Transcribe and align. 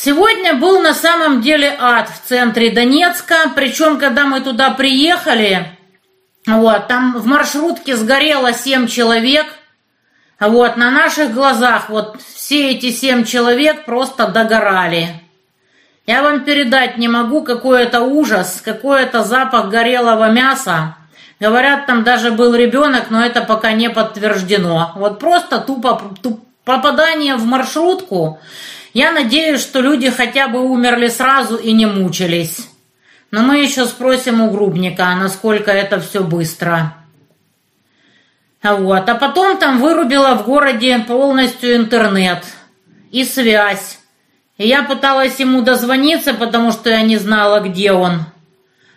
Сегодня 0.00 0.54
был 0.54 0.80
на 0.80 0.94
самом 0.94 1.40
деле 1.40 1.76
ад 1.76 2.08
в 2.08 2.28
центре 2.28 2.70
Донецка, 2.70 3.50
причем 3.56 3.98
когда 3.98 4.26
мы 4.26 4.40
туда 4.40 4.70
приехали, 4.70 5.76
вот, 6.46 6.86
там 6.86 7.18
в 7.18 7.26
маршрутке 7.26 7.96
сгорело 7.96 8.52
семь 8.52 8.86
человек, 8.86 9.46
вот, 10.38 10.76
на 10.76 10.92
наших 10.92 11.34
глазах 11.34 11.88
вот 11.88 12.16
все 12.32 12.70
эти 12.70 12.92
семь 12.92 13.24
человек 13.24 13.86
просто 13.86 14.28
догорали. 14.28 15.08
Я 16.06 16.22
вам 16.22 16.44
передать 16.44 16.96
не 16.96 17.08
могу, 17.08 17.42
какой 17.42 17.82
это 17.82 18.02
ужас, 18.02 18.62
какой 18.64 19.02
это 19.02 19.24
запах 19.24 19.68
горелого 19.68 20.30
мяса. 20.30 20.94
Говорят, 21.40 21.86
там 21.86 22.04
даже 22.04 22.30
был 22.30 22.54
ребенок, 22.54 23.10
но 23.10 23.26
это 23.26 23.40
пока 23.40 23.72
не 23.72 23.90
подтверждено. 23.90 24.92
Вот 24.94 25.18
просто 25.18 25.58
тупо 25.58 26.00
туп, 26.22 26.44
попадание 26.64 27.34
в 27.34 27.44
маршрутку. 27.44 28.38
Я 28.98 29.12
надеюсь, 29.12 29.60
что 29.60 29.80
люди 29.80 30.10
хотя 30.10 30.48
бы 30.48 30.60
умерли 30.60 31.06
сразу 31.06 31.54
и 31.54 31.70
не 31.70 31.86
мучились. 31.86 32.68
Но 33.30 33.42
мы 33.42 33.58
еще 33.58 33.86
спросим 33.86 34.40
у 34.40 34.50
Грубника, 34.50 35.14
насколько 35.14 35.70
это 35.70 36.00
все 36.00 36.24
быстро. 36.24 36.94
Вот. 38.60 39.08
А 39.08 39.14
потом 39.14 39.56
там 39.56 39.78
вырубила 39.78 40.34
в 40.34 40.44
городе 40.44 40.98
полностью 41.06 41.76
интернет 41.76 42.42
и 43.12 43.22
связь. 43.22 44.00
И 44.56 44.66
я 44.66 44.82
пыталась 44.82 45.38
ему 45.38 45.62
дозвониться, 45.62 46.34
потому 46.34 46.72
что 46.72 46.90
я 46.90 47.02
не 47.02 47.18
знала, 47.18 47.60
где 47.60 47.92
он. 47.92 48.22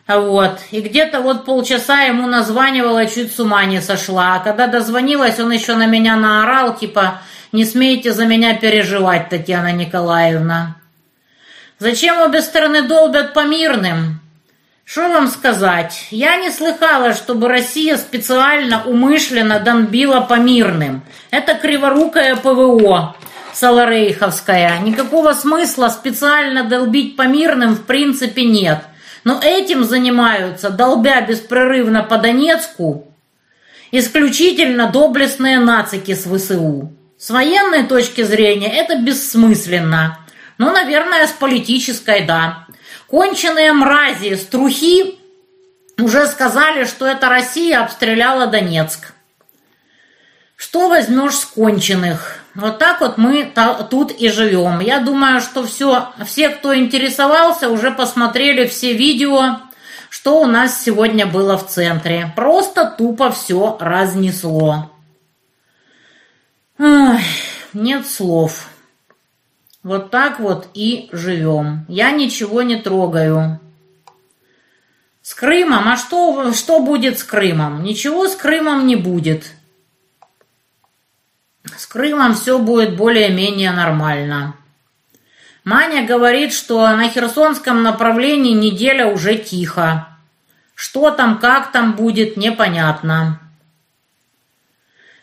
Вот. 0.08 0.62
И 0.72 0.82
где-то 0.82 1.22
вот 1.22 1.46
полчаса 1.46 2.02
ему 2.06 2.26
названивала, 2.26 3.06
чуть 3.06 3.36
с 3.36 3.40
ума 3.40 3.66
не 3.66 3.82
сошла. 3.82 4.38
А 4.38 4.40
когда 4.40 4.66
дозвонилась, 4.66 5.40
он 5.40 5.52
еще 5.52 5.76
на 5.76 5.86
меня 5.86 6.16
наорал, 6.16 6.76
типа, 6.76 7.22
не 7.52 7.66
смейте 7.66 8.14
за 8.14 8.26
меня 8.26 8.56
переживать, 8.56 9.30
Татьяна 9.30 9.72
Николаевна. 9.72 10.78
Зачем 11.80 12.22
обе 12.22 12.42
стороны 12.42 12.84
долбят 12.84 13.34
по 13.34 13.46
мирным? 13.46 14.22
Что 14.84 15.10
вам 15.10 15.28
сказать? 15.28 16.08
Я 16.12 16.36
не 16.38 16.50
слыхала, 16.50 17.14
чтобы 17.14 17.48
Россия 17.48 17.98
специально 17.98 18.84
умышленно 18.84 19.60
донбила 19.60 20.22
по 20.22 20.36
мирным. 20.36 21.02
Это 21.32 21.56
криворукое 21.56 22.36
ПВО. 22.36 23.16
Саларейховская. 23.54 24.80
Никакого 24.80 25.34
смысла 25.34 25.90
специально 25.90 26.64
долбить 26.64 27.16
по 27.16 27.24
мирным 27.24 27.76
в 27.76 27.84
принципе 27.86 28.46
нет. 28.46 28.80
Но 29.24 29.40
этим 29.42 29.84
занимаются, 29.84 30.70
долбя 30.70 31.22
беспрерывно 31.22 32.02
по 32.02 32.18
Донецку, 32.18 33.14
исключительно 33.92 34.88
доблестные 34.88 35.60
нацики 35.60 36.16
с 36.16 36.26
ВСУ. 36.26 36.92
С 37.22 37.30
военной 37.30 37.84
точки 37.84 38.24
зрения 38.24 38.76
это 38.76 38.98
бессмысленно. 38.98 40.18
Но, 40.58 40.72
наверное, 40.72 41.28
с 41.28 41.30
политической– 41.30 42.26
да. 42.26 42.66
Конченые 43.06 43.74
мрази, 43.74 44.34
струхи 44.34 45.20
уже 46.00 46.26
сказали, 46.26 46.86
что 46.86 47.06
это 47.06 47.30
Россия 47.30 47.84
обстреляла 47.84 48.48
Донецк. 48.48 49.14
Что 50.56 50.90
возьмешь 50.90 51.36
с 51.36 51.46
конченых? 51.46 52.40
Вот 52.56 52.80
так 52.80 53.02
вот 53.02 53.20
мы 53.20 53.54
тут 53.92 54.12
и 54.12 54.30
живем. 54.30 54.80
Я 54.80 55.00
думаю, 55.00 55.42
что 55.42 55.64
все, 55.64 56.08
все, 56.26 56.50
кто 56.50 56.76
интересовался, 56.76 57.70
уже 57.70 57.92
посмотрели 57.92 58.66
все 58.66 58.94
видео, 58.94 59.60
что 60.10 60.42
у 60.42 60.48
нас 60.48 60.84
сегодня 60.84 61.28
было 61.28 61.56
в 61.56 61.68
центре. 61.68 62.34
Просто 62.36 62.86
тупо 62.86 63.30
все 63.30 63.78
разнесло. 63.80 64.91
Ой, 66.84 67.20
нет 67.74 68.08
слов. 68.08 68.68
Вот 69.84 70.10
так 70.10 70.40
вот 70.40 70.68
и 70.74 71.10
живем. 71.12 71.86
Я 71.88 72.10
ничего 72.10 72.64
не 72.64 72.76
трогаю. 72.78 73.60
С 75.22 75.36
Крымом? 75.36 75.88
А 75.88 75.96
что, 75.96 76.52
что 76.54 76.80
будет 76.80 77.20
с 77.20 77.24
Крымом? 77.24 77.84
Ничего 77.84 78.28
с 78.28 78.36
Крымом 78.36 78.88
не 78.88 78.96
будет. 78.96 79.52
С 81.78 81.86
Крымом 81.86 82.34
все 82.34 82.58
будет 82.58 82.98
более-менее 82.98 83.74
нормально. 83.74 84.56
Маня 85.64 86.04
говорит, 86.08 86.52
что 86.52 86.90
на 86.96 87.10
Херсонском 87.10 87.84
направлении 87.84 88.54
неделя 88.54 89.06
уже 89.06 89.38
тихо. 89.38 90.08
Что 90.74 91.12
там, 91.12 91.38
как 91.38 91.72
там 91.72 91.94
будет, 91.94 92.38
непонятно. 92.38 93.40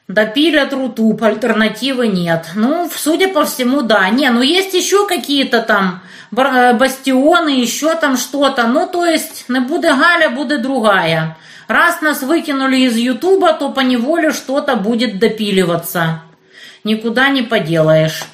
Допилят 0.08 0.72
рутуб, 0.72 1.22
альтернативы 1.22 2.08
нет. 2.08 2.46
Ну, 2.54 2.90
судя 2.94 3.28
по 3.28 3.44
всему, 3.44 3.82
да. 3.82 4.08
Не, 4.08 4.30
ну 4.30 4.42
есть 4.42 4.74
еще 4.74 5.06
какие-то 5.06 5.62
там 5.62 6.02
э, 6.36 6.72
бастионы, 6.72 7.50
еще 7.50 7.94
там 7.94 8.16
что-то. 8.16 8.66
Ну, 8.66 8.88
то 8.88 9.04
есть, 9.04 9.44
не 9.48 9.60
будет 9.60 9.96
Галя, 9.98 10.30
будет 10.30 10.62
другая. 10.62 11.36
Раз 11.68 12.00
нас 12.00 12.22
выкинули 12.22 12.78
из 12.78 12.96
Ютуба, 12.96 13.52
то 13.52 13.70
по 13.70 13.80
неволе 13.80 14.32
что-то 14.32 14.76
будет 14.76 15.18
допиливаться 15.18 16.22
никуда 16.84 17.28
не 17.28 17.42
поделаешь. 17.42 18.24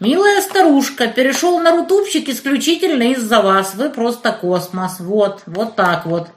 Милая 0.00 0.40
старушка, 0.40 1.08
перешел 1.08 1.58
на 1.58 1.72
рутубчик 1.72 2.28
исключительно 2.28 3.12
из-за 3.12 3.40
вас. 3.40 3.74
Вы 3.74 3.90
просто 3.90 4.30
космос. 4.30 5.00
Вот, 5.00 5.42
вот 5.46 5.74
так 5.74 6.06
вот. 6.06 6.28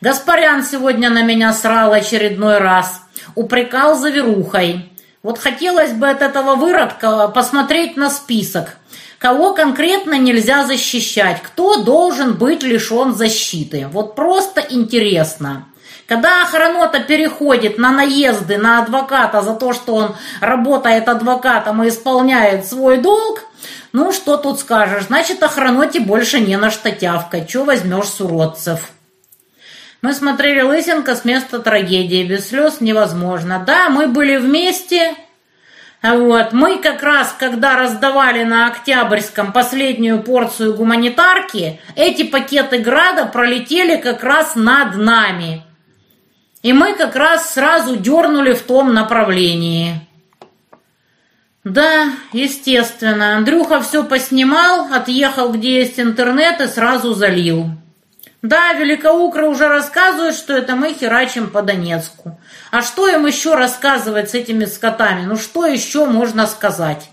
Гаспарян 0.00 0.62
сегодня 0.62 1.10
на 1.10 1.22
меня 1.22 1.52
срал 1.52 1.92
очередной 1.92 2.58
раз. 2.58 3.02
Упрекал 3.34 3.96
за 3.96 4.10
верухой. 4.10 4.92
Вот 5.24 5.40
хотелось 5.40 5.90
бы 5.90 6.08
от 6.08 6.22
этого 6.22 6.54
выродка 6.54 7.26
посмотреть 7.26 7.96
на 7.96 8.08
список. 8.08 8.76
Кого 9.18 9.54
конкретно 9.54 10.16
нельзя 10.16 10.64
защищать? 10.64 11.42
Кто 11.42 11.82
должен 11.82 12.34
быть 12.34 12.62
лишен 12.62 13.12
защиты? 13.12 13.88
Вот 13.90 14.14
просто 14.14 14.60
интересно. 14.60 15.66
Когда 16.06 16.44
охранота 16.44 17.00
переходит 17.00 17.76
на 17.76 17.90
наезды 17.90 18.56
на 18.56 18.84
адвоката 18.84 19.42
за 19.42 19.54
то, 19.54 19.72
что 19.72 19.96
он 19.96 20.16
работает 20.40 21.08
адвокатом 21.08 21.82
и 21.82 21.88
исполняет 21.88 22.66
свой 22.66 22.98
долг, 22.98 23.42
ну 23.92 24.12
что 24.12 24.36
тут 24.36 24.60
скажешь, 24.60 25.06
значит 25.06 25.42
охраноте 25.42 25.98
больше 25.98 26.38
не 26.38 26.56
на 26.56 26.70
что 26.70 26.92
тявкать, 26.92 27.50
что 27.50 27.64
возьмешь 27.64 28.06
с 28.06 28.20
уродцев. 28.20 28.92
Мы 30.00 30.12
смотрели 30.12 30.62
Лысенко 30.62 31.16
с 31.16 31.24
места 31.24 31.58
трагедии, 31.58 32.24
без 32.24 32.48
слез 32.48 32.80
невозможно. 32.80 33.62
Да, 33.66 33.88
мы 33.90 34.06
были 34.06 34.36
вместе, 34.36 35.16
вот. 36.02 36.52
Мы 36.52 36.78
как 36.78 37.02
раз, 37.02 37.34
когда 37.38 37.76
раздавали 37.76 38.44
на 38.44 38.68
Октябрьском 38.68 39.52
последнюю 39.52 40.22
порцию 40.22 40.74
гуманитарки, 40.74 41.80
эти 41.96 42.22
пакеты 42.22 42.78
града 42.78 43.26
пролетели 43.26 43.96
как 43.96 44.22
раз 44.22 44.54
над 44.54 44.96
нами. 44.96 45.64
И 46.62 46.72
мы 46.72 46.94
как 46.94 47.16
раз 47.16 47.54
сразу 47.54 47.96
дернули 47.96 48.52
в 48.52 48.62
том 48.62 48.94
направлении. 48.94 49.94
Да, 51.64 52.12
естественно. 52.32 53.36
Андрюха 53.36 53.80
все 53.80 54.04
поснимал, 54.04 54.92
отъехал, 54.92 55.52
где 55.52 55.80
есть 55.80 55.98
интернет, 55.98 56.60
и 56.60 56.66
сразу 56.66 57.14
залил. 57.14 57.70
Да, 58.42 58.72
великоукры 58.74 59.48
уже 59.48 59.66
рассказывают, 59.66 60.36
что 60.36 60.52
это 60.52 60.76
мы 60.76 60.94
херачим 60.94 61.50
по 61.50 61.60
Донецку. 61.60 62.38
А 62.70 62.82
что 62.82 63.08
им 63.08 63.26
еще 63.26 63.54
рассказывать 63.54 64.30
с 64.30 64.34
этими 64.34 64.64
скотами? 64.64 65.26
Ну 65.26 65.36
что 65.36 65.66
еще 65.66 66.06
можно 66.06 66.46
сказать? 66.46 67.10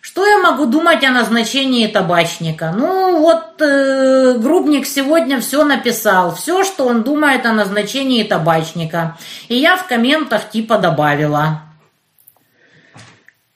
Что 0.00 0.26
я 0.26 0.38
могу 0.38 0.64
думать 0.64 1.04
о 1.04 1.10
назначении 1.10 1.86
табачника? 1.86 2.72
Ну, 2.74 3.18
вот 3.18 3.60
э, 3.60 4.38
Грубник 4.38 4.86
сегодня 4.86 5.40
все 5.40 5.64
написал, 5.64 6.34
все, 6.34 6.64
что 6.64 6.86
он 6.86 7.02
думает 7.02 7.44
о 7.44 7.52
назначении 7.52 8.22
табачника. 8.22 9.18
И 9.48 9.56
я 9.56 9.76
в 9.76 9.86
комментах 9.86 10.48
типа 10.48 10.78
добавила. 10.78 11.62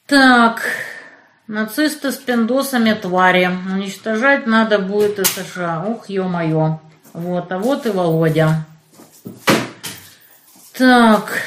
Так, 0.07 0.63
нацисты 1.53 2.13
с 2.13 2.17
пиндосами 2.17 2.95
твари. 2.95 3.51
Уничтожать 3.71 4.47
надо 4.47 4.79
будет 4.79 5.19
и 5.19 5.25
США. 5.25 5.85
Ух, 5.87 6.09
ё-моё. 6.09 6.79
Вот, 7.13 7.53
а 7.53 7.59
вот 7.59 7.87
и 7.87 7.91
Володя. 7.91 8.65
Так, 10.73 11.43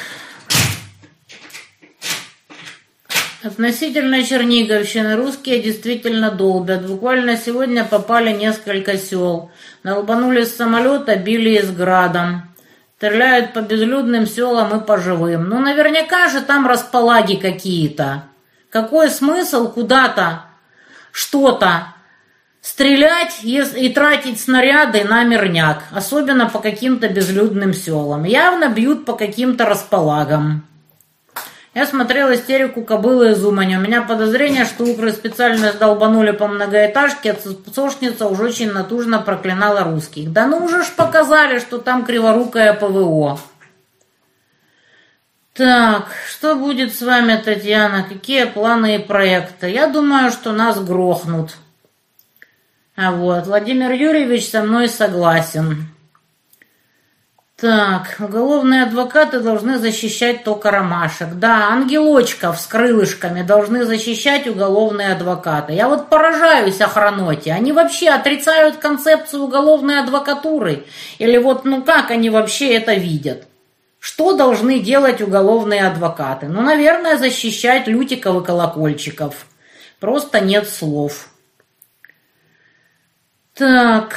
Относительно 3.43 4.23
Черниговщины 4.23 5.15
русские 5.15 5.59
действительно 5.59 6.31
долбят. 6.31 6.87
Буквально 6.87 7.37
сегодня 7.37 7.83
попали 7.83 8.31
несколько 8.31 8.97
сел. 8.97 9.51
Налбанули 9.83 10.43
с 10.43 10.55
самолета, 10.55 11.15
били 11.15 11.59
из 11.59 11.71
градом. 11.71 12.53
Стреляют 12.97 13.53
по 13.53 13.61
безлюдным 13.61 14.25
селам 14.25 14.79
и 14.79 14.85
по 14.85 14.97
живым. 14.97 15.49
Ну, 15.49 15.59
наверняка 15.59 16.29
же 16.29 16.41
там 16.41 16.67
располаги 16.67 17.35
какие-то. 17.35 18.23
Какой 18.75 19.09
смысл 19.09 19.71
куда-то 19.71 20.47
что-то 21.13 21.93
стрелять 22.59 23.39
и 23.41 23.87
тратить 23.87 24.41
снаряды 24.41 25.05
на 25.05 25.23
мирняк, 25.23 25.83
особенно 25.91 26.49
по 26.49 26.59
каким-то 26.59 27.07
безлюдным 27.07 27.73
селам. 27.73 28.25
Явно 28.25 28.67
бьют 28.67 29.05
по 29.05 29.13
каким-то 29.13 29.63
располагам. 29.63 30.67
Я 31.73 31.85
смотрел 31.85 32.33
истерику 32.33 32.83
кобылы 32.83 33.31
из 33.31 33.45
Умани. 33.45 33.77
У 33.77 33.79
меня 33.79 34.01
подозрение, 34.01 34.65
что 34.65 34.83
укры 34.83 35.13
специально 35.13 35.71
долбанули 35.71 36.31
по 36.31 36.47
многоэтажке, 36.47 37.31
а 37.31 37.71
сошница 37.73 38.27
уже 38.27 38.43
очень 38.43 38.73
натужно 38.73 39.19
проклинала 39.19 39.85
русских. 39.85 40.33
Да 40.33 40.47
ну 40.47 40.57
уже 40.57 40.83
ж 40.83 40.87
показали, 40.97 41.59
что 41.59 41.77
там 41.77 42.03
криворукое 42.03 42.73
ПВО. 42.73 43.39
Так, 45.55 46.09
что 46.29 46.55
будет 46.55 46.93
с 46.93 47.01
вами, 47.01 47.41
Татьяна? 47.41 48.03
Какие 48.03 48.43
планы 48.43 48.95
и 48.95 48.99
проекты? 48.99 49.69
Я 49.69 49.87
думаю, 49.87 50.29
что 50.29 50.51
нас 50.51 50.83
грохнут. 50.83 51.55
А 52.97 53.13
вот, 53.13 53.47
Владимир 53.47 53.93
Юрьевич 53.93 54.49
со 54.49 54.63
мной 54.63 54.89
согласен. 54.89 55.87
Так, 57.55 58.17
уголовные 58.19 58.83
адвокаты 58.83 59.39
должны 59.39 59.79
защищать 59.79 60.43
только 60.43 60.71
ромашек. 60.71 61.35
Да, 61.35 61.69
ангелочков 61.69 62.59
с 62.59 62.67
крылышками 62.67 63.41
должны 63.41 63.85
защищать 63.85 64.47
уголовные 64.47 65.13
адвокаты. 65.13 65.71
Я 65.71 65.87
вот 65.87 66.09
поражаюсь 66.09 66.81
охраноте. 66.81 67.53
Они 67.53 67.71
вообще 67.71 68.09
отрицают 68.09 68.75
концепцию 68.75 69.43
уголовной 69.43 70.01
адвокатуры? 70.01 70.83
Или 71.17 71.37
вот, 71.37 71.63
ну 71.63 71.81
как 71.81 72.11
они 72.11 72.29
вообще 72.29 72.73
это 72.73 72.95
видят? 72.95 73.47
Что 74.05 74.37
должны 74.37 74.81
делать 74.81 75.19
уголовные 75.19 75.87
адвокаты? 75.87 76.45
Ну, 76.45 76.61
наверное, 76.61 77.17
защищать 77.17 77.87
лютиков 77.87 78.39
и 78.39 78.45
колокольчиков. 78.45 79.47
Просто 79.99 80.41
нет 80.41 80.69
слов. 80.69 81.29
Так... 83.55 84.15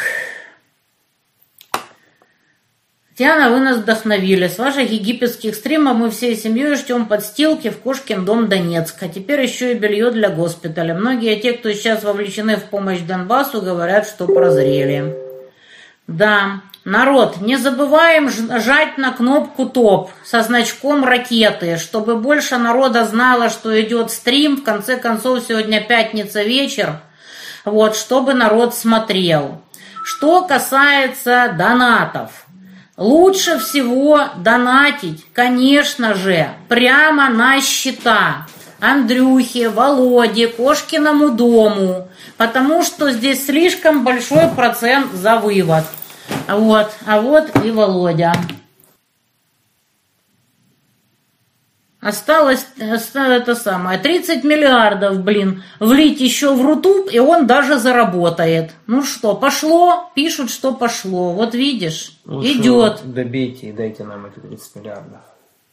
Диана, 3.16 3.48
вы 3.48 3.60
нас 3.60 3.78
вдохновили. 3.78 4.46
С 4.46 4.58
ваших 4.58 4.90
египетских 4.90 5.54
стримов 5.54 5.96
мы 5.96 6.10
всей 6.10 6.36
семьей 6.36 6.74
ждем 6.74 7.06
подстилки 7.06 7.70
в 7.70 7.78
Кошкин 7.78 8.26
дом 8.26 8.50
Донецк. 8.50 9.02
А 9.02 9.08
теперь 9.08 9.40
еще 9.40 9.72
и 9.72 9.78
белье 9.78 10.10
для 10.10 10.28
госпиталя. 10.28 10.94
Многие 10.94 11.40
те, 11.40 11.54
кто 11.54 11.72
сейчас 11.72 12.04
вовлечены 12.04 12.58
в 12.58 12.64
помощь 12.64 13.00
Донбассу, 13.00 13.62
говорят, 13.62 14.06
что 14.06 14.26
прозрели. 14.26 15.16
Да, 16.06 16.60
народ, 16.88 17.40
не 17.40 17.56
забываем 17.56 18.28
жать 18.30 18.98
на 18.98 19.12
кнопку 19.12 19.66
ТОП 19.66 20.10
со 20.24 20.42
значком 20.42 21.04
ракеты, 21.04 21.76
чтобы 21.76 22.16
больше 22.16 22.56
народа 22.56 23.04
знало, 23.04 23.50
что 23.50 23.80
идет 23.80 24.10
стрим. 24.10 24.56
В 24.56 24.64
конце 24.64 24.96
концов, 24.96 25.44
сегодня 25.46 25.80
пятница 25.80 26.42
вечер. 26.42 27.00
Вот, 27.64 27.96
чтобы 27.96 28.34
народ 28.34 28.74
смотрел. 28.74 29.60
Что 30.02 30.42
касается 30.42 31.54
донатов– 31.56 32.30
Лучше 32.98 33.60
всего 33.60 34.22
донатить, 34.38 35.24
конечно 35.32 36.14
же, 36.14 36.48
прямо 36.68 37.28
на 37.28 37.60
счета 37.60 38.48
Андрюхе, 38.80 39.68
Володе, 39.68 40.48
Кошкиному 40.48 41.30
дому, 41.30 42.08
потому 42.36 42.82
что 42.82 43.12
здесь 43.12 43.46
слишком 43.46 44.02
большой 44.02 44.48
процент 44.48 45.12
за 45.12 45.36
вывод. 45.36 45.84
Вот, 46.48 46.90
а 47.06 47.20
вот 47.20 47.64
и 47.64 47.70
Володя. 47.70 48.32
Осталось, 52.00 52.64
осталось 52.80 53.42
это 53.42 53.56
самое, 53.56 53.98
30 53.98 54.44
миллиардов, 54.44 55.20
блин, 55.20 55.64
влить 55.80 56.20
еще 56.20 56.54
в 56.54 56.64
Рутуб, 56.64 57.08
и 57.12 57.18
он 57.18 57.48
даже 57.48 57.76
заработает. 57.76 58.70
Ну 58.86 59.02
что, 59.02 59.34
пошло? 59.34 60.10
Пишут, 60.14 60.50
что 60.50 60.72
пошло. 60.72 61.32
Вот 61.32 61.54
видишь, 61.54 62.16
Лучше 62.24 62.52
идет. 62.52 63.00
Добейте 63.04 63.70
и 63.70 63.72
дайте 63.72 64.04
нам 64.04 64.26
эти 64.26 64.38
30 64.38 64.76
миллиардов. 64.76 65.20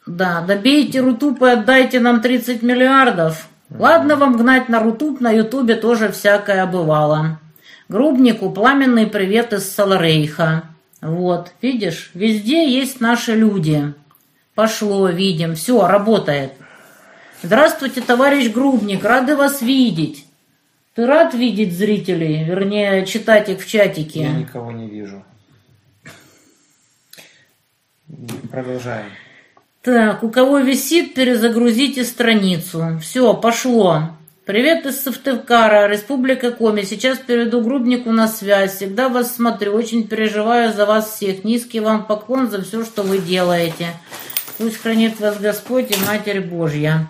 Да, 0.07 0.41
добейте 0.41 0.99
Рутуб 0.99 1.41
и 1.43 1.49
отдайте 1.49 1.99
нам 1.99 2.21
30 2.21 2.63
миллиардов. 2.63 3.47
Ладно 3.69 4.15
вам 4.15 4.35
гнать 4.35 4.67
на 4.67 4.79
Рутуб, 4.79 5.19
на 5.21 5.31
Ютубе 5.31 5.75
тоже 5.75 6.11
всякое 6.11 6.65
бывало. 6.65 7.39
Грубнику 7.87 8.49
пламенный 8.49 9.05
привет 9.05 9.53
из 9.53 9.69
Саларейха. 9.71 10.63
Вот, 11.01 11.51
видишь, 11.61 12.09
везде 12.15 12.67
есть 12.67 12.99
наши 12.99 13.35
люди. 13.35 13.93
Пошло, 14.55 15.07
видим, 15.09 15.53
все, 15.53 15.85
работает. 15.85 16.53
Здравствуйте, 17.43 18.01
товарищ 18.01 18.51
Грубник, 18.51 19.03
рады 19.03 19.35
вас 19.35 19.61
видеть. 19.61 20.25
Ты 20.95 21.05
рад 21.05 21.35
видеть 21.35 21.77
зрителей, 21.77 22.43
вернее, 22.43 23.05
читать 23.05 23.49
их 23.49 23.61
в 23.61 23.67
чатике? 23.67 24.21
Я 24.21 24.31
никого 24.31 24.71
не 24.71 24.89
вижу. 24.89 25.23
Продолжаем. 28.49 29.11
Так, 29.83 30.23
у 30.23 30.31
кого 30.31 30.57
висит, 30.57 31.13
перезагрузите 31.13 32.03
страницу. 32.03 32.97
Все, 32.99 33.35
пошло. 33.35 34.09
Привет 34.45 34.85
из 34.85 35.01
Сыктывкара, 35.01 35.87
Республика 35.87 36.51
Коми. 36.51 36.83
Сейчас 36.83 37.17
перейду 37.17 37.61
Грубнику 37.61 38.11
на 38.11 38.27
связь. 38.27 38.75
Всегда 38.75 39.09
вас 39.09 39.35
смотрю, 39.35 39.73
очень 39.73 40.07
переживаю 40.07 40.71
за 40.71 40.85
вас 40.85 41.15
всех. 41.15 41.43
Низкий 41.43 41.79
вам 41.79 42.05
поклон 42.05 42.51
за 42.51 42.61
все, 42.61 42.85
что 42.85 43.01
вы 43.01 43.17
делаете. 43.17 43.87
Пусть 44.59 44.77
хранит 44.77 45.19
вас 45.19 45.39
Господь 45.39 45.89
и 45.89 46.05
Матерь 46.05 46.41
Божья. 46.41 47.09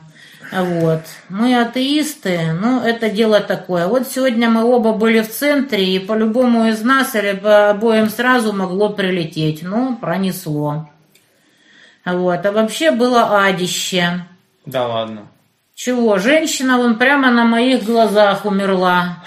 Вот. 0.49 1.01
Мы 1.27 1.59
атеисты, 1.59 2.53
ну, 2.53 2.79
это 2.79 3.09
дело 3.09 3.41
такое. 3.41 3.87
Вот 3.87 4.07
сегодня 4.07 4.49
мы 4.49 4.63
оба 4.63 4.93
были 4.93 5.19
в 5.19 5.29
центре, 5.29 5.83
и 5.83 5.99
по-любому 5.99 6.67
из 6.69 6.83
нас 6.83 7.15
или 7.15 7.33
по 7.33 7.69
обоим 7.71 8.09
сразу 8.09 8.53
могло 8.53 8.93
прилететь. 8.93 9.61
Ну, 9.61 9.97
пронесло. 9.97 10.89
Вот. 12.05 12.45
А 12.45 12.51
вообще 12.53 12.91
было 12.91 13.45
адище. 13.45 14.25
Да 14.65 14.87
ладно. 14.87 15.27
Чего? 15.75 16.17
Женщина 16.19 16.77
вон 16.77 16.97
прямо 16.97 17.31
на 17.31 17.43
моих 17.43 17.83
глазах 17.83 18.45
умерла. 18.45 19.21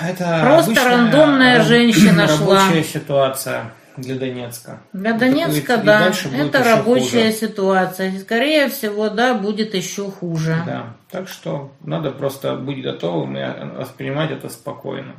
Это 0.00 0.40
Просто 0.44 0.84
рандомная 0.84 1.62
женщина 1.62 2.28
шла. 2.28 2.60
Рабочая 2.66 2.84
ситуация 2.84 3.72
для 3.96 4.14
Донецка. 4.14 4.78
Для 4.92 5.12
Донецка, 5.12 5.74
и, 5.74 5.82
да. 5.82 6.08
И 6.08 6.36
это 6.36 6.62
рабочая 6.62 7.32
хуже. 7.32 7.32
ситуация. 7.32 8.18
Скорее 8.20 8.68
всего, 8.68 9.08
да, 9.08 9.34
будет 9.34 9.74
еще 9.74 10.08
хуже. 10.08 10.62
Да. 10.64 10.94
Так 11.10 11.28
что 11.28 11.72
надо 11.80 12.12
просто 12.12 12.54
быть 12.54 12.80
готовым 12.80 13.36
и 13.36 13.44
воспринимать 13.76 14.30
это 14.30 14.48
спокойно. 14.48 15.16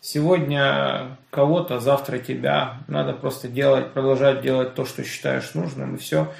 Сегодня 0.00 1.18
кого-то, 1.30 1.80
завтра 1.80 2.18
тебя. 2.18 2.78
Надо 2.86 3.12
просто 3.12 3.48
делать, 3.48 3.92
продолжать 3.92 4.42
делать 4.42 4.74
то, 4.74 4.84
что 4.84 5.02
считаешь 5.02 5.54
нужным, 5.54 5.96
и 5.96 5.98
все. 5.98 6.32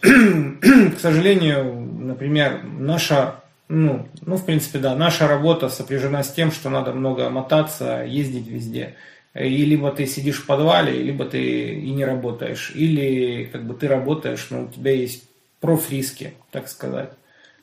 К 0.00 0.98
сожалению, 1.00 1.74
например, 1.74 2.62
наша 2.64 3.36
ну, 3.68 4.06
ну, 4.20 4.36
в 4.36 4.44
принципе, 4.44 4.78
да, 4.80 4.94
наша 4.94 5.26
работа 5.26 5.70
сопряжена 5.70 6.22
с 6.22 6.32
тем, 6.32 6.52
что 6.52 6.68
надо 6.68 6.92
много 6.92 7.30
мотаться, 7.30 8.04
ездить 8.04 8.46
везде. 8.46 8.96
И 9.34 9.64
либо 9.64 9.90
ты 9.92 10.06
сидишь 10.06 10.42
в 10.42 10.46
подвале, 10.46 10.92
либо 10.92 11.24
ты 11.24 11.72
и 11.74 11.90
не 11.90 12.04
работаешь. 12.04 12.72
Или 12.74 13.48
как 13.50 13.66
бы 13.66 13.72
ты 13.72 13.88
работаешь, 13.88 14.48
но 14.50 14.64
у 14.64 14.68
тебя 14.68 14.92
есть 14.92 15.24
профриски, 15.60 16.34
так 16.50 16.68
сказать. 16.68 17.12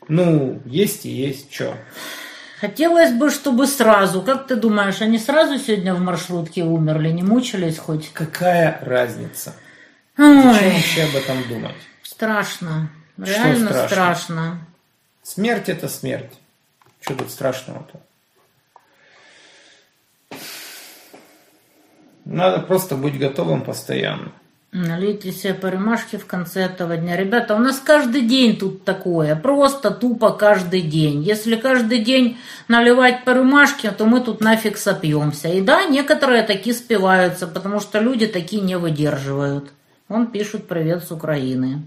Ну, 0.08 0.60
есть 0.65 1.05
и 1.05 1.10
есть, 1.10 1.53
что. 1.53 1.75
Хотелось 2.60 3.13
бы, 3.13 3.30
чтобы 3.30 3.68
сразу. 3.68 4.22
Как 4.22 4.48
ты 4.48 4.58
думаешь, 4.58 5.01
они 5.01 5.18
сразу 5.18 5.58
сегодня 5.58 5.94
в 5.94 6.01
маршрутке 6.01 6.63
умерли, 6.63 7.10
не 7.10 7.24
мучились 7.24 7.78
хоть? 7.78 8.12
Какая 8.12 8.80
разница? 8.82 9.56
Ой. 10.18 10.44
Зачем 10.44 10.74
вообще 10.74 11.04
об 11.04 11.16
этом 11.16 11.48
думать? 11.48 11.75
Страшно. 12.04 12.89
Реально 13.18 13.70
страшно? 13.70 13.88
страшно. 13.88 14.68
Смерть 15.24 15.70
это 15.70 15.88
смерть. 15.88 16.34
Что 17.00 17.16
тут 17.16 17.32
страшного-то? 17.32 18.01
Надо 22.25 22.60
просто 22.60 22.96
быть 22.96 23.18
готовым 23.18 23.62
постоянно. 23.62 24.34
Налейте 24.72 25.32
себе 25.32 25.56
по 25.56 25.72
в 26.20 26.28
конце 26.28 26.62
этого 26.66 26.96
дня. 26.96 27.18
Ребята, 27.18 27.56
у 27.56 27.58
нас 27.58 27.80
каждый 27.80 28.22
день 28.22 28.56
тут 28.56 28.84
такое. 28.84 29.36
Просто 29.36 29.90
тупо 29.90 30.30
каждый 30.30 30.82
день. 30.82 31.24
Если 31.24 31.56
каждый 31.56 32.04
день 32.04 32.38
наливать 32.68 33.26
по 33.26 33.34
то 33.92 34.06
мы 34.06 34.22
тут 34.22 34.42
нафиг 34.42 34.78
сопьемся. 34.78 35.48
И 35.48 35.62
да, 35.62 35.86
некоторые 35.86 36.44
такие 36.44 36.76
спиваются, 36.76 37.48
потому 37.48 37.80
что 37.80 38.00
люди 38.00 38.28
такие 38.28 38.62
не 38.62 38.78
выдерживают. 38.78 39.72
Он 40.08 40.28
пишет 40.28 40.68
привет 40.68 41.04
с 41.04 41.12
Украины. 41.12 41.82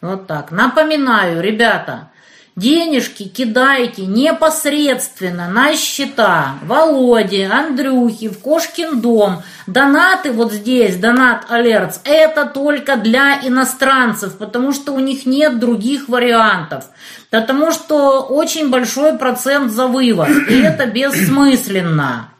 Вот 0.00 0.26
так. 0.26 0.50
Напоминаю, 0.50 1.40
ребята, 1.40 2.10
Денежки 2.56 3.28
кидайте 3.28 4.06
непосредственно 4.06 5.48
на 5.48 5.76
счета 5.76 6.56
Володи, 6.62 7.42
Андрюхи, 7.42 8.28
в 8.28 8.40
Кошкин 8.40 9.00
дом. 9.00 9.42
Донаты 9.66 10.32
вот 10.32 10.52
здесь, 10.52 10.96
донат 10.96 11.46
алертс, 11.48 12.00
это 12.04 12.46
только 12.46 12.96
для 12.96 13.40
иностранцев, 13.46 14.36
потому 14.36 14.72
что 14.72 14.92
у 14.92 14.98
них 14.98 15.26
нет 15.26 15.60
других 15.60 16.08
вариантов. 16.08 16.86
Потому 17.30 17.70
что 17.70 18.20
очень 18.20 18.68
большой 18.68 19.16
процент 19.16 19.70
за 19.70 19.86
вывод, 19.86 20.28
и 20.48 20.60
это 20.60 20.86
бессмысленно. 20.86 22.30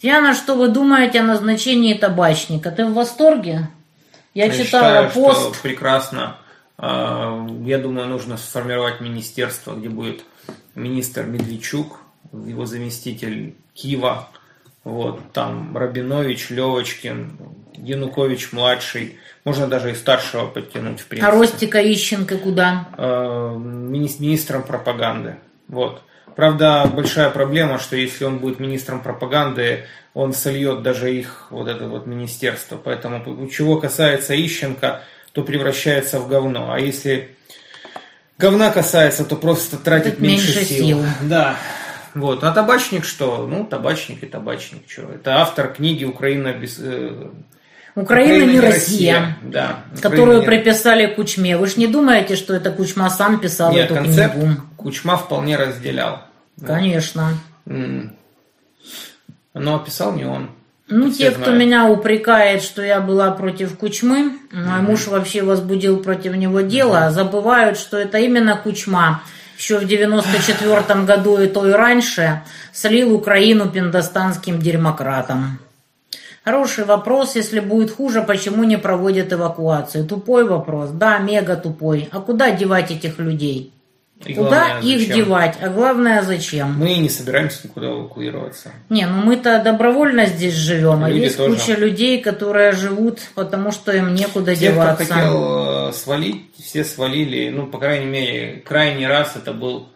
Яна, 0.00 0.34
что 0.34 0.56
вы 0.56 0.66
думаете 0.66 1.20
о 1.20 1.22
назначении 1.22 1.94
табачника? 1.94 2.72
Ты 2.72 2.84
в 2.84 2.94
восторге? 2.94 3.68
Я, 4.34 4.46
Я 4.46 4.50
читала 4.50 5.08
считаю, 5.08 5.10
пост. 5.10 5.40
Что 5.40 5.62
прекрасно 5.62 6.36
я 6.82 7.78
думаю, 7.78 8.08
нужно 8.08 8.36
сформировать 8.36 9.00
министерство, 9.00 9.74
где 9.74 9.88
будет 9.88 10.24
министр 10.74 11.24
Медведчук, 11.24 12.00
его 12.32 12.66
заместитель 12.66 13.54
Кива, 13.72 14.28
вот, 14.82 15.20
там 15.32 15.76
Рабинович, 15.76 16.50
Левочкин, 16.50 17.38
Янукович 17.76 18.52
младший, 18.52 19.18
можно 19.44 19.68
даже 19.68 19.92
и 19.92 19.94
старшего 19.94 20.46
подтянуть, 20.46 21.00
в 21.00 21.06
принципе. 21.06 21.28
А 21.28 21.30
Ростика 21.30 21.80
Ищенко 21.80 22.38
куда? 22.38 22.88
А, 22.96 23.56
министром 23.56 24.64
пропаганды. 24.64 25.36
Вот. 25.68 26.02
Правда, 26.34 26.90
большая 26.92 27.30
проблема, 27.30 27.78
что 27.78 27.94
если 27.94 28.24
он 28.24 28.38
будет 28.38 28.58
министром 28.58 29.02
пропаганды, 29.02 29.84
он 30.14 30.32
сольет 30.32 30.82
даже 30.82 31.14
их, 31.14 31.46
вот 31.50 31.68
это 31.68 31.86
вот 31.86 32.06
министерство. 32.06 32.76
Поэтому, 32.76 33.48
чего 33.48 33.78
касается 33.78 34.34
Ищенко, 34.34 35.02
то 35.32 35.42
превращается 35.42 36.20
в 36.20 36.28
говно. 36.28 36.72
А 36.72 36.78
если 36.78 37.36
говна 38.38 38.70
касается, 38.70 39.24
то 39.24 39.36
просто 39.36 39.76
тратит 39.76 40.20
меньше, 40.20 40.54
меньше 40.54 40.64
сил. 40.64 40.86
сил. 40.86 41.04
Да. 41.22 41.56
Вот. 42.14 42.44
А 42.44 42.52
табачник 42.52 43.04
что? 43.04 43.46
Ну, 43.46 43.64
табачник 43.64 44.22
и 44.22 44.26
табачник. 44.26 44.82
Что? 44.86 45.02
Это 45.02 45.40
автор 45.40 45.72
книги 45.72 46.04
«Украина 46.04 46.52
без...» 46.52 46.78
э, 46.78 47.30
Украина, 47.94 48.44
Украина 48.44 48.52
не 48.52 48.60
Россия, 48.60 49.20
Россия. 49.20 49.38
Да, 49.42 49.84
которую 50.00 50.40
Украина 50.40 50.62
приписали 50.62 51.06
Кучме. 51.14 51.56
Вы 51.58 51.66
же 51.66 51.74
не 51.76 51.86
думаете, 51.86 52.36
что 52.36 52.54
это 52.54 52.70
Кучма 52.70 53.10
сам 53.10 53.38
писал 53.38 53.72
Нет, 53.72 53.86
эту 53.86 53.94
концепт 53.96 54.34
книгу? 54.34 54.60
Кучма 54.76 55.16
вполне 55.16 55.56
разделял. 55.56 56.22
Конечно. 56.64 57.38
Но 59.54 59.78
писал 59.78 60.14
не 60.14 60.24
он. 60.24 60.50
Ну, 60.88 61.10
те, 61.10 61.30
знают. 61.30 61.38
кто 61.38 61.50
меня 61.52 61.88
упрекает, 61.88 62.62
что 62.62 62.82
я 62.82 63.00
была 63.00 63.30
против 63.30 63.78
Кучмы, 63.78 64.38
мой 64.52 64.80
mm 64.80 64.82
муж 64.82 65.06
вообще 65.06 65.42
возбудил 65.42 66.02
против 66.02 66.34
него 66.36 66.60
дело, 66.60 67.08
mm 67.08 67.10
забывают, 67.10 67.78
что 67.78 67.96
это 67.96 68.18
именно 68.18 68.56
Кучма 68.56 69.22
еще 69.56 69.78
в 69.78 69.86
94 69.86 71.04
году 71.06 71.40
и 71.40 71.46
то 71.46 71.68
и 71.68 71.72
раньше 71.72 72.42
слил 72.72 73.14
Украину 73.14 73.70
пиндостанским 73.70 74.58
дерьмократам. 74.58 75.58
Хороший 76.44 76.84
вопрос, 76.84 77.36
если 77.36 77.60
будет 77.60 77.92
хуже, 77.92 78.22
почему 78.22 78.64
не 78.64 78.76
проводят 78.76 79.32
эвакуацию? 79.32 80.04
Тупой 80.04 80.44
вопрос, 80.44 80.90
да, 80.90 81.18
мега 81.18 81.54
тупой. 81.54 82.08
А 82.10 82.20
куда 82.20 82.50
девать 82.50 82.90
этих 82.90 83.20
людей? 83.20 83.72
И 84.24 84.34
Куда 84.34 84.48
главное, 84.68 84.82
их 84.82 85.00
зачем? 85.00 85.16
девать? 85.16 85.56
А 85.60 85.68
главное, 85.68 86.22
зачем? 86.22 86.78
Мы 86.78 86.96
не 86.96 87.08
собираемся 87.08 87.60
никуда 87.64 87.88
эвакуироваться. 87.88 88.70
Не, 88.88 89.06
ну 89.06 89.22
мы-то 89.22 89.60
добровольно 89.62 90.26
здесь 90.26 90.54
живем, 90.54 91.04
а 91.04 91.08
Люди 91.08 91.20
а 91.20 91.24
есть 91.24 91.36
тоже. 91.36 91.54
куча 91.56 91.74
людей, 91.74 92.20
которые 92.22 92.72
живут, 92.72 93.20
потому 93.34 93.72
что 93.72 93.92
им 93.92 94.14
некуда 94.14 94.54
Те, 94.54 94.68
деваться. 94.72 95.04
кто 95.04 95.14
хотел 95.14 95.88
э, 95.88 95.92
свалить, 95.92 96.42
все 96.62 96.84
свалили. 96.84 97.50
Ну, 97.50 97.66
по 97.66 97.78
крайней 97.78 98.06
мере, 98.06 98.62
крайний 98.64 99.06
раз 99.06 99.34
это 99.36 99.52
был, 99.52 99.88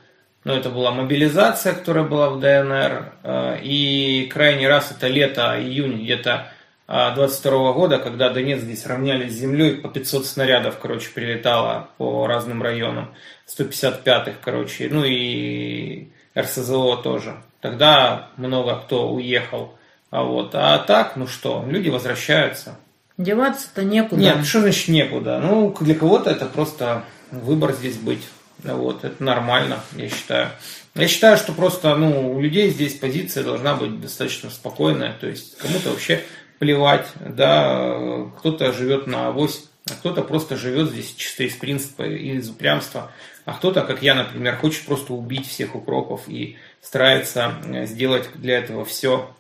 ну, 0.45 0.55
это 0.55 0.71
была 0.71 0.91
мобилизация, 0.91 1.73
которая 1.75 2.05
была 2.05 2.31
в 2.31 2.41
ДНР, 2.41 3.13
э, 3.23 3.59
и 3.63 4.29
крайний 4.33 4.67
раз 4.67 4.91
это 4.91 5.07
лето, 5.09 5.57
июнь 5.61 6.03
где-то 6.03 6.49
22 6.87 7.73
года, 7.73 7.99
когда 7.99 8.31
Донец 8.31 8.61
здесь 8.61 8.87
равнялись 8.87 9.33
с 9.33 9.37
землей, 9.37 9.77
по 9.77 9.89
500 9.89 10.27
снарядов, 10.27 10.79
короче, 10.79 11.11
прилетало 11.11 11.89
по 11.99 12.27
разным 12.27 12.63
районам. 12.63 13.13
155-х, 13.49 14.35
короче, 14.43 14.89
ну 14.91 15.05
и 15.05 16.09
РСЗО 16.39 16.97
тоже. 16.99 17.37
Тогда 17.61 18.29
много 18.37 18.77
кто 18.77 19.13
уехал. 19.13 19.75
А 20.11 20.23
вот, 20.23 20.51
а 20.55 20.79
так, 20.79 21.17
ну 21.17 21.27
что, 21.27 21.65
люди 21.69 21.89
возвращаются. 21.89 22.79
Деваться-то 23.19 23.83
некуда. 23.83 24.21
Нет, 24.21 24.45
что 24.47 24.61
значит 24.61 24.89
некуда? 24.89 25.41
Ну, 25.41 25.75
для 25.81 25.95
кого-то 25.95 26.31
это 26.31 26.47
просто 26.47 27.05
выбор 27.33 27.73
здесь 27.73 27.97
быть. 27.97 28.23
Вот, 28.63 29.05
это 29.05 29.23
нормально, 29.23 29.81
я 29.97 30.09
считаю. 30.09 30.51
Я 30.95 31.09
считаю, 31.09 31.37
что 31.37 31.53
просто, 31.53 31.95
ну, 31.97 32.35
у 32.35 32.41
людей 32.41 32.71
здесь 32.71 32.95
позиция 32.95 33.43
должна 33.43 33.75
быть 33.75 34.01
достаточно 34.01 34.51
спокойная, 34.51 35.15
то 35.21 35.27
есть 35.27 35.59
кому-то 35.59 35.91
вообще 35.91 36.23
плевать, 36.59 37.07
да, 37.21 38.27
кто-то 38.39 38.73
живет 38.73 39.07
на 39.07 39.29
авось, 39.29 39.69
а 39.89 39.95
кто-то 39.95 40.23
просто 40.23 40.57
живет 40.57 40.91
здесь 40.91 41.15
чисто 41.15 41.45
из 41.45 41.55
принципа 41.55 42.03
и 42.03 42.37
из 42.37 42.51
упрямства, 42.51 43.13
а 43.45 43.53
кто-то, 43.53 43.83
как 43.83 44.03
я, 44.03 44.15
например, 44.15 44.57
хочет 44.57 44.85
просто 44.85 45.13
убить 45.13 45.47
всех 45.47 45.75
укропов 45.75 46.29
и 46.29 46.57
старается 46.83 47.55
э, 47.65 47.87
сделать 47.87 48.29
для 48.35 48.59
этого 48.59 48.85
все, 48.85 49.33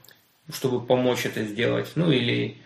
чтобы 0.52 0.84
помочь 0.84 1.26
это 1.26 1.44
сделать. 1.44 1.90
Ну 1.96 2.12
или 2.12 2.58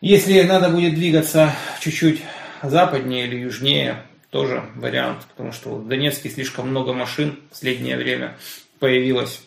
если 0.00 0.40
надо 0.42 0.70
будет 0.70 0.94
двигаться 0.94 1.54
чуть-чуть 1.80 2.22
западнее 2.62 3.26
или 3.26 3.40
южнее, 3.40 4.02
тоже 4.30 4.64
вариант, 4.76 5.26
потому 5.28 5.52
что 5.52 5.76
в 5.76 5.86
Донецке 5.86 6.30
слишком 6.30 6.70
много 6.70 6.94
машин 6.94 7.32
в 7.32 7.50
последнее 7.50 7.98
время 7.98 8.38
появилось, 8.78 9.42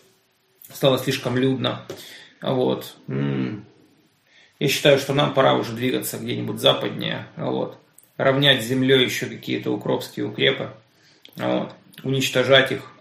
стало 0.71 0.99
слишком 0.99 1.37
людно. 1.37 1.81
Вот. 2.41 2.95
Я 4.59 4.67
считаю, 4.67 4.99
что 4.99 5.13
нам 5.13 5.33
пора 5.33 5.53
уже 5.53 5.73
двигаться 5.73 6.17
где-нибудь 6.17 6.59
западнее, 6.59 7.27
вот, 7.35 7.77
равнять 8.17 8.61
землей 8.61 9.03
еще 9.03 9.25
какие-то 9.25 9.71
укропские 9.71 10.27
укрепы, 10.27 10.71
вот, 11.35 11.73
уничтожать 12.03 12.71
их 12.71 12.91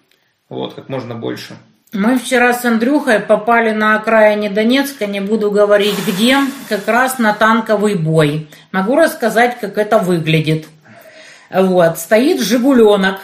вот, 0.49 0.75
как 0.75 0.89
можно 0.89 1.15
больше. 1.15 1.57
Мы 1.93 2.19
вчера 2.19 2.53
с 2.53 2.65
Андрюхой 2.65 3.21
попали 3.21 3.71
на 3.71 3.95
окраине 3.95 4.51
Донецка, 4.51 5.07
не 5.07 5.21
буду 5.21 5.53
говорить 5.53 5.95
где, 6.09 6.39
как 6.69 6.89
раз 6.89 7.21
на 7.21 7.33
танковый 7.33 7.95
бой. 7.95 8.49
Могу 8.73 8.97
рассказать, 8.97 9.61
как 9.61 9.79
это 9.79 10.01
выглядит. 10.01 10.67
Вот, 11.51 11.99
стоит 11.99 12.41
«Жигуленок», 12.41 13.21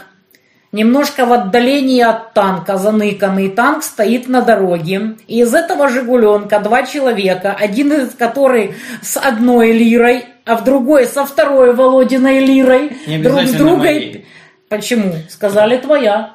Немножко 0.73 1.27
в 1.27 1.33
отдалении 1.33 2.01
от 2.01 2.33
танка 2.33 2.77
заныканный 2.77 3.49
танк 3.49 3.83
стоит 3.83 4.29
на 4.29 4.41
дороге. 4.41 5.17
И 5.27 5.41
из 5.41 5.53
этого 5.53 5.89
«Жигуленка» 5.89 6.61
два 6.61 6.85
человека, 6.85 7.57
один 7.59 7.93
из 7.93 8.15
которых 8.15 8.77
с 9.03 9.17
одной 9.17 9.73
лирой, 9.73 10.27
а 10.45 10.57
в 10.57 10.63
другой 10.63 11.07
со 11.07 11.25
второй 11.25 11.75
Володиной 11.75 12.39
лирой. 12.39 12.97
Не 13.09 13.19
друг 13.19 13.41
с 13.41 13.53
другой. 13.53 13.79
Моей. 13.79 14.27
Почему? 14.69 15.15
Сказали 15.29 15.79
твоя. 15.79 16.35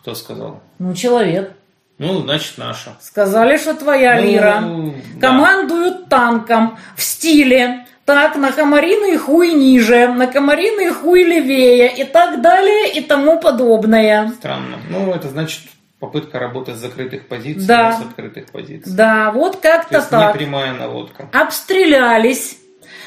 Кто 0.00 0.14
сказал? 0.14 0.62
Ну, 0.78 0.94
человек. 0.94 1.52
Ну, 1.98 2.22
значит, 2.22 2.56
наша. 2.56 2.96
Сказали, 3.02 3.58
что 3.58 3.74
твоя 3.74 4.14
ну, 4.14 4.22
лира. 4.22 4.64
Да. 5.16 5.28
Командуют 5.28 6.08
танком 6.08 6.78
в 6.96 7.02
стиле 7.02 7.84
так, 8.08 8.36
на 8.36 8.52
комариный 8.52 9.18
хуй 9.18 9.52
ниже, 9.52 10.08
на 10.08 10.26
комариный 10.28 10.88
хуй 10.88 11.24
левее 11.24 11.94
и 11.94 12.04
так 12.04 12.40
далее 12.40 12.90
и 12.90 13.02
тому 13.02 13.38
подобное. 13.38 14.28
Странно. 14.28 14.78
Ну, 14.88 15.12
это 15.12 15.28
значит 15.28 15.60
попытка 16.00 16.38
работать 16.38 16.76
с 16.76 16.78
закрытых 16.78 17.28
позиций, 17.28 17.66
да. 17.66 17.92
с 17.92 18.00
открытых 18.00 18.46
позиций. 18.46 18.90
Да, 18.90 19.30
вот 19.30 19.56
как-то 19.56 20.00
так. 20.00 20.34
не 20.34 20.38
прямая 20.38 20.72
наводка. 20.72 21.28
Обстрелялись. 21.34 22.56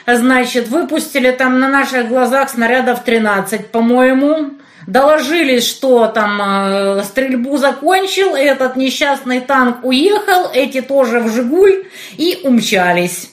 Значит, 0.05 0.67
выпустили 0.67 1.31
там 1.31 1.59
на 1.59 1.67
наших 1.67 2.07
глазах 2.07 2.51
снарядов 2.51 3.03
13, 3.03 3.71
по-моему. 3.71 4.51
Доложились, 4.85 5.67
что 5.67 6.05
там 6.09 6.39
э, 6.43 7.03
стрельбу 7.05 7.57
закончил, 7.57 8.35
этот 8.35 8.75
несчастный 8.75 9.41
танк 9.41 9.83
уехал, 9.83 10.51
эти 10.53 10.81
тоже 10.81 11.21
в 11.21 11.33
Жигуль 11.33 11.87
и 12.17 12.41
умчались. 12.43 13.30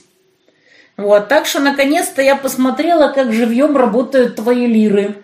Вот, 0.98 1.28
так 1.28 1.46
что 1.46 1.60
наконец-то 1.60 2.20
я 2.20 2.34
посмотрела, 2.34 3.12
как 3.12 3.32
живьем 3.32 3.76
работают 3.76 4.34
твои 4.34 4.66
лиры. 4.66 5.22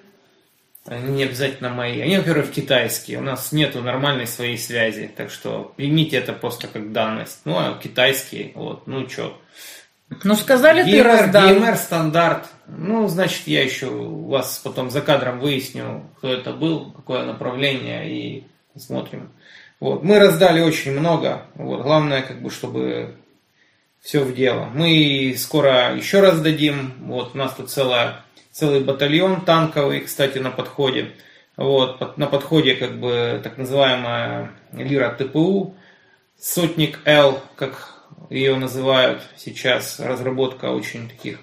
Они 0.87 1.15
не 1.15 1.23
обязательно 1.25 1.69
мои. 1.69 2.01
Они, 2.01 2.17
во-первых, 2.17 2.53
китайские. 2.53 3.19
У 3.19 3.23
нас 3.23 3.51
нету 3.51 3.83
нормальной 3.83 4.29
своей 4.29 4.57
связи. 4.57 5.11
Так 5.17 5.31
что 5.31 5.73
примите 5.77 6.17
это 6.17 6.33
просто 6.33 6.69
как 6.69 6.93
данность. 6.93 7.41
Ну, 7.45 7.57
а 7.59 7.77
китайские, 7.83 8.53
вот, 8.55 8.87
ну 8.87 9.09
что. 9.09 9.37
Ну, 10.23 10.37
сказали, 10.37 10.85
ты 10.85 11.03
раздал. 11.03 11.49
DMR 11.49 11.77
стандарт. 11.77 12.47
Ну, 12.69 13.09
значит, 13.09 13.49
я 13.49 13.65
еще 13.65 13.89
вас 13.89 14.61
потом 14.63 14.91
за 14.91 15.01
кадром 15.01 15.41
выясню, 15.41 16.05
кто 16.19 16.33
это 16.33 16.53
был, 16.53 16.93
какое 16.93 17.25
направление, 17.25 18.09
и 18.09 18.47
смотрим. 18.79 19.33
Вот. 19.81 20.05
Мы 20.05 20.21
раздали 20.21 20.61
очень 20.61 20.93
много. 20.93 21.47
Вот. 21.57 21.83
Главное, 21.83 22.23
как 22.23 22.41
бы, 22.43 22.51
чтобы 22.51 23.17
все 24.05 24.21
в 24.21 24.35
дело. 24.35 24.67
Мы 24.75 25.35
скоро 25.39 25.97
еще 25.97 26.21
раз 26.21 26.39
дадим. 26.41 26.93
Вот 27.07 27.31
у 27.35 27.39
нас 27.39 27.55
тут 27.55 27.71
целая, 27.71 28.21
целый 28.53 28.81
батальон 28.81 29.41
танковый, 29.41 30.01
кстати, 30.01 30.37
на 30.37 30.51
подходе. 30.51 31.13
Вот, 31.57 32.19
на 32.19 32.27
подходе 32.27 32.75
как 32.75 33.01
бы 33.01 33.41
так 33.43 33.57
называемая 33.57 34.51
лира 34.73 35.17
ТПУ, 35.19 35.75
сотник 36.39 36.99
Л, 37.07 37.41
как 37.57 37.95
ее 38.29 38.57
называют 38.57 39.23
сейчас, 39.37 39.99
разработка 40.01 40.67
очень 40.67 41.09
таких 41.09 41.39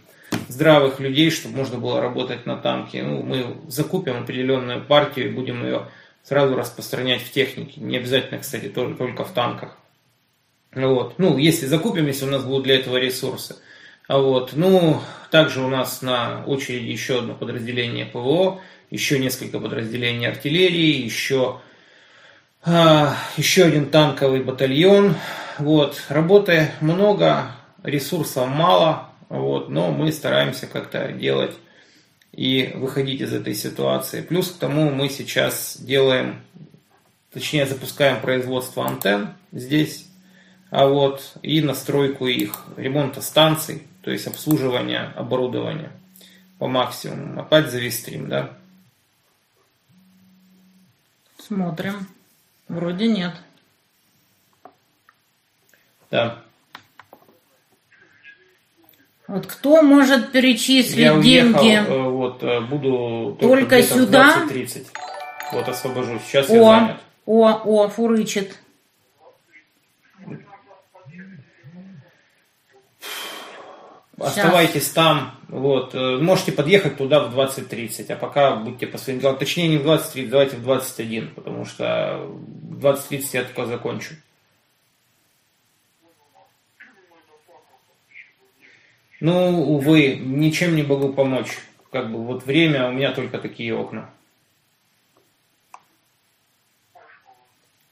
здравых 0.48 1.00
людей, 1.00 1.32
чтобы 1.32 1.56
можно 1.56 1.80
было 1.80 2.00
работать 2.00 2.46
на 2.46 2.58
танке. 2.58 3.02
Ну, 3.02 3.24
мы 3.24 3.58
закупим 3.70 4.22
определенную 4.22 4.84
партию 4.84 5.30
и 5.30 5.34
будем 5.34 5.64
ее 5.64 5.88
сразу 6.24 6.56
распространять 6.56 7.24
в 7.24 7.32
технике. 7.32 7.82
Не 7.82 7.98
обязательно, 7.98 8.40
кстати, 8.40 8.70
только 8.70 9.24
в 9.24 9.32
танках. 9.32 9.78
Вот. 10.74 11.16
Ну, 11.18 11.38
если 11.38 11.66
закупим, 11.66 12.08
если 12.08 12.26
у 12.26 12.30
нас 12.30 12.44
будут 12.44 12.64
для 12.64 12.76
этого 12.76 12.98
ресурсы. 12.98 13.58
А 14.08 14.20
вот, 14.20 14.54
ну, 14.54 15.00
также 15.30 15.62
у 15.62 15.68
нас 15.68 16.02
на 16.02 16.44
очереди 16.46 16.90
еще 16.90 17.20
одно 17.20 17.34
подразделение 17.34 18.06
ПВО, 18.06 18.62
еще 18.90 19.20
несколько 19.20 19.60
подразделений 19.60 20.28
артиллерии, 20.28 21.02
еще, 21.02 21.62
а, 22.64 23.16
еще 23.38 23.66
один 23.66 23.90
танковый 23.90 24.44
батальон. 24.44 25.16
Вот, 25.60 26.02
работы 26.10 26.72
много, 26.82 27.52
ресурсов 27.84 28.48
мало, 28.48 29.10
вот, 29.30 29.70
но 29.70 29.92
мы 29.92 30.12
стараемся 30.12 30.68
как-то 30.68 31.12
делать 31.12 31.56
и 32.32 32.72
выходить 32.76 33.22
из 33.22 33.34
этой 33.34 33.56
ситуации. 33.56 34.22
Плюс 34.22 34.52
к 34.52 34.58
тому 34.58 34.90
мы 34.90 35.10
сейчас 35.10 35.78
делаем, 35.80 36.42
точнее 37.32 37.66
запускаем 37.66 38.22
производство 38.22 38.86
антенн 38.86 39.36
здесь, 39.52 40.11
а 40.72 40.88
вот 40.88 41.34
и 41.44 41.62
настройку 41.62 42.28
их, 42.28 42.64
ремонта 42.78 43.22
станций, 43.22 43.86
то 44.04 44.10
есть 44.10 44.26
обслуживание 44.26 45.12
оборудования 45.16 45.92
по 46.58 46.68
максимуму. 46.68 47.42
Опять 47.42 47.70
завистрим, 47.70 48.30
да? 48.30 48.54
Смотрим. 51.38 52.08
Вроде 52.70 53.08
нет. 53.08 53.34
Да. 56.10 56.42
Вот 59.28 59.46
кто 59.46 59.82
может 59.82 60.32
перечислить 60.32 60.98
Я 60.98 61.14
уехал, 61.16 61.62
деньги? 61.62 61.90
э, 61.90 62.10
вот, 62.10 62.44
э, 62.44 62.62
буду 62.62 63.38
Только 63.40 63.78
в 63.78 63.84
сюда? 63.84 64.46
20-30. 64.48 64.88
Вот 65.52 65.68
освобожусь. 65.68 66.22
Сейчас 66.24 66.50
я 66.50 66.62
О, 66.62 66.66
занят. 66.66 67.02
о, 67.26 67.62
о, 67.66 67.90
фурычит. 67.90 68.58
Оставайтесь 74.24 74.90
там, 74.90 75.36
вот, 75.48 75.96
э, 75.96 76.18
можете 76.18 76.52
подъехать 76.52 76.98
туда 76.98 77.20
в 77.22 77.38
20.30, 77.38 78.12
а 78.12 78.16
пока 78.16 78.56
будьте 78.56 78.88
по 78.88 78.98
своим 78.98 79.20
делам. 79.20 79.38
Точнее, 79.38 79.68
не 79.68 79.78
в 79.78 79.86
20.30, 79.86 80.30
давайте 80.30 80.58
в 80.58 80.64
21, 80.64 81.30
потому 81.30 81.66
что 81.66 82.28
в 82.28 82.86
20.30 82.86 83.30
я 83.34 83.44
только 83.44 83.66
закончу. 83.66 84.16
Ну, 89.20 89.62
увы, 89.76 90.16
ничем 90.16 90.76
не 90.76 90.84
могу 90.84 91.14
помочь. 91.14 91.60
Как 91.92 92.12
бы 92.12 92.24
вот 92.24 92.46
время, 92.46 92.88
у 92.88 92.92
меня 92.92 93.12
только 93.12 93.38
такие 93.38 93.76
окна. 93.76 94.10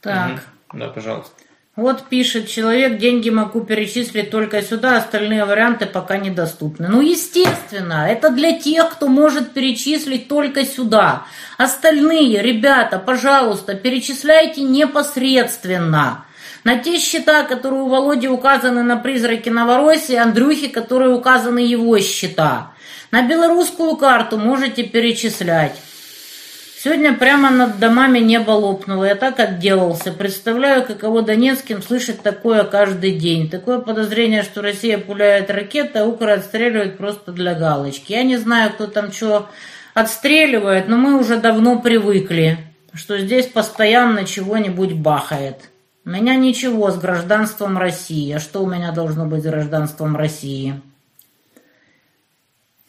Так. 0.02 0.32
Мгм. 0.32 0.80
Да, 0.80 0.90
пожалуйста. 0.90 1.36
Вот 1.80 2.10
пишет 2.10 2.50
человек, 2.50 2.98
деньги 2.98 3.30
могу 3.30 3.62
перечислить 3.62 4.32
только 4.32 4.62
сюда, 4.62 4.98
остальные 4.98 5.46
варианты 5.46 5.86
пока 5.86 6.18
недоступны. 6.18 6.90
Ну, 6.90 7.00
естественно, 7.00 8.06
это 8.10 8.32
для 8.32 8.52
тех, 8.60 8.90
кто 8.90 9.08
может 9.08 9.54
перечислить 9.54 10.28
только 10.28 10.66
сюда. 10.66 11.24
Остальные, 11.58 12.42
ребята, 12.42 13.00
пожалуйста, 13.00 13.76
перечисляйте 13.76 14.62
непосредственно. 14.62 16.26
На 16.66 16.78
те 16.78 17.00
счета, 17.00 17.44
которые 17.44 17.84
у 17.84 17.88
Володи 17.88 18.28
указаны 18.28 18.84
на 18.84 18.98
призраке 18.98 19.50
Новороссии, 19.50 20.16
Андрюхи, 20.16 20.68
которые 20.68 21.14
указаны 21.14 21.60
его 21.60 21.98
счета. 22.00 22.74
На 23.12 23.22
белорусскую 23.22 23.96
карту 23.96 24.38
можете 24.38 24.84
перечислять. 24.84 25.80
Сегодня 26.82 27.14
прямо 27.14 27.50
над 27.50 27.78
домами 27.78 28.20
небо 28.20 28.52
лопнуло. 28.52 29.04
Я 29.04 29.16
так 29.16 29.38
отделался. 29.42 30.14
Представляю, 30.14 30.86
каково 30.86 31.24
Донецким 31.24 31.82
слышать 31.82 32.22
такое 32.22 32.64
каждый 32.64 33.20
день. 33.20 33.50
Такое 33.50 33.80
подозрение, 33.80 34.44
что 34.44 34.62
Россия 34.62 34.98
пуляет 34.98 35.50
ракеты, 35.50 36.00
а 36.00 36.06
Украина 36.06 36.40
отстреливает 36.40 36.98
просто 36.98 37.34
для 37.34 37.54
галочки. 37.54 38.14
Я 38.14 38.24
не 38.24 38.38
знаю, 38.38 38.72
кто 38.72 38.88
там 38.88 39.12
что 39.12 39.50
отстреливает, 39.94 40.88
но 40.88 40.96
мы 40.96 41.20
уже 41.20 41.36
давно 41.36 41.82
привыкли, 41.82 42.60
что 42.94 43.20
здесь 43.20 43.48
постоянно 43.48 44.24
чего-нибудь 44.24 44.94
бахает. 44.94 45.72
У 46.06 46.12
меня 46.12 46.36
ничего 46.36 46.92
с 46.92 46.98
гражданством 46.98 47.78
России. 47.78 48.32
А 48.32 48.40
что 48.40 48.64
у 48.64 48.70
меня 48.70 48.94
должно 48.94 49.26
быть 49.26 49.44
с 49.44 49.48
гражданством 49.48 50.16
России? 50.16 50.80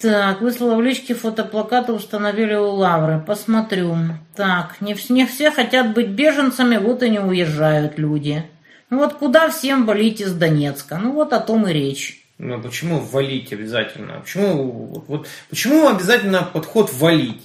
Так, 0.01 0.41
выслала 0.41 0.77
в 0.77 0.83
личке 0.83 1.15
фотоплакаты, 1.15 1.93
установили 1.93 2.55
у 2.55 2.71
Лавры. 2.71 3.23
Посмотрю. 3.27 3.97
Так, 4.35 4.81
не, 4.81 4.97
не 5.11 5.27
все 5.27 5.51
хотят 5.51 5.93
быть 5.93 6.09
беженцами, 6.09 6.79
вот 6.79 7.03
и 7.03 7.11
не 7.11 7.21
уезжают 7.21 7.99
люди. 7.99 8.45
Ну 8.89 8.99
вот 8.99 9.15
куда 9.15 9.51
всем 9.51 9.85
валить 9.85 10.23
из 10.23 10.33
Донецка? 10.33 10.97
Ну 10.97 11.13
вот 11.13 11.35
о 11.35 11.41
том 11.41 11.69
и 11.69 11.73
речь. 11.73 12.25
Ну, 12.39 12.59
почему 12.63 12.99
валить 13.01 13.53
обязательно? 13.53 14.21
Почему, 14.21 15.05
вот, 15.07 15.29
почему 15.51 15.89
обязательно 15.89 16.43
подход 16.43 16.91
валить? 16.95 17.43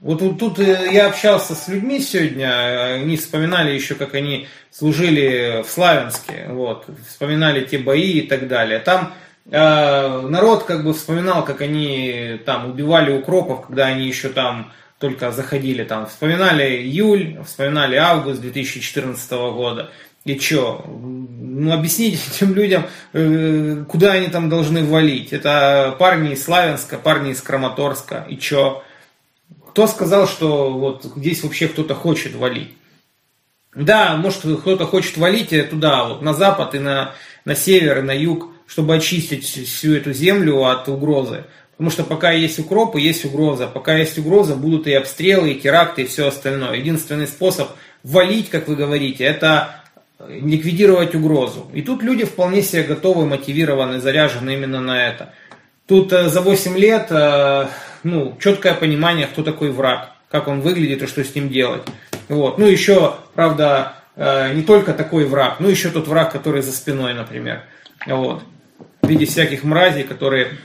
Вот, 0.00 0.20
вот 0.20 0.40
тут 0.40 0.58
э, 0.58 0.92
я 0.92 1.06
общался 1.06 1.54
с 1.54 1.68
людьми 1.68 2.00
сегодня, 2.00 2.48
э, 2.48 2.94
они 2.96 3.16
вспоминали 3.16 3.72
еще, 3.72 3.94
как 3.94 4.14
они 4.14 4.48
служили 4.72 5.62
в 5.62 5.70
Славянске, 5.70 6.46
вот, 6.48 6.86
вспоминали 7.08 7.64
те 7.64 7.78
бои 7.78 8.18
и 8.18 8.26
так 8.26 8.48
далее. 8.48 8.80
Там 8.80 9.14
народ 9.50 10.64
как 10.64 10.84
бы 10.84 10.92
вспоминал, 10.92 11.44
как 11.44 11.60
они 11.60 12.40
там 12.44 12.70
убивали 12.70 13.16
укропов, 13.16 13.66
когда 13.66 13.86
они 13.86 14.06
еще 14.06 14.28
там 14.28 14.72
только 14.98 15.30
заходили 15.30 15.84
там. 15.84 16.06
Вспоминали 16.06 16.78
июль, 16.82 17.38
вспоминали 17.44 17.96
август 17.96 18.40
2014 18.40 19.30
года. 19.30 19.90
И 20.24 20.38
что? 20.38 20.84
Ну, 20.88 21.72
объясните 21.72 22.18
этим 22.34 22.54
людям, 22.54 22.86
э, 23.12 23.84
куда 23.88 24.12
они 24.12 24.28
там 24.28 24.48
должны 24.48 24.84
валить. 24.84 25.32
Это 25.32 25.94
парни 25.98 26.32
из 26.32 26.44
Славянска, 26.44 26.98
парни 26.98 27.30
из 27.30 27.40
Краматорска. 27.40 28.26
И 28.28 28.38
что? 28.40 28.82
Кто 29.68 29.86
сказал, 29.86 30.26
что 30.26 30.72
вот 30.72 31.04
здесь 31.16 31.44
вообще 31.44 31.68
кто-то 31.68 31.94
хочет 31.94 32.34
валить? 32.34 32.72
Да, 33.74 34.16
может 34.16 34.40
кто-то 34.40 34.86
хочет 34.86 35.18
валить 35.18 35.50
туда, 35.68 36.04
вот 36.04 36.22
на 36.22 36.32
запад 36.32 36.74
и 36.74 36.78
на, 36.78 37.14
на 37.44 37.54
север 37.54 37.98
и 37.98 38.02
на 38.02 38.12
юг, 38.12 38.48
чтобы 38.66 38.94
очистить 38.94 39.44
всю, 39.44 39.94
эту 39.94 40.12
землю 40.12 40.64
от 40.64 40.88
угрозы. 40.88 41.44
Потому 41.72 41.90
что 41.90 42.04
пока 42.04 42.32
есть 42.32 42.58
укропы, 42.58 43.00
есть 43.00 43.24
угроза. 43.24 43.66
Пока 43.66 43.96
есть 43.96 44.18
угроза, 44.18 44.54
будут 44.54 44.86
и 44.86 44.94
обстрелы, 44.94 45.52
и 45.52 45.60
теракты, 45.60 46.02
и 46.02 46.06
все 46.06 46.28
остальное. 46.28 46.76
Единственный 46.76 47.26
способ 47.26 47.68
валить, 48.02 48.48
как 48.48 48.68
вы 48.68 48.76
говорите, 48.76 49.24
это 49.24 49.82
ликвидировать 50.28 51.14
угрозу. 51.14 51.70
И 51.74 51.82
тут 51.82 52.02
люди 52.02 52.24
вполне 52.24 52.62
себе 52.62 52.84
готовы, 52.84 53.26
мотивированы, 53.26 54.00
заряжены 54.00 54.54
именно 54.54 54.80
на 54.80 55.06
это. 55.06 55.34
Тут 55.86 56.12
э, 56.12 56.28
за 56.28 56.40
8 56.40 56.76
лет 56.78 57.08
э, 57.10 57.66
ну, 58.02 58.36
четкое 58.40 58.74
понимание, 58.74 59.26
кто 59.26 59.42
такой 59.42 59.70
враг, 59.70 60.12
как 60.30 60.48
он 60.48 60.60
выглядит 60.60 61.02
и 61.02 61.06
что 61.06 61.22
с 61.22 61.34
ним 61.34 61.48
делать. 61.48 61.82
Вот. 62.28 62.58
Ну, 62.58 62.66
еще, 62.66 63.16
правда, 63.34 63.94
э, 64.16 64.54
не 64.54 64.62
только 64.62 64.94
такой 64.94 65.26
враг, 65.26 65.56
ну, 65.60 65.68
еще 65.68 65.90
тот 65.90 66.08
враг, 66.08 66.32
который 66.32 66.62
за 66.62 66.72
спиной, 66.72 67.14
например. 67.14 67.62
Вот. 68.06 68.42
В 69.02 69.08
виде 69.08 69.26
всяких 69.26 69.64
мразей, 69.64 70.02
которые 70.02 70.58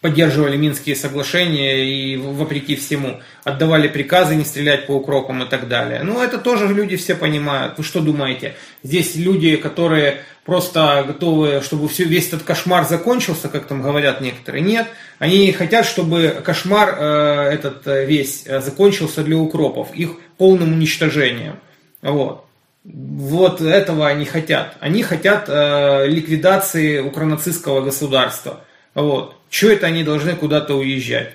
поддерживали 0.00 0.56
Минские 0.56 0.96
соглашения 0.96 1.84
и 1.84 2.16
вопреки 2.16 2.74
всему 2.74 3.20
отдавали 3.44 3.86
приказы 3.86 4.34
не 4.34 4.44
стрелять 4.44 4.86
по 4.86 4.92
укропам 4.92 5.42
и 5.42 5.48
так 5.48 5.68
далее. 5.68 6.02
Ну, 6.02 6.22
это 6.22 6.38
тоже 6.38 6.68
люди 6.68 6.96
все 6.96 7.14
понимают. 7.14 7.76
Вы 7.76 7.84
что 7.84 8.00
думаете? 8.00 8.54
Здесь 8.82 9.14
люди, 9.14 9.56
которые 9.56 10.22
просто 10.44 11.04
готовы, 11.06 11.60
чтобы 11.62 11.88
все, 11.88 12.04
весь 12.04 12.28
этот 12.28 12.42
кошмар 12.44 12.86
закончился, 12.86 13.48
как 13.48 13.66
там 13.66 13.82
говорят 13.82 14.20
некоторые. 14.22 14.62
Нет, 14.62 14.86
они 15.18 15.52
хотят, 15.52 15.84
чтобы 15.84 16.40
кошмар 16.42 16.96
э, 16.98 17.50
этот 17.52 17.86
э, 17.86 18.06
весь 18.06 18.44
э, 18.46 18.60
закончился 18.60 19.22
для 19.22 19.36
укропов, 19.36 19.94
их 19.94 20.12
полным 20.38 20.72
уничтожением. 20.72 21.60
Вот. 22.00 22.46
Вот 22.84 23.60
этого 23.60 24.08
они 24.08 24.24
хотят. 24.24 24.76
Они 24.80 25.02
хотят 25.02 25.44
э, 25.48 26.06
ликвидации 26.06 27.00
укронацистского 27.00 27.82
государства. 27.82 28.60
Вот. 28.94 29.36
Чего 29.50 29.72
это 29.72 29.86
они 29.86 30.02
должны 30.02 30.34
куда-то 30.34 30.74
уезжать? 30.74 31.34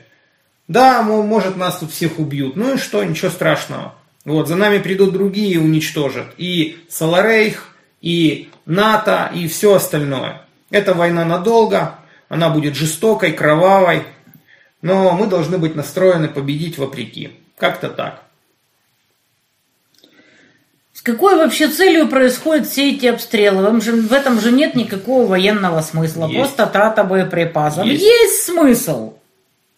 Да, 0.68 1.04
может 1.04 1.56
нас 1.58 1.78
тут 1.78 1.92
всех 1.92 2.18
убьют. 2.18 2.56
Ну 2.56 2.76
и 2.76 2.78
что, 2.78 3.04
ничего 3.04 3.30
страшного. 3.30 3.94
Вот, 4.24 4.48
за 4.48 4.56
нами 4.56 4.80
придут 4.80 5.14
другие 5.14 5.54
и 5.54 5.58
уничтожат. 5.58 6.34
И 6.38 6.80
Саларейх, 6.90 7.76
и 8.02 8.50
НАТО, 8.66 9.32
и 9.34 9.48
все 9.48 9.76
остальное. 9.76 10.42
Это 10.72 10.96
война 10.96 11.24
надолго, 11.26 12.00
она 12.28 12.50
будет 12.50 12.76
жестокой, 12.76 13.34
кровавой, 13.34 14.04
но 14.82 15.12
мы 15.12 15.28
должны 15.28 15.60
быть 15.60 15.76
настроены 15.76 16.28
победить 16.28 16.80
вопреки. 16.80 17.32
Как-то 17.58 17.90
так. 17.90 18.25
Какой 21.06 21.36
вообще 21.36 21.68
целью 21.68 22.08
происходят 22.08 22.68
все 22.68 22.90
эти 22.90 23.06
обстрелы? 23.06 23.62
Вам 23.62 23.80
же, 23.80 23.92
в 23.92 24.12
этом 24.12 24.42
же 24.42 24.52
нет 24.52 24.74
никакого 24.74 25.28
военного 25.28 25.82
смысла, 25.82 26.26
Есть. 26.26 26.36
просто 26.36 26.66
трата 26.66 27.04
боеприпасов. 27.04 27.86
Есть. 27.86 28.04
Есть, 28.04 28.46
смысл. 28.46 29.14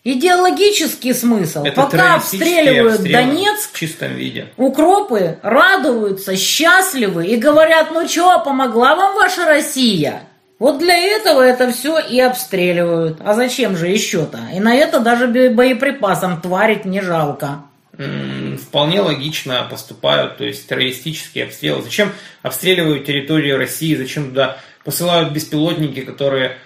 Идеологический 0.05 1.13
смысл. 1.13 1.65
Это 1.65 1.81
Пока 1.81 2.15
обстреливают 2.15 3.01
Донецк, 3.01 3.73
в 3.73 3.77
чистом 3.77 4.13
виде. 4.13 4.47
укропы 4.55 5.37
радуются, 5.41 6.37
счастливы 6.37 7.25
и 7.25 7.35
говорят, 7.35 7.89
ну 7.91 8.07
что, 8.07 8.39
помогла 8.39 8.95
вам 8.95 9.15
ваша 9.15 9.45
Россия? 9.45 10.21
Вот 10.59 10.79
для 10.79 10.97
этого 10.97 11.41
это 11.41 11.73
все 11.73 11.99
и 11.99 12.21
обстреливают. 12.21 13.17
А 13.21 13.33
зачем 13.33 13.75
же 13.75 13.89
еще-то? 13.89 14.39
И 14.55 14.61
на 14.61 14.73
это 14.73 15.01
даже 15.01 15.27
боеприпасам 15.27 16.39
тварить 16.39 16.85
не 16.85 17.01
жалко. 17.01 17.63
Вполне 17.97 19.01
логично 19.01 19.65
поступают, 19.69 20.37
то 20.37 20.43
есть 20.43 20.67
террористические 20.67 21.45
обстрелы. 21.45 21.81
Зачем 21.81 22.11
обстреливают 22.43 23.05
территорию 23.05 23.57
России? 23.57 23.95
Зачем 23.95 24.29
туда 24.29 24.59
посылают 24.83 25.31
беспилотники, 25.31 26.01
которые 26.01 26.57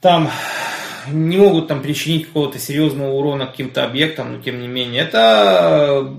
там 0.00 0.30
не 1.08 1.38
могут 1.38 1.68
там 1.68 1.82
причинить 1.82 2.26
какого-то 2.26 2.58
серьезного 2.58 3.12
урона 3.12 3.46
каким-то 3.46 3.84
объектам, 3.84 4.34
но 4.34 4.42
тем 4.42 4.60
не 4.60 4.68
менее. 4.68 5.02
Это 5.02 6.14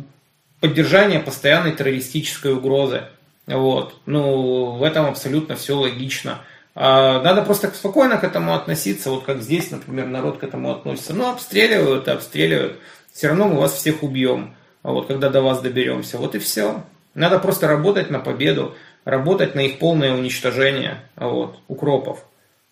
поддержание 0.60 1.20
постоянной 1.20 1.74
террористической 1.74 2.54
угрозы. 2.54 3.04
Вот. 3.46 3.96
Ну, 4.06 4.72
в 4.78 4.84
этом 4.84 5.06
абсолютно 5.06 5.56
все 5.56 5.78
логично. 5.78 6.40
А 6.74 7.22
надо 7.22 7.42
просто 7.42 7.70
спокойно 7.76 8.18
к 8.18 8.24
этому 8.24 8.56
относиться, 8.56 9.10
вот 9.10 9.24
как 9.26 9.42
здесь, 9.42 9.72
например, 9.72 10.08
народ 10.08 10.38
к 10.38 10.44
этому 10.44 10.72
относится. 10.72 11.14
Ну, 11.14 11.30
обстреливают 11.30 12.08
и 12.08 12.12
обстреливают. 12.12 12.80
Все 13.14 13.28
равно 13.28 13.48
мы 13.48 13.60
вас 13.60 13.74
всех 13.74 14.04
убьем, 14.04 14.56
а 14.84 14.92
вот 14.92 15.08
когда 15.08 15.30
до 15.30 15.42
вас 15.42 15.62
доберемся. 15.62 16.18
Вот 16.18 16.36
и 16.36 16.40
все. 16.40 16.84
Надо 17.14 17.40
просто 17.40 17.68
работать 17.68 18.10
на 18.10 18.20
победу, 18.20 18.76
работать 19.06 19.56
на 19.56 19.62
их 19.62 19.80
полное 19.80 20.14
уничтожение 20.14 21.02
вот, 21.16 21.60
укропов. 21.68 22.26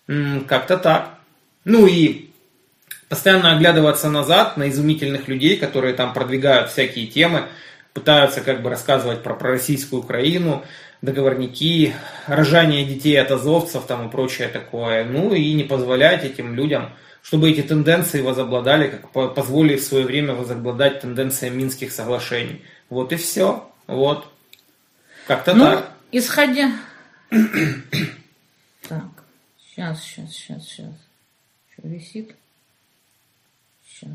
Как-то 0.06 0.78
так. 0.78 1.18
Ну 1.64 1.86
и 1.86 2.30
постоянно 3.08 3.52
оглядываться 3.52 4.08
назад 4.08 4.56
на 4.56 4.70
изумительных 4.70 5.28
людей, 5.28 5.56
которые 5.56 5.94
там 5.94 6.14
продвигают 6.14 6.70
всякие 6.70 7.06
темы, 7.06 7.44
пытаются 7.92 8.40
как 8.40 8.62
бы 8.62 8.70
рассказывать 8.70 9.22
про 9.22 9.34
пророссийскую 9.34 10.02
Украину, 10.02 10.64
договорники, 11.02 11.94
рожание 12.26 12.84
детей 12.84 13.20
от 13.20 13.30
азовцев 13.30 13.84
там 13.86 14.08
и 14.08 14.10
прочее 14.10 14.48
такое. 14.48 15.04
Ну 15.04 15.34
и 15.34 15.52
не 15.52 15.64
позволять 15.64 16.24
этим 16.24 16.54
людям, 16.54 16.90
чтобы 17.22 17.50
эти 17.50 17.62
тенденции 17.62 18.22
возобладали, 18.22 18.88
как 18.88 19.34
позволили 19.34 19.76
в 19.76 19.84
свое 19.84 20.04
время 20.04 20.34
возобладать 20.34 21.00
тенденциям 21.00 21.56
Минских 21.58 21.92
соглашений. 21.92 22.64
Вот 22.88 23.12
и 23.12 23.16
все. 23.16 23.70
Вот. 23.86 24.26
Как-то 25.26 25.54
ну, 25.54 25.64
так. 25.64 25.92
Исходя... 26.12 26.72
так, 28.88 29.04
сейчас, 29.58 30.02
сейчас, 30.02 30.32
сейчас, 30.32 30.64
сейчас. 30.66 30.94
Что 31.72 31.88
висит? 31.88 32.34
Сейчас. 33.86 34.10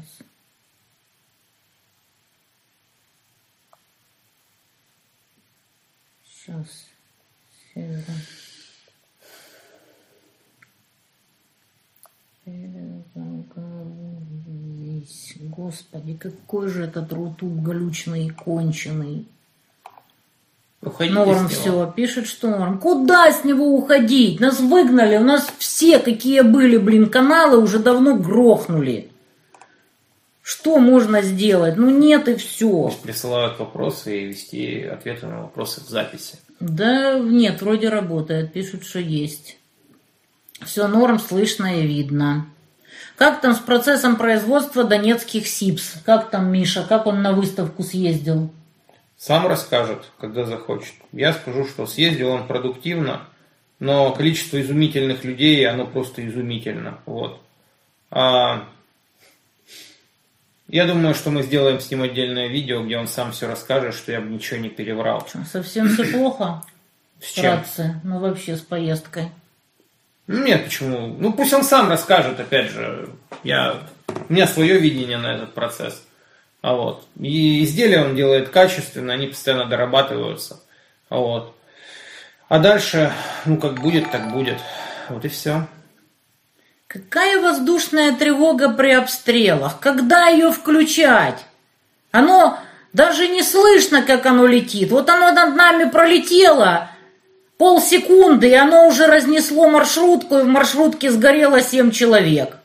Сейчас. 6.25 6.85
Севера. 7.73 8.03
Господи, 15.41 16.13
какой 16.13 16.67
же 16.69 16.84
этот 16.84 17.12
рутуб 17.13 17.62
галючный 17.62 18.27
и 18.27 18.29
конченый. 18.29 19.25
Уходите 20.81 21.15
Норм 21.15 21.47
все, 21.47 21.91
пишет, 21.95 22.27
что 22.27 22.49
Норм. 22.49 22.77
Куда 22.77 23.31
с 23.31 23.43
него 23.43 23.75
уходить? 23.75 24.39
Нас 24.39 24.60
выгнали, 24.60 25.17
у 25.17 25.23
нас 25.23 25.51
все, 25.58 25.97
какие 25.99 26.41
были, 26.41 26.77
блин, 26.77 27.10
каналы 27.10 27.58
уже 27.58 27.79
давно 27.79 28.15
грохнули. 28.15 29.10
Что 30.43 30.77
можно 30.77 31.23
сделать? 31.23 31.75
Ну 31.77 31.89
нет 31.89 32.27
и 32.27 32.36
все. 32.36 32.93
Присылают 33.01 33.58
вопросы 33.58 34.21
и 34.21 34.25
вести 34.25 34.84
ответы 34.84 35.25
на 35.25 35.41
вопросы 35.41 35.81
в 35.81 35.89
записи. 35.89 36.38
Да 36.60 37.17
нет, 37.17 37.63
вроде 37.63 37.89
работает. 37.89 38.53
Пишут, 38.53 38.84
что 38.84 38.99
есть. 38.99 39.58
Все 40.61 40.87
норм, 40.87 41.19
слышно 41.19 41.79
и 41.79 41.85
видно. 41.85 42.47
Как 43.17 43.41
там 43.41 43.53
с 43.53 43.59
процессом 43.59 44.15
производства 44.15 44.83
донецких 44.83 45.47
СИПС? 45.47 46.01
Как 46.05 46.29
там 46.29 46.51
Миша? 46.51 46.85
Как 46.87 47.05
он 47.07 47.21
на 47.21 47.31
выставку 47.31 47.83
съездил? 47.83 48.53
Сам 49.17 49.47
расскажет, 49.47 50.11
когда 50.19 50.43
захочет. 50.45 50.93
Я 51.13 51.33
скажу, 51.33 51.65
что 51.65 51.85
съездил 51.85 52.29
он 52.29 52.47
продуктивно, 52.47 53.21
но 53.79 54.11
количество 54.11 54.61
изумительных 54.61 55.23
людей, 55.23 55.65
оно 55.67 55.85
просто 55.85 56.27
изумительно. 56.27 56.99
Вот. 57.05 57.41
А 58.11 58.67
я 60.67 60.85
думаю, 60.85 61.15
что 61.15 61.31
мы 61.31 61.43
сделаем 61.43 61.79
с 61.79 61.89
ним 61.89 62.01
отдельное 62.01 62.47
видео, 62.47 62.83
где 62.83 62.97
он 62.97 63.07
сам 63.07 63.31
все 63.31 63.47
расскажет, 63.47 63.95
что 63.95 64.11
я 64.11 64.19
бы 64.19 64.29
ничего 64.29 64.59
не 64.59 64.69
переврал. 64.69 65.25
Что, 65.27 65.45
совсем 65.45 65.87
все 65.89 66.05
плохо? 66.05 66.63
С 67.21 67.31
чем? 67.31 67.63
Ну, 68.03 68.19
вообще 68.19 68.57
с 68.57 68.61
поездкой. 68.61 69.29
Ну, 70.27 70.43
нет, 70.43 70.65
почему? 70.65 71.15
Ну, 71.19 71.33
пусть 71.33 71.53
он 71.53 71.63
сам 71.63 71.89
расскажет, 71.89 72.39
опять 72.39 72.71
же. 72.71 73.09
Я... 73.43 73.81
У 74.27 74.33
меня 74.33 74.47
свое 74.47 74.79
видение 74.79 75.17
на 75.17 75.35
этот 75.35 75.53
процесс. 75.53 76.03
А 76.61 76.73
вот. 76.73 77.05
И 77.19 77.63
изделия 77.63 78.03
он 78.03 78.15
делает 78.15 78.49
качественно, 78.49 79.13
они 79.13 79.27
постоянно 79.27 79.65
дорабатываются. 79.65 80.61
А 81.09 81.17
вот. 81.17 81.55
А 82.49 82.59
дальше, 82.59 83.11
ну, 83.45 83.57
как 83.57 83.79
будет, 83.81 84.09
так 84.11 84.31
будет. 84.31 84.57
Вот 85.09 85.23
и 85.25 85.27
все. 85.27 85.67
Какая 86.88 87.39
воздушная 87.39 88.15
тревога 88.15 88.69
при 88.69 88.91
обстрелах? 88.91 89.79
Когда 89.79 90.27
ее 90.27 90.51
включать? 90.51 91.45
Оно 92.11 92.57
даже 92.93 93.27
не 93.27 93.43
слышно, 93.43 94.01
как 94.01 94.25
оно 94.25 94.45
летит. 94.45 94.89
Вот 94.89 95.09
оно 95.09 95.31
над 95.33 95.55
нами 95.55 95.89
пролетело 95.89 96.89
полсекунды, 97.57 98.49
и 98.49 98.53
оно 98.53 98.87
уже 98.87 99.07
разнесло 99.07 99.69
маршрутку, 99.69 100.37
и 100.37 100.41
в 100.41 100.47
маршрутке 100.47 101.11
сгорело 101.11 101.61
семь 101.61 101.91
человек. 101.91 102.57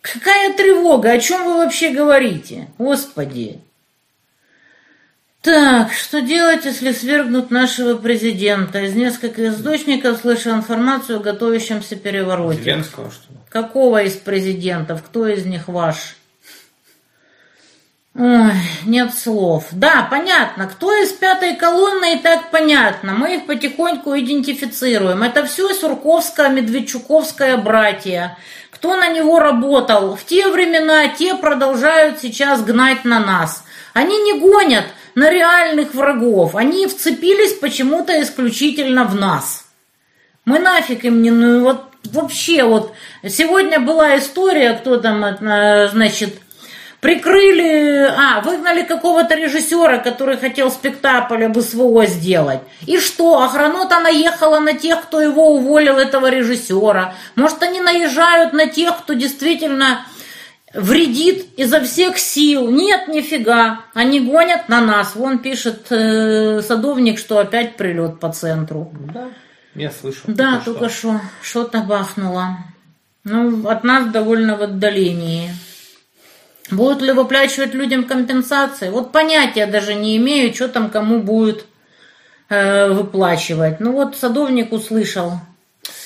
Какая 0.00 0.52
тревога? 0.54 1.12
О 1.12 1.18
чем 1.18 1.44
вы 1.44 1.58
вообще 1.58 1.90
говорите? 1.90 2.68
Господи. 2.76 3.60
Так, 5.42 5.92
что 5.92 6.20
делать, 6.20 6.64
если 6.64 6.92
свергнут 6.92 7.50
нашего 7.50 7.96
президента? 7.96 8.80
Из 8.80 8.94
нескольких 8.94 9.54
источников 9.54 10.20
слышал 10.20 10.54
информацию 10.54 11.18
о 11.18 11.22
готовящемся 11.22 11.96
перевороте. 11.96 12.62
Зеленского, 12.62 13.10
что 13.10 13.32
ли? 13.32 13.38
Какого 13.48 14.02
из 14.02 14.14
президентов? 14.14 15.02
Кто 15.02 15.26
из 15.26 15.44
них 15.44 15.66
ваш? 15.66 16.16
Ой, 18.14 18.52
нет 18.84 19.14
слов. 19.14 19.68
Да, 19.72 20.06
понятно. 20.10 20.66
Кто 20.66 20.94
из 21.02 21.12
пятой 21.12 21.56
колонны 21.56 22.16
и 22.16 22.18
так 22.18 22.50
понятно. 22.50 23.12
Мы 23.12 23.36
их 23.36 23.46
потихоньку 23.46 24.18
идентифицируем. 24.18 25.22
Это 25.22 25.46
все 25.46 25.72
Сурковское, 25.72 26.50
Медведчуковское 26.50 27.56
братья. 27.56 28.36
Кто 28.70 28.96
на 28.96 29.08
него 29.08 29.38
работал? 29.38 30.14
В 30.14 30.24
те 30.24 30.48
времена 30.48 31.08
те 31.08 31.34
продолжают 31.34 32.18
сейчас 32.20 32.62
гнать 32.62 33.06
на 33.06 33.18
нас. 33.18 33.64
Они 33.94 34.18
не 34.18 34.38
гонят 34.38 34.84
на 35.14 35.30
реальных 35.30 35.94
врагов. 35.94 36.54
Они 36.54 36.86
вцепились 36.86 37.54
почему-то 37.54 38.20
исключительно 38.20 39.04
в 39.04 39.14
нас. 39.14 39.64
Мы 40.44 40.58
нафиг 40.58 41.04
им 41.06 41.22
не... 41.22 41.30
Ну, 41.30 41.62
вот 41.62 41.84
вообще 42.04 42.64
вот... 42.64 42.92
Сегодня 43.26 43.80
была 43.80 44.18
история, 44.18 44.74
кто 44.74 44.98
там, 44.98 45.24
э, 45.24 45.88
значит, 45.88 46.41
прикрыли, 47.02 48.06
а, 48.06 48.40
выгнали 48.42 48.84
какого-то 48.84 49.34
режиссера, 49.34 49.98
который 49.98 50.36
хотел 50.36 50.70
спектакль 50.70 51.42
об 51.42 51.58
СВО 51.58 52.06
сделать. 52.06 52.60
И 52.86 52.98
что, 53.00 53.42
охранота 53.42 53.98
наехала 53.98 54.60
на 54.60 54.74
тех, 54.74 55.02
кто 55.02 55.20
его 55.20 55.52
уволил, 55.52 55.98
этого 55.98 56.30
режиссера. 56.30 57.14
Может, 57.34 57.60
они 57.64 57.80
наезжают 57.80 58.52
на 58.52 58.66
тех, 58.66 58.98
кто 58.98 59.14
действительно 59.14 60.06
вредит 60.72 61.48
изо 61.56 61.80
всех 61.80 62.18
сил. 62.18 62.70
Нет, 62.70 63.08
нифига. 63.08 63.80
Они 63.94 64.20
гонят 64.20 64.68
на 64.68 64.80
нас. 64.80 65.16
Вон 65.16 65.40
пишет 65.40 65.90
э, 65.90 66.62
садовник, 66.62 67.18
что 67.18 67.38
опять 67.38 67.76
прилет 67.76 68.20
по 68.20 68.32
центру. 68.32 68.92
Да, 69.12 69.28
я 69.74 69.90
слышал. 69.90 70.22
Да, 70.28 70.62
только 70.64 70.88
что 70.88 71.20
что-то 71.42 71.80
бахнуло. 71.80 72.58
Ну, 73.24 73.68
от 73.68 73.82
нас 73.82 74.06
довольно 74.06 74.56
в 74.56 74.62
отдалении. 74.62 75.50
Будут 76.70 77.02
ли 77.02 77.12
выплачивать 77.12 77.74
людям 77.74 78.04
компенсации? 78.04 78.90
Вот 78.90 79.12
понятия 79.12 79.66
даже 79.66 79.94
не 79.94 80.16
имею, 80.16 80.54
что 80.54 80.68
там 80.68 80.90
кому 80.90 81.20
будет 81.20 81.66
э, 82.48 82.88
выплачивать. 82.88 83.80
Ну 83.80 83.92
вот 83.92 84.16
садовник 84.16 84.72
услышал 84.72 85.32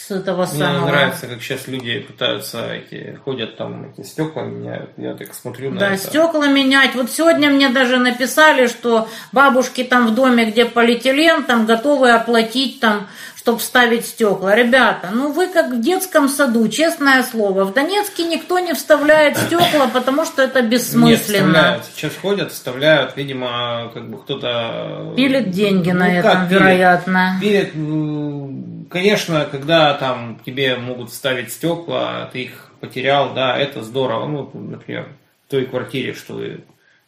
с 0.06 0.10
этого 0.10 0.46
Мне 0.46 0.58
самого. 0.58 0.82
Мне 0.82 0.92
нравится, 0.92 1.26
как 1.26 1.42
сейчас 1.42 1.66
люди 1.66 1.98
пытаются 2.00 2.72
эти, 2.72 3.18
ходят 3.24 3.56
там, 3.56 3.90
эти 3.90 4.06
стекла 4.06 4.42
меняют. 4.42 4.90
Я 4.96 5.14
так 5.14 5.34
смотрю 5.34 5.72
на 5.72 5.80
да, 5.80 5.94
это. 5.94 6.06
Стекла 6.06 6.46
менять. 6.46 6.94
Вот 6.94 7.10
сегодня 7.10 7.50
мне 7.50 7.70
даже 7.70 7.98
написали, 7.98 8.68
что 8.68 9.08
бабушки 9.32 9.82
там 9.82 10.06
в 10.06 10.14
доме, 10.14 10.46
где 10.46 10.64
полиэтилен, 10.64 11.44
там 11.44 11.66
готовы 11.66 12.10
оплатить 12.12 12.80
там 12.80 13.08
чтобы 13.46 13.60
вставить 13.60 14.04
стекла. 14.06 14.56
Ребята, 14.56 15.10
ну 15.12 15.30
вы 15.30 15.46
как 15.46 15.70
в 15.70 15.80
детском 15.80 16.28
саду, 16.28 16.66
честное 16.66 17.22
слово. 17.22 17.64
В 17.64 17.72
Донецке 17.72 18.24
никто 18.24 18.58
не 18.58 18.74
вставляет 18.74 19.38
стекла, 19.46 19.86
потому 19.86 20.24
что 20.24 20.42
это 20.42 20.62
бессмысленно. 20.62 21.06
Нет, 21.06 21.20
вставляют. 21.20 21.84
Сейчас 21.94 22.12
ходят, 22.20 22.50
вставляют, 22.50 23.16
видимо, 23.16 23.92
как 23.94 24.10
бы 24.10 24.18
кто-то... 24.18 25.14
Пилит 25.16 25.50
деньги 25.50 25.92
ну, 25.92 26.00
на 26.00 26.18
этом, 26.18 26.48
пилит? 26.48 26.60
вероятно. 26.60 27.38
Пилит, 27.40 27.70
ну, 27.76 28.75
конечно, 28.90 29.46
когда 29.50 29.94
там 29.94 30.40
тебе 30.44 30.76
могут 30.76 31.12
ставить 31.12 31.52
стекла, 31.52 32.28
ты 32.32 32.44
их 32.44 32.72
потерял, 32.80 33.34
да, 33.34 33.56
это 33.56 33.82
здорово. 33.82 34.26
Ну, 34.26 34.50
например, 34.54 35.08
в 35.46 35.50
той 35.50 35.66
квартире, 35.66 36.12
что 36.12 36.34
вы 36.34 36.64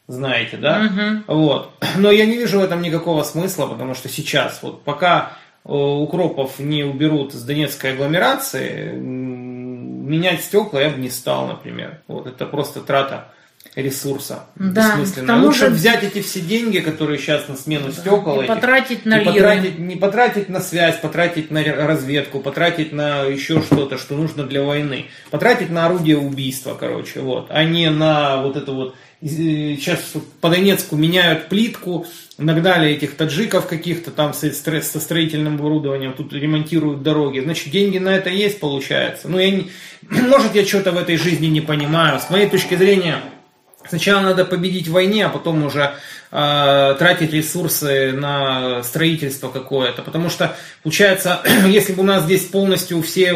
знаете, 0.07 0.57
да? 0.57 0.89
Угу. 1.27 1.35
Вот. 1.35 1.73
Но 1.97 2.11
я 2.11 2.27
не 2.27 2.37
вижу 2.37 2.61
в 2.61 2.65
этом 2.65 2.83
никакого 2.83 3.23
смысла, 3.23 3.67
потому 3.67 3.95
что 3.95 4.09
сейчас, 4.09 4.63
вот 4.63 4.83
пока 4.83 5.33
э, 5.65 5.73
укропов 5.73 6.59
не 6.59 6.85
уберут 6.85 7.35
из 7.35 7.43
Донецкой 7.43 7.93
агломерации, 7.93 8.93
менять 8.93 10.43
стекла 10.43 10.81
я 10.81 10.91
бы 10.91 10.99
не 10.99 11.11
стал, 11.11 11.47
например. 11.47 12.01
Вот 12.09 12.27
это 12.27 12.47
просто 12.47 12.81
трата 12.81 13.29
ресурса 13.79 14.47
да, 14.57 14.97
бессмысленно. 14.97 15.43
Лучше 15.43 15.67
же... 15.67 15.71
взять 15.71 16.03
эти 16.03 16.21
все 16.21 16.41
деньги, 16.41 16.79
которые 16.81 17.19
сейчас 17.19 17.49
на 17.49 17.57
смену 17.57 17.93
стекол, 17.93 18.41
и 18.41 18.45
этих, 18.45 18.55
потратить 18.55 19.07
на 19.07 19.21
и 19.21 19.25
лиры. 19.25 19.41
потратить, 19.41 19.79
не 19.79 19.97
потратить 19.97 20.49
на 20.49 20.61
связь, 20.61 20.97
потратить 20.97 21.51
на 21.51 21.63
разведку, 21.63 22.41
потратить 22.41 22.93
на 22.93 23.23
еще 23.23 23.63
что-то, 23.63 23.97
что 23.97 24.17
нужно 24.17 24.45
для 24.45 24.63
войны, 24.63 25.07
потратить 25.31 25.71
на 25.71 25.87
орудие 25.87 26.19
убийства, 26.19 26.77
короче, 26.79 27.21
вот, 27.21 27.47
а 27.51 27.65
не 27.65 27.89
на 27.91 28.43
вот 28.43 28.57
это 28.57 28.73
вот 28.73 28.97
сейчас 29.21 30.13
по 30.41 30.49
Донецку 30.49 30.97
меняют 30.97 31.49
плитку, 31.49 32.07
нагнали 32.37 32.91
этих 32.91 33.17
таджиков 33.17 33.67
каких-то 33.67 34.11
там 34.11 34.33
со 34.33 34.53
строительным 34.53 35.57
оборудованием, 35.57 36.15
тут 36.15 36.33
ремонтируют 36.33 37.03
дороги. 37.03 37.41
Значит, 37.41 37.71
деньги 37.71 37.99
на 37.99 38.11
это 38.11 38.31
есть, 38.31 38.61
получается. 38.61 39.29
Ну, 39.29 39.39
я 39.39 39.51
не, 39.51 39.71
может, 40.09 40.55
я 40.55 40.65
что-то 40.65 40.93
в 40.93 40.99
этой 40.99 41.17
жизни 41.17 41.47
не 41.47 41.61
понимаю. 41.61 42.21
С 42.21 42.31
моей 42.31 42.49
точки 42.49 42.77
зрения, 42.77 43.21
Сначала 43.89 44.21
надо 44.21 44.45
победить 44.45 44.89
в 44.89 44.93
войне, 44.93 45.27
а 45.27 45.31
потом 45.31 45.65
уже 45.65 45.95
э, 46.31 46.95
тратить 46.99 47.33
ресурсы 47.33 48.13
на 48.13 48.83
строительство 48.83 49.49
какое-то. 49.49 50.03
Потому 50.03 50.29
что, 50.29 50.57
получается, 50.83 51.41
если 51.67 51.93
бы 51.93 52.03
у 52.03 52.07
нас 52.07 52.25
здесь 52.25 52.45
полностью 52.45 53.03
все 53.03 53.35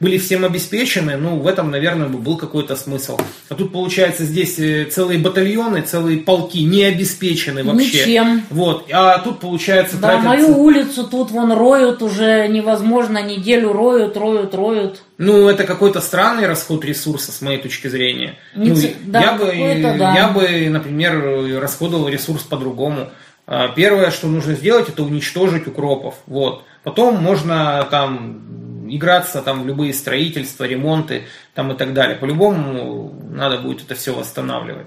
были 0.00 0.18
всем 0.18 0.44
обеспечены, 0.44 1.16
ну, 1.16 1.36
в 1.38 1.46
этом, 1.46 1.70
наверное, 1.70 2.08
бы 2.08 2.18
был 2.18 2.36
какой-то 2.36 2.76
смысл. 2.76 3.18
А 3.48 3.54
тут, 3.54 3.72
получается, 3.72 4.24
здесь 4.24 4.58
э, 4.58 4.84
целые 4.84 5.18
батальоны, 5.18 5.82
целые 5.82 6.18
полки 6.18 6.58
не 6.58 6.84
обеспечены 6.84 7.64
вообще. 7.64 8.00
Ничем. 8.00 8.42
Вот. 8.50 8.88
А 8.92 9.18
тут, 9.18 9.40
получается, 9.40 9.96
да, 9.96 10.20
тратятся... 10.20 10.28
мою 10.28 10.58
улицу 10.58 11.04
тут 11.04 11.30
вон 11.30 11.52
роют 11.52 12.02
уже 12.02 12.48
невозможно, 12.48 13.22
неделю 13.22 13.72
роют, 13.72 14.16
роют, 14.16 14.54
роют. 14.54 15.02
Ну, 15.18 15.48
это 15.48 15.64
какой-то 15.64 16.00
странный 16.00 16.46
расход 16.46 16.84
ресурса, 16.84 17.32
с 17.32 17.40
моей 17.40 17.58
точки 17.58 17.88
зрения. 17.88 18.38
Не 18.54 18.70
ну, 18.70 18.76
да, 19.06 19.20
я, 19.22 19.32
бы, 19.32 19.96
да. 19.98 20.14
я 20.14 20.28
бы, 20.28 20.68
например, 20.68 21.58
расходовал 21.58 21.95
ресурс 22.08 22.42
по-другому. 22.42 23.10
А, 23.46 23.68
первое, 23.68 24.10
что 24.10 24.26
нужно 24.26 24.54
сделать, 24.54 24.88
это 24.88 25.02
уничтожить 25.02 25.66
укропов. 25.66 26.16
Вот. 26.26 26.64
Потом 26.82 27.22
можно 27.22 27.86
там 27.90 28.86
играться 28.88 29.42
там, 29.42 29.62
в 29.62 29.66
любые 29.66 29.92
строительства, 29.92 30.64
ремонты 30.64 31.24
там, 31.54 31.72
и 31.72 31.76
так 31.76 31.94
далее. 31.94 32.16
По-любому 32.16 33.14
надо 33.30 33.58
будет 33.58 33.82
это 33.82 33.94
все 33.94 34.14
восстанавливать. 34.14 34.86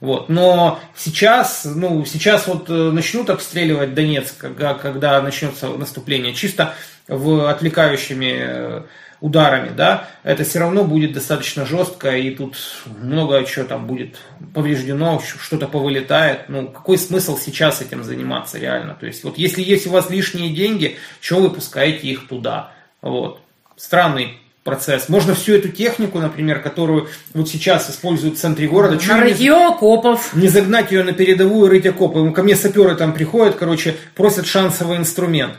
Вот. 0.00 0.28
Но 0.28 0.80
сейчас, 0.96 1.64
ну, 1.64 2.04
сейчас 2.06 2.46
вот 2.46 2.70
э, 2.70 2.72
начнут 2.72 3.28
обстреливать 3.28 3.94
Донецк, 3.94 4.36
когда, 4.38 4.74
когда 4.74 5.20
начнется 5.20 5.68
наступление, 5.68 6.32
чисто 6.32 6.74
в 7.06 7.50
отвлекающими 7.50 8.34
э, 8.38 8.82
ударами, 9.20 9.70
да, 9.76 10.08
это 10.22 10.44
все 10.44 10.60
равно 10.60 10.84
будет 10.84 11.12
достаточно 11.12 11.66
жестко, 11.66 12.16
и 12.16 12.30
тут 12.30 12.56
много 13.02 13.44
чего 13.44 13.64
там 13.66 13.86
будет 13.86 14.16
повреждено, 14.54 15.20
что-то 15.40 15.66
повылетает. 15.66 16.48
Ну, 16.48 16.68
какой 16.68 16.98
смысл 16.98 17.38
сейчас 17.38 17.82
этим 17.82 18.02
заниматься 18.02 18.58
реально? 18.58 18.94
То 18.94 19.06
есть, 19.06 19.22
вот 19.24 19.38
если 19.38 19.62
есть 19.62 19.86
у 19.86 19.90
вас 19.90 20.10
лишние 20.10 20.54
деньги, 20.54 20.96
чего 21.20 21.40
вы 21.40 21.50
пускаете 21.50 22.08
их 22.08 22.28
туда? 22.28 22.72
Вот. 23.02 23.40
Странный 23.76 24.38
процесс. 24.64 25.08
Можно 25.08 25.34
всю 25.34 25.54
эту 25.54 25.68
технику, 25.68 26.18
например, 26.18 26.60
которую 26.60 27.08
вот 27.34 27.48
сейчас 27.48 27.90
используют 27.90 28.36
в 28.36 28.40
центре 28.40 28.68
города, 28.68 28.98
на 29.06 29.20
рытье 29.20 29.54
окопов. 29.54 30.34
Не 30.34 30.48
загнать 30.48 30.92
ее 30.92 31.02
на 31.02 31.12
передовую, 31.12 31.70
рыть 31.70 31.86
окопы. 31.86 32.30
Ко 32.32 32.42
мне 32.42 32.56
саперы 32.56 32.94
там 32.94 33.12
приходят, 33.12 33.56
короче, 33.56 33.96
просят 34.14 34.46
шансовый 34.46 34.98
инструмент. 34.98 35.54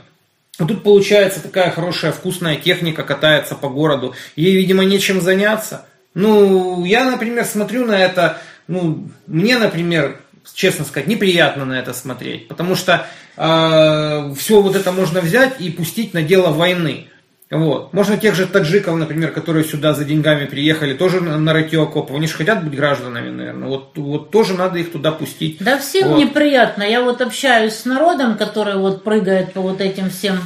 Но 0.59 0.67
тут 0.67 0.83
получается 0.83 1.41
такая 1.41 1.71
хорошая 1.71 2.11
вкусная 2.11 2.55
техника 2.55 3.03
катается 3.03 3.55
по 3.55 3.69
городу. 3.69 4.15
Ей, 4.35 4.55
видимо, 4.55 4.83
нечем 4.83 5.21
заняться. 5.21 5.85
Ну, 6.13 6.83
я, 6.85 7.09
например, 7.09 7.45
смотрю 7.45 7.85
на 7.85 7.97
это, 7.97 8.41
ну, 8.67 9.09
мне, 9.27 9.57
например, 9.57 10.19
честно 10.53 10.85
сказать, 10.85 11.07
неприятно 11.07 11.65
на 11.65 11.79
это 11.79 11.93
смотреть, 11.93 12.47
потому 12.47 12.75
что 12.75 12.93
э, 12.93 12.99
а, 13.37 14.33
все 14.37 14.61
вот 14.61 14.75
это 14.75 14.91
можно 14.91 15.21
взять 15.21 15.61
и 15.61 15.69
пустить 15.69 16.13
на 16.13 16.21
дело 16.21 16.51
войны. 16.51 17.07
Вот. 17.51 17.91
Можно 17.91 18.15
тех 18.15 18.33
же 18.33 18.47
таджиков, 18.47 18.95
например, 18.95 19.31
которые 19.31 19.65
сюда 19.65 19.93
за 19.93 20.05
деньгами 20.05 20.45
приехали, 20.45 20.93
тоже 20.93 21.19
на 21.19 21.51
рытье 21.51 21.83
окопов. 21.83 22.15
Они 22.15 22.25
же 22.25 22.33
хотят 22.33 22.63
быть 22.63 22.73
гражданами, 22.73 23.29
наверное. 23.29 23.67
Вот, 23.67 23.91
вот 23.97 24.31
тоже 24.31 24.53
надо 24.53 24.79
их 24.79 24.93
туда 24.93 25.11
пустить. 25.11 25.57
Да 25.59 25.77
всем 25.77 26.09
вот. 26.09 26.19
неприятно. 26.19 26.83
Я 26.83 27.01
вот 27.01 27.21
общаюсь 27.21 27.73
с 27.73 27.83
народом, 27.83 28.37
который 28.37 28.75
вот 28.75 29.03
прыгает 29.03 29.51
по 29.51 29.59
вот 29.59 29.81
этим 29.81 30.09
всем 30.09 30.39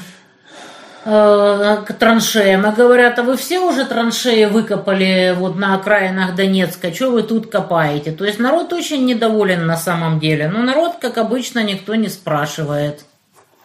э, 1.05 1.77
траншеям. 1.99 2.65
И 2.65 2.75
говорят, 2.75 3.19
а 3.19 3.23
вы 3.23 3.37
все 3.37 3.59
уже 3.59 3.85
траншеи 3.85 4.45
выкопали 4.45 5.35
вот 5.37 5.57
на 5.57 5.75
окраинах 5.75 6.33
Донецка, 6.33 6.91
что 6.91 7.11
вы 7.11 7.21
тут 7.21 7.51
копаете? 7.51 8.13
То 8.13 8.25
есть 8.25 8.39
народ 8.39 8.73
очень 8.73 9.05
недоволен 9.05 9.67
на 9.67 9.77
самом 9.77 10.19
деле. 10.19 10.47
Но 10.47 10.63
народ, 10.63 10.95
как 10.99 11.19
обычно, 11.19 11.63
никто 11.63 11.93
не 11.93 12.09
спрашивает. 12.09 13.05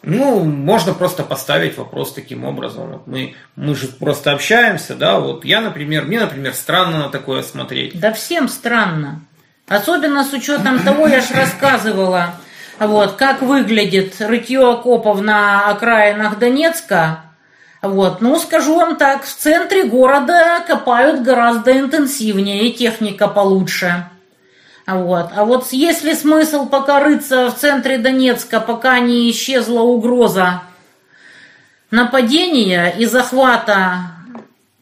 Ну, 0.03 0.45
можно 0.45 0.95
просто 0.95 1.23
поставить 1.23 1.77
вопрос 1.77 2.13
таким 2.13 2.45
образом. 2.45 2.91
Вот 2.93 3.07
мы, 3.07 3.35
мы 3.57 3.75
же 3.75 3.89
просто 3.89 4.33
общаемся, 4.33 4.95
да, 4.95 5.21
вот 5.21 5.45
я, 5.45 5.61
например, 5.61 6.05
мне, 6.05 6.21
например, 6.21 6.55
странно 6.55 6.99
на 6.99 7.09
такое 7.11 7.43
смотреть. 7.43 7.99
Да 8.01 8.13
всем 8.13 8.49
странно. 8.49 9.21
Особенно 9.69 10.25
с 10.25 10.33
учетом 10.33 10.81
того, 10.81 11.07
я 11.07 11.21
же 11.21 11.35
рассказывала, 11.35 12.35
вот, 12.79 13.13
как 13.13 13.43
выглядит 13.43 14.21
рытье 14.21 14.73
окопов 14.73 15.21
на 15.21 15.69
окраинах 15.69 16.39
Донецка. 16.39 17.25
Вот, 17.83 18.21
ну, 18.21 18.39
скажу 18.39 18.77
вам 18.77 18.97
так, 18.97 19.25
в 19.25 19.33
центре 19.33 19.85
города 19.85 20.61
копают 20.67 21.23
гораздо 21.23 21.79
интенсивнее, 21.79 22.67
и 22.67 22.73
техника 22.73 23.29
получше. 23.29 24.10
Вот. 24.95 25.31
А 25.35 25.45
вот 25.45 25.73
есть 25.73 26.05
ли 26.05 26.15
смысл 26.15 26.67
пока 26.67 27.01
рыться 27.01 27.51
в 27.51 27.57
центре 27.57 27.99
Донецка, 27.99 28.61
пока 28.61 28.99
не 29.01 29.31
исчезла 29.31 29.81
угроза 29.81 30.63
нападения 31.91 32.95
и 32.99 33.07
захвата 33.07 34.13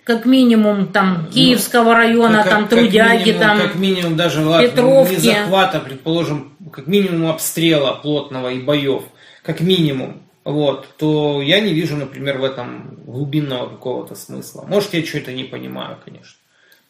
как 0.08 0.24
минимум 0.24 0.86
там 0.86 1.26
ну, 1.26 1.32
Киевского 1.32 1.94
района, 1.94 2.38
как, 2.38 2.48
там 2.48 2.68
Трудяги, 2.68 3.32
как 3.32 3.36
минимум, 3.36 3.40
там 3.40 3.58
как 3.58 3.74
минимум 3.74 4.16
даже 4.16 4.40
Петровки. 4.40 5.12
не 5.12 5.18
захвата, 5.18 5.80
предположим, 5.80 6.56
как 6.72 6.86
минимум 6.86 7.28
обстрела 7.28 7.92
плотного 7.92 8.48
и 8.48 8.58
боев, 8.58 9.02
как 9.42 9.60
минимум, 9.60 10.22
вот, 10.44 10.86
то 10.96 11.42
я 11.42 11.60
не 11.60 11.74
вижу, 11.74 11.94
например, 11.94 12.38
в 12.38 12.44
этом 12.44 12.96
глубинного 13.04 13.68
какого-то 13.68 14.14
смысла. 14.14 14.64
Может, 14.66 14.94
я 14.94 15.04
что-то 15.04 15.34
не 15.34 15.44
понимаю, 15.44 15.98
конечно. 16.02 16.38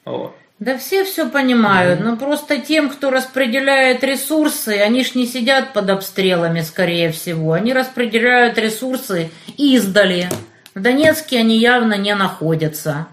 Вот. 0.04 0.36
Да 0.58 0.76
все 0.76 1.04
все 1.04 1.28
понимают, 1.28 2.00
но 2.00 2.16
просто 2.16 2.58
тем, 2.58 2.90
кто 2.90 3.10
распределяет 3.10 4.02
ресурсы, 4.02 4.70
они 4.70 5.04
ж 5.04 5.14
не 5.14 5.24
сидят 5.26 5.72
под 5.72 5.88
обстрелами, 5.88 6.62
скорее 6.62 7.12
всего. 7.12 7.52
Они 7.52 7.72
распределяют 7.72 8.58
ресурсы 8.58 9.30
издали. 9.56 10.28
В 10.74 10.80
Донецке 10.80 11.38
они 11.38 11.58
явно 11.58 11.94
не 11.94 12.12
находятся. 12.14 13.06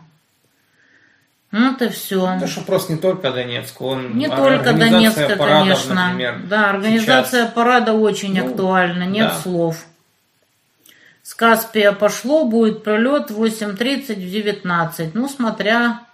Вот 1.52 1.82
и 1.84 1.90
все. 1.90 2.36
Это 2.36 2.48
же 2.48 2.62
вопрос 2.62 2.90
не 2.90 2.98
только 2.98 3.32
Донецк, 3.32 3.80
он 3.80 4.18
не 4.18 4.28
только 4.28 4.74
Донецка, 4.74 5.36
конечно. 5.36 6.08
Например, 6.08 6.42
да, 6.50 6.72
организация 6.72 7.44
сейчас. 7.44 7.54
парада 7.54 7.94
очень 7.94 8.38
ну, 8.38 8.48
актуальна, 8.48 9.04
нет 9.04 9.28
да. 9.30 9.40
слов. 9.40 9.86
С 11.22 11.36
Каспия 11.36 11.92
пошло, 11.92 12.46
будет 12.46 12.84
пролет 12.84 13.30
8.30 13.30 14.16
в 14.16 14.32
19. 14.32 15.16
Ну, 15.16 15.30
смотря 15.30 16.05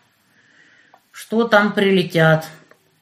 что 1.11 1.43
там 1.43 1.73
прилетят. 1.73 2.45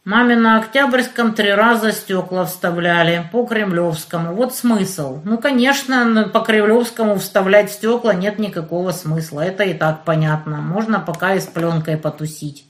Маме 0.05 0.35
на 0.35 0.57
Октябрьском 0.57 1.33
три 1.33 1.51
раза 1.51 1.91
стекла 1.91 2.45
вставляли, 2.45 3.29
по 3.31 3.45
Кремлевскому. 3.45 4.33
Вот 4.33 4.55
смысл. 4.55 5.19
Ну, 5.23 5.37
конечно, 5.37 6.27
по 6.33 6.39
Кремлевскому 6.39 7.19
вставлять 7.19 7.71
стекла 7.71 8.13
нет 8.13 8.39
никакого 8.39 8.91
смысла. 8.91 9.41
Это 9.41 9.63
и 9.63 9.73
так 9.73 10.05
понятно. 10.05 10.57
Можно 10.57 10.99
пока 10.99 11.35
и 11.35 11.39
с 11.39 11.45
пленкой 11.45 11.97
потусить. 11.97 12.65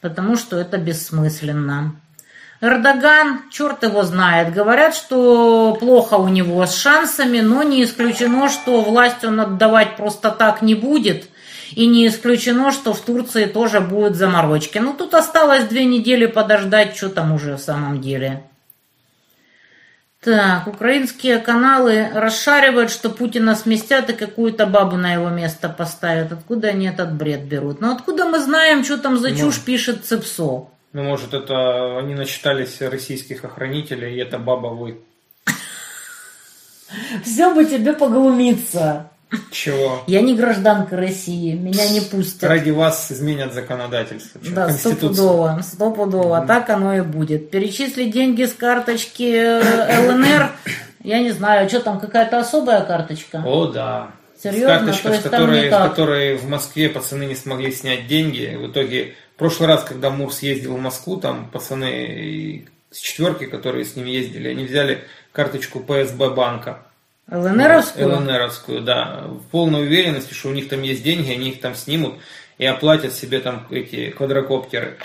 Потому 0.00 0.36
что 0.36 0.58
это 0.58 0.78
бессмысленно. 0.78 1.94
Эрдоган, 2.60 3.42
черт 3.52 3.84
его 3.84 4.02
знает, 4.02 4.52
говорят, 4.52 4.96
что 4.96 5.76
плохо 5.78 6.14
у 6.14 6.26
него 6.26 6.66
с 6.66 6.74
шансами, 6.74 7.38
но 7.38 7.62
не 7.62 7.84
исключено, 7.84 8.48
что 8.48 8.80
власть 8.80 9.24
он 9.24 9.38
отдавать 9.40 9.96
просто 9.96 10.30
так 10.30 10.60
не 10.60 10.74
будет– 10.74 11.28
и 11.72 11.86
не 11.86 12.06
исключено, 12.06 12.72
что 12.72 12.92
в 12.92 13.00
Турции 13.00 13.46
тоже 13.46 13.80
будут 13.80 14.16
заморочки. 14.16 14.78
Ну, 14.78 14.94
тут 14.94 15.14
осталось 15.14 15.64
две 15.64 15.84
недели 15.84 16.26
подождать, 16.26 16.96
что 16.96 17.08
там 17.08 17.32
уже 17.32 17.56
в 17.56 17.60
самом 17.60 18.00
деле. 18.00 18.42
Так, 20.20 20.66
украинские 20.66 21.38
каналы 21.38 22.08
расшаривают, 22.12 22.90
что 22.90 23.08
Путина 23.08 23.54
сместят 23.54 24.10
и 24.10 24.14
какую-то 24.14 24.66
бабу 24.66 24.96
на 24.96 25.14
его 25.14 25.28
место 25.28 25.68
поставят. 25.68 26.32
Откуда 26.32 26.68
они 26.68 26.88
этот 26.88 27.12
бред 27.12 27.44
берут? 27.44 27.80
Ну 27.80 27.92
откуда 27.92 28.24
мы 28.24 28.40
знаем, 28.40 28.82
что 28.82 28.98
там 28.98 29.16
за 29.16 29.36
чушь 29.36 29.60
пишет 29.60 30.04
Цепсо? 30.04 30.66
Ну, 30.92 31.02
может, 31.04 31.34
это 31.34 31.98
они 31.98 32.14
начитались 32.14 32.80
российских 32.80 33.44
охранителей, 33.44 34.16
и 34.16 34.20
это 34.20 34.38
баба 34.38 34.68
вы. 34.68 34.98
Все 37.22 37.54
бы 37.54 37.64
тебе 37.64 37.92
поглумиться. 37.92 39.10
Чего? 39.50 40.02
Я 40.06 40.22
не 40.22 40.34
гражданка 40.34 40.96
России, 40.96 41.52
меня 41.54 41.88
не 41.88 42.00
пустят. 42.00 42.44
Ради 42.44 42.70
вас 42.70 43.12
изменят 43.12 43.52
законодательство. 43.52 44.40
Чё, 44.40 44.52
Да, 44.54 44.70
стопудово, 44.70 45.60
стопудово, 45.62 46.44
так 46.46 46.70
оно 46.70 46.94
и 46.96 47.02
будет. 47.02 47.50
Перечислить 47.50 48.10
деньги 48.10 48.44
с 48.44 48.54
карточки 48.54 49.30
э, 49.34 50.08
ЛНР, 50.08 50.50
я 51.04 51.20
не 51.20 51.30
знаю, 51.30 51.68
что 51.68 51.80
там, 51.80 52.00
какая-то 52.00 52.38
особая 52.38 52.82
карточка? 52.82 53.42
О, 53.44 53.66
да. 53.66 54.10
Серьезно? 54.42 54.78
Карточка, 54.78 55.02
То 55.02 55.08
с 55.08 55.12
есть 55.16 55.30
там 55.30 55.40
которой, 55.40 55.68
с 55.68 55.70
которой 55.70 56.36
в 56.36 56.48
Москве 56.48 56.88
пацаны 56.88 57.24
не 57.24 57.34
смогли 57.34 57.72
снять 57.72 58.06
деньги. 58.06 58.56
В 58.56 58.70
итоге, 58.70 59.14
в 59.34 59.38
прошлый 59.38 59.68
раз, 59.68 59.84
когда 59.84 60.10
Мур 60.10 60.32
съездил 60.32 60.76
в 60.76 60.80
Москву, 60.80 61.16
там 61.16 61.50
пацаны 61.50 62.66
с 62.90 62.98
четверки, 62.98 63.46
которые 63.46 63.84
с 63.84 63.96
ним 63.96 64.06
ездили, 64.06 64.48
они 64.48 64.64
взяли 64.64 65.04
карточку 65.32 65.80
ПСБ 65.80 66.30
банка. 66.30 66.78
ЛНРовскую? 67.30 68.16
ЛНРовскую, 68.16 68.80
да. 68.80 69.24
В 69.26 69.42
полной 69.50 69.82
уверенности, 69.82 70.32
что 70.34 70.48
у 70.48 70.52
них 70.52 70.68
там 70.68 70.82
есть 70.82 71.02
деньги, 71.02 71.30
они 71.32 71.50
их 71.50 71.60
там 71.60 71.74
снимут 71.74 72.14
и 72.58 72.64
оплатят 72.64 73.12
себе 73.12 73.40
там 73.40 73.66
эти 73.70 74.10
квадрокоптеры. 74.10 74.98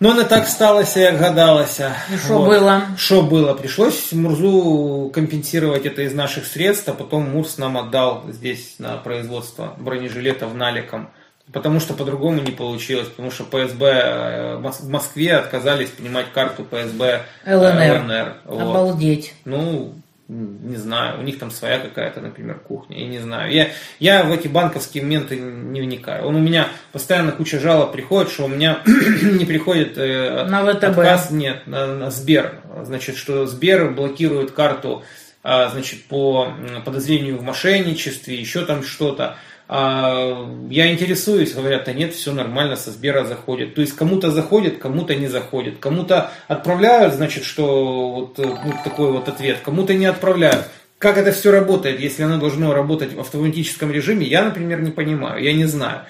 Но 0.00 0.14
не 0.14 0.24
так 0.24 0.48
сталося, 0.48 0.98
як 1.00 1.18
гадалося. 1.18 1.92
И 2.10 2.16
что 2.16 2.42
было? 2.42 2.82
Что 2.96 3.22
было? 3.22 3.52
Пришлось 3.52 4.12
Мурзу 4.12 5.10
компенсировать 5.12 5.84
это 5.84 6.00
из 6.02 6.14
наших 6.14 6.46
средств, 6.46 6.88
а 6.88 6.94
потом 6.94 7.30
Мурс 7.30 7.58
нам 7.58 7.76
отдал 7.76 8.24
здесь 8.28 8.76
на 8.78 8.96
производство 8.96 9.74
бронежилетов 9.78 10.54
наликом. 10.54 11.10
Потому 11.52 11.80
что 11.80 11.92
по-другому 11.92 12.40
не 12.40 12.52
получилось, 12.52 13.08
потому 13.08 13.30
что 13.30 13.44
ПСБ 13.44 13.86
э, 13.86 14.56
в 14.56 14.88
Москве 14.88 15.34
отказались 15.34 15.90
принимать 15.90 16.32
карту 16.32 16.64
ПСБ 16.64 17.22
э, 17.44 17.56
ЛНР. 17.56 18.04
ЛНР. 18.04 18.36
Вот. 18.44 18.62
Обалдеть. 18.62 19.34
Ну, 19.44 19.94
не 20.30 20.76
знаю, 20.76 21.18
у 21.18 21.22
них 21.22 21.38
там 21.38 21.50
своя 21.50 21.80
какая-то, 21.80 22.20
например, 22.20 22.60
кухня, 22.60 23.00
я 23.00 23.08
не 23.08 23.18
знаю. 23.18 23.52
Я, 23.52 23.70
я 23.98 24.22
в 24.22 24.30
эти 24.30 24.46
банковские 24.46 25.02
моменты 25.02 25.36
не 25.36 25.80
вникаю. 25.80 26.24
Он 26.24 26.36
у 26.36 26.38
меня 26.38 26.68
постоянно 26.92 27.32
куча 27.32 27.58
жалоб 27.58 27.92
приходит, 27.92 28.30
что 28.30 28.44
у 28.44 28.48
меня 28.48 28.80
не 28.86 29.44
приходит 29.44 29.98
э, 29.98 30.44
На 30.44 30.64
ВТБ. 30.64 30.84
отказ, 30.84 31.32
нет, 31.32 31.66
на, 31.66 31.86
на 31.96 32.10
Сбер. 32.10 32.60
Значит, 32.84 33.16
что 33.16 33.46
Сбер 33.46 33.90
блокирует 33.90 34.52
карту, 34.52 35.02
а, 35.42 35.68
значит, 35.70 36.04
по 36.04 36.52
подозрению 36.84 37.38
в 37.38 37.42
мошенничестве, 37.42 38.36
еще 38.36 38.64
там 38.64 38.84
что-то. 38.84 39.36
А, 39.72 40.50
я 40.68 40.92
интересуюсь, 40.92 41.54
говорят, 41.54 41.84
да 41.84 41.92
нет, 41.92 42.12
все 42.12 42.32
нормально, 42.32 42.74
со 42.74 42.90
Сбера 42.90 43.24
заходит. 43.24 43.76
То 43.76 43.82
есть 43.82 43.94
кому-то 43.94 44.32
заходит, 44.32 44.78
кому-то 44.78 45.14
не 45.14 45.28
заходит. 45.28 45.78
Кому-то 45.78 46.32
отправляют, 46.48 47.14
значит, 47.14 47.44
что 47.44 48.10
вот 48.10 48.38
э, 48.40 48.42
ну, 48.42 48.74
такой 48.82 49.12
вот 49.12 49.28
ответ, 49.28 49.58
кому-то 49.64 49.94
не 49.94 50.06
отправляют. 50.06 50.66
Как 50.98 51.18
это 51.18 51.30
все 51.30 51.52
работает, 51.52 52.00
если 52.00 52.24
оно 52.24 52.38
должно 52.38 52.74
работать 52.74 53.12
в 53.12 53.20
автоматическом 53.20 53.92
режиме, 53.92 54.26
я, 54.26 54.42
например, 54.42 54.80
не 54.80 54.90
понимаю, 54.90 55.40
я 55.40 55.52
не 55.52 55.66
знаю. 55.66 56.00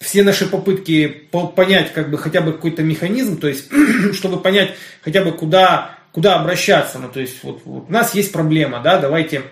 Все 0.00 0.24
наши 0.24 0.44
попытки 0.48 1.06
по- 1.06 1.46
понять 1.46 1.92
как 1.92 2.10
бы 2.10 2.18
хотя 2.18 2.40
бы 2.40 2.52
какой-то 2.52 2.82
механизм, 2.82 3.38
то 3.38 3.46
есть, 3.46 3.70
чтобы 4.12 4.40
понять 4.40 4.72
хотя 5.02 5.22
бы 5.22 5.30
куда, 5.30 6.00
куда 6.10 6.40
обращаться, 6.40 6.98
ну, 6.98 7.10
то 7.10 7.20
есть, 7.20 7.44
вот, 7.44 7.60
вот 7.64 7.88
у 7.88 7.92
нас 7.92 8.12
есть 8.16 8.32
проблема, 8.32 8.80
да, 8.82 8.98
давайте 8.98 9.44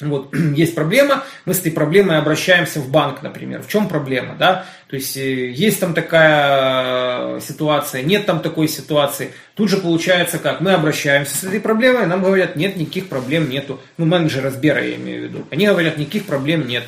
вот, 0.00 0.34
есть 0.56 0.74
проблема, 0.74 1.24
мы 1.44 1.54
с 1.54 1.60
этой 1.60 1.72
проблемой 1.72 2.18
обращаемся 2.18 2.80
в 2.80 2.90
банк, 2.90 3.22
например. 3.22 3.62
В 3.62 3.68
чем 3.68 3.88
проблема, 3.88 4.34
да? 4.36 4.66
То 4.88 4.96
есть, 4.96 5.16
э, 5.16 5.50
есть 5.50 5.80
там 5.80 5.94
такая 5.94 7.36
э, 7.36 7.40
ситуация, 7.40 8.02
нет 8.02 8.26
там 8.26 8.40
такой 8.40 8.68
ситуации. 8.68 9.32
Тут 9.54 9.70
же 9.70 9.76
получается 9.76 10.38
как? 10.38 10.60
Мы 10.60 10.72
обращаемся 10.72 11.36
с 11.36 11.44
этой 11.44 11.60
проблемой, 11.60 12.06
нам 12.06 12.22
говорят, 12.22 12.56
нет, 12.56 12.76
никаких 12.76 13.08
проблем 13.08 13.48
нету. 13.48 13.80
Ну, 13.96 14.06
менеджеры 14.06 14.50
Сбера 14.50 14.84
я 14.84 14.96
имею 14.96 15.20
в 15.20 15.24
виду. 15.24 15.46
Они 15.50 15.66
говорят, 15.66 15.96
никаких 15.96 16.26
проблем 16.26 16.66
нет. 16.66 16.84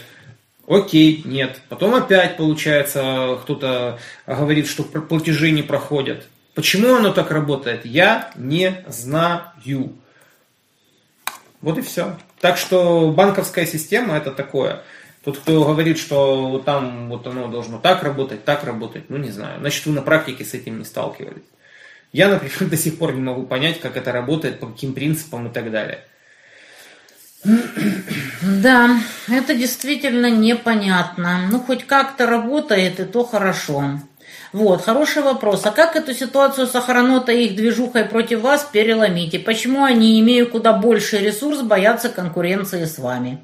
Окей, 0.66 1.22
нет. 1.24 1.60
Потом 1.68 1.94
опять, 1.94 2.36
получается, 2.36 3.38
кто-то 3.42 4.00
говорит, 4.26 4.66
что 4.66 4.82
платежи 4.82 5.52
не 5.52 5.62
проходят. 5.62 6.26
Почему 6.54 6.96
оно 6.96 7.12
так 7.12 7.30
работает? 7.30 7.84
Я 7.84 8.32
не 8.34 8.84
знаю. 8.88 9.42
Вот 11.60 11.78
и 11.78 11.82
все. 11.82 12.16
Так 12.40 12.58
что 12.58 13.10
банковская 13.10 13.66
система 13.66 14.16
это 14.16 14.30
такое. 14.30 14.82
Тот, 15.24 15.38
кто 15.38 15.64
говорит, 15.64 15.98
что 15.98 16.62
там 16.64 17.08
вот 17.08 17.26
оно 17.26 17.48
должно 17.48 17.78
так 17.78 18.02
работать, 18.02 18.44
так 18.44 18.62
работать, 18.64 19.10
ну 19.10 19.16
не 19.16 19.30
знаю. 19.30 19.58
Значит, 19.60 19.86
вы 19.86 19.92
на 19.92 20.02
практике 20.02 20.44
с 20.44 20.54
этим 20.54 20.78
не 20.78 20.84
сталкивались. 20.84 21.42
Я, 22.12 22.28
например, 22.28 22.56
до 22.70 22.76
сих 22.76 22.98
пор 22.98 23.14
не 23.14 23.20
могу 23.20 23.42
понять, 23.44 23.80
как 23.80 23.96
это 23.96 24.12
работает, 24.12 24.60
по 24.60 24.68
каким 24.68 24.94
принципам 24.94 25.48
и 25.48 25.52
так 25.52 25.70
далее. 25.70 26.04
Да, 28.42 29.00
это 29.28 29.54
действительно 29.54 30.30
непонятно. 30.30 31.48
Ну, 31.50 31.60
хоть 31.60 31.86
как-то 31.86 32.26
работает, 32.26 33.00
и 33.00 33.04
то 33.04 33.24
хорошо. 33.24 34.00
Вот, 34.52 34.82
хороший 34.82 35.22
вопрос. 35.22 35.66
А 35.66 35.70
как 35.70 35.96
эту 35.96 36.14
ситуацию 36.14 36.66
с 36.66 36.74
Охранота 36.74 37.32
и 37.32 37.46
их 37.46 37.56
движухой 37.56 38.04
против 38.04 38.40
вас 38.40 38.68
переломить? 38.70 39.34
И 39.34 39.38
почему 39.38 39.84
они, 39.84 40.20
имея 40.20 40.44
куда 40.46 40.72
больше 40.72 41.18
ресурс, 41.18 41.62
боятся 41.62 42.08
конкуренции 42.08 42.84
с 42.84 42.98
вами? 42.98 43.40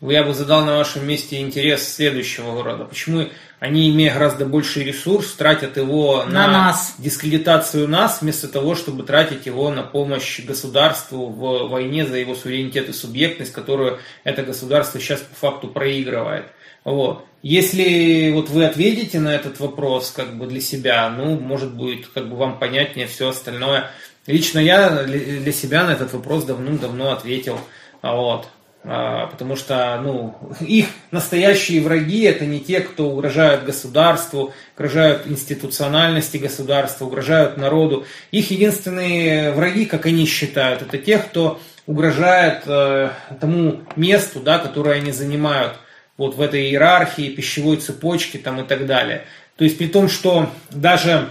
Я 0.00 0.24
бы 0.24 0.34
задал 0.34 0.64
на 0.64 0.76
вашем 0.76 1.06
месте 1.06 1.40
интерес 1.40 1.94
следующего 1.94 2.62
рода. 2.64 2.84
Почему 2.84 3.28
они, 3.60 3.88
имея 3.90 4.12
гораздо 4.12 4.44
больший 4.44 4.84
ресурс, 4.84 5.32
тратят 5.32 5.76
его 5.76 6.24
На 6.24 6.46
на, 6.46 6.52
нас. 6.52 6.96
дискредитацию 6.98 7.88
нас, 7.88 8.20
вместо 8.20 8.48
того, 8.48 8.74
чтобы 8.74 9.04
тратить 9.04 9.46
его 9.46 9.70
на 9.70 9.82
помощь 9.82 10.44
государству 10.44 11.28
в 11.28 11.68
войне 11.68 12.04
за 12.04 12.18
его 12.18 12.34
суверенитет 12.34 12.88
и 12.88 12.92
субъектность, 12.92 13.52
которую 13.52 13.98
это 14.24 14.42
государство 14.42 15.00
сейчас 15.00 15.20
по 15.20 15.50
факту 15.50 15.68
проигрывает. 15.68 16.46
Вот. 16.86 17.24
Если 17.42 18.30
вот 18.32 18.48
вы 18.48 18.64
ответите 18.64 19.18
на 19.18 19.34
этот 19.34 19.58
вопрос 19.58 20.12
как 20.12 20.38
бы 20.38 20.46
для 20.46 20.60
себя, 20.60 21.10
ну, 21.10 21.36
может 21.36 21.74
будет 21.74 22.06
как 22.06 22.28
бы 22.30 22.36
вам 22.36 22.60
понятнее 22.60 23.08
все 23.08 23.28
остальное. 23.28 23.90
Лично 24.28 24.60
я 24.60 25.02
для 25.02 25.52
себя 25.52 25.84
на 25.84 25.90
этот 25.90 26.12
вопрос 26.12 26.44
давным-давно 26.44 27.10
ответил. 27.10 27.58
А 28.02 28.14
Вот. 28.14 28.46
А, 28.84 29.26
Потому 29.26 29.56
что 29.56 30.00
ну, 30.00 30.36
их 30.60 30.86
настоящие 31.10 31.82
враги 31.82 32.22
это 32.22 32.46
не 32.46 32.60
те, 32.60 32.78
кто 32.78 33.10
угрожают 33.10 33.64
государству, 33.64 34.54
угрожают 34.76 35.26
институциональности 35.26 36.36
государства, 36.36 37.06
угрожают 37.06 37.56
народу. 37.56 38.06
Их 38.30 38.52
единственные 38.52 39.50
враги, 39.50 39.86
как 39.86 40.06
они 40.06 40.24
считают, 40.24 40.82
это 40.82 40.98
те, 40.98 41.18
кто 41.18 41.60
угрожает 41.86 42.62
э, 42.66 43.10
тому 43.40 43.80
месту, 43.96 44.38
да, 44.38 44.60
которое 44.60 45.00
они 45.00 45.10
занимают 45.10 45.78
вот 46.16 46.36
в 46.36 46.40
этой 46.40 46.70
иерархии, 46.70 47.30
пищевой 47.30 47.76
цепочке 47.76 48.38
там, 48.38 48.60
и 48.60 48.66
так 48.66 48.86
далее. 48.86 49.24
То 49.56 49.64
есть 49.64 49.78
при 49.78 49.86
том, 49.86 50.08
что 50.08 50.50
даже 50.70 51.28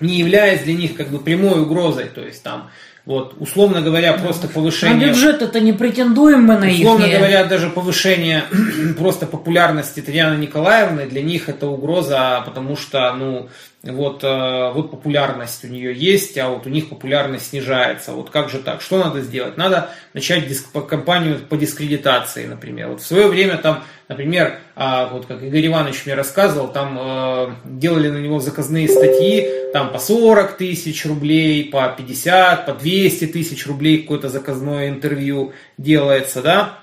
не 0.00 0.18
являясь 0.18 0.62
для 0.62 0.74
них 0.74 0.94
как 0.94 1.08
бы 1.08 1.18
прямой 1.18 1.62
угрозой, 1.62 2.06
то 2.06 2.22
есть 2.22 2.42
там, 2.42 2.70
вот, 3.06 3.34
условно 3.38 3.80
говоря, 3.80 4.12
просто 4.14 4.46
На 4.46 4.52
повышение... 4.52 5.08
бюджет 5.08 5.42
это 5.42 5.60
не 5.60 5.72
претендуем 5.72 6.44
мы 6.44 6.58
на 6.58 6.64
их. 6.64 6.80
Условно 6.80 7.08
говоря, 7.08 7.44
даже 7.44 7.70
повышение 7.70 8.44
просто 8.98 9.26
популярности 9.26 10.00
Татьяны 10.00 10.40
Николаевны 10.40 11.06
для 11.06 11.22
них 11.22 11.48
это 11.48 11.66
угроза, 11.66 12.42
потому 12.46 12.76
что, 12.76 13.12
ну, 13.14 13.48
вот, 13.82 14.22
э, 14.24 14.72
вот 14.74 14.90
популярность 14.90 15.64
у 15.64 15.68
нее 15.68 15.94
есть, 15.94 16.36
а 16.36 16.50
вот 16.50 16.66
у 16.66 16.68
них 16.68 16.90
популярность 16.90 17.48
снижается. 17.48 18.12
Вот 18.12 18.28
как 18.28 18.50
же 18.50 18.58
так? 18.58 18.82
Что 18.82 19.02
надо 19.02 19.22
сделать? 19.22 19.56
Надо 19.56 19.90
начать 20.12 20.46
диск- 20.46 20.86
кампанию 20.86 21.38
по 21.38 21.56
дискредитации, 21.56 22.44
например. 22.44 22.88
Вот 22.88 23.00
в 23.00 23.06
свое 23.06 23.28
время 23.28 23.56
там, 23.56 23.84
например, 24.08 24.58
а, 24.76 25.08
вот 25.08 25.24
как 25.24 25.42
Игорь 25.42 25.68
Иванович 25.68 26.02
мне 26.04 26.14
рассказывал, 26.14 26.68
там 26.68 26.98
э, 27.00 27.50
делали 27.64 28.08
на 28.08 28.18
него 28.18 28.38
заказные 28.38 28.86
статьи, 28.86 29.48
там 29.72 29.92
по 29.92 29.98
40 29.98 30.58
тысяч 30.58 31.06
рублей, 31.06 31.64
по 31.64 31.88
50, 31.88 32.66
по 32.66 32.74
200 32.74 33.28
тысяч 33.28 33.66
рублей 33.66 34.02
какое-то 34.02 34.28
заказное 34.28 34.90
интервью 34.90 35.54
делается, 35.78 36.42
да, 36.42 36.80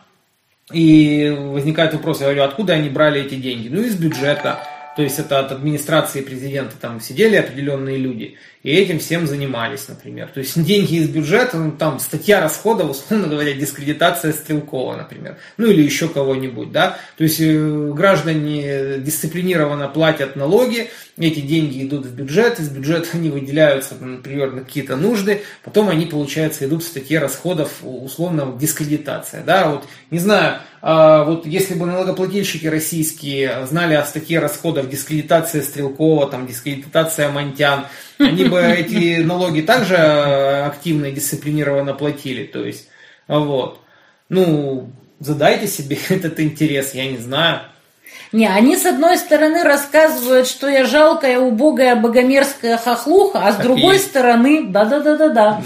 и 0.74 1.30
возникает 1.30 1.94
вопрос, 1.94 2.20
я 2.22 2.26
говорю, 2.26 2.44
откуда 2.44 2.74
они 2.74 2.90
брали 2.90 3.22
эти 3.22 3.36
деньги? 3.36 3.70
Ну, 3.70 3.82
из 3.82 3.96
бюджета. 3.96 4.60
То 4.98 5.04
есть 5.04 5.20
это 5.20 5.38
от 5.40 5.52
администрации 5.52 6.22
президента 6.22 6.76
там 6.76 7.00
сидели 7.00 7.36
определенные 7.36 7.98
люди 7.98 8.36
и 8.64 8.72
этим 8.74 8.98
всем 8.98 9.28
занимались, 9.28 9.88
например. 9.88 10.28
То 10.34 10.40
есть 10.40 10.60
деньги 10.66 10.96
из 10.96 11.08
бюджета, 11.08 11.58
ну, 11.58 11.72
там 11.72 12.00
статья 12.00 12.42
расходов, 12.42 12.90
условно 12.90 13.28
говоря, 13.28 13.54
дискредитация 13.54 14.34
Стрелкова, 14.34 14.96
например. 14.96 15.38
Ну 15.58 15.68
или 15.68 15.84
еще 15.84 16.08
кого-нибудь, 16.08 16.72
да. 16.72 16.98
То 17.16 17.24
есть 17.24 17.40
э, 17.40 17.92
граждане 17.94 18.98
дисциплинированно 18.98 19.88
платят 19.88 20.36
налоги, 20.36 20.90
эти 21.18 21.40
деньги 21.40 21.84
идут 21.84 22.06
в 22.06 22.14
бюджет, 22.14 22.60
из 22.60 22.70
бюджета 22.70 23.10
они 23.14 23.30
выделяются, 23.30 23.96
например, 24.00 24.52
на 24.52 24.62
какие-то 24.62 24.96
нужды, 24.96 25.42
потом 25.64 25.90
они, 25.90 26.06
получается, 26.06 26.66
идут 26.66 26.84
в 26.84 26.88
статье 26.88 27.20
расходов, 27.20 27.80
условно, 27.82 28.56
дискредитация. 28.60 29.44
Да, 29.44 29.70
вот, 29.70 29.88
не 30.12 30.20
знаю, 30.20 30.60
а, 30.82 31.24
вот 31.24 31.48
если 31.48 31.74
бы 31.74 31.88
налогоплательщики 31.88 32.68
российские 32.68 33.66
знали 33.66 33.96
о 33.96 34.06
статье 34.06 34.40
расходов 34.40 34.90
дискредитация 34.90 35.64
Стрелкова, 35.64 36.30
там, 36.30 36.46
дискредитация 36.46 37.30
Монтян, 37.30 37.88
они 38.20 38.46
бы 38.46 38.60
эти 38.62 39.22
налоги 39.24 39.62
также 39.62 39.96
активно 39.96 41.08
и 41.08 41.14
дисциплинированно 41.14 41.94
платили, 41.94 42.44
то 42.44 42.64
есть, 42.64 42.90
вот. 43.28 43.82
Ну, 44.30 44.92
задайте 45.20 45.68
себе 45.68 45.98
этот 46.10 46.40
интерес, 46.40 46.94
я 46.94 47.10
не 47.10 47.18
знаю. 47.18 47.62
Не, 48.32 48.48
они 48.48 48.76
с 48.76 48.86
одной 48.86 49.18
стороны 49.18 49.64
рассказывают, 49.64 50.48
что 50.48 50.68
я 50.68 50.86
жалкая, 50.86 51.40
убогая, 51.40 51.96
богомерзкая 51.96 52.78
хохлуха, 52.78 53.40
а 53.46 53.52
с 53.52 53.56
так 53.56 53.64
другой 53.64 53.94
есть. 53.96 54.08
стороны, 54.08 54.66
да-да-да-да-да. 54.68 55.62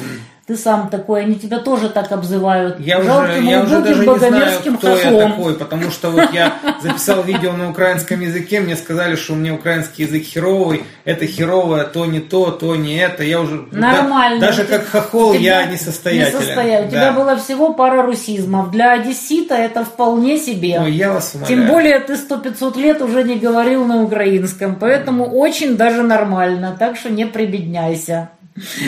Ты 0.47 0.57
сам 0.57 0.89
такой, 0.89 1.21
они 1.21 1.35
тебя 1.35 1.59
тоже 1.59 1.87
так 1.89 2.11
обзывают. 2.11 2.79
Я 2.79 3.01
Жалким, 3.03 3.43
уже, 3.43 3.51
я 3.51 3.61
уже 3.61 3.79
даже 3.81 4.05
не 4.07 4.17
знаю, 4.17 4.59
кто 4.59 4.95
хохлом. 4.95 5.13
я 5.13 5.29
такой, 5.29 5.53
потому 5.53 5.91
что 5.91 6.09
вот 6.09 6.33
я 6.33 6.55
записал 6.81 7.21
видео 7.21 7.53
на 7.53 7.69
украинском 7.69 8.19
языке, 8.19 8.59
мне 8.59 8.75
сказали, 8.75 9.15
что 9.15 9.33
у 9.33 9.35
меня 9.35 9.53
украинский 9.53 10.05
язык 10.05 10.23
херовый, 10.23 10.83
это 11.05 11.27
херовое, 11.27 11.83
то 11.83 12.07
не 12.07 12.19
то, 12.19 12.49
то 12.49 12.75
не 12.75 12.97
это. 12.97 13.23
Я 13.23 13.39
уже 13.39 13.67
Нормально. 13.71 14.39
Да, 14.39 14.47
даже 14.47 14.63
как 14.65 14.87
хохол 14.87 15.33
я 15.33 15.65
не 15.65 15.77
состоятелен. 15.77 16.39
Не 16.39 16.45
состоятелен. 16.45 16.89
Да. 16.89 16.97
У 16.97 17.01
тебя 17.01 17.11
было 17.11 17.37
всего 17.37 17.73
пара 17.73 18.01
русизмов. 18.01 18.71
Для 18.71 18.93
одессита 18.93 19.53
это 19.53 19.85
вполне 19.85 20.39
себе. 20.39 20.81
Ой, 20.81 20.91
я 20.91 21.13
вас 21.13 21.35
умоляю. 21.35 21.55
Тем 21.55 21.67
более 21.67 21.99
ты 21.99 22.17
сто 22.17 22.37
пятьсот 22.37 22.77
лет 22.77 23.01
уже 23.01 23.23
не 23.23 23.35
говорил 23.35 23.85
на 23.85 24.01
украинском, 24.01 24.75
поэтому 24.75 25.25
mm. 25.25 25.29
очень 25.29 25.77
даже 25.77 26.01
нормально. 26.01 26.75
Так 26.77 26.97
что 26.97 27.11
не 27.11 27.25
прибедняйся. 27.25 28.31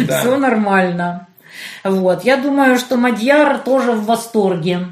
Да. 0.08 0.20
Все 0.20 0.38
нормально. 0.38 1.28
Вот. 1.84 2.24
Я 2.24 2.38
думаю, 2.38 2.78
что 2.78 2.98
Мадьяр 2.98 3.60
тоже 3.60 3.92
в 3.92 4.06
восторге. 4.06 4.88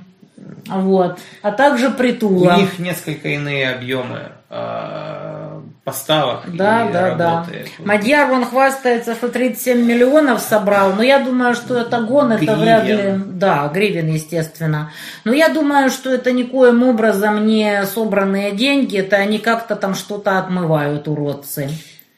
Вот. 0.67 1.19
А 1.41 1.51
также 1.51 1.89
Притула. 1.89 2.55
У 2.55 2.59
них 2.59 2.80
несколько 2.80 3.30
иные 3.30 3.72
объемы 3.72 4.32
э, 4.49 5.61
поставок 5.84 6.43
да, 6.47 6.88
и 6.88 6.93
да, 6.93 7.09
работы. 7.09 7.65
Да. 7.80 7.86
Мадьяр, 7.86 8.32
он 8.32 8.45
хвастается, 8.45 9.15
что 9.15 9.30
37 9.30 9.84
миллионов 9.84 10.41
собрал, 10.41 10.93
но 10.93 11.03
я 11.03 11.19
думаю, 11.19 11.55
что 11.55 11.78
это 11.78 12.01
гон, 12.01 12.34
это 12.34 12.55
вряд 12.55 12.86
ли... 12.86 13.13
Да, 13.26 13.69
гривен, 13.74 14.07
естественно. 14.07 14.91
Но 15.24 15.34
я 15.34 15.49
думаю, 15.49 15.89
что 15.89 16.13
это 16.13 16.32
никоим 16.32 16.84
образом 16.84 17.45
не 17.45 17.84
собранные 17.86 18.51
деньги, 18.51 18.97
это 18.97 19.17
они 19.17 19.39
как-то 19.39 19.76
там 19.76 19.95
что-то 19.95 20.38
отмывают, 20.38 21.07
уродцы. 21.07 21.69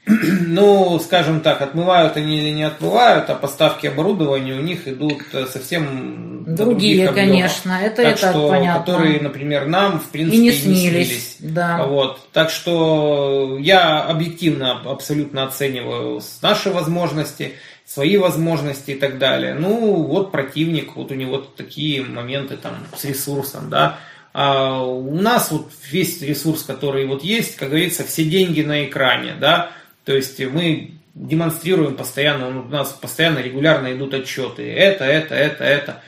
Ну, 0.48 1.00
скажем 1.00 1.42
так, 1.42 1.62
отмывают 1.62 2.18
они 2.18 2.40
или 2.40 2.50
не 2.50 2.64
отмывают, 2.64 3.30
а 3.30 3.36
поставки 3.36 3.88
оборудования 3.88 4.54
у 4.54 4.62
них 4.62 4.88
идут 4.88 5.24
э, 5.32 5.46
совсем 5.46 6.44
другие, 6.46 7.08
конечно, 7.10 7.72
это 7.72 8.04
так 8.04 8.20
так 8.20 8.32
что, 8.32 8.50
понятно. 8.50 8.80
Которые, 8.82 9.22
например, 9.22 9.66
нам 9.68 10.00
в 10.00 10.10
принципе 10.10 10.38
и 10.38 10.42
не 10.42 10.52
снились. 10.52 10.76
Не 10.76 10.90
снились. 10.90 11.36
Да. 11.40 11.86
Вот, 11.86 12.20
так 12.34 12.50
что 12.50 13.58
я 13.60 14.02
объективно 14.04 14.82
абсолютно 14.82 15.44
оцениваю 15.44 16.22
наши 16.42 16.70
возможности, 16.70 17.54
свои 17.86 18.18
возможности 18.18 18.92
и 18.92 18.96
так 18.96 19.18
далее. 19.18 19.54
Ну, 19.54 20.04
вот 20.04 20.32
противник, 20.32 20.96
вот 20.96 21.12
у 21.12 21.16
него 21.16 21.38
такие 21.38 22.04
моменты 22.04 22.58
там 22.58 22.74
с 22.96 23.06
ресурсом, 23.06 23.70
да. 23.70 24.00
А 24.34 24.84
у 24.84 25.16
нас 25.16 25.52
вот 25.52 25.72
весь 25.92 26.22
ресурс, 26.22 26.64
который 26.64 27.06
вот 27.06 27.24
есть, 27.24 27.56
как 27.56 27.70
говорится, 27.70 28.04
все 28.04 28.26
деньги 28.26 28.62
на 28.62 28.84
экране, 28.84 29.36
да 29.40 29.72
то 30.06 30.16
есть 30.16 30.40
мы 30.40 30.92
демонстрируем 31.14 31.96
постоянно, 31.96 32.48
у 32.48 32.64
нас 32.70 32.92
постоянно 32.94 33.40
регулярно 33.40 33.94
идут 33.94 34.14
отчеты. 34.14 34.72
Это, 34.72 35.06
это, 35.06 35.36
это, 35.36 35.64
это. 35.64 36.02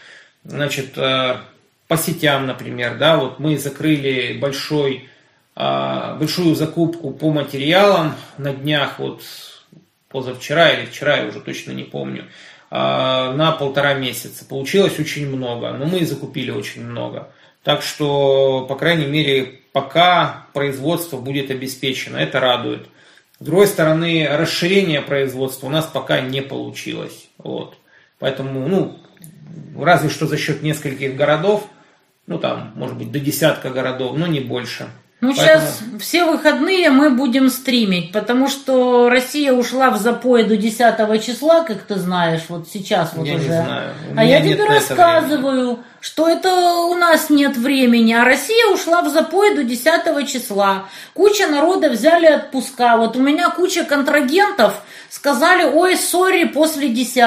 Значит, 0.43 0.97
э, 0.97 1.37
по 1.87 1.97
сетям, 1.97 2.47
например, 2.47 2.97
да, 2.97 3.17
вот 3.17 3.39
мы 3.39 3.57
закрыли 3.57 4.37
большой, 4.37 5.09
э, 5.55 6.15
большую 6.19 6.55
закупку 6.55 7.11
по 7.11 7.31
материалам 7.31 8.15
на 8.37 8.53
днях, 8.53 8.99
вот 8.99 9.21
позавчера 10.09 10.71
или 10.71 10.85
вчера, 10.85 11.17
я 11.17 11.27
уже 11.27 11.39
точно 11.39 11.71
не 11.71 11.83
помню, 11.83 12.25
э, 12.71 12.75
на 12.75 13.51
полтора 13.51 13.93
месяца. 13.93 14.45
Получилось 14.45 14.99
очень 14.99 15.29
много, 15.29 15.71
но 15.71 15.85
мы 15.85 16.05
закупили 16.05 16.51
очень 16.51 16.83
много. 16.83 17.29
Так 17.63 17.81
что, 17.81 18.65
по 18.67 18.75
крайней 18.75 19.07
мере, 19.07 19.59
пока 19.71 20.47
производство 20.53 21.17
будет 21.17 21.51
обеспечено, 21.51 22.17
это 22.17 22.39
радует. 22.39 22.87
С 23.39 23.43
другой 23.43 23.67
стороны, 23.67 24.27
расширение 24.29 25.01
производства 25.01 25.67
у 25.67 25.69
нас 25.69 25.85
пока 25.85 26.21
не 26.21 26.41
получилось. 26.41 27.27
Вот. 27.37 27.77
Поэтому, 28.17 28.67
ну, 28.67 28.99
разве 29.77 30.09
что 30.09 30.25
за 30.25 30.37
счет 30.37 30.63
нескольких 30.63 31.15
городов, 31.15 31.67
ну 32.27 32.39
там, 32.39 32.71
может 32.75 32.97
быть, 32.97 33.11
до 33.11 33.19
десятка 33.19 33.69
городов, 33.69 34.17
но 34.17 34.25
не 34.27 34.39
больше. 34.39 34.87
Ну, 35.25 35.33
Поэтому... 35.35 35.65
сейчас 35.65 35.79
все 35.99 36.25
выходные 36.25 36.89
мы 36.89 37.09
будем 37.09 37.49
стримить, 37.49 38.11
потому 38.11 38.47
что 38.47 39.09
Россия 39.09 39.53
ушла 39.53 39.89
в 39.89 39.97
запой 39.97 40.43
до 40.43 40.57
10 40.57 41.23
числа, 41.23 41.63
как 41.63 41.83
ты 41.83 41.95
знаешь, 41.95 42.41
вот 42.49 42.67
сейчас 42.71 43.13
вот 43.15 43.25
я 43.25 43.35
уже. 43.35 43.43
Не 43.43 43.49
знаю. 43.49 43.93
а 44.15 44.23
я 44.23 44.41
тебе 44.41 44.65
рассказываю, 44.65 45.79
что 45.99 46.29
это 46.29 46.53
у 46.53 46.93
нас 46.95 47.29
нет 47.29 47.57
времени, 47.57 48.13
а 48.13 48.23
Россия 48.23 48.67
ушла 48.71 49.01
в 49.01 49.09
запой 49.09 49.55
до 49.55 49.63
10 49.63 50.27
числа. 50.31 50.85
Куча 51.13 51.47
народа 51.47 51.89
взяли 51.89 52.27
отпуска. 52.27 52.97
Вот 52.97 53.15
у 53.15 53.19
меня 53.19 53.49
куча 53.49 53.83
контрагентов 53.83 54.81
сказали, 55.09 55.63
ой, 55.63 55.97
сори, 55.97 56.43
после 56.45 56.89
10 56.89 57.17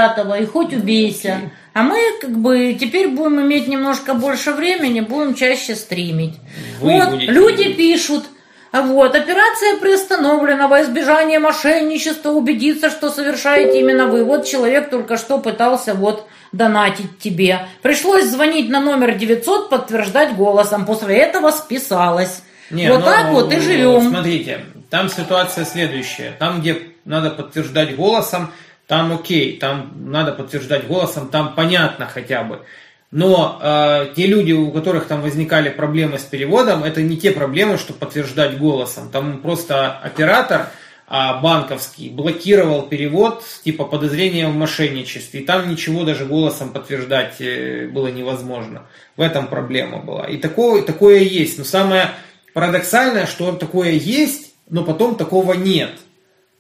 и 0.41 0.47
хоть 0.47 0.73
убейся. 0.73 1.51
А 1.79 1.85
мы 1.85 2.01
как 2.21 2.37
бы 2.37 2.77
теперь 2.79 3.07
будем 3.07 3.41
иметь 3.41 3.69
немножко 3.69 4.15
больше 4.15 4.51
времени, 4.51 4.99
будем 4.99 5.37
чаще 5.37 5.77
стримить. 5.77 6.35
Вы 6.81 6.95
вот, 6.95 7.11
будете... 7.11 7.31
люди 7.31 7.73
пишут, 7.73 8.25
вот, 8.73 9.15
операция 9.15 9.77
приостановлена 9.77 10.67
во 10.67 10.83
избежание 10.83 11.39
мошенничества, 11.39 12.31
убедиться, 12.31 12.91
что 12.91 13.11
совершаете 13.11 13.79
именно 13.79 14.07
вы. 14.07 14.25
Вот 14.25 14.45
человек 14.45 14.91
только 14.91 15.17
что 15.17 15.39
пытался 15.39 15.95
вот 15.95 16.27
донатить 16.51 17.21
тебе. 17.21 17.61
Пришлось 17.81 18.25
звонить 18.25 18.69
на 18.69 18.81
номер 18.81 19.15
900, 19.15 19.71
подтверждать 19.71 20.35
голосом. 20.35 20.85
После 20.85 21.19
этого 21.19 21.53
списалось. 21.53 22.43
Не, 22.71 22.91
вот 22.91 22.99
ну, 22.99 23.05
так 23.05 23.31
вот 23.31 23.53
и 23.53 23.61
живем. 23.61 24.11
Смотрите, 24.11 24.65
там 24.91 25.09
ситуация 25.09 25.65
следующая. 25.65 26.33
Там, 26.41 26.61
где 26.61 26.89
надо 27.05 27.31
подтверждать 27.31 27.95
голосом, 27.95 28.51
там 28.89 29.13
окей, 29.13 29.59
там 29.59 29.93
надо 30.11 30.33
подтверждать 30.33 30.89
голосом, 30.89 31.29
там 31.29 31.55
понятно 31.55 32.07
хотя 32.07 32.43
бы. 32.43 32.63
Но 33.11 33.59
э, 33.63 34.13
те 34.17 34.27
люди, 34.27 34.53
у 34.53 34.71
которых 34.71 35.07
там 35.07 35.21
возникали 35.21 35.69
проблемы 35.69 36.19
с 36.19 36.23
переводом, 36.23 36.85
это 36.85 37.03
не 37.03 37.19
те 37.19 37.31
проблемы, 37.31 37.77
что 37.77 37.93
подтверждать 37.93 38.59
голосом. 38.59 39.11
Там 39.11 39.41
просто 39.41 39.91
оператор 39.91 40.71
э, 41.07 41.41
банковский 41.43 42.09
блокировал 42.09 42.83
перевод 42.83 43.45
типа 43.63 43.85
подозрения 43.85 44.49
в 44.49 44.55
мошенничестве. 44.55 45.41
И 45.41 45.45
там 45.45 45.71
ничего 45.71 46.05
даже 46.05 46.25
голосом 46.25 46.71
подтверждать 46.73 47.41
э, 47.41 47.89
было 47.89 48.09
невозможно. 48.09 48.87
В 49.17 49.21
этом 49.21 49.49
проблема 49.49 49.99
была. 49.99 50.27
И 50.27 50.39
такое, 50.39 50.83
такое 50.83 51.19
есть. 51.19 51.59
Но 51.59 51.65
самое 51.65 52.11
парадоксальное, 52.55 53.27
что 53.27 53.53
такое 53.53 53.91
есть, 53.91 54.55
но 54.71 54.83
потом 54.83 55.15
такого 55.15 55.53
нет. 55.53 55.91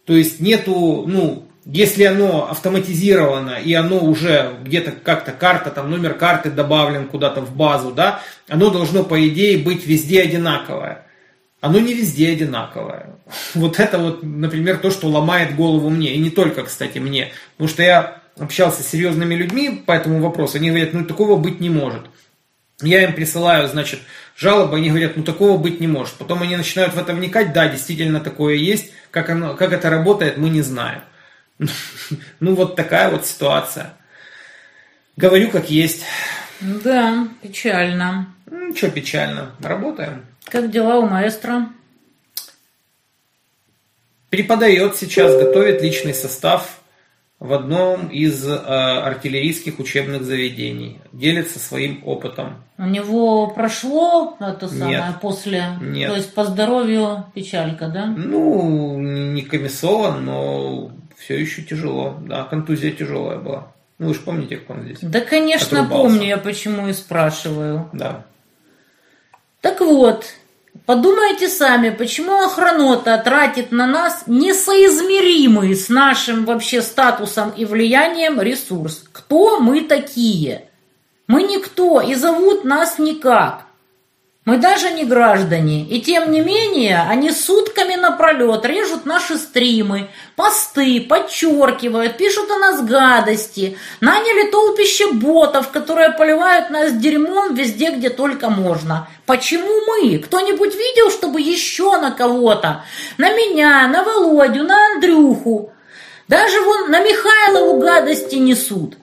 То 0.04 0.14
есть 0.14 0.40
нету, 0.40 1.04
ну, 1.06 1.47
если 1.70 2.04
оно 2.04 2.48
автоматизировано 2.50 3.58
и 3.62 3.74
оно 3.74 3.98
уже 3.98 4.54
где-то 4.62 4.92
как-то 4.92 5.32
карта, 5.32 5.70
там 5.70 5.90
номер 5.90 6.14
карты 6.14 6.50
добавлен 6.50 7.06
куда-то 7.06 7.42
в 7.42 7.54
базу, 7.54 7.92
да, 7.92 8.22
оно 8.48 8.70
должно 8.70 9.04
по 9.04 9.28
идее 9.28 9.58
быть 9.58 9.86
везде 9.86 10.22
одинаковое. 10.22 11.04
Оно 11.60 11.78
не 11.78 11.92
везде 11.92 12.30
одинаковое. 12.32 13.10
Вот 13.54 13.78
это 13.80 13.98
вот, 13.98 14.22
например, 14.22 14.78
то, 14.78 14.90
что 14.90 15.08
ломает 15.08 15.56
голову 15.56 15.90
мне. 15.90 16.14
И 16.14 16.18
не 16.18 16.30
только, 16.30 16.62
кстати, 16.62 16.98
мне. 16.98 17.32
Потому 17.56 17.68
что 17.68 17.82
я 17.82 18.22
общался 18.38 18.82
с 18.82 18.88
серьезными 18.88 19.34
людьми 19.34 19.82
по 19.84 19.92
этому 19.92 20.22
вопросу. 20.22 20.56
Они 20.56 20.70
говорят, 20.70 20.94
ну 20.94 21.04
такого 21.04 21.36
быть 21.36 21.60
не 21.60 21.68
может. 21.68 22.02
Я 22.80 23.02
им 23.02 23.12
присылаю, 23.12 23.68
значит, 23.68 24.00
жалобы, 24.36 24.76
они 24.76 24.88
говорят, 24.88 25.16
ну 25.16 25.22
такого 25.22 25.58
быть 25.58 25.80
не 25.80 25.88
может. 25.88 26.14
Потом 26.14 26.42
они 26.42 26.56
начинают 26.56 26.94
в 26.94 26.98
это 26.98 27.12
вникать, 27.12 27.52
да, 27.52 27.68
действительно 27.68 28.20
такое 28.20 28.54
есть. 28.54 28.92
Как, 29.10 29.28
оно, 29.28 29.54
как 29.54 29.72
это 29.72 29.90
работает, 29.90 30.38
мы 30.38 30.48
не 30.48 30.62
знаем. 30.62 31.00
Ну, 32.40 32.54
вот 32.54 32.76
такая 32.76 33.10
вот 33.10 33.26
ситуация. 33.26 33.94
Говорю, 35.16 35.50
как 35.50 35.70
есть. 35.70 36.04
Да, 36.60 37.28
печально. 37.42 38.28
Ну, 38.46 38.74
что 38.74 38.90
печально? 38.90 39.50
Работаем. 39.60 40.24
Как 40.44 40.70
дела 40.70 40.98
у 40.98 41.06
маэстро? 41.08 41.68
Преподает 44.30 44.96
сейчас, 44.96 45.32
готовит 45.32 45.82
личный 45.82 46.14
состав. 46.14 46.80
в 47.40 47.52
одном 47.52 48.08
из 48.08 48.44
э, 48.48 48.56
артиллерийских 48.56 49.78
учебных 49.78 50.24
заведений. 50.24 51.00
Делится 51.12 51.60
своим 51.60 52.02
опытом. 52.04 52.64
У 52.78 52.84
него 52.84 53.46
прошло 53.50 54.36
это 54.40 54.66
самое 54.68 54.98
Нет. 54.98 55.20
после, 55.20 55.64
Нет. 55.80 56.10
то 56.10 56.16
есть 56.16 56.34
по 56.34 56.44
здоровью 56.44 57.26
печалька, 57.34 57.86
да? 57.88 58.06
Ну, 58.06 58.98
не 58.98 59.42
комиссован, 59.42 60.24
но 60.24 60.90
все 61.18 61.38
еще 61.40 61.62
тяжело. 61.62 62.16
Да, 62.26 62.44
контузия 62.44 62.92
тяжелая 62.92 63.38
была. 63.38 63.72
Ну, 63.98 64.08
вы 64.08 64.14
же 64.14 64.20
помните, 64.20 64.56
как 64.56 64.70
он 64.70 64.84
здесь? 64.84 64.98
Да, 65.02 65.20
конечно, 65.20 65.80
Отрубался. 65.80 66.02
помню, 66.02 66.26
я 66.28 66.38
почему 66.38 66.88
и 66.88 66.92
спрашиваю. 66.92 67.90
Да. 67.92 68.24
Так 69.60 69.80
вот, 69.80 70.26
подумайте 70.86 71.48
сами, 71.48 71.90
почему 71.90 72.44
охранота 72.44 73.18
тратит 73.18 73.72
на 73.72 73.86
нас 73.86 74.24
несоизмеримый 74.26 75.74
с 75.74 75.88
нашим 75.88 76.44
вообще 76.44 76.80
статусом 76.80 77.50
и 77.50 77.64
влиянием 77.64 78.40
ресурс? 78.40 79.04
Кто 79.12 79.58
мы 79.58 79.80
такие? 79.80 80.68
Мы 81.26 81.42
никто 81.42 82.00
и 82.00 82.14
зовут 82.14 82.64
нас 82.64 82.98
никак. 82.98 83.66
Мы 84.48 84.56
даже 84.56 84.92
не 84.92 85.04
граждане. 85.04 85.84
И 85.84 86.00
тем 86.00 86.30
не 86.30 86.40
менее, 86.40 87.04
они 87.06 87.32
сутками 87.32 87.96
напролет 87.96 88.64
режут 88.64 89.04
наши 89.04 89.36
стримы, 89.36 90.08
посты, 90.36 91.02
подчеркивают, 91.02 92.16
пишут 92.16 92.50
о 92.50 92.58
нас 92.58 92.80
гадости. 92.80 93.76
Наняли 94.00 94.50
толпище 94.50 95.12
ботов, 95.12 95.68
которые 95.70 96.12
поливают 96.12 96.70
нас 96.70 96.94
дерьмом 96.94 97.56
везде, 97.56 97.90
где 97.90 98.08
только 98.08 98.48
можно. 98.48 99.06
Почему 99.26 99.82
мы? 99.86 100.16
Кто-нибудь 100.16 100.74
видел, 100.74 101.10
чтобы 101.10 101.42
еще 101.42 101.98
на 101.98 102.10
кого-то? 102.10 102.86
На 103.18 103.30
меня, 103.30 103.86
на 103.86 104.02
Володю, 104.02 104.62
на 104.62 104.94
Андрюху. 104.94 105.74
Даже 106.26 106.58
вон 106.62 106.90
на 106.90 107.00
Михайлову 107.00 107.80
гадости 107.80 108.36
несут. 108.36 108.94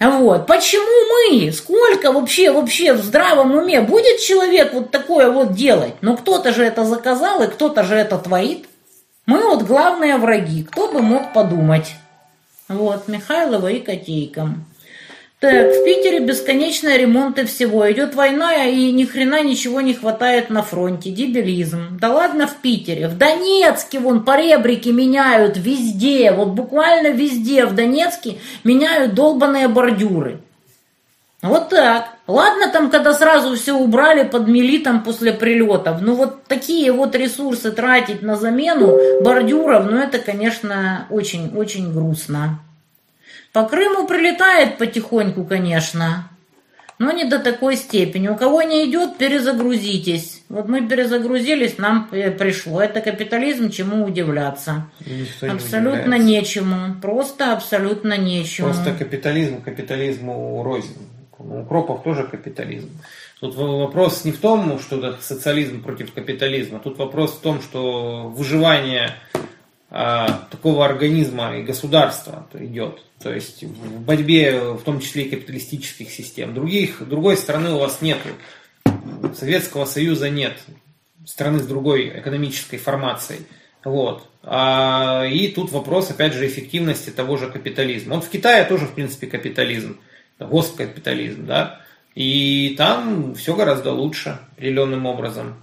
Вот. 0.00 0.46
Почему 0.46 1.34
мы? 1.34 1.52
Сколько 1.52 2.10
вообще, 2.10 2.50
вообще 2.50 2.94
в 2.94 3.02
здравом 3.02 3.54
уме 3.54 3.82
будет 3.82 4.18
человек 4.20 4.72
вот 4.72 4.90
такое 4.90 5.30
вот 5.30 5.52
делать? 5.52 5.94
Но 6.00 6.16
кто-то 6.16 6.52
же 6.52 6.64
это 6.64 6.86
заказал, 6.86 7.42
и 7.42 7.48
кто-то 7.48 7.84
же 7.84 7.96
это 7.96 8.16
творит. 8.16 8.66
Мы 9.26 9.42
вот 9.42 9.62
главные 9.62 10.16
враги. 10.16 10.64
Кто 10.64 10.90
бы 10.90 11.02
мог 11.02 11.34
подумать? 11.34 11.92
Вот, 12.68 13.08
Михайлова 13.08 13.68
и 13.68 13.80
Котейка. 13.80 14.54
Так, 15.40 15.72
в 15.72 15.84
Питере 15.84 16.20
бесконечные 16.20 16.98
ремонты 16.98 17.46
всего. 17.46 17.90
Идет 17.90 18.14
война, 18.14 18.66
и 18.66 18.92
ни 18.92 19.06
хрена 19.06 19.42
ничего 19.42 19.80
не 19.80 19.94
хватает 19.94 20.50
на 20.50 20.62
фронте. 20.62 21.10
Дебилизм. 21.10 21.96
Да 21.98 22.12
ладно 22.12 22.46
в 22.46 22.56
Питере. 22.56 23.08
В 23.08 23.16
Донецке 23.16 24.00
вон 24.00 24.22
поребрики 24.22 24.90
меняют 24.90 25.56
везде. 25.56 26.30
Вот 26.32 26.48
буквально 26.48 27.08
везде 27.08 27.64
в 27.64 27.74
Донецке 27.74 28.36
меняют 28.64 29.14
долбаные 29.14 29.68
бордюры. 29.68 30.40
Вот 31.40 31.70
так. 31.70 32.10
Ладно 32.26 32.68
там, 32.70 32.90
когда 32.90 33.14
сразу 33.14 33.56
все 33.56 33.72
убрали, 33.72 34.24
подмели 34.24 34.76
там 34.76 35.02
после 35.02 35.32
прилетов. 35.32 36.02
Ну 36.02 36.16
вот 36.16 36.44
такие 36.44 36.92
вот 36.92 37.14
ресурсы 37.14 37.72
тратить 37.72 38.20
на 38.20 38.36
замену 38.36 38.98
бордюров, 39.22 39.86
ну 39.90 39.96
это, 39.96 40.18
конечно, 40.18 41.06
очень-очень 41.08 41.94
грустно. 41.94 42.60
По 43.52 43.64
Крыму 43.64 44.06
прилетает 44.06 44.78
потихоньку, 44.78 45.44
конечно, 45.44 46.30
но 46.98 47.10
не 47.12 47.24
до 47.24 47.38
такой 47.38 47.76
степени. 47.76 48.28
У 48.28 48.36
кого 48.36 48.62
не 48.62 48.88
идет, 48.88 49.16
перезагрузитесь. 49.16 50.44
Вот 50.48 50.68
мы 50.68 50.86
перезагрузились, 50.86 51.78
нам 51.78 52.08
э, 52.12 52.30
пришло. 52.30 52.80
Это 52.80 53.00
капитализм, 53.00 53.70
чему 53.70 54.04
удивляться. 54.04 54.90
Не 55.04 55.22
Абсолютно 55.48 56.00
удивляется. 56.00 56.26
нечему. 56.26 56.94
Просто 57.00 57.52
абсолютно 57.54 58.18
нечему. 58.18 58.68
Просто 58.68 58.92
капитализм 58.92 59.62
капитализму 59.62 60.62
рознь. 60.62 60.94
У 61.38 61.60
укропов 61.60 62.02
тоже 62.02 62.24
капитализм. 62.24 62.90
Тут 63.40 63.54
вопрос 63.54 64.26
не 64.26 64.32
в 64.32 64.38
том, 64.38 64.78
что 64.78 64.98
это 64.98 65.22
социализм 65.22 65.82
против 65.82 66.12
капитализма. 66.12 66.78
Тут 66.80 66.98
вопрос 66.98 67.32
в 67.32 67.40
том, 67.40 67.62
что 67.62 68.28
выживание 68.28 69.14
такого 69.90 70.84
организма 70.84 71.56
и 71.56 71.62
государства 71.62 72.46
идет. 72.54 73.02
То 73.20 73.32
есть 73.32 73.64
в 73.64 74.00
борьбе, 74.00 74.60
в 74.60 74.82
том 74.82 75.00
числе 75.00 75.24
и 75.24 75.30
капиталистических 75.30 76.10
систем. 76.10 76.54
Других, 76.54 77.06
другой 77.06 77.36
страны 77.36 77.72
у 77.72 77.78
вас 77.78 78.00
нет. 78.00 78.18
Советского 79.34 79.84
Союза 79.84 80.30
нет. 80.30 80.58
Страны 81.26 81.58
с 81.58 81.66
другой 81.66 82.08
экономической 82.20 82.78
формацией. 82.78 83.40
Вот. 83.84 84.26
А, 84.42 85.24
и 85.30 85.48
тут 85.48 85.70
вопрос, 85.72 86.10
опять 86.10 86.34
же, 86.34 86.46
эффективности 86.46 87.10
того 87.10 87.36
же 87.36 87.50
капитализма. 87.50 88.14
Он 88.14 88.22
в 88.22 88.28
Китае 88.28 88.64
тоже, 88.64 88.86
в 88.86 88.94
принципе, 88.94 89.26
капитализм. 89.26 89.98
Госкапитализм, 90.38 91.46
да. 91.46 91.80
И 92.14 92.74
там 92.78 93.34
все 93.34 93.54
гораздо 93.54 93.92
лучше, 93.92 94.38
определенным 94.52 95.06
образом. 95.06 95.62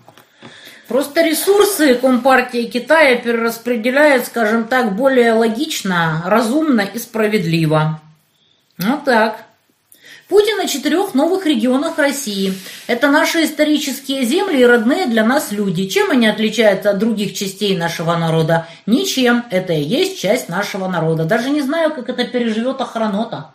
Просто 0.88 1.22
ресурсы 1.22 1.96
Компартии 1.96 2.64
Китая 2.64 3.18
перераспределяет, 3.18 4.26
скажем 4.26 4.68
так, 4.68 4.96
более 4.96 5.34
логично, 5.34 6.24
разумно 6.26 6.82
и 6.82 6.98
справедливо. 6.98 8.00
Вот 8.78 9.04
так. 9.04 9.44
Путин 10.30 10.60
о 10.60 10.68
четырех 10.68 11.14
новых 11.14 11.46
регионах 11.46 11.98
России. 11.98 12.54
Это 12.88 13.10
наши 13.10 13.46
исторические 13.46 14.24
земли 14.24 14.62
и 14.62 14.66
родные 14.66 15.08
для 15.08 15.26
нас 15.26 15.52
люди. 15.52 15.88
Чем 15.88 16.12
они 16.12 16.28
отличаются 16.28 16.92
от 16.92 17.00
других 17.00 17.34
частей 17.34 17.78
нашего 17.78 18.16
народа? 18.16 18.68
Ничем. 18.86 19.46
Это 19.52 19.74
и 19.74 19.82
есть 19.82 20.20
часть 20.20 20.50
нашего 20.50 20.88
народа. 20.88 21.24
Даже 21.24 21.50
не 21.50 21.62
знаю, 21.62 21.94
как 21.94 22.10
это 22.10 22.26
переживет 22.26 22.82
охранота, 22.82 23.52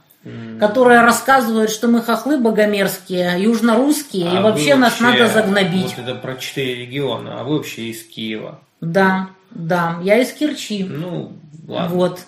которая 0.61 1.03
рассказывает, 1.03 1.70
что 1.70 1.89
мы 1.89 2.01
хохлы 2.03 2.39
богомерзкие, 2.39 3.43
южнорусские, 3.43 4.33
и 4.33 4.37
А 4.37 4.41
вообще 4.41 4.75
вы 4.75 4.81
нас 4.81 5.01
надо 5.01 5.27
загнобить. 5.27 5.95
Вот 5.97 6.09
это 6.09 6.14
про 6.14 6.37
четыре 6.37 6.77
региона, 6.77 7.41
а 7.41 7.45
вы 7.45 7.57
вообще 7.57 7.91
из 7.91 8.05
Киева. 8.05 8.61
Да, 8.81 9.31
да, 9.51 9.99
я 10.03 10.18
из 10.18 10.33
Керчи. 10.33 10.85
Ну, 10.85 11.33
ладно. 11.66 11.97
Вот. 11.97 12.20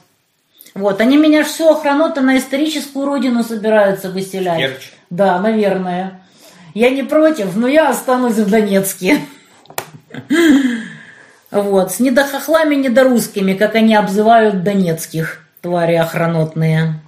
Вот, 0.75 1.01
они 1.01 1.17
меня 1.17 1.45
все 1.45 1.71
охранота 1.71 2.21
на 2.21 2.37
историческую 2.37 3.07
родину 3.07 3.45
собираются 3.45 4.11
выселять. 4.11 4.59
Керчь. 4.59 4.91
Да, 5.11 5.39
наверное. 5.39 6.21
Я 6.75 6.91
не 6.91 7.05
против, 7.05 7.55
но 7.55 7.69
я 7.69 7.91
останусь 7.91 8.35
в 8.35 8.51
Донецке. 8.51 9.19
Вот, 11.53 11.93
с 11.93 12.01
недохохлами, 12.01 12.75
недорусскими, 12.75 13.55
как 13.55 13.77
они 13.77 13.95
обзывают 13.95 14.65
донецких, 14.65 15.47
твари 15.61 15.95
охранотные. 15.95 17.01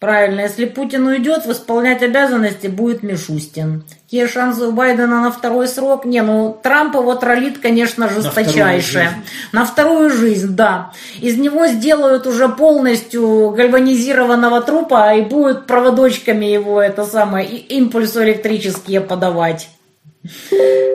Правильно, 0.00 0.42
если 0.42 0.66
Путин 0.66 1.08
уйдет, 1.08 1.44
исполнять 1.46 2.02
обязанности 2.04 2.68
будет 2.68 3.02
Мишустин. 3.02 3.82
Какие 4.04 4.26
шансы 4.28 4.66
у 4.66 4.72
Байдена 4.72 5.20
на 5.20 5.32
второй 5.32 5.66
срок? 5.66 6.04
Не, 6.04 6.22
ну 6.22 6.56
Трамп 6.62 6.94
его 6.94 7.16
троллит, 7.16 7.58
конечно, 7.58 8.08
жесточайше. 8.08 8.92
жизнь. 8.92 9.14
На 9.50 9.64
вторую 9.64 10.10
жизнь, 10.10 10.54
да. 10.54 10.92
Из 11.20 11.36
него 11.36 11.66
сделают 11.66 12.28
уже 12.28 12.48
полностью 12.48 13.50
гальванизированного 13.50 14.60
трупа 14.62 15.12
и 15.14 15.22
будут 15.22 15.66
проводочками 15.66 16.44
его 16.44 16.80
это 16.80 17.04
самое 17.04 17.48
и- 17.48 17.76
импульсы 17.76 18.22
электрические 18.22 19.00
подавать. 19.00 19.68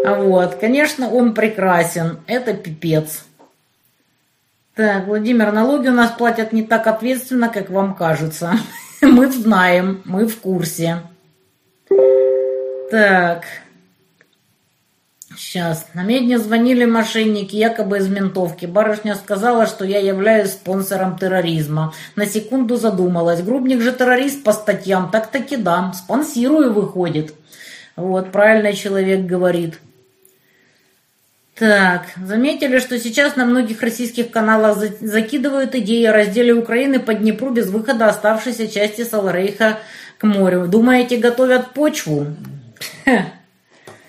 Вот, 0.05 0.55
конечно, 0.55 1.09
он 1.09 1.33
прекрасен. 1.33 2.19
Это 2.25 2.53
пипец. 2.53 3.25
Так, 4.75 5.07
Владимир, 5.07 5.51
налоги 5.51 5.89
у 5.89 5.93
нас 5.93 6.11
платят 6.11 6.53
не 6.53 6.63
так 6.63 6.87
ответственно, 6.87 7.49
как 7.49 7.69
вам 7.69 7.95
кажется. 7.95 8.53
Мы 9.11 9.29
знаем, 9.29 10.01
мы 10.05 10.27
в 10.27 10.39
курсе. 10.39 11.01
Так. 12.89 13.43
Сейчас. 15.35 15.87
На 15.93 16.03
медне 16.03 16.39
звонили 16.39 16.85
мошенники, 16.85 17.55
якобы 17.55 17.97
из 17.97 18.07
ментовки. 18.07 18.65
Барышня 18.65 19.15
сказала, 19.15 19.65
что 19.65 19.83
я 19.83 19.99
являюсь 19.99 20.51
спонсором 20.51 21.17
терроризма. 21.17 21.93
На 22.15 22.25
секунду 22.25 22.77
задумалась. 22.77 23.41
Грубник 23.41 23.81
же 23.81 23.91
террорист 23.91 24.43
по 24.43 24.53
статьям. 24.53 25.11
Так-таки 25.11 25.57
да. 25.57 25.91
Спонсирую, 25.93 26.71
выходит. 26.71 27.33
Вот, 27.97 28.31
правильно 28.31 28.73
человек 28.73 29.25
говорит. 29.25 29.79
Так, 31.55 32.07
заметили, 32.17 32.79
что 32.79 32.97
сейчас 32.97 33.35
на 33.35 33.45
многих 33.45 33.81
российских 33.81 34.31
каналах 34.31 34.77
за- 34.77 35.07
закидывают 35.07 35.75
идеи 35.75 36.05
о 36.05 36.13
разделе 36.13 36.53
Украины 36.53 36.99
по 36.99 37.13
Днепру 37.13 37.51
без 37.51 37.69
выхода 37.69 38.07
оставшейся 38.09 38.67
части 38.67 39.03
Саларейха 39.03 39.79
к 40.17 40.23
морю. 40.23 40.67
Думаете, 40.67 41.17
готовят 41.17 41.73
почву? 41.73 42.25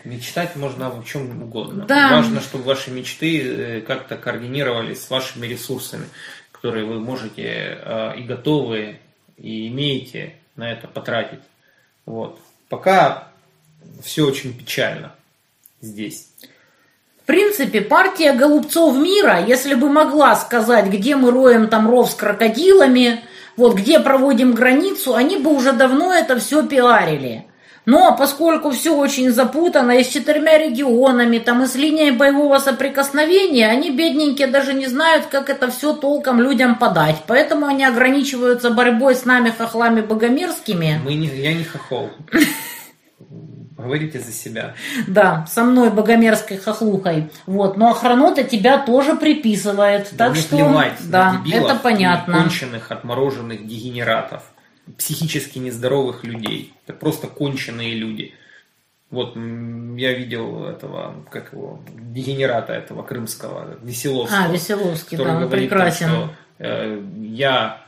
Мечтать 0.05 0.57
можно 0.57 0.88
о 0.88 1.03
чем 1.03 1.42
угодно. 1.42 1.84
Да. 1.86 2.11
Важно, 2.12 2.40
чтобы 2.40 2.64
ваши 2.64 2.90
мечты 2.90 3.42
э, 3.42 3.80
как-то 3.80 4.16
координировались 4.16 5.03
с 5.03 5.11
вашими 5.11 5.47
ресурсами, 5.47 6.07
которые 6.53 6.84
вы 6.84 7.01
можете 7.01 7.78
э, 7.80 8.18
и 8.18 8.22
готовы, 8.22 8.99
и 9.38 9.68
имеете 9.68 10.34
на 10.57 10.70
это 10.70 10.88
потратить. 10.88 11.40
Вот. 12.07 12.38
Пока 12.68 13.28
все 14.03 14.26
очень 14.26 14.57
печально 14.57 15.14
здесь. 15.80 16.28
В 17.25 17.27
принципе, 17.27 17.81
партия 17.81 18.35
голубцов 18.35 18.99
мира, 18.99 19.43
если 19.49 19.72
бы 19.72 19.89
могла 19.89 20.37
сказать, 20.37 20.89
где 20.89 21.16
мы 21.16 21.31
роем 21.31 21.68
там 21.68 21.89
ров 21.89 22.11
с 22.11 22.14
крокодилами, 22.14 23.25
вот 23.57 23.77
где 23.77 23.99
проводим 23.99 24.53
границу, 24.53 25.14
они 25.14 25.39
бы 25.39 25.55
уже 25.55 25.72
давно 25.72 26.12
это 26.12 26.39
все 26.39 26.62
пиарили. 26.66 27.47
Но 27.87 28.14
поскольку 28.14 28.72
все 28.72 28.95
очень 28.95 29.31
запутано 29.31 29.93
и 29.93 30.05
с 30.05 30.09
четырьмя 30.09 30.59
регионами, 30.59 31.39
там 31.39 31.62
и 31.62 31.66
с 31.66 31.75
линией 31.77 32.11
боевого 32.11 32.59
соприкосновения, 32.59 33.68
они, 33.68 33.91
бедненькие, 33.91 34.49
даже 34.49 34.75
не 34.75 34.87
знают, 34.87 35.25
как 35.31 35.49
это 35.49 35.70
все 35.70 35.95
толком 35.95 36.43
людям 36.43 36.77
подать. 36.77 37.22
Поэтому 37.27 37.64
они 37.64 37.87
ограничиваются 37.87 38.68
борьбой 38.68 39.14
с 39.14 39.25
нами, 39.25 39.49
хохлами 39.49 40.03
богомерзкими. 40.03 41.01
Мы 41.03 41.14
не, 41.14 41.29
я 41.29 41.55
не 41.55 41.64
хохол. 41.64 42.11
Говорите 43.85 44.18
за 44.18 44.32
себя. 44.32 44.74
Да, 45.07 45.47
со 45.47 45.62
мной 45.62 45.91
богомерзкой 45.91 46.57
хохлухой. 46.57 47.30
Вот, 47.47 47.76
но 47.76 47.91
охранота 47.91 48.45
тебя 48.45 48.78
тоже 48.78 49.14
приписывает. 49.14 50.09
Да 50.12 50.28
так 50.28 50.37
что, 50.37 50.57
плевать 50.57 50.99
да, 51.09 51.32
на 51.32 51.45
дебилов 51.45 51.70
это 51.70 51.80
понятно. 51.80 52.39
конченых, 52.39 52.91
отмороженных 52.91 53.66
дегенератов 53.66 54.43
психически 54.99 55.59
нездоровых 55.59 56.24
людей. 56.24 56.72
Это 56.87 56.97
просто 56.97 57.26
конченые 57.26 57.95
люди. 57.95 58.35
Вот 59.11 59.37
я 59.37 60.12
видел 60.12 60.64
этого, 60.64 61.24
как 61.30 61.53
его, 61.53 61.80
дегенерата 61.87 62.72
этого 62.72 63.03
крымского, 63.03 63.78
Веселовского. 63.82 64.45
А, 64.45 64.49
Веселовский, 64.49 65.16
да, 65.16 65.37
он 65.37 65.49
прекрасен. 65.49 66.09
Там, 66.09 66.16
что, 66.16 66.35
э, 66.59 67.03
я 67.20 67.84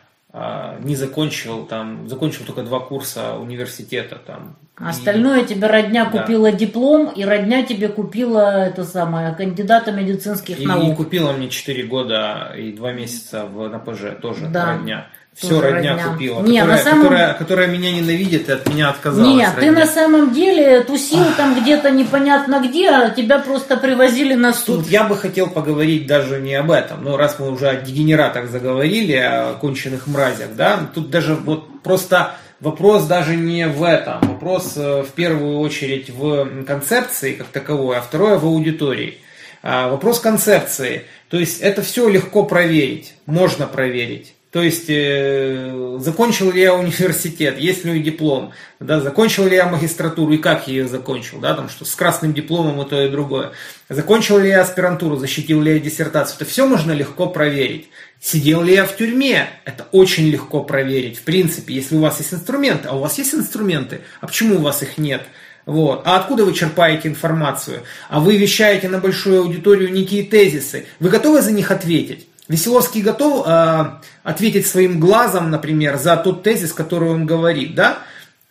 не 0.80 0.96
закончил 0.96 1.64
там, 1.64 2.08
закончил 2.08 2.44
только 2.44 2.62
два 2.62 2.80
курса 2.80 3.36
университета 3.36 4.16
там. 4.16 4.56
Остальное 4.76 5.42
и, 5.42 5.46
тебе 5.46 5.66
родня 5.66 6.04
да. 6.04 6.20
купила 6.20 6.52
диплом, 6.52 7.10
и 7.10 7.24
родня 7.24 7.62
тебе 7.64 7.88
купила 7.88 8.66
это 8.66 8.84
самое, 8.84 9.34
кандидата 9.34 9.92
медицинских 9.92 10.60
и, 10.60 10.66
наук. 10.66 10.92
И 10.92 10.96
купила 10.96 11.32
мне 11.32 11.48
4 11.48 11.84
года 11.84 12.52
и 12.56 12.72
2 12.72 12.92
месяца 12.92 13.46
в, 13.46 13.68
на 13.68 13.78
ПЖ, 13.78 14.20
тоже 14.20 14.48
да. 14.48 14.76
родня 14.76 15.06
все 15.36 15.60
родня, 15.60 15.92
родня 15.92 16.08
купила, 16.08 16.40
не, 16.40 16.60
которая, 16.60 16.76
на 16.78 16.82
самом... 16.82 17.02
которая, 17.02 17.34
которая 17.34 17.66
меня 17.66 17.92
ненавидит 17.92 18.48
и 18.48 18.52
от 18.52 18.66
меня 18.66 18.88
отказалась. 18.88 19.36
Нет, 19.36 19.50
ты 19.60 19.70
на 19.70 19.86
самом 19.86 20.32
деле 20.32 20.82
тусил 20.82 21.26
там 21.36 21.60
где-то 21.60 21.90
непонятно 21.90 22.66
где, 22.66 22.88
а 22.88 23.10
тебя 23.10 23.38
просто 23.38 23.76
привозили 23.76 24.32
на 24.32 24.54
суд. 24.54 24.84
Тут 24.84 24.88
я 24.88 25.04
бы 25.04 25.14
хотел 25.14 25.48
поговорить 25.48 26.06
даже 26.06 26.40
не 26.40 26.54
об 26.54 26.70
этом, 26.70 27.04
но 27.04 27.18
раз 27.18 27.38
мы 27.38 27.50
уже 27.50 27.68
о 27.68 27.76
дегенератах 27.76 28.48
заговорили, 28.48 29.12
о 29.12 29.52
конченых 29.60 30.06
мразях, 30.06 30.56
да, 30.56 30.88
тут 30.94 31.10
даже 31.10 31.34
вот 31.34 31.82
просто 31.82 32.36
вопрос 32.60 33.04
даже 33.04 33.36
не 33.36 33.68
в 33.68 33.82
этом, 33.82 34.20
вопрос 34.22 34.72
э, 34.76 35.02
в 35.02 35.10
первую 35.10 35.58
очередь 35.58 36.08
в 36.08 36.64
концепции 36.64 37.34
как 37.34 37.48
таковой, 37.48 37.98
а 37.98 38.00
второе 38.00 38.38
в 38.38 38.46
аудитории. 38.46 39.18
А, 39.62 39.88
вопрос 39.88 40.20
концепции, 40.20 41.04
то 41.28 41.38
есть 41.38 41.60
это 41.60 41.82
все 41.82 42.08
легко 42.08 42.44
проверить, 42.44 43.14
можно 43.26 43.66
проверить. 43.66 44.35
То 44.56 44.62
есть, 44.62 44.86
э, 44.88 45.98
закончил 46.00 46.50
ли 46.50 46.62
я 46.62 46.74
университет, 46.74 47.58
есть 47.58 47.84
ли 47.84 47.90
у 47.90 47.92
меня 47.92 48.02
диплом, 48.02 48.52
да, 48.80 49.02
закончил 49.02 49.46
ли 49.46 49.54
я 49.54 49.66
магистратуру 49.66 50.32
и 50.32 50.38
как 50.38 50.66
я 50.66 50.76
ее 50.76 50.88
закончил, 50.88 51.40
да, 51.40 51.52
там 51.52 51.68
что 51.68 51.84
с 51.84 51.94
красным 51.94 52.32
дипломом 52.32 52.80
и 52.80 52.88
то 52.88 52.98
и 53.04 53.10
другое. 53.10 53.52
Закончил 53.90 54.38
ли 54.38 54.48
я 54.48 54.62
аспирантуру, 54.62 55.16
защитил 55.16 55.60
ли 55.60 55.74
я 55.74 55.78
диссертацию, 55.78 56.36
это 56.36 56.46
все 56.46 56.66
можно 56.66 56.92
легко 56.92 57.26
проверить. 57.26 57.90
Сидел 58.18 58.62
ли 58.62 58.72
я 58.72 58.86
в 58.86 58.96
тюрьме, 58.96 59.46
это 59.66 59.88
очень 59.92 60.26
легко 60.30 60.64
проверить. 60.64 61.18
В 61.18 61.24
принципе, 61.24 61.74
если 61.74 61.94
у 61.94 62.00
вас 62.00 62.18
есть 62.20 62.32
инструменты, 62.32 62.88
а 62.88 62.96
у 62.96 63.00
вас 63.00 63.18
есть 63.18 63.34
инструменты, 63.34 64.00
а 64.22 64.26
почему 64.26 64.54
у 64.54 64.62
вас 64.62 64.82
их 64.82 64.96
нет? 64.96 65.20
Вот. 65.66 66.00
А 66.06 66.16
откуда 66.16 66.46
вы 66.46 66.54
черпаете 66.54 67.08
информацию? 67.08 67.82
А 68.08 68.20
вы 68.20 68.38
вещаете 68.38 68.88
на 68.88 69.00
большую 69.00 69.42
аудиторию 69.42 69.92
некие 69.92 70.22
тезисы. 70.22 70.86
Вы 70.98 71.10
готовы 71.10 71.42
за 71.42 71.52
них 71.52 71.70
ответить? 71.70 72.26
Веселовский 72.48 73.02
готов 73.02 73.46
э, 73.46 73.84
ответить 74.22 74.66
своим 74.66 75.00
глазом, 75.00 75.50
например, 75.50 75.96
за 75.96 76.16
тот 76.16 76.42
тезис, 76.42 76.72
который 76.72 77.10
он 77.10 77.26
говорит, 77.26 77.74
да? 77.74 77.98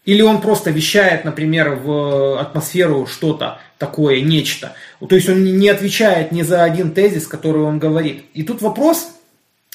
Или 0.04 0.22
он 0.22 0.42
просто 0.42 0.70
вещает, 0.70 1.26
например, 1.26 1.76
в 1.76 2.40
атмосферу 2.40 3.08
что-то 3.08 3.60
такое, 3.78 4.22
нечто. 4.22 4.74
То 5.08 5.16
есть 5.16 5.28
он 5.30 5.44
не 5.44 5.70
отвечает 5.70 6.32
ни 6.32 6.44
за 6.44 6.64
один 6.64 6.92
тезис, 6.92 7.26
который 7.26 7.64
он 7.64 7.80
говорит. 7.80 8.26
И 8.34 8.44
тут 8.44 8.62
вопрос, 8.62 9.08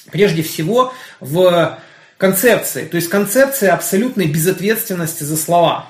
прежде 0.09 0.41
всего, 0.41 0.93
в 1.19 1.79
концепции. 2.17 2.85
То 2.85 2.95
есть 2.95 3.09
концепция 3.09 3.73
абсолютной 3.73 4.27
безответственности 4.27 5.23
за 5.23 5.35
слова. 5.35 5.87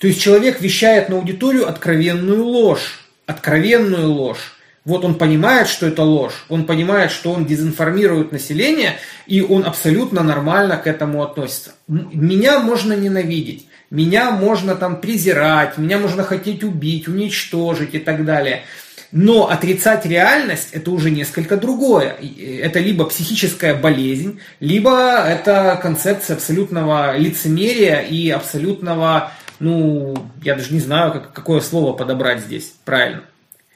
То 0.00 0.08
есть 0.08 0.20
человек 0.20 0.60
вещает 0.60 1.08
на 1.08 1.16
аудиторию 1.16 1.68
откровенную 1.68 2.44
ложь. 2.44 3.06
Откровенную 3.26 4.10
ложь. 4.10 4.55
Вот 4.86 5.04
он 5.04 5.16
понимает, 5.16 5.66
что 5.66 5.88
это 5.88 6.04
ложь, 6.04 6.46
он 6.48 6.64
понимает, 6.64 7.10
что 7.10 7.32
он 7.32 7.44
дезинформирует 7.44 8.30
население, 8.30 8.98
и 9.26 9.42
он 9.42 9.66
абсолютно 9.66 10.22
нормально 10.22 10.76
к 10.76 10.86
этому 10.86 11.24
относится. 11.24 11.72
Меня 11.88 12.60
можно 12.60 12.92
ненавидеть, 12.92 13.66
меня 13.90 14.30
можно 14.30 14.76
там 14.76 15.00
презирать, 15.00 15.76
меня 15.76 15.98
можно 15.98 16.22
хотеть 16.22 16.62
убить, 16.62 17.08
уничтожить 17.08 17.94
и 17.94 17.98
так 17.98 18.24
далее. 18.24 18.62
Но 19.10 19.50
отрицать 19.50 20.06
реальность 20.06 20.68
это 20.70 20.92
уже 20.92 21.10
несколько 21.10 21.56
другое. 21.56 22.16
Это 22.60 22.78
либо 22.78 23.06
психическая 23.06 23.74
болезнь, 23.74 24.38
либо 24.60 25.18
это 25.26 25.76
концепция 25.82 26.36
абсолютного 26.36 27.16
лицемерия 27.18 28.02
и 28.02 28.30
абсолютного, 28.30 29.32
ну, 29.58 30.16
я 30.44 30.54
даже 30.54 30.72
не 30.72 30.80
знаю, 30.80 31.12
как, 31.12 31.32
какое 31.32 31.60
слово 31.60 31.92
подобрать 31.92 32.42
здесь 32.42 32.72
правильно. 32.84 33.22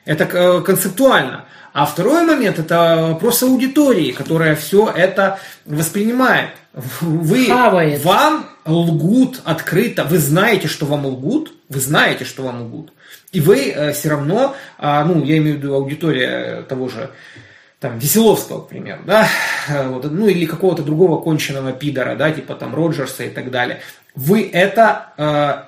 Это 0.05 0.24
э, 0.24 0.61
концептуально. 0.62 1.44
А 1.72 1.86
второй 1.86 2.24
момент– 2.24 2.59
это 2.59 3.11
вопрос 3.12 3.42
аудитории, 3.42 4.11
которая 4.11 4.57
все 4.57 4.88
это 4.88 5.38
воспринимает. 5.66 6.51
Вы, 6.72 7.46
Хавает. 7.46 8.05
вам 8.05 8.46
лгут 8.64 9.40
открыто, 9.44 10.05
вы 10.05 10.18
знаете, 10.18 10.68
что 10.68 10.86
вам 10.86 11.07
лгут, 11.07 11.53
вы 11.68 11.80
знаете, 11.80 12.24
что 12.24 12.42
вам 12.42 12.62
лгут. 12.62 12.92
И 13.32 13.40
вы 13.40 13.70
э, 13.70 13.92
все 13.92 14.09
равно, 14.11 14.57
э, 14.78 15.05
ну, 15.05 15.24
я 15.24 15.38
имею 15.38 15.57
в 15.57 15.59
виду 15.59 15.74
аудитория 15.74 16.62
того 16.62 16.88
же 16.88 17.11
там, 17.78 17.98
Веселовского, 17.98 18.62
к 18.62 18.68
примеру, 18.68 19.03
да, 19.07 19.28
э, 19.68 19.88
вот, 19.88 20.11
ну, 20.11 20.26
или 20.26 20.46
какого-то 20.46 20.82
другого 20.82 21.20
конченного 21.20 21.72
пидора, 21.72 22.16
да, 22.16 22.30
типа 22.30 22.55
там 22.55 22.74
Роджерса 22.74 23.24
и 23.24 23.30
так 23.30 23.51
далее. 23.51 23.80
Вы 24.14 24.48
это 24.53 25.12
э, 25.16 25.62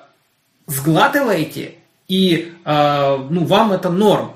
сглатываете 0.67 1.75
и 2.07 2.53
э, 2.65 3.17
ну, 3.29 3.45
вам 3.45 3.73
это 3.73 3.89
норм. 3.89 4.33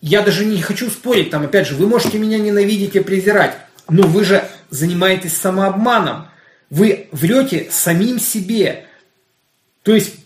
Я 0.00 0.22
даже 0.22 0.44
не 0.44 0.60
хочу 0.60 0.90
спорить, 0.90 1.30
там, 1.30 1.44
опять 1.44 1.66
же, 1.66 1.74
вы 1.74 1.86
можете 1.86 2.18
меня 2.18 2.38
ненавидеть 2.38 2.96
и 2.96 3.00
презирать, 3.00 3.56
но 3.88 4.06
вы 4.06 4.24
же 4.24 4.44
занимаетесь 4.70 5.36
самообманом. 5.36 6.26
Вы 6.68 7.08
врете 7.12 7.68
самим 7.70 8.18
себе. 8.18 8.86
То 9.82 9.94
есть, 9.94 10.16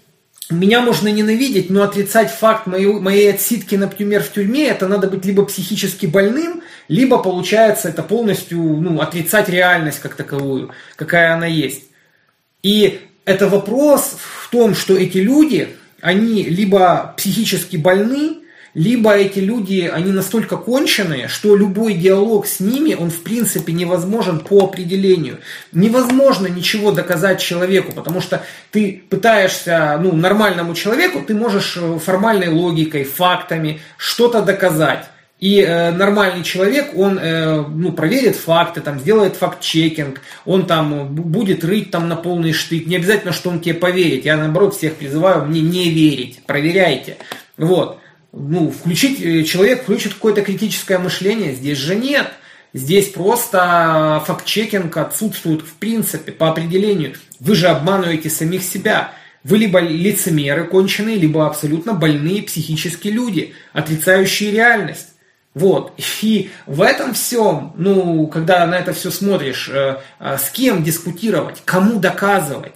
меня 0.50 0.80
можно 0.80 1.08
ненавидеть, 1.08 1.68
но 1.68 1.82
отрицать 1.82 2.30
факт 2.30 2.66
моей, 2.66 2.86
моей 2.86 3.30
отсидки, 3.30 3.74
например, 3.74 4.22
в 4.22 4.32
тюрьме, 4.32 4.68
это 4.68 4.88
надо 4.88 5.06
быть 5.08 5.24
либо 5.26 5.44
психически 5.44 6.06
больным, 6.06 6.62
либо, 6.88 7.18
получается, 7.18 7.90
это 7.90 8.02
полностью 8.02 8.58
ну, 8.58 9.00
отрицать 9.00 9.50
реальность 9.50 10.00
как 10.00 10.14
таковую, 10.14 10.70
какая 10.96 11.34
она 11.34 11.46
есть. 11.46 11.84
И 12.62 13.00
это 13.26 13.46
вопрос 13.46 14.16
в 14.18 14.50
том, 14.50 14.74
что 14.74 14.96
эти 14.96 15.18
люди, 15.18 15.76
они 16.00 16.44
либо 16.44 17.14
психически 17.16 17.76
больны, 17.76 18.38
либо 18.74 19.12
эти 19.12 19.40
люди, 19.40 19.90
они 19.92 20.12
настолько 20.12 20.56
конченые, 20.56 21.26
что 21.26 21.56
любой 21.56 21.94
диалог 21.94 22.46
с 22.46 22.60
ними, 22.60 22.94
он 22.94 23.10
в 23.10 23.22
принципе 23.22 23.72
невозможен 23.72 24.40
по 24.40 24.64
определению. 24.64 25.38
Невозможно 25.72 26.46
ничего 26.46 26.92
доказать 26.92 27.40
человеку, 27.40 27.92
потому 27.92 28.20
что 28.20 28.44
ты 28.70 29.02
пытаешься, 29.08 29.98
ну, 30.00 30.12
нормальному 30.12 30.74
человеку, 30.74 31.22
ты 31.26 31.34
можешь 31.34 31.76
э, 31.76 31.98
формальной 31.98 32.48
логикой, 32.48 33.04
фактами 33.04 33.80
что-то 33.96 34.42
доказать. 34.42 35.06
И 35.40 35.60
э, 35.60 35.92
нормальный 35.92 36.42
человек, 36.42 36.96
он 36.96 37.16
э, 37.16 37.62
ну, 37.62 37.92
проверит 37.92 38.34
факты, 38.34 38.80
там, 38.80 38.98
сделает 38.98 39.36
факт-чекинг, 39.36 40.20
он 40.44 40.66
там 40.66 41.14
будет 41.14 41.62
рыть 41.64 41.92
там 41.92 42.08
на 42.08 42.16
полный 42.16 42.52
штык. 42.52 42.86
Не 42.86 42.96
обязательно, 42.96 43.32
что 43.32 43.50
он 43.50 43.60
тебе 43.60 43.74
поверит. 43.74 44.24
Я, 44.24 44.36
наоборот, 44.36 44.74
всех 44.74 44.96
призываю 44.96 45.44
мне 45.44 45.60
не 45.60 45.90
верить. 45.90 46.40
Проверяйте. 46.44 47.18
Вот. 47.56 48.00
Ну, 48.32 48.70
включить, 48.70 49.20
э, 49.22 49.44
человек 49.44 49.82
включит 49.82 50.14
какое-то 50.14 50.42
критическое 50.42 50.98
мышление. 50.98 51.54
Здесь 51.54 51.78
же 51.78 51.94
нет. 51.94 52.26
Здесь 52.74 53.08
просто 53.08 54.22
факт-чекинг 54.26 54.96
отсутствует 54.96 55.62
в 55.62 55.74
принципе, 55.74 56.32
по 56.32 56.48
определению. 56.48 57.14
Вы 57.38 57.54
же 57.54 57.68
обманываете 57.68 58.28
самих 58.28 58.64
себя. 58.64 59.12
Вы 59.44 59.58
либо 59.58 59.78
лицемеры 59.78 60.64
конченые, 60.64 61.16
либо 61.16 61.46
абсолютно 61.46 61.94
больные 61.94 62.42
психические 62.42 63.12
люди, 63.12 63.54
отрицающие 63.72 64.50
реальность. 64.50 65.10
Вот. 65.58 65.92
И 66.22 66.50
в 66.66 66.82
этом 66.82 67.14
всем, 67.14 67.72
ну, 67.76 68.28
когда 68.28 68.64
на 68.64 68.78
это 68.78 68.92
все 68.92 69.10
смотришь, 69.10 69.68
э, 69.68 69.96
э, 70.20 70.38
с 70.38 70.50
кем 70.50 70.84
дискутировать, 70.84 71.62
кому 71.64 71.98
доказывать, 71.98 72.74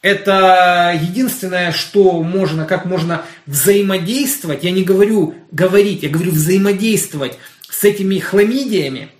это 0.00 0.98
единственное, 0.98 1.72
что 1.72 2.22
можно, 2.22 2.64
как 2.64 2.86
можно 2.86 3.26
взаимодействовать, 3.44 4.64
я 4.64 4.70
не 4.70 4.84
говорю 4.84 5.34
говорить, 5.50 6.02
я 6.02 6.08
говорю 6.08 6.32
взаимодействовать 6.32 7.38
с 7.68 7.84
этими 7.84 8.18
хламидиями, 8.18 9.10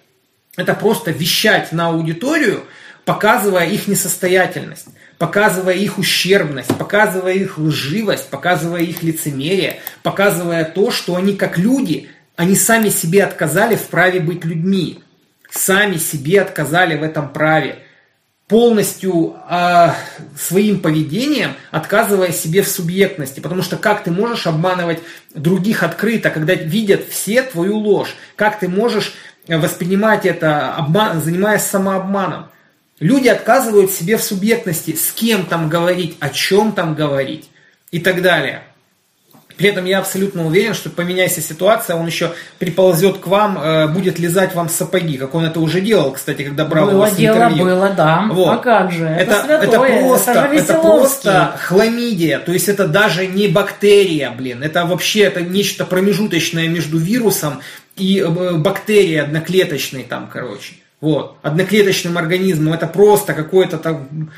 это 0.56 0.72
просто 0.72 1.10
вещать 1.10 1.72
на 1.72 1.88
аудиторию, 1.88 2.64
показывая 3.04 3.66
их 3.66 3.86
несостоятельность, 3.86 4.86
показывая 5.18 5.74
их 5.74 5.98
ущербность, 5.98 6.76
показывая 6.78 7.34
их 7.34 7.58
лживость, 7.58 8.28
показывая 8.28 8.82
их 8.82 9.02
лицемерие, 9.02 9.80
показывая 10.02 10.64
то, 10.64 10.90
что 10.90 11.16
они 11.16 11.34
как 11.34 11.58
люди, 11.58 12.10
они 12.36 12.56
сами 12.56 12.88
себе 12.88 13.24
отказали 13.24 13.76
в 13.76 13.86
праве 13.88 14.20
быть 14.20 14.44
людьми, 14.44 15.02
сами 15.50 15.96
себе 15.96 16.40
отказали 16.40 16.96
в 16.96 17.02
этом 17.02 17.32
праве 17.32 17.78
полностью 18.48 19.36
э, 19.48 19.88
своим 20.38 20.80
поведением 20.80 21.54
отказывая 21.70 22.30
себе 22.30 22.62
в 22.62 22.68
субъектности. 22.68 23.40
Потому 23.40 23.62
что 23.62 23.76
как 23.76 24.04
ты 24.04 24.10
можешь 24.10 24.46
обманывать 24.46 25.00
других 25.34 25.82
открыто, 25.82 26.30
когда 26.30 26.54
видят 26.54 27.08
все 27.08 27.42
твою 27.42 27.78
ложь? 27.78 28.14
Как 28.36 28.58
ты 28.58 28.68
можешь 28.68 29.14
воспринимать 29.48 30.26
это, 30.26 30.74
обман, 30.74 31.22
занимаясь 31.22 31.62
самообманом? 31.62 32.48
Люди 33.00 33.28
отказывают 33.28 33.90
себе 33.90 34.16
в 34.16 34.22
субъектности, 34.22 34.94
с 34.94 35.12
кем 35.12 35.46
там 35.46 35.68
говорить, 35.68 36.16
о 36.20 36.28
чем 36.28 36.72
там 36.72 36.94
говорить 36.94 37.50
и 37.90 37.98
так 37.98 38.22
далее. 38.22 38.62
При 39.56 39.68
этом 39.68 39.84
я 39.84 40.00
абсолютно 40.00 40.46
уверен, 40.46 40.74
что 40.74 40.90
поменяйся 40.90 41.40
ситуация, 41.40 41.94
он 41.94 42.06
еще 42.06 42.32
приползет 42.58 43.18
к 43.18 43.26
вам, 43.28 43.56
э, 43.58 43.86
будет 43.86 44.18
лизать 44.18 44.54
вам 44.54 44.68
сапоги, 44.68 45.16
как 45.16 45.34
он 45.34 45.44
это 45.44 45.60
уже 45.60 45.80
делал, 45.80 46.12
кстати, 46.12 46.42
когда 46.42 46.64
брал 46.64 46.86
было 46.86 46.96
у 46.96 46.98
вас 47.00 47.14
дело, 47.14 47.36
интервью. 47.36 47.64
было, 47.64 47.90
да. 47.96 48.28
Вот. 48.32 48.52
А 48.52 48.56
как 48.56 48.90
же? 48.90 49.04
Это, 49.04 49.32
Это, 49.32 49.44
святое, 49.44 49.88
это 49.88 50.06
просто, 50.06 50.30
это, 50.32 50.54
это 50.54 50.74
просто 50.74 51.56
хламидия, 51.60 52.40
то 52.40 52.52
есть 52.52 52.68
это 52.68 52.88
даже 52.88 53.28
не 53.28 53.46
бактерия, 53.46 54.32
блин, 54.32 54.62
это 54.64 54.84
вообще 54.86 55.20
это 55.20 55.40
нечто 55.40 55.84
промежуточное 55.84 56.66
между 56.68 56.98
вирусом 56.98 57.60
и 57.96 58.18
э, 58.18 58.52
бактерией 58.54 59.22
одноклеточной 59.22 60.02
там, 60.02 60.28
короче. 60.32 60.74
Вот, 61.00 61.36
одноклеточным 61.42 62.18
организмом, 62.18 62.72
это 62.72 62.88
просто 62.88 63.34
какое-то 63.34 63.78
там 63.78 64.30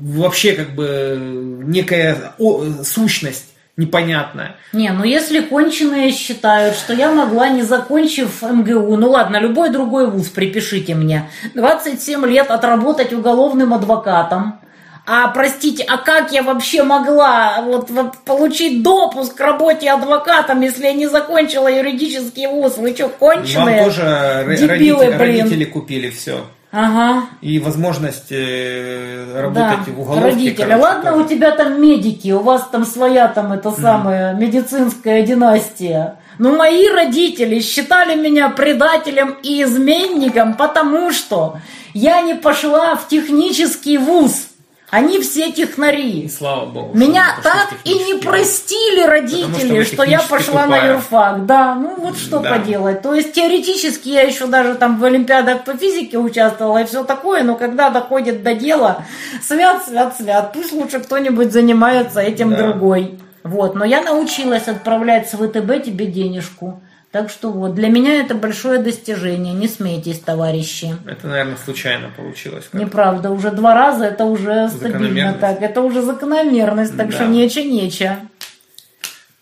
вообще 0.00 0.52
как 0.52 0.74
бы 0.74 1.60
некая 1.64 2.32
о, 2.38 2.64
сущность 2.82 3.49
непонятная. 3.76 4.56
Не, 4.72 4.90
ну 4.90 5.04
если 5.04 5.40
конченые 5.40 6.12
считают, 6.12 6.76
что 6.76 6.92
я 6.92 7.10
могла, 7.10 7.48
не 7.48 7.62
закончив 7.62 8.42
МГУ, 8.42 8.96
ну 8.96 9.10
ладно, 9.10 9.38
любой 9.38 9.70
другой 9.70 10.10
вуз, 10.10 10.28
припишите 10.28 10.94
мне, 10.94 11.30
27 11.54 12.26
лет 12.26 12.50
отработать 12.50 13.12
уголовным 13.12 13.74
адвокатом, 13.74 14.60
а, 15.06 15.28
простите, 15.28 15.82
а 15.82 15.96
как 15.98 16.30
я 16.30 16.42
вообще 16.42 16.84
могла 16.84 17.62
вот, 17.62 17.90
вот 17.90 18.18
получить 18.24 18.82
допуск 18.82 19.34
к 19.34 19.40
работе 19.40 19.90
адвокатом, 19.90 20.60
если 20.60 20.84
я 20.84 20.92
не 20.92 21.08
закончила 21.08 21.66
юридический 21.66 22.46
вуз? 22.46 22.76
Вы 22.76 22.94
что, 22.94 23.08
конченые? 23.08 23.80
Вам 23.80 23.84
тоже 23.86 24.44
Дебилы, 24.56 25.06
родители, 25.06 25.06
блин. 25.06 25.18
родители 25.18 25.64
купили 25.64 26.10
все. 26.10 26.44
Ага. 26.72 27.24
И 27.40 27.58
возможность 27.58 28.28
э, 28.30 29.26
Да, 29.34 29.42
работать 29.42 29.88
в 29.94 30.00
уголовке. 30.00 30.24
родители. 30.30 30.54
короче, 30.62 30.76
Ладно, 30.76 31.10
тоже. 31.12 31.24
у 31.24 31.28
тебя 31.28 31.50
там 31.50 31.82
медики, 31.82 32.30
у 32.30 32.40
вас 32.40 32.68
там 32.70 32.84
своя 32.84 33.26
там 33.28 33.52
эта 33.52 33.72
самая 33.72 34.34
медицинская 34.34 35.22
династия. 35.22 36.16
Но 36.38 36.52
мои 36.54 36.88
родители 36.88 37.60
считали 37.60 38.14
меня 38.14 38.48
предателем 38.50 39.36
и 39.42 39.62
изменником, 39.64 40.54
потому 40.54 41.10
что 41.10 41.58
я 41.92 42.20
не 42.22 42.34
пошла 42.34 42.94
в 42.94 43.08
технический 43.08 43.98
вуз. 43.98 44.49
Они 44.90 45.20
все 45.20 45.52
технари. 45.52 46.28
слава 46.28 46.66
богу. 46.66 46.98
Меня 46.98 47.36
так 47.42 47.68
и 47.84 47.94
не 47.94 48.14
простили 48.14 49.02
родители, 49.06 49.84
что 49.84 49.94
что 49.94 50.02
я 50.04 50.20
пошла 50.20 50.66
на 50.66 50.76
тупая. 50.76 50.92
юрфак. 50.94 51.46
Да, 51.46 51.74
ну 51.76 51.94
вот 51.96 52.16
что 52.18 52.40
Да. 52.40 52.50
поделать. 52.50 53.00
То 53.02 53.14
есть 53.14 53.32
теоретически 53.32 54.08
я 54.08 54.22
еще 54.22 54.46
даже 54.46 54.74
там 54.74 54.98
в 54.98 55.04
олимпиадах 55.04 55.64
по 55.64 55.76
физике 55.76 56.18
участвовала 56.18 56.78
и 56.78 56.84
все 56.86 57.04
такое, 57.04 57.42
но 57.44 57.54
когда 57.54 57.90
доходит 57.90 58.42
до 58.42 58.54
дела, 58.54 59.04
свят, 59.42 59.84
свят, 59.86 60.16
свят. 60.16 60.52
Пусть 60.52 60.72
лучше 60.72 60.98
кто-нибудь 61.00 61.52
занимается 61.52 62.20
этим 62.20 62.50
Да. 62.50 62.56
другой. 62.56 63.18
Вот, 63.44 63.74
но 63.74 63.84
я 63.84 64.02
научилась 64.02 64.68
отправлять 64.68 65.28
с 65.30 65.32
ВТБ 65.32 65.82
тебе 65.84 66.06
денежку. 66.06 66.82
Так 67.12 67.28
что 67.28 67.50
вот, 67.50 67.74
для 67.74 67.88
меня 67.88 68.20
это 68.20 68.36
большое 68.36 68.78
достижение. 68.78 69.52
Не 69.52 69.66
смейтесь, 69.66 70.20
товарищи. 70.20 70.94
Это, 71.06 71.26
наверное, 71.26 71.56
случайно 71.56 72.08
получилось. 72.16 72.64
как-то. 72.64 72.78
Неправда, 72.78 73.30
уже 73.30 73.50
два 73.50 73.74
раза 73.74 74.04
это 74.04 74.24
уже 74.24 74.68
стабильно 74.68 75.32
так. 75.32 75.60
Это 75.60 75.80
уже 75.80 76.02
закономерность, 76.02 76.96
так 76.96 77.08
Да. 77.08 77.12
что 77.16 77.26
нече-нече. 77.26 78.16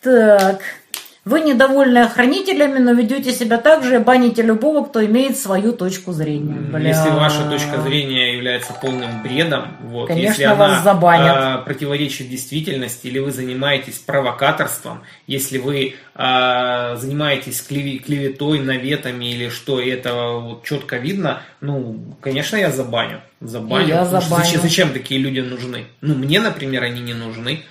Так. 0.02 0.60
Вы 1.28 1.40
недовольны 1.40 1.98
охранителями, 1.98 2.78
но 2.78 2.92
ведете 2.92 3.32
себя 3.32 3.58
так 3.58 3.84
же 3.84 3.96
и 3.96 3.98
баните 3.98 4.40
любого, 4.40 4.84
кто 4.86 5.04
имеет 5.04 5.36
свою 5.36 5.72
точку 5.72 6.12
зрения. 6.12 6.54
Бля. 6.54 6.88
Если 6.88 7.10
ваша 7.10 7.44
точка 7.50 7.82
зрения 7.82 8.34
является 8.34 8.72
полным 8.72 9.22
бредом, 9.22 9.76
вот, 9.82 10.08
Конечно, 10.08 10.28
если 10.30 10.42
она 10.44 10.54
вас 10.54 10.82
забанят. 10.82 11.36
а, 11.36 11.58
противоречит 11.58 12.30
действительности, 12.30 13.08
или 13.08 13.18
вы 13.18 13.30
занимаетесь 13.30 13.98
провокаторством, 13.98 15.02
если 15.26 15.58
вы 15.58 15.96
а, 16.14 16.96
занимаетесь 16.96 17.62
клеве- 17.68 17.98
клеветой, 17.98 18.60
наветами 18.60 19.26
или 19.26 19.50
что, 19.50 19.80
и 19.80 19.90
это 19.90 20.14
вот 20.32 20.64
четко 20.64 20.96
видно, 20.96 21.42
ну, 21.60 22.16
конечно, 22.22 22.56
я 22.56 22.70
забаню. 22.70 23.20
Забаню. 23.40 23.84
И 23.84 23.88
я 23.88 24.04
забаню. 24.06 24.44
Зачем, 24.44 24.62
зачем 24.62 24.92
такие 24.94 25.20
люди 25.20 25.40
нужны? 25.40 25.88
Ну, 26.00 26.14
мне, 26.14 26.40
например, 26.40 26.82
они 26.84 27.00
не 27.00 27.14
нужны. 27.14 27.64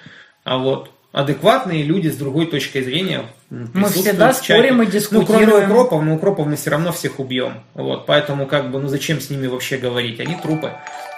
А 0.44 0.58
вот 0.58 0.92
адекватные 1.18 1.82
люди 1.84 2.10
с 2.10 2.16
другой 2.16 2.46
точкой 2.46 2.84
зрения 2.84 3.24
Мы 3.50 3.90
всегда 3.90 4.34
спорим 4.34 4.84
и 4.84 4.86
Ну, 4.86 4.92
дискутируем. 4.92 5.50
кроме 5.50 5.66
укропов, 5.66 6.04
но 6.04 6.16
укропов 6.16 6.46
мы 6.48 6.56
все 6.58 6.70
равно 6.70 6.92
всех 6.92 7.20
убьем. 7.20 7.54
Вот, 7.74 8.06
поэтому, 8.06 8.46
как 8.46 8.70
бы, 8.70 8.80
ну 8.80 8.88
зачем 8.88 9.20
с 9.20 9.30
ними 9.32 9.48
вообще 9.48 9.78
говорить? 9.78 10.20
Они 10.20 10.36
трупы. 10.36 10.74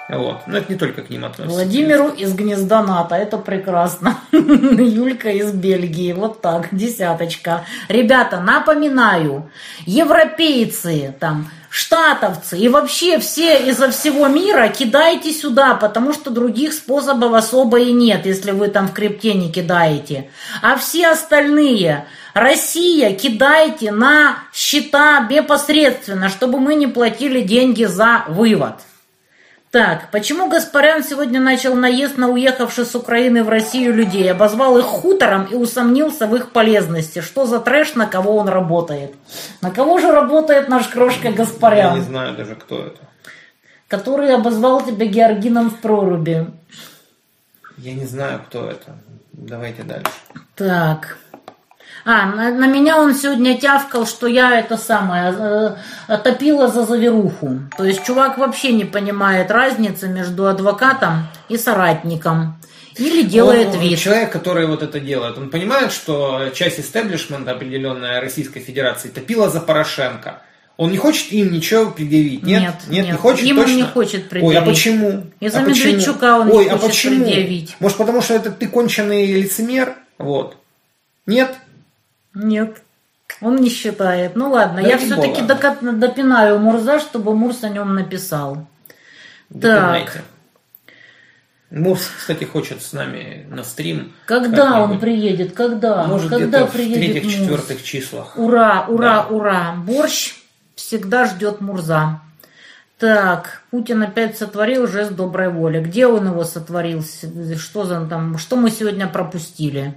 Вот. 0.10 0.48
Но 0.48 0.58
это 0.58 0.72
не 0.72 0.78
только 0.78 1.04
к 1.04 1.10
ним 1.12 1.24
относится. 1.26 1.56
Владимиру 1.56 2.08
из 2.08 2.34
гнезда 2.34 2.82
НАТО, 2.82 3.14
это 3.14 3.38
прекрасно. 3.38 4.18
Юлька 4.32 5.30
из 5.30 5.52
Бельгии, 5.52 6.14
вот 6.14 6.42
так, 6.42 6.70
десяточка. 6.72 7.66
Ребята, 7.90 8.40
напоминаю, 8.40 9.52
европейцы, 9.86 11.14
там, 11.20 11.48
штатовцы 11.70 12.58
и 12.58 12.68
вообще 12.68 13.20
все 13.20 13.70
изо 13.70 13.92
всего 13.92 14.28
мира 14.28 14.70
кидайте 14.70 15.32
сюда, 15.32 15.76
потому 15.76 16.14
что 16.14 16.32
других 16.32 16.74
способов 16.74 17.34
особо 17.34 17.80
и 17.80 17.92
нет, 17.92 18.26
если 18.26 18.50
вы 18.50 18.70
там 18.70 18.88
в 18.88 18.94
крипте 18.94 19.36
не 19.36 19.52
кидаете. 19.52 20.32
А 20.64 20.76
все 20.78 21.10
остальные, 21.10 22.06
Россия, 22.34 23.14
кидайте 23.14 23.92
на 23.92 24.40
счета 24.52 25.28
непосредственно, 25.30 26.30
чтобы 26.30 26.60
мы 26.60 26.74
не 26.74 26.88
платили 26.88 27.42
деньги 27.42 27.84
за 27.84 28.24
вывод. 28.28 28.74
Так, 29.72 30.10
почему 30.12 30.50
Гаспарян 30.50 31.04
сегодня 31.04 31.40
начал 31.40 31.76
наезд 31.76 32.18
на 32.18 32.30
уехавших 32.30 32.88
с 32.88 32.96
Украины 32.96 33.44
в 33.44 33.50
Россию 33.50 33.94
людей, 33.94 34.32
обозвал 34.32 34.80
их 34.80 34.86
хутором 34.86 35.46
и 35.46 35.54
усомнился 35.56 36.26
в 36.26 36.36
их 36.36 36.52
полезности? 36.52 37.22
Что 37.22 37.46
за 37.46 37.60
трэш, 37.60 37.94
на 37.94 38.08
кого 38.08 38.38
он 38.38 38.50
работает? 38.50 39.14
На 39.62 39.70
кого 39.70 40.00
же 40.00 40.12
работает 40.12 40.70
наш 40.70 40.88
крошка 40.88 41.26
Я 41.26 41.30
не 41.32 41.38
Гаспарян, 41.38 42.02
знаю 42.02 42.36
даже, 42.36 42.56
кто 42.56 42.80
это. 42.88 42.98
который 43.88 44.34
обозвал 44.34 44.84
тебя 44.84 45.06
Георгином 45.06 45.70
в 45.70 45.78
проруби? 45.80 46.48
Я 47.78 47.94
не 47.94 48.06
знаю, 48.06 48.42
кто 48.48 48.66
это. 48.72 48.96
Давайте 49.34 49.84
дальше. 49.84 50.10
Так. 50.56 51.18
А, 52.12 52.26
на, 52.26 52.50
на 52.50 52.66
меня 52.66 52.98
он 52.98 53.14
сегодня 53.14 53.56
тявкал, 53.56 54.08
что 54.08 54.26
я 54.26 54.60
это 54.60 54.78
самое, 54.78 55.78
э, 56.08 56.18
топила 56.18 56.68
за 56.68 56.84
заверуху. 56.84 57.60
То 57.78 57.84
есть 57.84 58.04
чувак 58.04 58.40
вообще 58.40 58.72
не 58.72 58.84
понимает 58.84 59.52
разницы 59.52 60.08
между 60.08 60.48
адвокатом 60.48 61.28
и 61.50 61.58
соратником. 61.58 62.60
Или 62.98 63.22
делает 63.22 63.76
Он, 63.76 63.80
вид. 63.82 64.00
Человек, 64.00 64.32
который 64.32 64.66
вот 64.66 64.82
это 64.82 65.00
делает, 65.00 65.38
он 65.38 65.52
понимает, 65.52 65.92
что 65.92 66.50
часть 66.56 66.80
истеблишмента 66.80 67.52
определенная 67.52 68.20
Российской 68.20 68.60
Федерации 68.62 69.10
топила 69.10 69.52
за 69.52 69.60
Порошенко. 69.62 70.42
Он 70.78 70.90
не 70.90 70.98
хочет 70.98 71.32
им 71.32 71.52
ничего 71.52 71.92
предъявить? 71.92 72.42
Нет, 72.42 72.62
Нет, 72.62 72.74
нет, 72.88 73.06
не 73.06 73.12
нет. 73.12 73.20
хочет 73.20 73.46
Им 73.46 73.60
он 73.60 73.66
точно? 73.66 73.78
не 73.78 73.84
хочет 73.84 74.22
Ой, 74.22 74.26
а 74.26 74.30
предъявить. 74.32 74.66
почему? 74.66 75.24
Из-за 75.42 75.60
а? 75.60 75.62
Медведчука 75.62 76.40
он 76.40 76.48
не 76.48 76.54
Ой, 76.54 76.66
а 76.70 76.72
хочет 76.72 76.88
почему? 76.88 77.24
предъявить. 77.26 77.76
Может, 77.80 77.98
потому 78.00 78.24
что 78.24 78.34
это 78.34 78.50
ты 78.50 78.68
конченый 78.68 79.28
лицемер? 79.32 79.94
Вот. 80.18 80.58
Нет? 81.28 81.56
Нет. 82.34 82.82
Он 83.42 83.56
не 83.58 83.70
считает. 83.70 84.36
Ну 84.36 84.52
ладно, 84.52 84.80
я 84.80 84.94
Ради 84.98 85.06
все-таки 85.06 85.42
допинаю 85.42 86.60
Мурза, 86.60 87.00
чтобы 87.00 87.36
Мурс 87.36 87.64
о 87.64 87.70
нем 87.70 87.94
написал. 87.96 88.68
Допинайте. 89.50 90.24
Мурс, 91.72 92.10
кстати, 92.18 92.46
хочет 92.46 92.82
с 92.82 92.94
нами 92.94 93.46
на 93.50 93.64
стрим. 93.64 94.14
Когда 94.26 94.82
он 94.82 94.82
как-нибудь. 94.82 95.02
приедет? 95.02 95.54
Когда? 95.54 96.04
Может, 96.06 96.32
Когда 96.32 96.48
где-то 96.48 96.66
в 96.66 96.72
приедет 96.74 96.98
Мурс? 96.98 97.12
третьих-четвертых 97.12 97.84
числах. 97.84 98.38
Ура, 98.38 98.86
ура, 98.88 99.24
Да. 99.24 99.28
ура. 99.28 99.76
Борщ 99.78 100.36
всегда 100.76 101.26
ждет 101.26 101.62
Мурза. 101.62 102.22
Так, 102.98 103.62
Путин 103.70 104.02
опять 104.02 104.38
сотворил 104.38 104.88
жест 104.88 105.12
доброй 105.14 105.50
воли. 105.50 105.80
Где 105.80 106.08
он 106.08 106.28
его 106.28 106.44
сотворил? 106.44 107.04
Что 107.58 107.86
за 107.86 108.06
там? 108.08 108.38
Что 108.40 108.56
мы 108.56 108.72
сегодня 108.72 109.08
пропустили? 109.08 109.94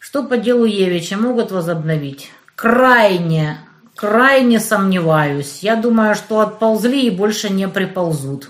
Что 0.00 0.24
по 0.24 0.36
делу 0.38 0.64
Евича 0.64 1.16
могут 1.16 1.52
возобновить? 1.52 2.32
Крайне, 2.56 3.58
Крайне 4.00 4.60
сомневаюсь. 4.60 5.58
Я 5.60 5.76
думаю, 5.76 6.14
что 6.14 6.40
отползли 6.40 7.06
и 7.06 7.10
больше 7.10 7.50
не 7.50 7.68
приползут. 7.68 8.48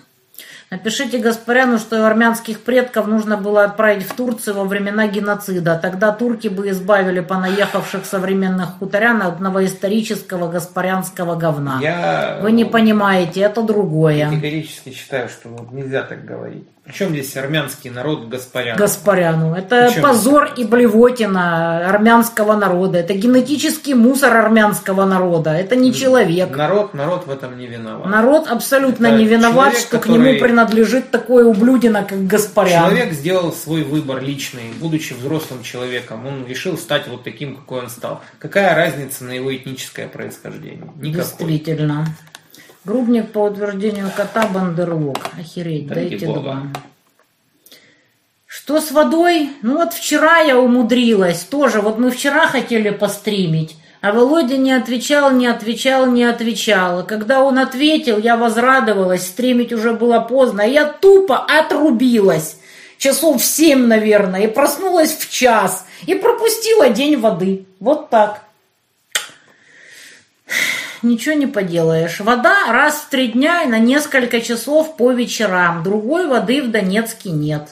Напишите 0.74 1.18
Гаспаряну, 1.18 1.78
что 1.78 2.06
армянских 2.06 2.60
предков 2.60 3.08
нужно 3.08 3.36
было 3.36 3.64
отправить 3.64 4.04
в 4.06 4.14
Турцию 4.14 4.54
во 4.54 4.62
времена 4.62 5.08
геноцида. 5.08 5.76
Тогда 5.82 6.12
турки 6.12 6.46
бы 6.46 6.70
избавили 6.70 7.18
понаехавших 7.18 8.06
современных 8.06 8.78
хуторян 8.78 9.20
от 9.20 9.40
новоисторического 9.40 10.48
гаспарянского 10.48 11.34
говна. 11.34 11.80
Я 11.82 12.38
Вы 12.40 12.52
не 12.52 12.64
понимаете, 12.64 13.40
это 13.40 13.62
другое. 13.62 14.26
категорически 14.28 14.90
считаю, 14.92 15.28
что 15.28 15.48
нельзя 15.72 16.02
так 16.04 16.24
говорить. 16.24 16.68
Причем 16.84 17.10
здесь 17.10 17.36
армянский 17.36 17.88
народ 17.90 18.26
Гаспарян? 18.28 18.76
Гаспаряну. 18.76 19.54
Это 19.54 19.86
Почему? 19.88 20.02
позор 20.02 20.50
и 20.56 20.64
блевотина 20.64 21.88
армянского 21.88 22.56
народа. 22.56 22.98
Это 22.98 23.12
генетический 23.14 23.94
мусор 23.94 24.36
армянского 24.36 25.04
народа. 25.04 25.50
Это 25.50 25.76
не 25.76 25.92
человек. 25.94 26.56
Народ, 26.56 26.94
народ 26.94 27.26
в 27.28 27.30
этом 27.30 27.56
не 27.58 27.66
виноват. 27.68 28.06
Народ 28.06 28.48
абсолютно 28.48 29.06
Это 29.08 29.16
не 29.18 29.24
виноват, 29.24 29.66
человек, 29.74 29.78
что 29.78 29.98
к 29.98 30.00
который- 30.02 30.30
нему 30.32 30.40
принадлежит 30.66 31.10
такое 31.10 31.44
ублюдина, 31.44 32.04
как 32.04 32.26
Гаспарян. 32.26 32.84
Человек 32.84 33.12
сделал 33.12 33.52
свой 33.52 33.82
выбор 33.82 34.22
личный, 34.22 34.72
будучи 34.78 35.12
взрослым 35.12 35.62
человеком. 35.62 36.26
Он 36.26 36.46
решил 36.46 36.76
стать 36.76 37.08
вот 37.08 37.24
таким, 37.24 37.56
какой 37.56 37.80
он 37.80 37.90
стал. 37.90 38.22
Какая 38.38 38.74
разница 38.74 39.24
на 39.24 39.32
его 39.32 39.54
этническое 39.54 40.08
происхождение? 40.08 40.90
Никакой. 40.96 41.12
Действительно. 41.12 42.06
Грубник 42.84 43.32
по 43.32 43.44
утверждению 43.44 44.10
кота 44.16 44.46
Бандерлог. 44.46 45.18
Охереть, 45.38 45.88
Ради 45.88 46.10
дайте 46.10 46.26
бога. 46.26 46.40
два. 46.40 46.62
Что 48.46 48.80
с 48.80 48.90
водой? 48.90 49.50
Ну 49.62 49.76
вот 49.76 49.92
вчера 49.92 50.38
я 50.38 50.58
умудрилась. 50.58 51.40
Тоже, 51.40 51.80
вот 51.80 51.98
мы 51.98 52.10
вчера 52.10 52.46
хотели 52.46 52.90
постримить. 52.90 53.76
А 54.00 54.12
Володя 54.12 54.56
не 54.56 54.72
отвечал, 54.72 55.30
не 55.30 55.46
отвечал, 55.46 56.06
не 56.06 56.24
отвечал. 56.24 57.00
И 57.00 57.06
когда 57.06 57.42
он 57.42 57.58
ответил, 57.58 58.18
я 58.18 58.36
возрадовалась. 58.36 59.26
Стримить 59.26 59.72
уже 59.72 59.92
было 59.92 60.20
поздно. 60.20 60.62
и 60.62 60.72
Я 60.72 60.86
тупо 60.86 61.38
отрубилась. 61.44 62.56
Часов 62.96 63.42
в 63.42 63.44
семь, 63.44 63.86
наверное. 63.86 64.44
И 64.44 64.46
проснулась 64.46 65.14
в 65.14 65.30
час. 65.30 65.86
И 66.06 66.14
пропустила 66.14 66.88
день 66.88 67.18
воды. 67.18 67.66
Вот 67.78 68.08
так. 68.08 68.40
Ничего 71.02 71.34
не 71.34 71.46
поделаешь. 71.46 72.20
Вода 72.20 72.72
раз 72.72 72.96
в 72.96 73.10
три 73.10 73.28
дня 73.28 73.64
и 73.64 73.68
на 73.68 73.78
несколько 73.78 74.40
часов 74.40 74.96
по 74.96 75.12
вечерам. 75.12 75.82
Другой 75.82 76.26
воды 76.26 76.62
в 76.62 76.70
Донецке 76.70 77.30
нет. 77.30 77.68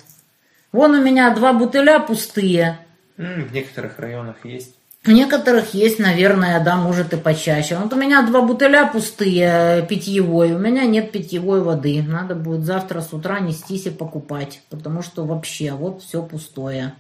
Вон 0.73 0.95
у 0.95 1.03
меня 1.03 1.31
два 1.31 1.55
бутыля 1.55 2.01
пустые. 2.01 2.79
В 3.17 3.53
некоторых 3.53 3.99
районах 3.99 4.37
есть. 4.45 4.78
В 5.09 5.11
некоторых 5.11 5.73
есть, 5.73 5.99
наверное, 5.99 6.63
да, 6.63 6.77
может 6.77 7.15
и 7.15 7.17
почаще. 7.17 7.77
Вот 7.77 7.91
у 7.95 7.97
меня 7.97 8.21
два 8.27 8.43
бутыля 8.43 8.91
пустые, 8.93 9.87
питьевой. 9.89 10.53
У 10.53 10.59
меня 10.59 10.85
нет 10.85 11.13
питьевой 11.13 11.63
воды. 11.63 12.05
Надо 12.07 12.35
будет 12.35 12.67
завтра 12.67 13.01
с 13.01 13.15
утра 13.15 13.41
нестись 13.41 13.87
и 13.87 13.91
покупать. 13.91 14.61
Потому 14.69 15.01
что 15.01 15.25
вообще 15.25 15.73
вот 15.73 16.03
все 16.03 16.23
пустое. 16.23 16.93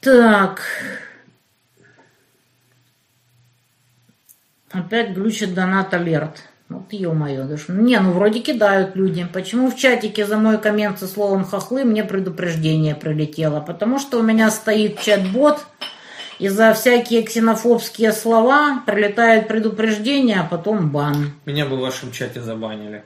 Так. 0.00 0.62
Опять 4.72 5.10
глючит 5.10 5.54
донат 5.54 5.94
алерт. 5.94 6.42
Вот 6.68 6.92
ё-моё, 6.92 7.44
даже... 7.44 7.66
Не, 7.68 8.00
ну 8.00 8.10
вроде 8.10 8.40
кидают 8.40 8.96
люди. 8.96 9.24
Почему 9.32 9.70
в 9.70 9.76
чатике 9.76 10.26
за 10.26 10.36
мой 10.36 10.58
коммент 10.58 10.98
со 10.98 11.06
словом 11.06 11.44
хохлы 11.44 11.84
мне 11.84 12.02
предупреждение 12.02 12.96
прилетело? 12.96 13.60
Потому 13.60 14.00
что 14.00 14.18
у 14.18 14.22
меня 14.24 14.50
стоит 14.50 14.98
чат-бот, 14.98 15.64
и 16.38 16.48
за 16.48 16.74
всякие 16.74 17.22
ксенофобские 17.22 18.12
слова 18.12 18.82
прилетает 18.86 19.48
предупреждение, 19.48 20.40
а 20.40 20.44
потом 20.44 20.90
бан. 20.90 21.32
Меня 21.44 21.66
бы 21.66 21.76
в 21.76 21.80
вашем 21.80 22.12
чате 22.12 22.40
забанили. 22.40 23.04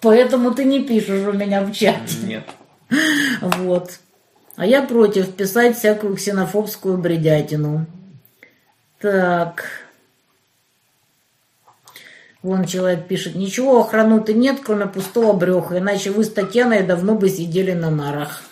Поэтому 0.00 0.54
ты 0.54 0.64
не 0.64 0.84
пишешь 0.84 1.26
у 1.26 1.32
меня 1.32 1.62
в 1.62 1.72
чате. 1.72 2.16
Нет. 2.22 2.44
Вот. 3.40 3.98
А 4.56 4.66
я 4.66 4.82
против 4.82 5.34
писать 5.34 5.76
всякую 5.76 6.16
ксенофобскую 6.16 6.98
бредятину. 6.98 7.86
Так. 9.00 9.64
Вон 12.42 12.66
человек 12.66 13.08
пишет, 13.08 13.34
ничего 13.34 13.80
охрануты 13.80 14.32
нет, 14.32 14.60
кроме 14.64 14.86
пустого 14.86 15.32
бреха, 15.32 15.78
иначе 15.78 16.10
вы 16.10 16.24
с 16.24 16.32
Татьяной 16.32 16.82
давно 16.82 17.14
бы 17.14 17.28
сидели 17.28 17.72
на 17.72 17.90
нарах. 17.90 18.42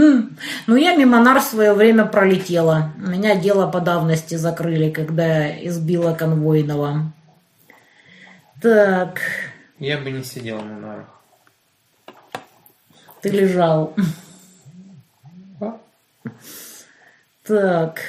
Хм. 0.00 0.34
Ну, 0.66 0.76
я 0.76 0.96
мимо 0.96 1.20
нар 1.20 1.40
в 1.40 1.44
свое 1.44 1.74
время 1.74 2.06
пролетела. 2.06 2.92
Меня 2.96 3.36
дело 3.36 3.70
по 3.70 3.80
давности 3.80 4.34
закрыли, 4.36 4.90
когда 4.90 5.26
я 5.26 5.68
избила 5.68 6.14
конвойного. 6.14 7.12
Так, 8.62 9.20
Я 9.78 9.98
бы 9.98 10.10
не 10.10 10.24
сидел 10.24 10.62
на 10.62 10.78
нарах. 10.78 11.06
ты 13.20 13.28
лежал. 13.28 13.94
А? 15.60 15.76
Так. 17.46 18.00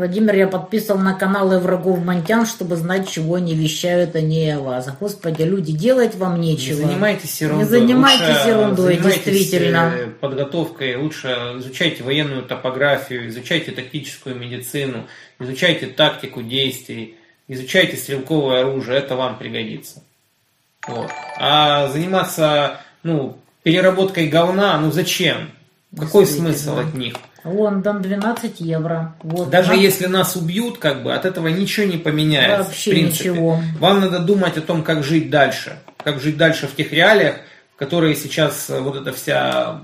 Владимир, 0.00 0.34
я 0.34 0.48
подписал 0.48 0.96
на 0.96 1.12
каналы 1.12 1.58
врагов 1.58 2.02
Монтян, 2.02 2.46
чтобы 2.46 2.76
знать, 2.76 3.06
чего 3.10 3.34
они 3.34 3.54
вещают 3.54 4.16
они 4.16 4.48
о 4.48 4.60
вас. 4.60 4.88
Господи, 4.98 5.42
люди, 5.42 5.72
делать 5.72 6.14
вам 6.14 6.40
Не 6.40 6.52
нечего. 6.52 6.86
занимайтесь 6.86 7.38
ерундой. 7.42 7.64
Не 7.66 7.70
занимайтесь 7.70 8.28
Лучше 8.28 8.48
ерундой, 8.48 8.94
занимайтесь, 8.94 9.24
действительно. 9.24 9.92
э, 9.94 10.06
подготовкой. 10.18 10.96
Лучше 10.96 11.28
изучайте 11.58 12.02
военную 12.02 12.44
топографию, 12.44 13.28
изучайте 13.28 13.72
тактическую 13.72 14.36
медицину, 14.36 15.06
изучайте 15.38 15.86
тактику 15.86 16.40
действий, 16.40 17.16
изучайте 17.46 17.98
стрелковое 17.98 18.60
оружие. 18.62 19.00
Это 19.00 19.16
вам 19.16 19.36
пригодится. 19.36 20.02
Вот. 20.88 21.10
А 21.38 21.88
заниматься, 21.88 22.80
ну, 23.02 23.36
переработкой 23.64 24.28
говна, 24.28 24.78
ну 24.80 24.90
зачем? 24.92 25.50
Какой 25.94 26.24
смысл 26.24 26.78
от 26.78 26.94
них? 26.94 27.16
Лондон 27.44 28.02
12 28.02 28.60
евро. 28.60 29.14
Вот. 29.22 29.50
Даже 29.50 29.72
А? 29.72 29.74
если 29.74 30.06
нас 30.06 30.36
убьют, 30.36 30.78
как 30.78 31.02
бы 31.02 31.14
от 31.14 31.24
этого 31.24 31.48
ничего 31.48 31.86
не 31.86 31.98
поменяется. 31.98 32.64
Вообще 32.64 32.90
в 32.90 32.94
принципе. 32.94 33.30
ничего. 33.30 33.60
Вам 33.78 34.00
надо 34.00 34.18
думать 34.18 34.56
о 34.56 34.60
том, 34.60 34.82
как 34.82 35.02
жить 35.02 35.30
дальше. 35.30 35.78
Как 35.96 36.20
жить 36.20 36.36
дальше 36.36 36.66
в 36.66 36.74
тех 36.74 36.92
реалиях, 36.92 37.36
которые 37.76 38.14
сейчас 38.14 38.68
э, 38.70 38.80
вот 38.80 38.96
эта 38.96 39.12
вся 39.12 39.80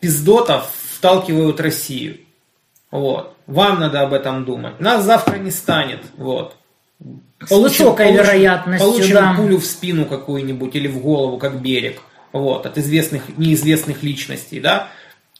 пиздота 0.00 0.64
вталкивают 0.94 1.60
Россию. 1.60 2.18
Вот. 2.90 3.36
Вам 3.46 3.80
надо 3.80 4.02
об 4.02 4.12
этом 4.12 4.44
думать. 4.44 4.80
Нас 4.80 5.04
завтра 5.04 5.36
не 5.36 5.50
станет. 5.50 6.00
Вот. 6.16 6.56
С 7.40 7.50
высокой 7.50 8.12
вероятностью, 8.12 8.90
получим 8.90 9.14
да. 9.14 9.34
пулю 9.36 9.58
в 9.58 9.64
спину 9.64 10.06
какую-нибудь 10.06 10.74
или 10.74 10.88
в 10.88 11.00
голову, 11.00 11.38
как 11.38 11.60
берег. 11.60 12.00
Вот, 12.32 12.66
от 12.66 12.76
известных, 12.76 13.38
неизвестных 13.38 14.02
личностей, 14.02 14.60
да. 14.60 14.88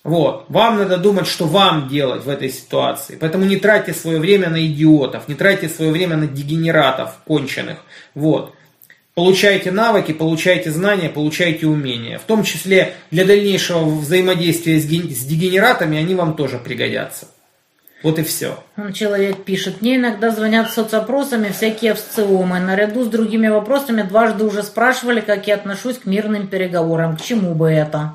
Вот. 0.09 0.47
Вам 0.49 0.79
надо 0.79 0.97
думать, 0.97 1.27
что 1.27 1.45
вам 1.45 1.87
делать 1.87 2.25
в 2.25 2.31
этой 2.31 2.49
ситуации. 2.49 3.19
Поэтому 3.21 3.45
не 3.45 3.57
тратьте 3.57 3.93
свое 3.93 4.19
время 4.19 4.49
на 4.49 4.67
идиотов, 4.67 5.29
не 5.29 5.35
тратьте 5.35 5.69
свое 5.69 5.91
время 5.91 6.17
на 6.17 6.27
дегенератов 6.27 7.19
конченых. 7.27 7.81
Вот. 8.15 8.55
Получайте 9.15 9.71
навыки, 9.71 10.13
получайте 10.13 10.71
знания, 10.71 11.11
получайте 11.11 11.67
умения. 11.67 12.19
В 12.19 12.23
том 12.23 12.43
числе 12.43 12.95
для 13.11 13.27
дальнейшего 13.27 13.85
взаимодействия 13.85 14.81
с, 14.81 14.85
с 14.85 15.25
дегенератами 15.27 15.99
они 15.99 16.15
вам 16.15 16.37
тоже 16.37 16.57
пригодятся. 16.57 17.27
Вот 18.03 18.19
и 18.19 18.23
все. 18.23 18.65
Человек 18.95 19.45
пишет, 19.45 19.83
мне 19.83 19.97
иногда 19.97 20.31
звонят 20.31 20.71
соцопросами 20.71 21.51
всякие 21.51 21.93
овциомы. 21.93 22.61
Наряду 22.61 23.05
с 23.05 23.09
другими 23.09 23.49
вопросами 23.49 24.01
дважды 24.01 24.45
уже 24.45 24.63
спрашивали, 24.63 25.21
как 25.21 25.49
я 25.49 25.57
отношусь 25.57 25.99
к 25.99 26.07
мирным 26.07 26.47
переговорам. 26.47 27.19
К 27.19 27.21
чему 27.21 27.55
бы 27.55 27.69
это? 27.69 28.15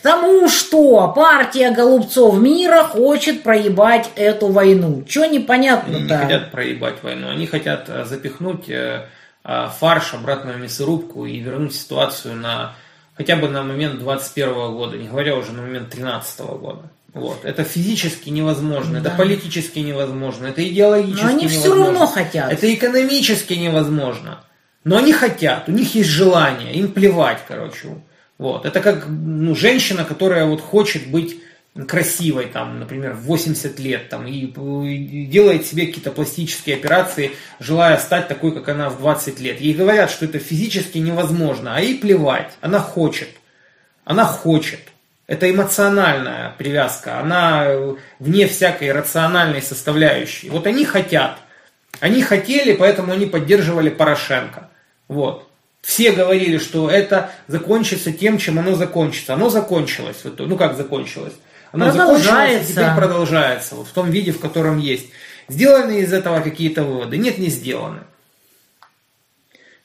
К 0.00 0.02
тому, 0.02 0.48
что 0.48 1.12
партия 1.14 1.72
голубцов 1.72 2.38
мира 2.38 2.84
хочет 2.84 3.42
проебать 3.42 4.08
эту 4.16 4.46
войну. 4.46 5.04
Че 5.06 5.24
Они 5.24 5.38
не 5.38 6.08
хотят 6.08 6.50
проебать 6.50 7.02
войну, 7.02 7.28
они 7.28 7.46
хотят 7.46 7.84
э, 7.88 8.06
запихнуть 8.06 8.70
э, 8.70 9.04
э, 9.44 9.68
фарш 9.78 10.14
обратно 10.14 10.52
в 10.54 10.58
мясорубку 10.58 11.26
и 11.26 11.38
вернуть 11.40 11.74
ситуацию 11.74 12.34
на 12.36 12.72
хотя 13.14 13.36
бы 13.36 13.50
на 13.50 13.62
момент 13.62 13.98
21 13.98 14.72
года, 14.72 14.96
не 14.96 15.06
говоря 15.06 15.36
уже 15.36 15.52
на 15.52 15.60
момент 15.60 15.90
13 15.90 16.40
года. 16.40 16.84
Вот. 17.12 17.44
Это 17.44 17.62
физически 17.64 18.30
невозможно, 18.30 18.96
это 18.96 19.10
Да. 19.10 19.16
политически 19.16 19.80
невозможно, 19.80 20.46
это 20.46 20.66
идеологически 20.66 21.24
Но 21.24 21.28
они 21.28 21.46
все 21.46 21.58
невозможно. 21.66 21.84
равно 21.84 22.06
хотят. 22.06 22.50
Это 22.50 22.72
экономически 22.72 23.52
невозможно. 23.52 24.44
Но 24.84 24.96
они 24.96 25.12
хотят, 25.12 25.68
у 25.68 25.72
них 25.72 25.94
есть 25.94 26.08
желание, 26.08 26.72
им 26.72 26.90
плевать, 26.90 27.40
короче. 27.46 27.88
Вот. 28.40 28.64
Это 28.64 28.80
как 28.80 29.04
ну, 29.06 29.54
женщина, 29.54 30.02
которая 30.02 30.46
вот 30.46 30.62
хочет 30.62 31.08
быть 31.08 31.36
красивой, 31.86 32.46
там, 32.46 32.80
например, 32.80 33.12
в 33.12 33.24
80 33.24 33.78
лет, 33.78 34.08
там, 34.08 34.26
и, 34.26 34.46
делает 35.26 35.66
себе 35.66 35.84
какие-то 35.84 36.10
пластические 36.10 36.76
операции, 36.76 37.32
желая 37.58 37.98
стать 37.98 38.28
такой, 38.28 38.52
как 38.52 38.66
она 38.70 38.88
в 38.88 38.98
20 38.98 39.40
лет. 39.40 39.60
Ей 39.60 39.74
говорят, 39.74 40.10
что 40.10 40.24
это 40.24 40.38
физически 40.38 40.96
невозможно, 40.96 41.76
а 41.76 41.80
ей 41.80 41.98
плевать, 41.98 42.52
она 42.62 42.78
хочет. 42.78 43.28
Она 44.06 44.24
хочет. 44.24 44.80
Это 45.26 45.50
эмоциональная 45.50 46.54
привязка, 46.56 47.20
она 47.20 47.68
вне 48.18 48.46
всякой 48.46 48.92
рациональной 48.92 49.60
составляющей. 49.60 50.48
Вот 50.48 50.66
они 50.66 50.86
хотят. 50.86 51.36
Они 52.00 52.22
хотели, 52.22 52.72
поэтому 52.72 53.12
они 53.12 53.26
поддерживали 53.26 53.90
Порошенко. 53.90 54.70
Вот. 55.08 55.49
Все 55.80 56.12
говорили, 56.12 56.58
что 56.58 56.90
это 56.90 57.30
закончится 57.48 58.12
тем, 58.12 58.38
чем 58.38 58.58
оно 58.58 58.74
закончится. 58.74 59.34
Оно 59.34 59.48
закончилось. 59.48 60.18
Ну 60.24 60.56
как 60.56 60.76
закончилось? 60.76 61.32
Оно 61.72 61.90
закончилось 61.90 62.68
и 62.68 62.72
теперь 62.72 62.94
продолжается. 62.96 63.76
Вот 63.76 63.86
в 63.86 63.92
том 63.92 64.10
виде, 64.10 64.32
в 64.32 64.40
котором 64.40 64.78
есть. 64.78 65.06
Сделаны 65.48 66.00
из 66.00 66.12
этого 66.12 66.40
какие-то 66.40 66.84
выводы? 66.84 67.16
Нет, 67.16 67.38
не 67.38 67.48
сделаны. 67.48 68.00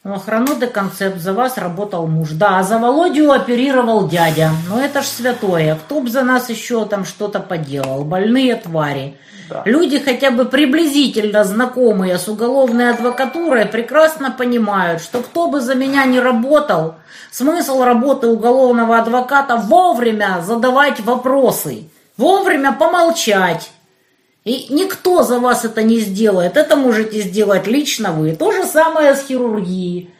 Охрану 0.06 0.56
концепт 0.72 1.18
за 1.20 1.34
вас 1.34 1.58
работал 1.58 2.06
муж. 2.06 2.30
Да, 2.34 2.60
а 2.60 2.64
за 2.64 2.78
Володю 2.78 3.32
оперировал 3.32 4.08
дядя. 4.08 4.52
Но 4.70 4.80
это 4.80 5.02
ж 5.02 5.06
святое. 5.06 5.76
Кто 5.76 6.00
бы 6.00 6.10
за 6.12 6.22
нас 6.22 6.48
еще 6.50 6.86
там 6.86 7.06
что-то 7.06 7.40
поделал? 7.40 8.04
Больные 8.04 8.56
твари. 8.56 9.18
Да. 9.50 9.64
Люди, 9.66 9.98
хотя 9.98 10.30
бы 10.30 10.46
приблизительно 10.46 11.44
знакомые 11.44 12.20
с 12.20 12.28
уголовной 12.28 12.92
адвокатурой, 12.92 13.66
прекрасно 13.66 14.30
понимают, 14.30 15.02
что 15.02 15.22
кто 15.22 15.48
бы 15.48 15.60
за 15.60 15.74
меня 15.74 16.06
не 16.06 16.20
работал, 16.20 16.96
смысл 17.32 17.84
работы 17.84 18.28
уголовного 18.28 19.00
адвоката 19.00 19.56
вовремя 19.56 20.42
задавать 20.44 21.00
вопросы, 21.00 21.90
вовремя 22.16 22.74
помолчать. 22.74 23.72
И 24.46 24.68
никто 24.70 25.24
за 25.24 25.40
вас 25.40 25.66
это 25.66 25.82
не 25.82 26.00
сделает. 26.00 26.56
Это 26.56 26.76
можете 26.76 27.22
сделать 27.22 27.66
лично 27.66 28.12
вы. 28.12 28.36
То 28.36 28.52
же 28.52 28.64
самое 28.64 29.16
с 29.16 29.26
хирургией. 29.26 30.12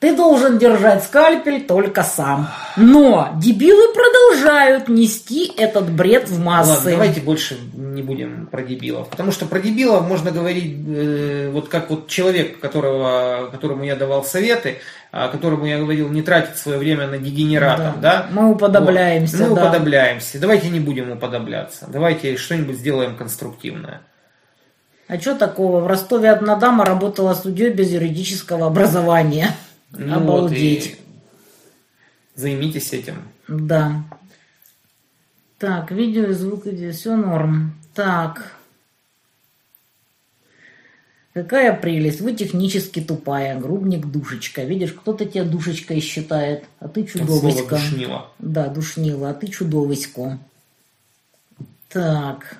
Ты 0.00 0.16
должен 0.16 0.56
держать 0.56 1.04
скальпель 1.04 1.66
только 1.66 2.02
сам. 2.02 2.48
Но 2.74 3.28
дебилы 3.36 3.92
продолжают 3.92 4.88
нести 4.88 5.52
этот 5.58 5.90
бред 5.90 6.26
в 6.26 6.42
массы. 6.42 6.70
Ладно, 6.70 6.90
давайте 6.92 7.20
больше 7.20 7.58
не 7.74 8.00
будем 8.02 8.46
про 8.46 8.62
дебилов. 8.62 9.10
Потому 9.10 9.30
что 9.30 9.44
про 9.44 9.58
дебилов 9.58 10.08
можно 10.08 10.30
говорить 10.30 10.74
э, 10.88 11.50
вот 11.52 11.68
как 11.68 11.90
вот 11.90 12.08
человек, 12.08 12.60
которого, 12.60 13.50
которому 13.52 13.84
я 13.84 13.94
давал 13.94 14.24
советы, 14.24 14.78
а, 15.12 15.28
которому 15.28 15.66
я 15.66 15.78
говорил 15.78 16.08
не 16.08 16.22
тратить 16.22 16.56
свое 16.56 16.78
время 16.78 17.06
на 17.06 17.18
дегенератов. 17.18 18.00
Да. 18.00 18.22
Да? 18.22 18.26
Мы 18.30 18.52
уподобляемся. 18.52 19.36
Вот. 19.36 19.50
Мы 19.50 19.54
да. 19.56 19.62
уподобляемся. 19.64 20.40
Давайте 20.40 20.70
не 20.70 20.80
будем 20.80 21.10
уподобляться. 21.10 21.86
Давайте 21.92 22.38
что-нибудь 22.38 22.78
сделаем 22.78 23.16
конструктивное. 23.16 24.00
А 25.08 25.20
что 25.20 25.34
такого? 25.34 25.80
В 25.80 25.86
Ростове 25.86 26.30
одна 26.30 26.56
дама 26.56 26.86
работала 26.86 27.34
судьей 27.34 27.70
без 27.70 27.90
юридического 27.90 28.68
образования. 28.68 29.48
Ну 29.92 30.14
Обалдеть. 30.14 30.96
Вот 30.96 31.00
займитесь 32.40 32.92
этим. 32.92 33.22
Да. 33.48 34.04
Так, 35.58 35.90
видео 35.90 36.24
и 36.26 36.32
звук, 36.32 36.66
где 36.66 36.92
все 36.92 37.16
норм. 37.16 37.74
Так. 37.94 38.56
Какая 41.32 41.76
прелесть, 41.76 42.20
вы 42.20 42.34
технически 42.34 43.00
тупая, 43.00 43.58
грубник 43.58 44.06
душечка. 44.06 44.64
Видишь, 44.64 44.92
кто-то 44.92 45.24
тебя 45.24 45.44
душечкой 45.44 46.00
считает, 46.00 46.64
а 46.80 46.88
ты 46.88 47.04
чудовисько. 47.04 47.76
душнила. 47.76 48.32
Да, 48.38 48.68
душнила, 48.68 49.30
а 49.30 49.34
ты 49.34 49.46
чудовисько. 49.46 50.38
Так. 51.88 52.56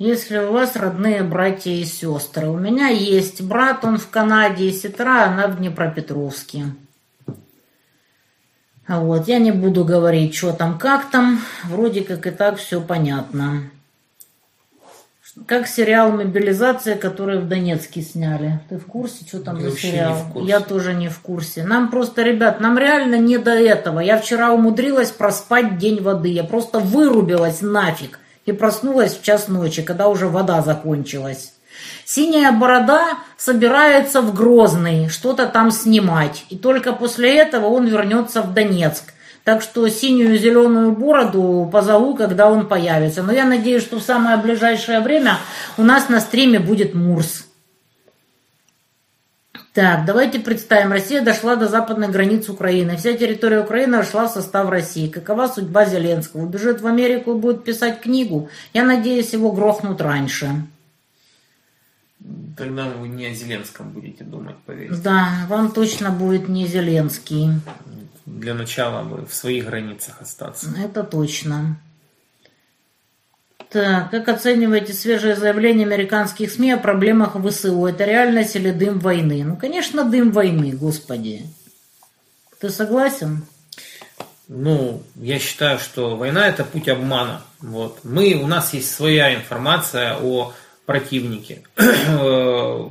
Если 0.00 0.38
у 0.38 0.52
вас 0.52 0.76
родные 0.76 1.22
братья 1.22 1.70
и 1.70 1.84
сестры. 1.84 2.48
У 2.48 2.56
меня 2.56 2.88
есть 2.88 3.42
брат, 3.42 3.84
он 3.84 3.98
в 3.98 4.08
Канаде, 4.08 4.64
и 4.64 4.72
сестра, 4.72 5.26
она 5.26 5.46
в 5.46 5.58
Днепропетровске. 5.58 6.64
Вот, 8.88 9.28
я 9.28 9.38
не 9.38 9.52
буду 9.52 9.84
говорить, 9.84 10.34
что 10.34 10.52
там, 10.52 10.78
как 10.78 11.10
там, 11.10 11.40
вроде 11.64 12.00
как 12.00 12.26
и 12.26 12.30
так 12.30 12.56
все 12.56 12.80
понятно. 12.80 13.70
Как 15.46 15.68
сериал 15.68 16.10
«Мобилизация», 16.12 16.96
который 16.96 17.38
в 17.38 17.46
Донецке 17.46 18.00
сняли. 18.00 18.60
Ты 18.70 18.78
в 18.78 18.86
курсе, 18.86 19.26
что 19.26 19.40
там 19.40 19.58
я 19.58 19.70
за 19.70 19.76
сериал? 19.76 20.16
Я 20.34 20.60
тоже 20.60 20.94
не 20.94 21.08
в 21.08 21.20
курсе. 21.20 21.62
Нам 21.62 21.90
просто, 21.90 22.22
ребят, 22.22 22.58
нам 22.58 22.78
реально 22.78 23.16
не 23.16 23.36
до 23.36 23.52
этого. 23.52 24.00
Я 24.00 24.18
вчера 24.18 24.50
умудрилась 24.50 25.10
проспать 25.10 25.76
день 25.76 26.02
воды. 26.02 26.30
Я 26.30 26.44
просто 26.44 26.78
вырубилась 26.78 27.60
нафиг 27.60 28.18
и 28.50 28.52
проснулась 28.52 29.16
в 29.16 29.22
час 29.22 29.48
ночи, 29.48 29.82
когда 29.82 30.08
уже 30.08 30.28
вода 30.28 30.60
закончилась. 30.60 31.52
Синяя 32.04 32.52
борода 32.52 33.18
собирается 33.38 34.20
в 34.20 34.34
Грозный 34.34 35.08
что-то 35.08 35.46
там 35.46 35.70
снимать, 35.70 36.44
и 36.50 36.56
только 36.56 36.92
после 36.92 37.36
этого 37.36 37.66
он 37.66 37.86
вернется 37.86 38.42
в 38.42 38.52
Донецк. 38.52 39.04
Так 39.44 39.62
что 39.62 39.88
синюю 39.88 40.36
зеленую 40.36 40.92
бороду 40.92 41.68
позову, 41.72 42.14
когда 42.14 42.50
он 42.50 42.68
появится. 42.68 43.22
Но 43.22 43.32
я 43.32 43.46
надеюсь, 43.46 43.82
что 43.82 43.98
в 43.98 44.02
самое 44.02 44.36
ближайшее 44.36 45.00
время 45.00 45.38
у 45.78 45.82
нас 45.82 46.10
на 46.10 46.20
стриме 46.20 46.58
будет 46.58 46.94
Мурс. 46.94 47.46
Так, 49.72 50.04
давайте 50.04 50.40
представим. 50.40 50.90
Россия 50.90 51.22
дошла 51.22 51.54
до 51.54 51.68
западной 51.68 52.08
границы 52.08 52.50
Украины. 52.50 52.96
Вся 52.96 53.12
территория 53.12 53.60
Украины 53.60 53.98
вошла 53.98 54.26
в 54.26 54.32
состав 54.32 54.68
России. 54.68 55.08
Какова 55.08 55.46
судьба 55.46 55.84
Зеленского? 55.84 56.42
Убежит 56.42 56.80
в 56.80 56.86
Америку 56.88 57.32
и 57.32 57.40
будет 57.40 57.62
писать 57.62 58.00
книгу? 58.00 58.48
Я 58.74 58.84
надеюсь, 58.84 59.32
его 59.32 59.52
грохнут 59.52 60.00
раньше. 60.00 60.66
Тогда 62.56 62.88
вы 62.88 63.08
не 63.08 63.26
о 63.26 63.34
Зеленском 63.34 63.90
будете 63.90 64.24
думать, 64.24 64.56
поверьте. 64.66 65.00
Да, 65.02 65.46
вам 65.48 65.70
точно 65.70 66.10
будет 66.10 66.48
не 66.48 66.66
Зеленский. 66.66 67.50
Для 68.26 68.54
начала 68.54 69.04
бы 69.04 69.24
в 69.24 69.32
своих 69.32 69.66
границах 69.66 70.20
остаться. 70.20 70.68
Это 70.78 71.04
точно. 71.04 71.76
Так, 73.70 74.10
как 74.10 74.28
оцениваете 74.28 74.92
свежее 74.92 75.36
заявление 75.36 75.86
американских 75.86 76.50
СМИ 76.50 76.72
о 76.72 76.76
проблемах 76.76 77.36
ВСУ? 77.40 77.86
Это 77.86 78.04
реальность 78.04 78.56
или 78.56 78.72
дым 78.72 78.98
войны? 78.98 79.44
Ну, 79.44 79.56
конечно, 79.56 80.04
дым 80.04 80.32
войны, 80.32 80.72
господи. 80.72 81.46
Ты 82.58 82.68
согласен? 82.70 83.46
Ну, 84.48 85.04
я 85.14 85.38
считаю, 85.38 85.78
что 85.78 86.16
война 86.16 86.48
это 86.48 86.64
путь 86.64 86.88
обмана. 86.88 87.42
Вот. 87.60 88.00
Мы, 88.02 88.34
у 88.42 88.48
нас 88.48 88.74
есть 88.74 88.92
своя 88.92 89.32
информация 89.36 90.16
о 90.20 90.52
противнике. 90.84 91.62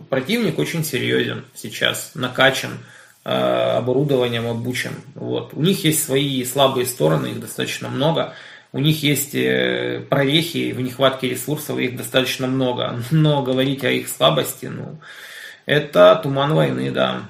Противник 0.10 0.58
очень 0.58 0.86
серьезен 0.86 1.44
сейчас, 1.54 2.12
накачан, 2.16 2.72
э, 3.26 3.32
оборудованием 3.32 4.48
обучен. 4.48 4.94
Вот. 5.16 5.54
У 5.54 5.62
них 5.62 5.84
есть 5.84 6.06
свои 6.06 6.46
слабые 6.46 6.86
стороны, 6.86 7.28
их 7.28 7.42
достаточно 7.42 7.90
много 7.90 8.34
у 8.72 8.80
них 8.80 9.02
есть 9.04 9.34
э, 9.34 10.06
прорехи 10.10 10.72
в 10.72 10.82
нехватке 10.82 11.30
ресурсов, 11.30 11.80
их 11.80 11.96
достаточно 11.96 12.48
много, 12.48 13.00
но 13.12 13.42
говорить 13.42 13.84
о 13.84 13.92
их 13.92 14.08
слабости, 14.08 14.68
ну, 14.68 14.98
это 15.66 16.20
туман 16.22 16.54
войны, 16.54 16.92
да. 16.92 17.22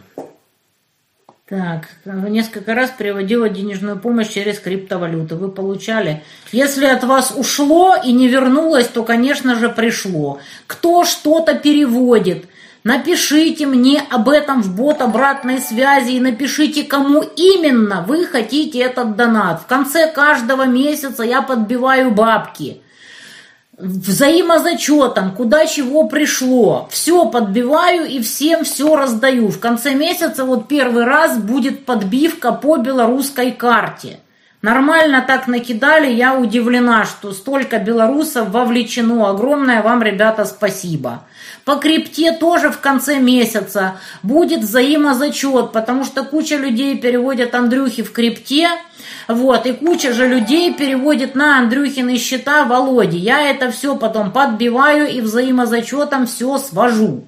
Так, 1.48 1.90
несколько 2.06 2.76
раз 2.76 2.92
переводила 2.92 3.50
денежную 3.50 3.98
помощь 3.98 4.30
через 4.30 4.60
криптовалюту. 4.60 5.36
Вы 5.36 5.50
получали? 5.50 6.22
Если 6.52 6.86
от 6.86 7.04
вас 7.04 7.34
ушло 7.36 7.96
и 7.96 8.12
не 8.12 8.28
вернулось, 8.28 8.88
то, 8.88 9.04
конечно 9.04 9.56
же, 9.56 9.70
пришло. 9.70 10.40
Кто 10.68 11.06
что-то 11.06 11.56
переводит– 11.56 12.46
Напишите 12.84 13.66
мне 13.66 14.02
об 14.10 14.30
этом 14.30 14.62
в 14.62 14.74
бот 14.74 15.02
обратной 15.02 15.60
связи 15.60 16.12
и 16.12 16.20
напишите, 16.20 16.84
кому 16.84 17.22
именно 17.22 18.06
вы 18.08 18.26
хотите 18.26 18.80
этот 18.80 19.18
донат. 19.18 19.62
В 19.62 19.66
конце 19.66 20.10
каждого 20.10 20.66
месяца 20.66 21.24
я 21.24 21.42
подбиваю 21.42 22.12
бабки. 22.12 22.82
Взаимозачетом, 23.78 25.36
куда 25.36 25.66
чего 25.66 26.08
пришло. 26.08 26.88
Все 26.90 27.26
подбиваю 27.26 28.06
и 28.08 28.22
всем 28.22 28.64
все 28.64 28.96
раздаю. 28.96 29.50
В 29.50 29.60
конце 29.60 29.94
месяца 29.94 30.46
вот 30.46 30.70
первый 30.70 31.04
раз 31.04 31.38
будет 31.38 31.86
подбивка 31.86 32.54
по 32.54 32.78
белорусской 32.78 33.52
карте. 33.52 34.20
Нормально 34.62 35.24
так 35.26 35.48
накидали, 35.48 36.12
я 36.12 36.38
удивлена, 36.38 37.06
что 37.06 37.32
столько 37.32 37.80
белорусов 37.80 38.50
вовлечено. 38.50 39.30
Огромное 39.30 39.82
вам, 39.82 40.04
ребята, 40.04 40.44
спасибо. 40.44 41.24
По 41.66 41.76
крипте 41.76 42.32
тоже 42.32 42.72
в 42.72 42.80
конце 42.80 43.20
месяца 43.20 44.00
будет 44.24 44.62
взаимозачет, 44.62 45.72
потому 45.72 46.04
что 46.04 46.24
куча 46.24 46.56
людей 46.56 46.98
переводят 46.98 47.54
Андрюхи 47.54 48.04
в 48.04 48.12
крипте, 48.12 48.70
вот, 49.28 49.68
и 49.68 49.74
куча 49.74 50.14
же 50.14 50.28
людей 50.28 50.74
переводит 50.74 51.36
на 51.36 51.60
Андрюхины 51.60 52.18
счета 52.18 52.66
Володи. 52.66 53.18
Я 53.18 53.50
это 53.50 53.72
все 53.72 53.96
потом 53.96 54.32
подбиваю 54.32 55.08
и 55.08 55.22
взаимозачетом 55.22 56.26
все 56.26 56.58
свожу. 56.58 57.26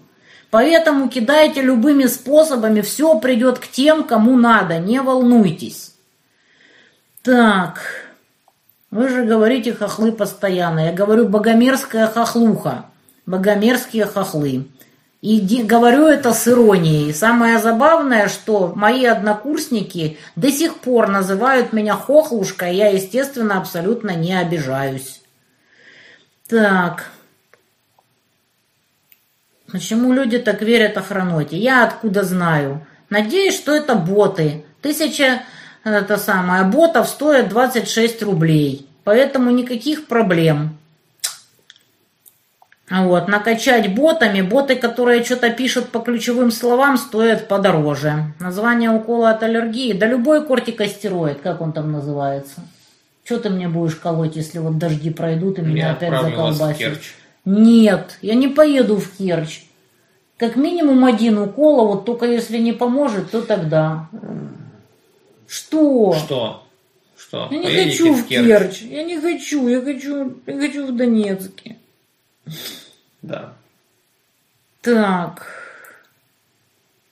Поэтому 0.50 1.08
кидайте 1.10 1.62
любыми 1.62 2.08
способами, 2.08 2.82
все 2.82 3.20
придет 3.20 3.60
к 3.60 3.68
тем, 3.68 4.04
кому 4.04 4.36
надо, 4.36 4.80
не 4.80 5.02
волнуйтесь. 5.02 5.94
Так, 7.24 7.82
вы 8.90 9.08
же 9.08 9.24
говорите 9.24 9.74
хохлы 9.74 10.12
постоянно. 10.12 10.88
Я 10.88 10.92
говорю 10.92 11.28
богомерзкая 11.28 12.08
хохлуха. 12.08 12.86
Богомерзкие 13.26 14.06
хохлы. 14.06 14.68
И 15.22 15.62
говорю 15.64 16.08
это 16.08 16.34
с 16.34 16.48
иронией. 16.48 17.14
Самое 17.14 17.60
забавное, 17.60 18.28
что 18.28 18.74
мои 18.76 19.06
однокурсники 19.06 20.18
до 20.36 20.52
сих 20.52 20.80
пор 20.80 21.10
называют 21.10 21.74
меня 21.74 21.96
хохлушкой, 21.96 22.76
я, 22.76 22.88
естественно, 22.90 23.60
абсолютно 23.60 24.16
не 24.16 24.34
обижаюсь. 24.34 25.22
Так. 26.50 27.12
Почему 29.72 30.12
люди 30.12 30.40
так 30.40 30.64
верят 30.64 30.98
охраноте? 30.98 31.56
Я 31.56 31.84
откуда 31.84 32.24
знаю? 32.24 32.86
Надеюсь, 33.10 33.56
что 33.56 33.76
это 33.76 33.94
боты. 33.94 34.66
Тысяча 34.82 35.44
это 35.84 36.18
самое, 36.18 36.64
ботов 36.64 37.08
стоит 37.08 37.50
26 37.50 38.24
рублей. 38.24 38.88
Поэтому 39.04 39.52
никаких 39.52 40.08
проблем. 40.08 40.78
Вот, 42.92 43.30
накачать 43.30 43.96
ботами. 43.96 44.42
Боты, 44.42 44.76
которые 44.76 45.24
что-то 45.24 45.50
пишут 45.50 45.90
по 45.90 46.00
ключевым 46.00 46.52
словам, 46.52 46.98
стоят 46.98 47.48
подороже. 47.48 48.34
Название 48.40 48.90
укола 48.90 49.30
от 49.30 49.44
аллергии. 49.44 49.94
Да 49.94 50.06
любой 50.06 50.46
кортикостероид, 50.46 51.40
как 51.40 51.62
он 51.62 51.72
там 51.72 51.94
называется. 51.94 52.62
Что 53.24 53.40
ты 53.40 53.50
мне 53.50 53.70
будешь 53.70 53.96
колоть, 53.96 54.36
если 54.36 54.60
вот 54.60 54.78
дожди 54.78 55.10
пройдут 55.10 55.60
и 55.60 55.62
меня 55.62 55.88
Я 55.88 55.92
опять 55.94 56.12
в 56.12 56.22
заколбасит? 56.22 56.78
Керчь. 56.78 57.14
Нет, 57.46 58.18
я 58.22 58.36
не 58.36 58.50
поеду 58.50 58.98
в 58.98 59.10
Керчь. 59.18 59.62
Как 60.38 60.58
минимум 60.58 61.06
один 61.06 61.38
укол, 61.38 61.80
а 61.80 61.84
вот 61.86 62.06
только 62.06 62.26
если 62.26 62.58
не 62.58 62.74
поможет, 62.74 63.32
то 63.32 63.42
тогда. 63.42 64.10
Что? 65.48 66.14
Что? 66.14 66.64
Что? 67.16 67.48
Я 67.52 67.58
не 67.58 67.64
Поедете 67.66 68.04
хочу 68.04 68.14
в 68.16 68.28
Керчь? 68.28 68.48
Керчь. 68.48 68.82
Я 68.82 69.04
не 69.04 69.18
хочу, 69.18 69.68
я 69.70 69.82
хочу, 69.82 70.34
я 70.46 70.58
хочу 70.58 70.88
в 70.88 70.96
Донецке. 70.96 71.78
Да. 73.22 73.54
Так. 74.82 75.46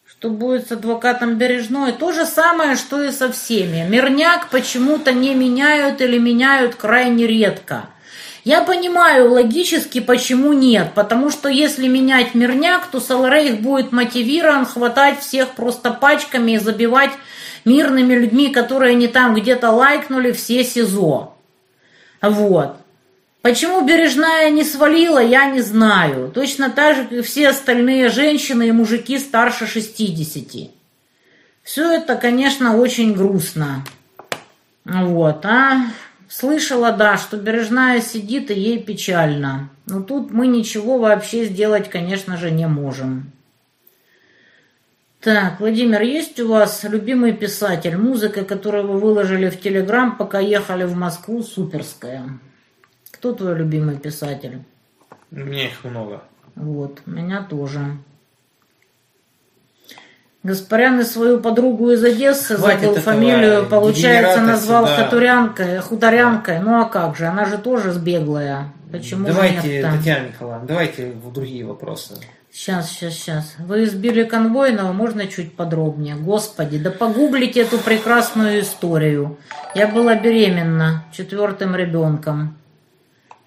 Что 0.05 0.29
будет 0.29 0.67
с 0.67 0.71
адвокатом 0.71 1.37
Бережной? 1.37 1.93
То 1.93 2.11
же 2.11 2.25
самое, 2.25 2.75
что 2.75 3.01
и 3.01 3.11
со 3.11 3.31
всеми. 3.31 3.87
Мирняк 3.87 4.49
почему-то 4.49 5.13
не 5.13 5.33
меняют 5.33 6.01
или 6.01 6.17
меняют 6.17 6.75
крайне 6.75 7.25
редко. 7.25 7.89
Я 8.43 8.61
понимаю 8.61 9.31
логически, 9.31 9.99
почему 9.99 10.53
нет. 10.53 10.93
Потому 10.95 11.29
что 11.29 11.47
если 11.49 11.87
менять 11.87 12.33
мирняк, 12.33 12.87
то 12.87 12.99
Саларейх 12.99 13.61
будет 13.61 13.91
мотивирован 13.91 14.65
хватать 14.65 15.19
всех 15.19 15.51
просто 15.51 15.91
пачками 15.91 16.53
и 16.53 16.57
забивать 16.57 17.11
мирными 17.63 18.13
людьми, 18.13 18.49
которые 18.49 18.95
не 18.95 19.07
там 19.07 19.35
где-то 19.35 19.71
лайкнули 19.71 20.31
все 20.31 20.63
СИЗО. 20.63 21.33
Вот. 22.21 22.77
Почему 23.41 23.85
Бережная 23.85 24.49
не 24.49 24.65
свалила, 24.65 25.19
я 25.19 25.49
не 25.49 25.61
знаю. 25.61 26.29
Точно 26.29 26.69
так 26.69 26.95
же, 26.97 27.03
как 27.03 27.13
и 27.13 27.21
все 27.21 27.49
остальные 27.49 28.09
женщины 28.09 28.67
и 28.67 28.73
мужики 28.73 29.17
старше 29.17 29.65
60. 29.65 30.71
Все 31.63 31.91
это, 31.91 32.15
конечно, 32.15 32.75
очень 32.75 33.13
грустно. 33.13 33.85
Вот, 34.83 35.45
а 35.45 35.85
слышала, 36.27 36.91
да, 36.91 37.17
что 37.17 37.37
Бережная 37.37 38.01
сидит 38.01 38.51
и 38.51 38.59
ей 38.59 38.83
печально. 38.83 39.69
Но 39.85 40.01
тут 40.01 40.31
мы 40.31 40.47
ничего 40.47 40.97
вообще 40.97 41.45
сделать, 41.45 41.89
конечно 41.89 42.35
же, 42.35 42.51
не 42.51 42.67
можем. 42.67 43.31
Так, 45.21 45.59
Владимир, 45.59 46.01
есть 46.01 46.39
у 46.39 46.49
вас 46.49 46.83
любимый 46.83 47.33
писатель? 47.33 47.97
Музыка, 47.97 48.43
которую 48.43 48.87
вы 48.87 48.99
выложили 48.99 49.49
в 49.49 49.59
Телеграм, 49.59 50.17
пока 50.17 50.39
ехали 50.39 50.83
в 50.83 50.95
Москву, 50.95 51.41
суперская. 51.41 52.39
Кто 53.19 53.33
твой 53.33 53.53
любимый 53.53 53.97
писатель? 53.97 54.61
У 55.29 55.35
меня 55.35 55.65
их 55.65 55.83
много. 55.83 56.23
Вот, 56.55 57.01
меня 57.05 57.43
тоже. 57.43 57.97
Гаспарян 60.41 61.01
и 61.01 61.03
свою 61.03 61.41
подругу 61.41 61.91
из 61.91 62.01
Одессы 62.01 62.55
Хватит 62.55 62.79
забыл 62.79 62.91
этого 62.95 63.13
фамилию, 63.13 63.65
получается, 63.65 64.39
назвал 64.39 64.87
сюда. 64.87 65.03
хатурянкой, 65.03 65.79
хуторянкой. 65.79 66.59
Ну 66.61 66.79
а 66.79 66.85
как 66.85 67.17
же, 67.17 67.25
она 67.25 67.43
же 67.43 67.57
тоже 67.57 67.91
сбеглая. 67.91 68.71
Почему 68.89 69.27
давайте, 69.27 69.67
нет-то? 69.67 69.97
Татьяна 69.97 70.27
Николаевна, 70.27 70.65
давайте 70.65 71.11
в 71.11 71.33
другие 71.33 71.65
вопросы. 71.65 72.13
Сейчас, 72.53 72.89
сейчас, 72.89 73.13
сейчас. 73.15 73.55
Вы 73.59 73.83
избили 73.83 74.23
конвойного, 74.23 74.93
можно 74.93 75.27
чуть 75.27 75.57
подробнее? 75.57 76.15
Господи, 76.15 76.79
да 76.79 76.89
погуглите 76.89 77.63
эту 77.63 77.79
прекрасную 77.79 78.61
историю. 78.61 79.37
Я 79.75 79.89
была 79.89 80.15
беременна 80.15 81.03
четвертым 81.11 81.75
ребенком 81.75 82.55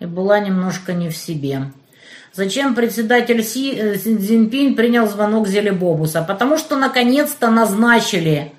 и 0.03 0.07
была 0.07 0.41
немножко 0.41 0.93
не 0.93 1.09
в 1.09 1.17
себе. 1.17 1.71
Зачем 2.33 2.75
председатель 2.75 3.43
Си 3.45 3.75
э, 3.75 3.97
Цзиньпинь 3.97 4.75
принял 4.75 5.07
звонок 5.07 5.47
Зелебобуса? 5.47 6.23
Потому 6.23 6.59
что 6.59 6.77
наконец-то 6.77 7.51
назначили 7.51 8.53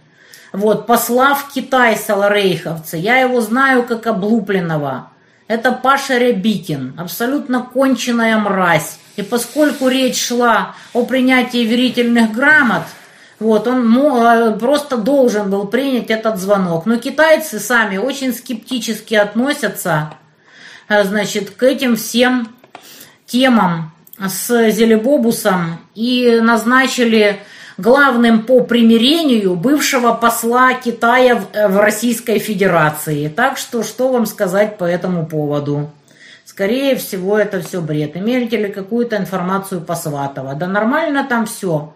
вот, 0.53 0.85
посла 0.85 1.33
в 1.33 1.51
Китай 1.51 1.97
саларейховцы. 1.97 2.97
Я 2.97 3.17
его 3.17 3.41
знаю 3.41 3.83
как 3.83 4.07
облупленного. 4.07 5.09
Это 5.47 5.71
Паша 5.71 6.17
Рябикин, 6.17 6.93
абсолютно 6.97 7.61
конченая 7.61 8.37
мразь. 8.37 8.99
И 9.17 9.21
поскольку 9.21 9.89
речь 9.89 10.23
шла 10.23 10.75
о 10.93 11.03
принятии 11.05 11.65
верительных 11.65 12.31
грамот, 12.31 12.83
вот, 13.39 13.67
он 13.67 13.97
э, 13.97 14.57
просто 14.57 14.95
должен 14.95 15.49
был 15.49 15.67
принять 15.67 16.09
этот 16.09 16.37
звонок. 16.37 16.85
Но 16.85 16.97
китайцы 16.97 17.59
сами 17.59 17.97
очень 17.97 18.33
скептически 18.33 19.15
относятся, 19.15 20.13
значит, 20.89 21.51
к 21.51 21.63
этим 21.63 21.95
всем 21.95 22.49
темам 23.25 23.91
с 24.19 24.69
Зелебобусом 24.71 25.79
и 25.95 26.39
назначили 26.41 27.39
главным 27.77 28.43
по 28.43 28.61
примирению 28.61 29.55
бывшего 29.55 30.13
посла 30.13 30.73
Китая 30.73 31.35
в, 31.35 31.77
Российской 31.77 32.39
Федерации. 32.39 33.27
Так 33.27 33.57
что, 33.57 33.83
что 33.83 34.11
вам 34.11 34.25
сказать 34.25 34.77
по 34.77 34.83
этому 34.83 35.25
поводу? 35.25 35.91
Скорее 36.45 36.95
всего, 36.95 37.37
это 37.37 37.61
все 37.61 37.81
бред. 37.81 38.15
Имеете 38.15 38.57
ли 38.57 38.71
какую-то 38.71 39.17
информацию 39.17 39.81
по 39.81 39.95
Сватово? 39.95 40.53
Да 40.53 40.67
нормально 40.67 41.25
там 41.27 41.45
все. 41.45 41.93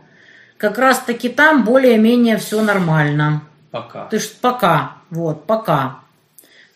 Как 0.57 0.79
раз 0.79 0.99
таки 0.99 1.29
там 1.29 1.63
более-менее 1.63 2.37
все 2.37 2.61
нормально. 2.61 3.43
Пока. 3.69 4.05
Ты 4.05 4.19
ж 4.19 4.29
пока, 4.41 4.93
вот, 5.11 5.45
пока. 5.45 5.99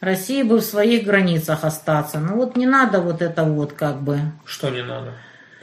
России 0.02 0.42
бы 0.42 0.58
в 0.58 0.64
своих 0.64 1.06
границах 1.06 1.64
остаться. 1.64 2.20
Ну 2.20 2.36
вот 2.36 2.58
не 2.58 2.66
надо 2.66 3.00
вот 3.00 3.22
это 3.22 3.44
вот 3.44 3.74
как 3.74 4.02
бы. 4.02 4.20
Что 4.46 4.70
не 4.70 4.84
надо? 4.84 5.14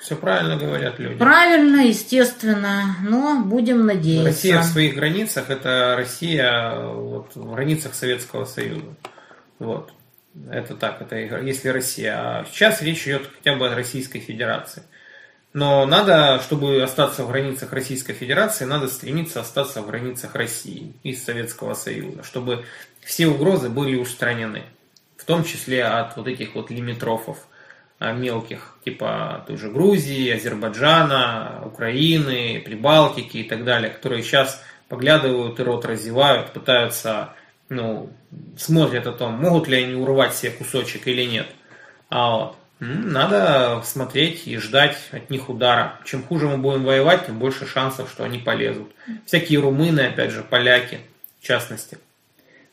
Все 0.01 0.15
правильно 0.15 0.57
говорят 0.57 0.99
люди. 1.01 1.19
Правильно, 1.19 1.81
естественно, 1.81 2.97
но 3.03 3.43
будем 3.45 3.85
надеяться. 3.85 4.29
Россия 4.29 4.61
в 4.61 4.65
своих 4.65 4.95
границах 4.95 5.51
это 5.51 5.95
Россия 5.97 6.79
вот, 6.79 7.33
в 7.35 7.53
границах 7.53 7.95
Советского 7.95 8.45
Союза. 8.45 8.95
Вот. 9.59 9.93
Это 10.49 10.77
так, 10.77 11.03
это 11.03 11.17
если 11.17 11.69
Россия. 11.69 12.15
А 12.15 12.47
сейчас 12.49 12.81
речь 12.81 13.09
идет 13.09 13.29
хотя 13.35 13.57
бы 13.57 13.67
о 13.67 13.75
Российской 13.75 14.21
Федерации. 14.21 14.85
Но 15.53 15.85
надо, 15.87 16.41
чтобы 16.43 16.81
остаться 16.83 17.25
в 17.25 17.29
границах 17.29 17.73
Российской 17.73 18.13
Федерации, 18.13 18.65
надо 18.65 18.87
стремиться 18.87 19.41
остаться 19.41 19.83
в 19.83 19.87
границах 19.87 20.35
России 20.35 20.95
и 21.03 21.15
Советского 21.15 21.75
Союза, 21.75 22.23
чтобы 22.23 22.65
все 23.09 23.27
угрозы 23.27 23.71
были 23.71 23.97
устранены. 23.97 24.65
В 25.17 25.25
том 25.25 25.43
числе 25.43 25.83
от 25.83 26.19
вот 26.19 26.29
этих 26.29 26.55
вот 26.55 26.71
лимитрофов 26.71 27.39
а, 27.99 28.13
мелких, 28.13 28.77
типа 28.85 29.45
той 29.47 29.57
же 29.57 29.71
Грузии, 29.71 30.31
Азербайджана, 30.31 31.63
Украины, 31.65 32.61
Прибалтики 32.63 33.39
и 33.39 33.45
так 33.45 33.65
далее, 33.65 33.91
которые 33.91 34.23
сейчас 34.23 34.63
поглядывают 34.91 35.59
и 35.59 35.63
рот 35.63 35.87
разевают, 35.87 36.53
пытаются, 36.53 37.33
ну, 37.71 38.13
смотрят 38.59 39.07
о 39.07 39.13
том, 39.13 39.33
могут 39.41 39.69
ли 39.69 39.83
они 39.85 39.95
урвать 39.95 40.35
себе 40.35 40.53
кусочек 40.53 41.09
или 41.09 41.23
нет. 41.23 41.49
А 42.11 42.31
вот, 42.31 42.57
надо 42.79 43.81
смотреть 43.87 44.47
и 44.47 44.59
ждать 44.59 44.99
от 45.13 45.31
них 45.31 45.49
удара. 45.49 45.99
Чем 46.05 46.23
хуже 46.25 46.47
мы 46.47 46.59
будем 46.59 46.85
воевать, 46.85 47.25
тем 47.25 47.39
больше 47.39 47.67
шансов, 47.67 48.11
что 48.11 48.25
они 48.25 48.37
полезут. 48.37 48.93
Всякие 49.25 49.61
румыны, 49.61 50.01
опять 50.01 50.31
же, 50.31 50.43
поляки, 50.43 51.01
в 51.41 51.47
частности. 51.47 51.97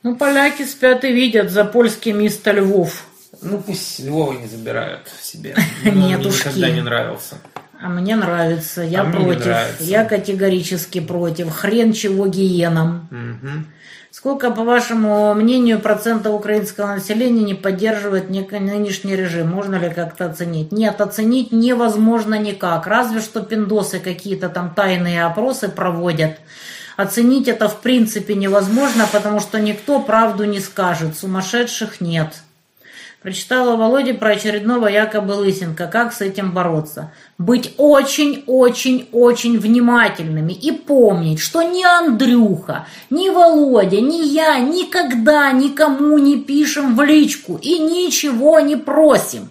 Ну, 0.05 0.15
поляки 0.15 0.61
спят 0.65 1.03
и 1.03 1.11
видят 1.11 1.49
за 1.49 1.65
польским 1.65 2.19
мисто 2.19 2.51
Львов. 2.51 3.05
Ну, 3.41 3.57
пусть 3.57 3.99
Львова 3.99 4.33
не 4.33 4.45
забирают 4.45 5.09
себе. 5.19 5.55
Нет 5.83 5.95
мне 5.95 6.17
уж, 6.19 6.45
никогда 6.45 6.69
не 6.69 6.81
нравился. 6.81 7.37
А 7.81 7.89
мне 7.89 8.15
нравится, 8.15 8.83
я 8.83 9.01
А 9.01 9.05
против. 9.05 9.45
нравится. 9.47 9.83
Я 9.83 10.05
категорически 10.05 10.99
против. 10.99 11.49
Хрен 11.49 11.91
чего 11.91 12.27
гиенам. 12.27 13.07
Мгм. 13.09 13.65
Сколько, 14.11 14.51
по 14.51 14.63
вашему 14.63 15.33
мнению, 15.33 15.79
процентов 15.79 16.35
украинского 16.35 16.93
населения 16.93 17.43
не 17.43 17.55
поддерживает 17.55 18.29
нынешний 18.29 19.15
режим? 19.15 19.49
Можно 19.49 19.77
ли 19.77 19.89
как-то 19.89 20.27
оценить? 20.27 20.71
Нет, 20.71 21.01
оценить 21.01 21.51
невозможно 21.51 22.35
никак. 22.37 22.85
Разве 22.85 23.21
что 23.21 23.41
пиндосы 23.41 23.99
какие-то 23.99 24.49
там 24.49 24.71
тайные 24.75 25.25
опросы 25.25 25.67
проводят. 25.67 26.37
Оценить 26.97 27.47
это 27.47 27.67
в 27.67 27.81
принципе 27.81 28.35
невозможно, 28.35 29.07
потому 29.11 29.39
что 29.39 29.59
никто 29.59 29.99
правду 29.99 30.45
не 30.45 30.59
скажет. 30.59 31.17
Сумасшедших 31.17 31.99
нет. 31.99 32.29
Прочитала 33.21 33.75
Володе 33.75 34.13
про 34.13 34.33
очередного 34.33 34.87
якобы 34.87 35.31
Лысенко. 35.31 35.87
Как 35.87 36.13
с 36.13 36.21
этим 36.21 36.51
бороться? 36.51 37.11
Быть 37.39 37.73
очень-очень-очень 37.77 39.57
внимательными 39.57 40.53
и 40.53 40.71
помнить, 40.71 41.39
что 41.39 41.63
ни 41.63 41.83
Андрюха, 41.83 42.85
ни 43.09 43.29
Володя, 43.29 43.99
ни 43.99 44.27
я 44.27 44.59
никогда 44.59 45.51
никому 45.51 46.19
не 46.19 46.37
пишем 46.37 46.95
в 46.95 47.01
личку 47.01 47.59
и 47.59 47.79
ничего 47.79 48.59
не 48.59 48.75
просим. 48.75 49.49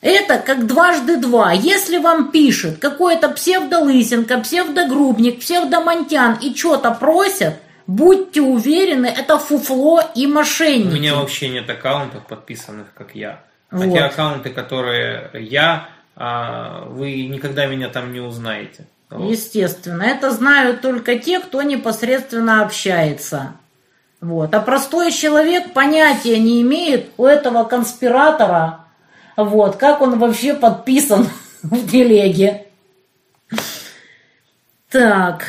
Это 0.00 0.38
как 0.38 0.66
дважды 0.66 1.18
два. 1.18 1.52
Если 1.52 1.98
вам 1.98 2.30
пишет 2.30 2.78
какой-то 2.78 3.28
псевдолысенко, 3.28 4.38
псевдогрубник, 4.38 5.40
псевдомонтян 5.40 6.38
и 6.40 6.54
что-то 6.54 6.90
просят– 6.92 7.54
Будьте 7.90 8.40
уверены, 8.40 9.06
это 9.06 9.36
фуфло 9.36 10.00
и 10.14 10.28
мошенники. 10.28 10.86
У 10.86 10.92
меня 10.92 11.16
вообще 11.16 11.48
нет 11.48 11.68
аккаунтов 11.68 12.24
подписанных, 12.24 12.86
как 12.94 13.16
я. 13.16 13.40
Вот. 13.72 13.84
А 13.84 13.90
те 13.90 13.98
аккаунты, 13.98 14.50
которые 14.50 15.28
я, 15.34 15.88
а, 16.14 16.84
вы 16.86 17.26
никогда 17.26 17.66
меня 17.66 17.88
там 17.88 18.12
не 18.12 18.20
узнаете. 18.20 18.86
Вот. 19.10 19.28
Естественно. 19.28 20.04
Это 20.04 20.30
знают 20.30 20.82
только 20.82 21.18
те, 21.18 21.40
кто 21.40 21.62
непосредственно 21.62 22.62
общается. 22.62 23.54
Вот. 24.20 24.54
А 24.54 24.60
простой 24.60 25.10
человек 25.10 25.72
понятия 25.72 26.38
не 26.38 26.62
имеет 26.62 27.10
у 27.16 27.24
этого 27.24 27.64
конспиратора, 27.64 28.84
вот, 29.44 29.76
как 29.76 30.00
он 30.00 30.18
вообще 30.18 30.54
подписан 30.54 31.28
в 31.62 31.90
телеге. 31.90 32.66
Так. 34.90 35.44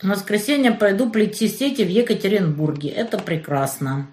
В 0.00 0.08
воскресенье 0.08 0.72
пойду 0.72 1.10
плести 1.10 1.48
сети 1.48 1.82
в 1.82 1.88
Екатеринбурге. 1.88 2.88
Это 2.88 3.18
прекрасно. 3.18 4.06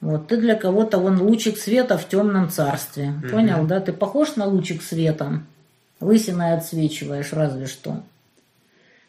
Вот, 0.00 0.28
ты 0.28 0.36
для 0.36 0.54
кого-то 0.54 0.98
вон 0.98 1.20
лучик 1.20 1.56
света 1.56 1.96
в 1.96 2.06
темном 2.08 2.50
царстве. 2.50 3.14
Угу. 3.22 3.28
Понял, 3.30 3.64
да? 3.66 3.80
Ты 3.80 3.92
похож 3.94 4.36
на 4.36 4.44
лучик 4.44 4.82
света? 4.82 5.42
Лысиной 6.00 6.52
отсвечиваешь 6.52 7.32
разве 7.32 7.66
что. 7.66 8.02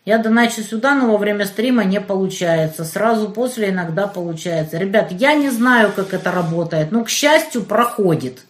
Я 0.06 0.20
доначу 0.20 0.62
сюда, 0.62 0.94
но 0.94 1.12
во 1.12 1.18
время 1.18 1.46
стрима 1.46 1.84
не 1.84 2.00
получается. 2.00 2.86
Сразу 2.86 3.30
после 3.30 3.70
иногда 3.70 4.08
получается. 4.08 4.78
Ребят, 4.78 5.12
я 5.12 5.34
не 5.34 5.50
знаю, 5.50 5.92
как 5.96 6.14
это 6.14 6.32
работает, 6.32 6.92
но, 6.92 7.04
к 7.04 7.10
счастью, 7.10 7.64
проходит 7.64 8.46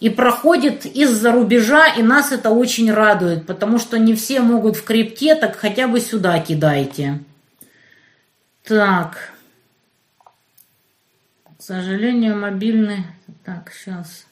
и 0.00 0.08
проходит 0.08 0.86
из-за 0.86 1.30
рубежа, 1.30 1.86
и 1.88 2.02
нас 2.02 2.32
это 2.32 2.50
очень 2.50 2.90
радует, 2.90 3.46
потому 3.46 3.78
что 3.78 3.98
не 3.98 4.14
все 4.14 4.40
могут 4.40 4.76
в 4.76 4.84
крипте, 4.84 5.34
так 5.34 5.56
хотя 5.56 5.86
бы 5.86 6.00
сюда 6.00 6.40
кидайте. 6.40 7.22
Так. 8.64 9.32
К 11.58 11.62
сожалению, 11.62 12.38
мобильный... 12.38 13.04
Так, 13.44 13.72
сейчас. 13.72 14.26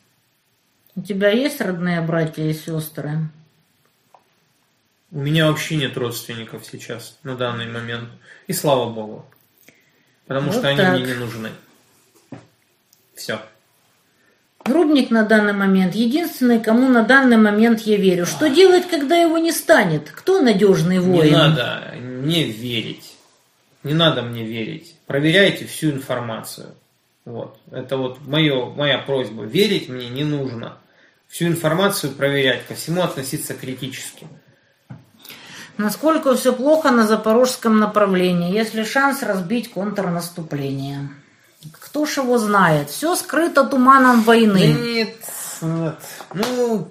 У 0.97 1.03
тебя 1.03 1.29
есть 1.29 1.61
родные 1.61 2.01
братья 2.01 2.43
и 2.45 2.55
сестры? 2.55 3.29
У 5.11 5.19
меня 5.21 5.47
вообще 5.47 5.77
нет 5.77 5.97
родственников 5.97 6.67
сейчас, 6.67 7.19
на 7.23 7.35
данный 7.35 7.67
момент. 7.67 8.11
И 8.47 8.53
слава 8.53 8.91
богу. 8.91 9.25
Потому 10.27 10.51
вот 10.51 10.55
что 10.55 10.63
так. 10.63 10.79
они 10.79 11.01
мне 11.03 11.13
не 11.13 11.19
нужны. 11.19 11.51
Все. 13.15 13.41
Грубник 14.65 15.11
на 15.11 15.25
данный 15.25 15.55
момент 15.55 15.95
единственный, 15.95 16.61
кому 16.61 16.89
на 16.89 17.03
данный 17.03 17.39
момент 17.39 17.81
я 17.81 17.97
верю. 17.97 18.27
Что 18.27 18.49
делать, 18.51 18.87
когда 18.87 19.17
его 19.17 19.39
не 19.39 19.51
станет? 19.51 20.11
Кто 20.11 20.43
надежный 20.43 20.99
воин? 20.99 21.25
Не 21.25 21.31
надо 21.31 21.95
не 21.97 22.45
верить. 22.45 23.17
Не 23.83 23.95
надо 23.95 24.21
мне 24.21 24.45
верить. 24.45 24.97
Проверяйте 25.07 25.65
всю 25.65 25.91
информацию. 25.91 26.75
Вот. 27.25 27.59
Это 27.71 27.97
вот 27.97 28.21
мое, 28.27 28.67
моя 28.67 28.99
просьба. 28.99 29.45
Верить 29.45 29.89
мне 29.89 30.11
не 30.11 30.25
нужно. 30.25 30.77
Всю 31.29 31.47
информацию 31.47 32.13
проверять, 32.13 32.67
ко 32.67 32.75
всему 32.75 33.03
относиться 33.03 33.55
критически. 33.55 34.27
Насколько 35.79 36.35
все 36.35 36.53
плохо 36.53 36.91
на 36.91 37.07
запорожском 37.07 37.79
направлении, 37.79 38.53
если 38.53 38.83
шанс 38.83 39.23
разбить 39.23 39.71
контрнаступление? 39.71 41.09
Кто 41.73 42.05
ж 42.05 42.19
его 42.19 42.37
знает? 42.37 42.91
Все 42.91 43.15
скрыто 43.15 43.65
туманом 43.65 44.23
войны. 44.23 44.75
Нет, 44.77 45.17
нет. 45.63 45.97
Ну, 46.35 46.89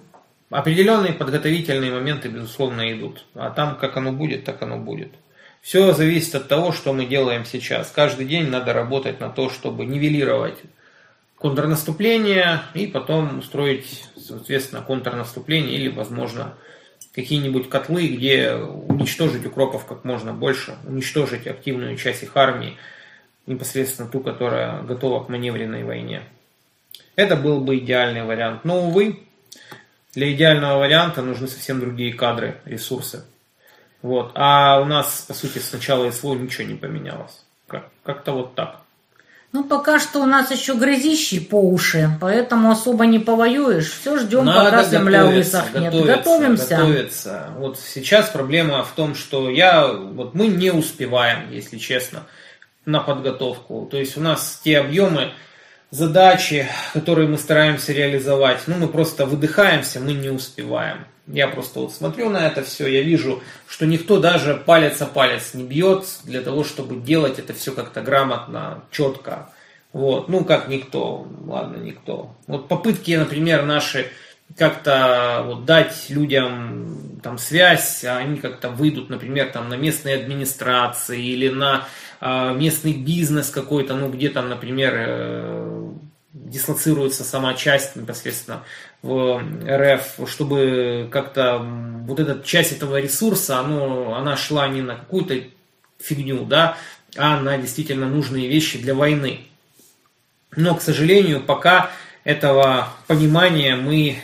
определенные 0.49 1.11
подготовительные 1.11 1.91
моменты, 1.91 2.29
безусловно, 2.29 2.91
идут. 2.93 3.25
А 3.35 3.49
там, 3.49 3.77
как 3.77 3.97
оно 3.97 4.13
будет, 4.13 4.45
так 4.45 4.61
оно 4.61 4.77
будет. 4.77 5.13
Все 5.61 5.91
зависит 5.91 6.35
от 6.35 6.47
того, 6.47 6.71
что 6.71 6.93
мы 6.93 7.05
делаем 7.05 7.43
сейчас. 7.43 7.91
Каждый 7.93 8.25
день 8.25 8.49
надо 8.49 8.71
работать 8.71 9.19
на 9.19 9.29
то, 9.29 9.49
чтобы 9.49 9.85
нивелировать 9.85 10.59
контрнаступление 11.37 12.61
и 12.73 12.87
потом 12.87 13.39
устроить, 13.39 14.05
соответственно, 14.17 14.81
контрнаступление 14.81 15.75
или, 15.75 15.89
возможно, 15.89 16.55
какие-нибудь 17.17 17.67
котлы, 17.67 18.09
где 18.09 18.53
уничтожить 18.53 19.43
укропов 19.43 19.87
как 19.87 20.05
можно 20.05 20.33
больше, 20.33 20.77
уничтожить 20.85 21.47
активную 21.47 21.97
часть 21.97 22.21
их 22.21 22.37
армии, 22.37 22.77
непосредственно 23.47 24.07
ту, 24.07 24.19
которая 24.19 24.83
готова 24.83 25.23
к 25.23 25.29
маневренной 25.29 25.83
войне. 25.83 26.21
Это 27.15 27.35
был 27.35 27.59
бы 27.59 27.79
идеальный 27.79 28.23
вариант. 28.23 28.65
Но, 28.65 28.83
увы, 28.83 29.23
для 30.13 30.31
идеального 30.31 30.77
варианта 30.77 31.23
нужны 31.23 31.47
совсем 31.47 31.79
другие 31.79 32.13
кадры, 32.13 32.61
ресурсы. 32.65 33.25
Вот. 34.03 34.33
А 34.35 34.79
у 34.79 34.85
нас, 34.85 35.25
по 35.27 35.33
сути, 35.33 35.57
с 35.57 35.73
начала 35.73 36.11
СВО 36.11 36.35
ничего 36.35 36.67
не 36.67 36.75
поменялось. 36.75 37.43
Как-то 38.03 38.33
вот 38.33 38.53
так. 38.53 38.81
Ну, 39.57 39.63
пока 39.63 39.99
что 39.99 40.21
у 40.21 40.27
нас 40.27 40.51
еще 40.51 40.75
грязищи 40.75 41.39
по 41.39 41.59
уши, 41.59 42.11
поэтому 42.21 42.69
особо 42.69 43.07
не 43.07 43.17
повоюешь. 43.17 43.89
Все 43.89 44.15
ждем, 44.19 44.45
Надо 44.45 44.65
пока 44.65 44.83
земля 44.83 45.25
высохнет. 45.25 45.85
Готовиться, 45.85 46.15
готовимся. 46.15 46.77
Готовиться. 46.77 47.47
Вот 47.57 47.79
сейчас 47.79 48.29
проблема 48.29 48.83
в 48.83 48.91
том, 48.91 49.15
что 49.15 49.49
я, 49.49 49.87
вот 49.87 50.35
мы 50.35 50.45
не 50.45 50.69
успеваем, 50.69 51.49
если 51.49 51.79
честно 51.79 52.27
на 52.85 52.99
подготовку. 52.99 53.87
То 53.89 53.97
есть 53.97 54.15
у 54.15 54.21
нас 54.21 54.61
те 54.63 54.77
объемы, 54.77 55.31
задачи, 55.89 56.67
которые 56.93 57.27
мы 57.27 57.39
стараемся 57.39 57.93
реализовать, 57.93 58.59
ну 58.67 58.75
мы 58.75 58.87
просто 58.87 59.25
выдыхаемся, 59.25 59.99
мы 59.99 60.13
не 60.13 60.29
успеваем. 60.29 61.07
Я 61.27 61.47
просто 61.49 61.81
вот 61.81 61.93
смотрю 61.93 62.29
на 62.29 62.47
это 62.47 62.63
все, 62.63 62.87
я 62.87 63.01
вижу, 63.01 63.43
что 63.67 63.85
никто 63.85 64.19
даже 64.19 64.55
палец 64.55 65.01
о 65.01 65.05
палец 65.05 65.53
не 65.53 65.63
бьет 65.63 66.05
для 66.23 66.41
того, 66.41 66.63
чтобы 66.63 66.95
делать 66.95 67.37
это 67.37 67.53
все 67.53 67.73
как-то 67.73 68.01
грамотно, 68.01 68.83
четко. 68.91 69.49
Вот, 69.91 70.29
ну 70.29 70.45
как 70.45 70.67
никто, 70.69 71.27
ладно, 71.45 71.77
никто. 71.77 72.35
Вот 72.47 72.67
попытки, 72.67 73.11
например, 73.11 73.65
наши 73.65 74.07
как-то 74.55 75.43
вот 75.45 75.65
дать 75.65 76.09
людям 76.09 77.19
там 77.21 77.37
связь, 77.37 78.05
а 78.05 78.17
они 78.17 78.37
как-то 78.37 78.69
выйдут, 78.69 79.09
например, 79.09 79.49
там 79.51 79.67
на 79.67 79.75
местные 79.75 80.15
администрации 80.15 81.21
или 81.21 81.49
на 81.49 81.87
а, 82.21 82.53
местный 82.53 82.93
бизнес 82.93 83.49
какой-то, 83.49 83.95
ну 83.95 84.09
где 84.09 84.29
там, 84.29 84.49
например, 84.49 84.93
э, 84.95 85.91
дислоцируется 86.33 87.23
сама 87.23 87.53
часть 87.53 87.95
непосредственно 87.95 88.63
в 89.07 89.41
РФ, 89.65 90.29
чтобы 90.29 91.07
как-то 91.11 91.59
вот 91.59 92.19
эта 92.19 92.43
часть 92.43 92.73
этого 92.73 92.99
ресурса, 92.99 93.59
оно, 93.59 94.15
она 94.15 94.35
шла 94.35 94.67
не 94.67 94.81
на 94.81 94.95
какую-то 94.95 95.35
фигню, 95.99 96.45
да, 96.45 96.77
а 97.15 97.39
на 97.39 97.57
действительно 97.57 98.07
нужные 98.07 98.47
вещи 98.47 98.77
для 98.77 98.93
войны. 98.93 99.41
Но, 100.55 100.75
к 100.75 100.81
сожалению, 100.81 101.41
пока 101.41 101.89
этого 102.23 102.89
понимания 103.07 103.75
мы 103.75 104.17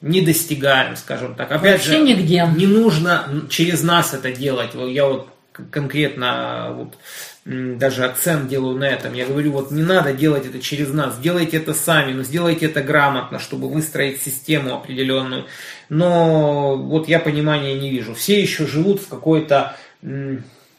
не 0.00 0.20
достигаем, 0.22 0.96
скажем 0.96 1.34
так. 1.34 1.50
Опять 1.52 1.78
Вообще 1.80 1.98
же, 1.98 2.02
нигде. 2.02 2.48
не 2.56 2.66
нужно 2.66 3.46
через 3.50 3.82
нас 3.82 4.14
это 4.14 4.32
делать. 4.32 4.70
Я 4.74 5.06
вот 5.06 5.28
конкретно 5.70 6.68
вот, 6.72 6.98
даже 7.46 8.04
акцент 8.04 8.48
делаю 8.48 8.76
на 8.76 8.88
этом. 8.88 9.14
Я 9.14 9.24
говорю, 9.24 9.52
вот 9.52 9.70
не 9.70 9.82
надо 9.82 10.12
делать 10.12 10.46
это 10.46 10.58
через 10.58 10.92
нас, 10.92 11.14
сделайте 11.16 11.58
это 11.58 11.74
сами, 11.74 12.12
но 12.12 12.24
сделайте 12.24 12.66
это 12.66 12.82
грамотно, 12.82 13.38
чтобы 13.38 13.68
выстроить 13.68 14.20
систему 14.20 14.74
определенную. 14.74 15.46
Но 15.88 16.76
вот 16.76 17.08
я 17.08 17.20
понимания 17.20 17.74
не 17.74 17.88
вижу. 17.88 18.14
Все 18.14 18.40
еще 18.42 18.66
живут 18.66 19.00
в 19.00 19.08
какой-то 19.08 19.76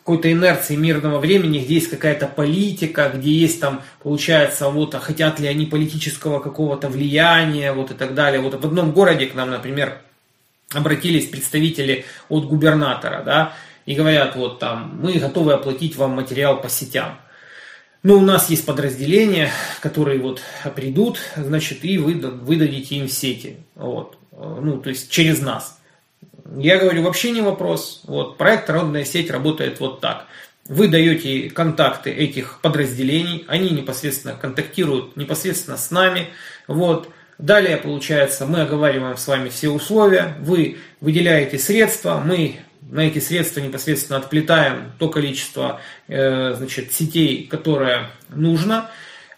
какой-то 0.07 0.31
инерции 0.31 0.77
мирного 0.77 1.19
времени, 1.19 1.59
где 1.59 1.75
есть 1.75 1.89
какая-то 1.89 2.27
политика, 2.27 3.11
где 3.13 3.29
есть 3.29 3.59
там, 3.59 3.81
получается, 4.01 4.69
вот, 4.69 4.95
а 4.95 5.01
хотят 5.01 5.37
ли 5.41 5.47
они 5.49 5.65
политического 5.65 6.39
какого-то 6.39 6.87
влияния, 6.87 7.73
вот 7.73 7.91
и 7.91 7.93
так 7.93 8.13
далее. 8.13 8.39
Вот 8.39 8.53
в 8.53 8.65
одном 8.65 8.93
городе 8.93 9.25
к 9.25 9.35
нам, 9.35 9.49
например, 9.49 9.97
обратились 10.73 11.27
представители 11.27 12.05
от 12.29 12.45
губернатора, 12.45 13.21
да, 13.21 13.53
и 13.87 13.95
говорят, 13.95 14.35
вот 14.35 14.59
там, 14.59 14.99
мы 15.01 15.13
готовы 15.13 15.53
оплатить 15.53 15.95
вам 15.95 16.11
материал 16.11 16.61
по 16.61 16.69
сетям. 16.69 17.17
Но 18.03 18.17
у 18.17 18.21
нас 18.21 18.49
есть 18.51 18.65
подразделения, 18.65 19.49
которые 19.81 20.19
вот 20.19 20.41
придут, 20.75 21.19
значит, 21.35 21.83
и 21.83 21.97
вы, 21.97 22.13
вы 22.15 22.57
дадите 22.57 22.97
им 22.97 23.07
сети. 23.07 23.57
Вот. 23.73 24.17
Ну, 24.31 24.77
то 24.77 24.89
есть 24.89 25.09
через 25.09 25.41
нас. 25.41 25.79
Я 26.57 26.77
говорю, 26.77 27.01
вообще 27.01 27.31
не 27.31 27.41
вопрос. 27.41 28.01
Вот, 28.03 28.37
проект 28.37 28.67
«Народная 28.67 29.03
сеть» 29.03 29.31
работает 29.31 29.79
вот 29.79 29.99
так. 29.99 30.27
вы 30.69 30.87
даете 30.87 31.49
контакты 31.49 32.11
этих 32.11 32.59
подразделений, 32.61 33.45
они 33.47 33.69
непосредственно 33.69 34.35
контактируют 34.35 35.15
непосредственно 35.15 35.77
с 35.77 35.91
нами. 35.91 36.27
Вот. 36.67 37.09
Далее, 37.37 37.77
получается, 37.77 38.47
мы 38.47 38.61
оговариваем 38.61 39.15
с 39.15 39.27
вами 39.27 39.49
все 39.49 39.69
условия, 39.69 40.35
вы 40.39 40.77
выделяете 41.01 41.59
средства, 41.59 42.21
мы 42.23 42.55
на 42.89 43.01
эти 43.01 43.19
средства 43.19 43.59
непосредственно 43.59 44.19
отплетаем 44.19 44.91
то 44.97 45.09
количество 45.09 45.81
э, 46.07 46.53
значит, 46.53 46.93
сетей, 46.93 47.47
которое 47.47 48.11
нужно, 48.29 48.89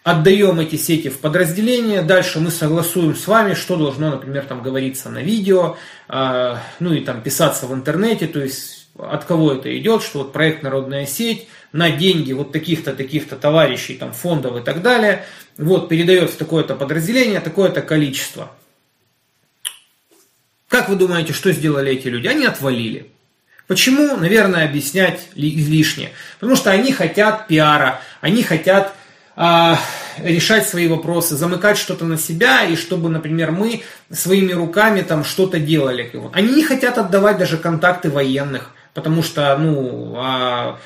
отдаем 0.02 0.60
эти 0.60 0.76
сети 0.76 1.08
в 1.08 1.18
подразделение, 1.18 2.02
дальше 2.02 2.40
мы 2.40 2.50
согласуем 2.50 3.14
с 3.14 3.26
вами, 3.26 3.54
что 3.54 3.76
должно, 3.76 4.10
например, 4.10 4.44
там 4.44 4.62
говориться 4.62 5.10
на 5.10 5.18
видео, 5.18 5.76
э, 6.08 6.56
ну 6.78 6.92
и 6.92 7.00
там 7.00 7.22
писаться 7.22 7.66
в 7.66 7.74
интернете, 7.74 8.26
то 8.26 8.40
есть 8.40 8.88
от 8.96 9.24
кого 9.24 9.52
это 9.52 9.76
идет, 9.78 10.02
что 10.02 10.18
вот 10.18 10.32
проект 10.32 10.62
«Народная 10.62 11.06
сеть» 11.06 11.48
на 11.72 11.90
деньги 11.90 12.32
вот 12.32 12.52
таких-то, 12.52 12.94
таких-то 12.94 13.36
товарищей, 13.36 13.94
там, 13.94 14.12
фондов 14.12 14.56
и 14.56 14.62
так 14.62 14.82
далее, 14.82 15.24
вот, 15.56 15.88
передается 15.88 16.38
такое-то 16.38 16.74
подразделение, 16.74 17.40
такое-то 17.40 17.82
количество. 17.82 18.50
Как 20.68 20.88
вы 20.88 20.96
думаете, 20.96 21.32
что 21.32 21.52
сделали 21.52 21.92
эти 21.92 22.08
люди? 22.08 22.26
Они 22.28 22.46
отвалили. 22.46 23.10
Почему? 23.70 24.16
Наверное, 24.16 24.64
объяснять 24.64 25.28
излишне. 25.36 26.10
Потому 26.40 26.56
что 26.56 26.72
они 26.72 26.90
хотят 26.90 27.46
пиара, 27.46 28.00
они 28.20 28.42
хотят 28.42 28.92
а, 29.36 29.78
решать 30.18 30.68
свои 30.68 30.88
вопросы, 30.88 31.36
замыкать 31.36 31.78
что-то 31.78 32.04
на 32.04 32.18
себя, 32.18 32.64
и 32.64 32.74
чтобы, 32.74 33.08
например, 33.08 33.52
мы 33.52 33.84
своими 34.10 34.50
руками 34.50 35.02
там 35.02 35.22
что-то 35.22 35.60
делали. 35.60 36.10
Они 36.32 36.52
не 36.52 36.64
хотят 36.64 36.98
отдавать 36.98 37.38
даже 37.38 37.58
контакты 37.58 38.10
военных 38.10 38.72
потому 38.94 39.22
что, 39.22 39.56
ну, 39.56 40.14
а, 40.16 40.78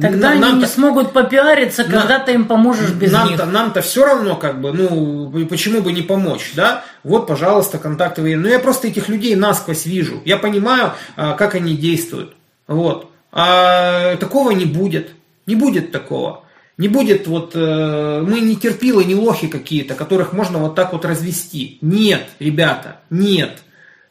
Тогда 0.00 0.34
нам, 0.34 0.44
они 0.44 0.60
не 0.60 0.66
смогут 0.66 1.12
попиариться, 1.12 1.84
когда 1.84 2.18
нам, 2.18 2.24
ты 2.24 2.32
им 2.32 2.44
поможешь 2.46 2.90
без 2.90 3.12
нам 3.12 3.28
них. 3.28 3.38
-то, 3.38 3.44
нам-то 3.44 3.82
все 3.82 4.04
равно, 4.04 4.36
как 4.36 4.60
бы, 4.60 4.72
ну, 4.72 5.46
почему 5.46 5.82
бы 5.82 5.92
не 5.92 6.02
помочь, 6.02 6.52
да? 6.56 6.84
Вот, 7.04 7.26
пожалуйста, 7.26 7.78
контакты 7.78 8.22
военные. 8.22 8.44
Но 8.44 8.48
я 8.48 8.58
просто 8.58 8.88
этих 8.88 9.08
людей 9.08 9.36
насквозь 9.36 9.84
вижу. 9.84 10.22
Я 10.24 10.38
понимаю, 10.38 10.92
а, 11.16 11.34
как 11.34 11.54
они 11.54 11.76
действуют. 11.76 12.34
Вот. 12.66 13.10
А 13.30 14.16
такого 14.16 14.52
не 14.52 14.64
будет. 14.64 15.10
Не 15.46 15.54
будет 15.54 15.92
такого. 15.92 16.44
Не 16.78 16.88
будет 16.88 17.26
вот, 17.26 17.52
э, 17.54 18.24
мы 18.26 18.40
не 18.40 18.56
терпилы, 18.56 19.04
не 19.04 19.14
лохи 19.14 19.46
какие-то, 19.48 19.94
которых 19.94 20.32
можно 20.32 20.58
вот 20.58 20.74
так 20.74 20.92
вот 20.92 21.04
развести. 21.04 21.78
Нет, 21.82 22.26
ребята, 22.38 23.00
нет. 23.10 23.58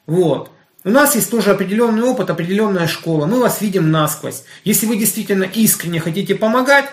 Вот. 0.05 0.50
У 0.83 0.89
нас 0.89 1.15
есть 1.15 1.29
тоже 1.29 1.51
определенный 1.51 2.03
опыт, 2.03 2.29
определенная 2.29 2.87
школа. 2.87 3.27
Мы 3.27 3.39
вас 3.39 3.61
видим 3.61 3.91
насквозь. 3.91 4.43
Если 4.63 4.87
вы 4.87 4.97
действительно 4.97 5.43
искренне 5.43 5.99
хотите 5.99 6.33
помогать, 6.35 6.85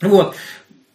вот, 0.00 0.34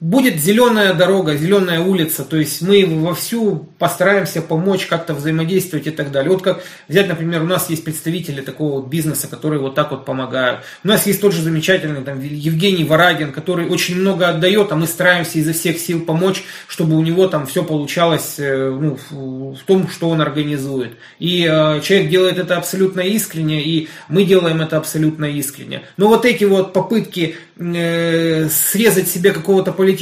будет 0.03 0.37
зеленая 0.37 0.93
дорога, 0.93 1.37
зеленая 1.37 1.79
улица, 1.79 2.25
то 2.25 2.35
есть 2.35 2.61
мы 2.61 2.85
вовсю 2.85 3.69
постараемся 3.79 4.41
помочь, 4.41 4.85
как-то 4.85 5.13
взаимодействовать 5.13 5.87
и 5.87 5.91
так 5.91 6.11
далее. 6.11 6.29
Вот 6.29 6.41
как 6.41 6.61
взять, 6.89 7.07
например, 7.07 7.41
у 7.41 7.45
нас 7.45 7.69
есть 7.69 7.85
представители 7.85 8.41
такого 8.41 8.81
вот 8.81 8.89
бизнеса, 8.89 9.29
которые 9.29 9.61
вот 9.61 9.75
так 9.75 9.91
вот 9.91 10.03
помогают. 10.03 10.59
У 10.83 10.89
нас 10.89 11.07
есть 11.07 11.21
тот 11.21 11.33
же 11.33 11.41
замечательный 11.41 12.01
там, 12.03 12.19
Евгений 12.19 12.83
Варагин, 12.83 13.31
который 13.31 13.65
очень 13.69 13.95
много 13.95 14.27
отдает, 14.27 14.73
а 14.73 14.75
мы 14.75 14.87
стараемся 14.87 15.39
изо 15.39 15.53
всех 15.53 15.79
сил 15.79 16.01
помочь, 16.01 16.43
чтобы 16.67 16.97
у 16.97 17.01
него 17.01 17.29
там 17.29 17.47
все 17.47 17.63
получалось 17.63 18.35
э, 18.39 18.77
ну, 18.77 18.97
в 19.09 19.63
том, 19.65 19.87
что 19.87 20.09
он 20.09 20.19
организует. 20.19 20.97
И 21.19 21.47
э, 21.49 21.79
человек 21.79 22.09
делает 22.09 22.37
это 22.39 22.57
абсолютно 22.57 22.99
искренне, 22.99 23.63
и 23.63 23.87
мы 24.09 24.25
делаем 24.25 24.59
это 24.59 24.75
абсолютно 24.75 25.25
искренне. 25.25 25.83
Но 25.95 26.09
вот 26.09 26.25
эти 26.25 26.43
вот 26.43 26.73
попытки 26.73 27.37
э, 27.57 28.49
срезать 28.49 29.07
себе 29.07 29.31
какого-то 29.31 29.71
политического 29.71 29.92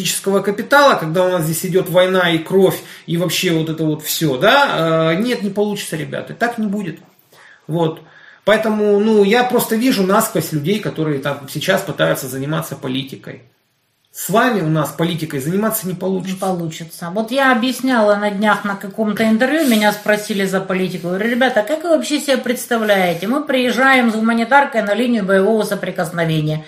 капитала, 0.41 0.95
когда 0.95 1.25
у 1.25 1.29
нас 1.29 1.43
здесь 1.43 1.65
идет 1.65 1.89
война 1.89 2.31
и 2.31 2.37
кровь, 2.37 2.79
и 3.05 3.17
вообще 3.17 3.51
вот 3.51 3.69
это 3.69 3.83
вот 3.83 4.03
все, 4.03 4.37
да, 4.37 5.13
э, 5.13 5.21
нет, 5.21 5.43
не 5.43 5.49
получится, 5.49 5.95
ребята, 5.95 6.33
так 6.33 6.57
не 6.57 6.67
будет. 6.67 6.99
Вот. 7.67 8.01
Поэтому, 8.43 8.99
ну, 8.99 9.23
я 9.23 9.43
просто 9.43 9.75
вижу 9.75 10.03
насквозь 10.03 10.51
людей, 10.51 10.79
которые 10.79 11.19
там 11.19 11.47
сейчас 11.49 11.81
пытаются 11.81 12.27
заниматься 12.27 12.75
политикой. 12.75 13.43
С 14.13 14.29
вами 14.29 14.59
у 14.59 14.67
нас 14.67 14.89
политикой 14.89 15.39
заниматься 15.39 15.87
не 15.87 15.93
получится. 15.93 16.33
Не 16.33 16.39
получится. 16.39 17.11
Вот 17.13 17.31
я 17.31 17.53
объясняла 17.53 18.15
на 18.15 18.29
днях 18.29 18.65
на 18.65 18.75
каком-то 18.75 19.23
интервью, 19.23 19.69
меня 19.69 19.93
спросили 19.93 20.43
за 20.43 20.59
политику. 20.59 21.07
Говорю, 21.07 21.29
ребята, 21.29 21.63
как 21.63 21.83
вы 21.83 21.91
вообще 21.91 22.19
себе 22.19 22.35
представляете? 22.35 23.27
Мы 23.27 23.41
приезжаем 23.45 24.11
с 24.11 24.15
гуманитаркой 24.15 24.81
на 24.81 24.93
линию 24.93 25.23
боевого 25.23 25.63
соприкосновения. 25.63 26.65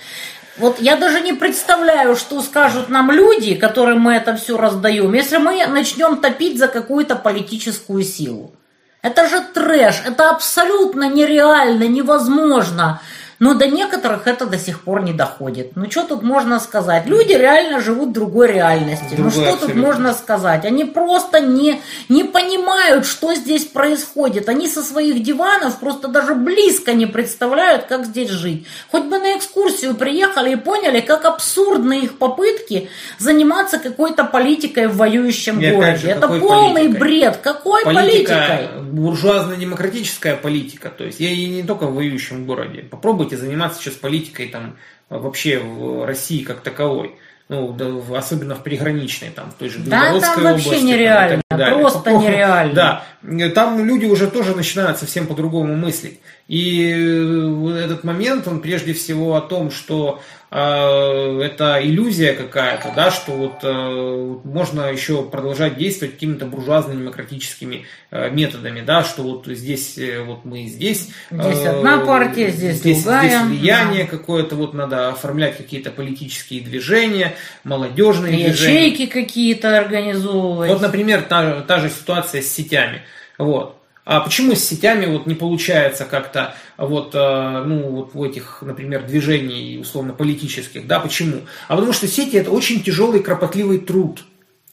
Вот 0.57 0.79
я 0.79 0.95
даже 0.95 1.21
не 1.21 1.33
представляю, 1.33 2.15
что 2.15 2.41
скажут 2.41 2.89
нам 2.89 3.09
люди, 3.09 3.55
которым 3.55 4.01
мы 4.01 4.13
это 4.13 4.35
все 4.35 4.55
раздаем, 4.55 5.13
если 5.13 5.37
мы 5.37 5.65
начнем 5.65 6.17
топить 6.17 6.59
за 6.59 6.67
какую-то 6.67 7.15
политическую 7.15 8.03
силу. 8.03 8.55
Это 9.01 9.27
же 9.27 9.41
трэш, 9.41 10.03
это 10.05 10.29
абсолютно 10.29 11.09
нереально, 11.09 11.87
невозможно. 11.87 13.01
Но 13.43 13.55
до 13.55 13.67
некоторых 13.67 14.25
это 14.25 14.45
до 14.45 14.57
сих 14.57 14.83
пор 14.83 15.03
не 15.03 15.11
доходит. 15.11 15.73
Ну 15.75 15.91
что 15.91 16.03
тут 16.03 16.23
можно 16.23 16.61
сказать? 16.61 17.07
Люди 17.07 17.33
реально 17.33 17.81
живут 17.81 18.11
в 18.11 18.13
другой 18.13 18.47
реальности. 18.47 19.15
Другой, 19.15 19.25
ну 19.25 19.31
что 19.31 19.41
абсолютно. 19.41 19.67
тут 19.67 19.75
можно 19.75 20.13
сказать? 20.13 20.63
Они 20.63 20.85
просто 20.85 21.41
не, 21.41 21.81
не 22.07 22.23
понимают, 22.23 23.05
что 23.05 23.35
здесь 23.35 23.65
происходит. 23.65 24.47
Они 24.47 24.69
со 24.69 24.81
своих 24.81 25.21
диванов 25.21 25.77
просто 25.81 26.07
даже 26.07 26.35
близко 26.35 26.93
не 26.93 27.05
представляют, 27.05 27.83
как 27.83 28.05
здесь 28.05 28.29
жить. 28.29 28.65
Хоть 28.89 29.03
бы 29.03 29.19
на 29.19 29.37
экскурсию 29.37 29.93
приехали 29.95 30.53
и 30.53 30.55
поняли, 30.55 31.01
как 31.01 31.25
абсурдны 31.25 31.99
их 31.99 32.17
попытки 32.17 32.87
заниматься 33.19 33.77
какой-то 33.77 34.23
политикой 34.23 34.87
в 34.87 34.95
воюющем 34.95 35.59
и 35.59 35.69
городе. 35.69 35.97
Же, 35.97 36.07
это 36.11 36.29
полный 36.29 36.83
политикой? 36.83 36.99
бред. 36.99 37.37
Какой 37.43 37.83
политика, 37.83 38.35
политикой? 38.35 38.83
Буржуазно-демократическая 38.83 40.37
политика. 40.37 40.89
То 40.89 41.03
есть 41.03 41.19
я 41.19 41.29
и 41.29 41.45
не 41.47 41.63
только 41.63 41.87
в 41.87 41.95
воюющем 41.95 42.45
городе. 42.45 42.85
Попробуйте 42.89 43.32
попробуйте 43.33 43.37
заниматься 43.37 43.81
сейчас 43.81 43.95
политикой 43.95 44.47
там 44.47 44.77
вообще 45.09 45.59
в 45.59 46.05
России 46.05 46.43
как 46.43 46.61
таковой. 46.61 47.15
Ну, 47.49 47.73
да, 47.73 48.17
особенно 48.17 48.55
в 48.55 48.63
приграничной, 48.63 49.29
там, 49.29 49.51
в 49.51 49.55
той 49.55 49.69
же 49.69 49.79
да, 49.79 50.17
там 50.19 50.43
вообще 50.43 50.69
области, 50.69 50.85
нереально, 50.85 51.41
там, 51.49 51.81
просто 51.81 52.11
нереально. 52.11 52.73
Да, 52.73 53.49
там 53.49 53.85
люди 53.85 54.05
уже 54.05 54.27
тоже 54.27 54.55
начинают 54.55 54.97
совсем 54.97 55.27
по-другому 55.27 55.75
мыслить. 55.75 56.19
И 56.47 56.91
э, 56.91 57.83
этот 57.83 58.03
момент, 58.03 58.47
он 58.47 58.59
прежде 58.59 58.93
всего 58.93 59.37
о 59.37 59.41
том, 59.41 59.71
что 59.71 60.21
э, 60.51 60.57
это 60.57 61.79
иллюзия 61.81 62.33
какая-то, 62.33 62.91
да, 62.93 63.11
что 63.11 63.31
вот 63.31 63.59
э, 63.63 64.39
можно 64.43 64.91
еще 64.91 65.23
продолжать 65.23 65.77
действовать 65.77 66.15
какими-то 66.15 66.45
буржуазно-демократическими 66.45 67.85
э, 68.11 68.29
методами, 68.29 68.81
да, 68.81 69.05
что 69.05 69.23
вот 69.23 69.45
здесь 69.47 69.97
э, 69.97 70.21
вот 70.21 70.43
мы 70.43 70.65
здесь. 70.67 71.11
Здесь 71.31 71.59
э, 71.59 71.69
одна 71.69 71.99
партия, 71.99 72.51
здесь, 72.51 72.75
здесь 72.75 73.03
другая. 73.03 73.29
Здесь 73.29 73.41
влияние 73.59 74.03
да. 74.03 74.09
какое-то, 74.09 74.57
вот 74.57 74.73
надо 74.73 75.09
оформлять 75.09 75.55
какие-то 75.55 75.91
политические 75.91 76.59
движения, 76.59 77.35
молодежные 77.63 78.33
Ячейки 78.33 78.49
движения. 78.49 78.85
Ячейки 78.87 79.05
какие-то 79.11 79.77
организовывать. 79.77 80.69
Вот, 80.69 80.81
например, 80.81 81.21
та, 81.21 81.61
та 81.61 81.79
же 81.79 81.89
ситуация 81.89 82.41
с 82.41 82.47
сетями. 82.47 83.01
Вот. 83.37 83.77
А 84.05 84.19
почему 84.19 84.53
с 84.53 84.59
сетями 84.59 85.05
вот 85.05 85.27
не 85.27 85.35
получается 85.35 86.03
как-то 86.05 86.55
вот, 86.77 87.15
э, 87.15 87.63
ну, 87.65 87.89
вот 87.89 88.13
в 88.13 88.21
этих, 88.21 88.61
например, 88.61 89.05
движений 89.05 89.77
условно 89.79 90.11
политических, 90.13 90.87
да, 90.87 90.99
почему? 90.99 91.41
А 91.69 91.75
потому 91.75 91.93
что 91.93 92.07
сети 92.07 92.35
это 92.35 92.51
очень 92.51 92.83
тяжелый, 92.83 93.21
кропотливый 93.21 93.79
труд. 93.79 94.25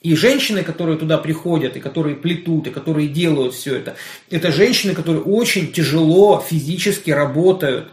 И 0.03 0.17
женщины, 0.17 0.65
которые 0.65 0.99
туда 0.99 1.19
приходят, 1.19 1.77
и 1.77 1.81
которые 1.81 2.17
плетут, 2.17 2.67
и 2.67 2.71
которые 2.71 3.07
делают 3.07 3.55
все 3.55 3.77
это, 3.77 3.97
это 4.31 4.51
женщины, 4.51 4.95
которые 4.95 5.23
очень 5.23 5.71
тяжело 5.73 6.45
физически 6.45 7.11
работают, 7.11 7.89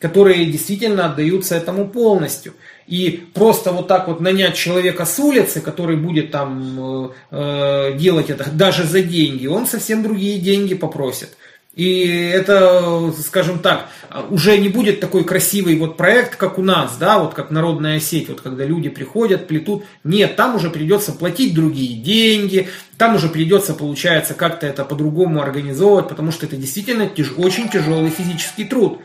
которые 0.00 0.46
действительно 0.46 1.06
отдаются 1.06 1.54
этому 1.54 1.86
полностью. 1.86 2.54
И 2.90 3.24
просто 3.34 3.70
вот 3.70 3.86
так 3.86 4.08
вот 4.08 4.20
нанять 4.20 4.56
человека 4.56 5.04
с 5.04 5.16
улицы, 5.20 5.60
который 5.60 5.96
будет 5.96 6.32
там 6.32 6.76
э, 6.80 7.08
э, 7.30 7.96
делать 7.96 8.30
это 8.30 8.50
даже 8.50 8.82
за 8.82 9.00
деньги, 9.00 9.46
он 9.46 9.68
совсем 9.68 10.02
другие 10.02 10.40
деньги 10.40 10.74
попросит. 10.74 11.36
И 11.76 12.04
это, 12.34 13.12
скажем 13.24 13.60
так, 13.60 13.86
уже 14.28 14.58
не 14.58 14.68
будет 14.68 14.98
такой 14.98 15.22
красивый 15.22 15.78
вот 15.78 15.96
проект, 15.96 16.34
как 16.34 16.58
у 16.58 16.62
нас, 16.62 16.96
да, 16.98 17.20
вот 17.20 17.32
как 17.32 17.52
народная 17.52 18.00
сеть, 18.00 18.28
вот 18.28 18.40
когда 18.40 18.64
люди 18.64 18.88
приходят, 18.88 19.46
плетут. 19.46 19.84
Нет, 20.02 20.34
там 20.34 20.56
уже 20.56 20.68
придется 20.68 21.12
платить 21.12 21.54
другие 21.54 21.96
деньги, 21.96 22.68
там 22.98 23.14
уже 23.14 23.28
придется, 23.28 23.72
получается, 23.72 24.34
как-то 24.34 24.66
это 24.66 24.84
по-другому 24.84 25.40
организовывать, 25.40 26.08
потому 26.08 26.32
что 26.32 26.46
это 26.46 26.56
действительно 26.56 27.08
тяж, 27.08 27.32
очень 27.36 27.68
тяжелый 27.68 28.10
физический 28.10 28.64
труд. 28.64 28.98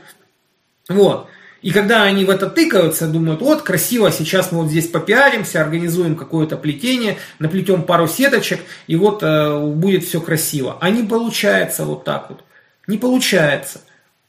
Вот. 0.89 1.27
И 1.65 1.71
когда 1.71 2.03
они 2.03 2.25
в 2.25 2.29
это 2.29 2.47
тыкаются, 2.47 3.07
думают, 3.07 3.41
вот, 3.41 3.63
красиво, 3.63 4.11
сейчас 4.11 4.51
мы 4.51 4.61
вот 4.61 4.69
здесь 4.69 4.87
попиаримся, 4.87 5.61
организуем 5.61 6.15
какое-то 6.15 6.57
плетение, 6.57 7.17
наплетем 7.39 7.81
пару 7.81 8.07
сеточек, 8.07 8.59
и 8.85 8.95
вот 8.95 9.23
э, 9.23 9.59
будет 9.59 10.03
все 10.03 10.21
красиво. 10.21 10.77
А 10.79 10.91
не 10.91 11.01
получается 11.01 11.83
вот 11.85 12.03
так 12.03 12.29
вот. 12.29 12.43
Не 12.85 12.99
получается. 12.99 13.81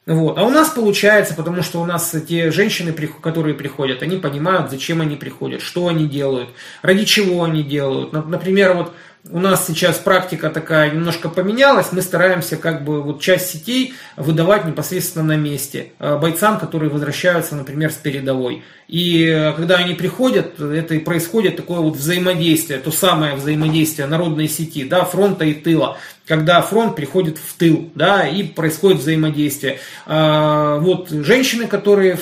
Вот. 0.06 0.38
А 0.38 0.44
у 0.44 0.50
нас 0.50 0.70
получается, 0.70 1.34
потому 1.34 1.62
что 1.62 1.82
у 1.82 1.84
нас 1.84 2.14
те 2.26 2.50
женщины, 2.50 2.94
которые 3.20 3.54
приходят, 3.54 4.02
они 4.02 4.16
понимают, 4.16 4.70
зачем 4.70 5.02
они 5.02 5.16
приходят, 5.16 5.60
что 5.60 5.88
они 5.88 6.08
делают, 6.08 6.48
ради 6.80 7.04
чего 7.04 7.44
они 7.44 7.62
делают. 7.62 8.14
Например, 8.14 8.72
вот 8.72 8.94
у 9.31 9.39
нас 9.39 9.66
сейчас 9.66 9.97
практика 9.97 10.51
такая 10.51 10.90
немножко 10.90 11.28
поменялась, 11.28 11.93
мы 11.93 12.03
стараемся 12.03 12.57
как 12.57 12.85
бы 12.85 13.03
вот 13.03 13.20
часть 13.20 13.51
сетей 13.51 13.94
выдавать 14.16 14.65
непосредственно 14.65 15.24
на 15.24 15.36
месте 15.36 15.93
э, 15.98 16.16
бойцам, 16.19 16.59
которые 16.59 16.90
возвращаются, 16.90 17.55
например, 17.57 17.90
с 17.90 17.97
передовой. 17.97 18.62
И 18.89 19.24
э, 19.24 19.53
когда 19.53 19.77
они 19.77 19.94
приходят, 19.94 20.61
это 20.61 20.94
и 20.94 20.98
происходит 20.98 21.57
такое 21.57 21.81
вот 21.81 21.97
взаимодействие, 21.97 22.78
то 22.78 22.90
самое 22.90 23.35
взаимодействие 23.35 24.07
народной 24.07 24.48
сети, 24.48 24.85
да, 24.85 25.05
фронта 25.05 25.44
и 25.44 25.55
тыла, 25.55 25.98
когда 26.27 26.61
фронт 26.62 26.97
приходит 26.97 27.39
в 27.39 27.57
тыл, 27.57 27.90
да, 27.94 28.27
и 28.27 28.43
происходит 28.43 28.98
взаимодействие. 28.98 29.78
А, 30.07 30.78
вот 30.78 31.11
женщины, 31.11 31.66
которые 31.66 32.19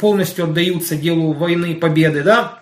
полностью 0.00 0.44
отдаются 0.44 0.96
делу 0.96 1.32
войны, 1.32 1.74
победы, 1.74 2.22
да, 2.22 2.60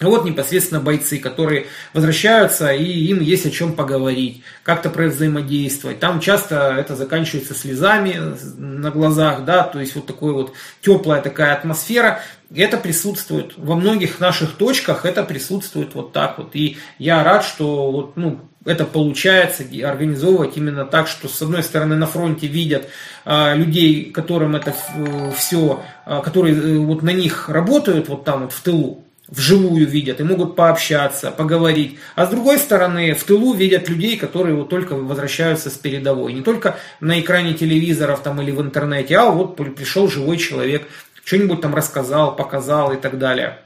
вот 0.00 0.24
непосредственно 0.24 0.80
бойцы, 0.80 1.18
которые 1.18 1.66
возвращаются, 1.92 2.72
и 2.72 2.84
им 2.84 3.20
есть 3.20 3.46
о 3.46 3.50
чем 3.50 3.74
поговорить, 3.74 4.42
как-то 4.64 4.90
про 4.90 5.06
взаимодействовать. 5.06 6.00
Там 6.00 6.18
часто 6.18 6.74
это 6.76 6.96
заканчивается 6.96 7.54
слезами 7.54 8.20
на 8.56 8.90
глазах, 8.90 9.44
да, 9.44 9.62
то 9.62 9.78
есть 9.78 9.94
вот 9.94 10.06
такой 10.06 10.32
вот 10.32 10.52
теплая 10.80 11.22
такая 11.22 11.52
атмосфера. 11.54 12.20
Это 12.52 12.76
присутствует 12.76 13.52
во 13.56 13.76
многих 13.76 14.18
наших 14.18 14.52
точках, 14.56 15.06
это 15.06 15.22
присутствует 15.22 15.94
вот 15.94 16.12
так 16.12 16.38
вот. 16.38 16.56
И 16.56 16.76
я 16.98 17.22
рад, 17.22 17.44
что 17.44 17.90
вот, 17.92 18.16
ну, 18.16 18.40
это 18.64 18.86
получается 18.86 19.62
организовывать 19.84 20.56
именно 20.56 20.84
так, 20.86 21.06
что 21.06 21.28
с 21.28 21.40
одной 21.40 21.62
стороны 21.62 21.96
на 21.96 22.06
фронте 22.06 22.46
видят 22.46 22.88
а, 23.24 23.54
людей, 23.54 24.10
которым 24.10 24.56
это 24.56 24.74
все, 25.36 25.82
а, 26.04 26.20
которые 26.20 26.54
э, 26.56 26.78
вот 26.78 27.02
на 27.02 27.10
них 27.10 27.48
работают 27.48 28.08
вот 28.08 28.24
там 28.24 28.42
вот 28.42 28.52
в 28.52 28.60
тылу, 28.62 29.03
вживую 29.28 29.86
видят 29.86 30.20
и 30.20 30.24
могут 30.24 30.56
пообщаться, 30.56 31.30
поговорить. 31.30 31.98
А 32.14 32.26
с 32.26 32.30
другой 32.30 32.58
стороны, 32.58 33.14
в 33.14 33.24
тылу 33.24 33.54
видят 33.54 33.88
людей, 33.88 34.16
которые 34.16 34.54
вот 34.54 34.68
только 34.68 34.94
возвращаются 34.94 35.70
с 35.70 35.74
передовой. 35.74 36.32
Не 36.32 36.42
только 36.42 36.76
на 37.00 37.20
экране 37.20 37.54
телевизоров 37.54 38.22
там 38.22 38.40
или 38.40 38.50
в 38.50 38.60
интернете, 38.60 39.16
а 39.16 39.30
вот 39.30 39.56
пришел 39.56 40.08
живой 40.08 40.36
человек, 40.36 40.86
что-нибудь 41.24 41.60
там 41.62 41.74
рассказал, 41.74 42.36
показал 42.36 42.92
и 42.92 42.96
так 42.96 43.18
далее. 43.18 43.58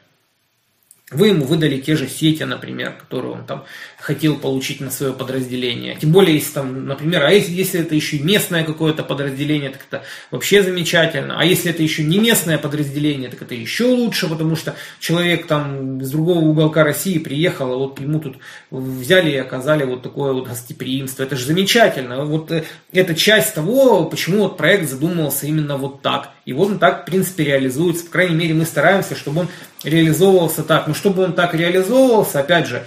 Вы 1.11 1.29
ему 1.29 1.47
выдали 1.47 1.79
те 1.79 1.97
же 1.97 2.07
сети, 2.07 2.43
например, 2.43 2.93
которые 2.93 3.33
он 3.33 3.47
там 3.47 3.65
хотел 3.99 4.37
получить 4.37 4.81
на 4.81 4.91
свое 4.91 5.15
подразделение. 5.15 5.97
Тем 5.99 6.13
более, 6.13 6.35
если 6.35 6.53
там, 6.53 6.87
например, 6.87 7.25
а 7.25 7.33
если, 7.33 7.53
если 7.53 7.81
это 7.81 7.95
еще 7.95 8.19
местное 8.19 8.63
какое-то 8.63 9.03
подразделение, 9.03 9.71
так 9.71 9.87
это 9.89 10.05
вообще 10.31 10.63
замечательно. 10.63 11.41
А 11.41 11.47
если 11.47 11.71
это 11.71 11.83
еще 11.83 12.03
не 12.05 12.19
местное 12.19 12.59
подразделение, 12.59 13.31
так 13.31 13.41
это 13.41 13.55
еще 13.55 13.85
лучше, 13.85 14.29
потому 14.29 14.55
что 14.55 14.77
человек 15.01 15.47
там 15.47 16.03
с 16.03 16.11
другого 16.11 16.41
уголка 16.41 16.85
России 16.85 17.17
приехал, 17.17 17.73
а 17.73 17.77
вот 17.77 17.99
ему 18.01 18.21
тут 18.21 18.37
взяли 18.71 19.31
и 19.31 19.37
оказали 19.37 19.85
вот 19.85 20.03
такое 20.03 20.35
вот 20.35 20.47
гостеприимство. 20.47 21.23
Это 21.23 21.37
же 21.37 21.47
замечательно. 21.47 22.27
Вот 22.27 22.53
э, 22.53 22.65
это 22.93 23.15
часть 23.15 23.55
того, 23.55 24.05
почему 24.05 24.43
вот 24.43 24.59
проект 24.59 24.91
задумывался 24.91 25.47
именно 25.47 25.79
вот 25.79 26.03
так. 26.03 26.33
И 26.45 26.53
вот 26.53 26.69
он 26.69 26.79
так, 26.79 27.03
в 27.03 27.05
принципе, 27.07 27.45
реализуется. 27.45 28.05
По 28.05 28.11
крайней 28.11 28.37
мере, 28.37 28.55
мы 28.55 28.65
стараемся, 28.65 29.17
чтобы 29.17 29.41
он 29.41 29.49
реализовывался 29.85 30.63
так. 30.63 30.87
Но 30.87 30.95
чтобы 30.95 31.25
он 31.25 31.33
так 31.33 31.55
реализовывался, 31.55 32.41
опять 32.41 32.67
же, 32.67 32.85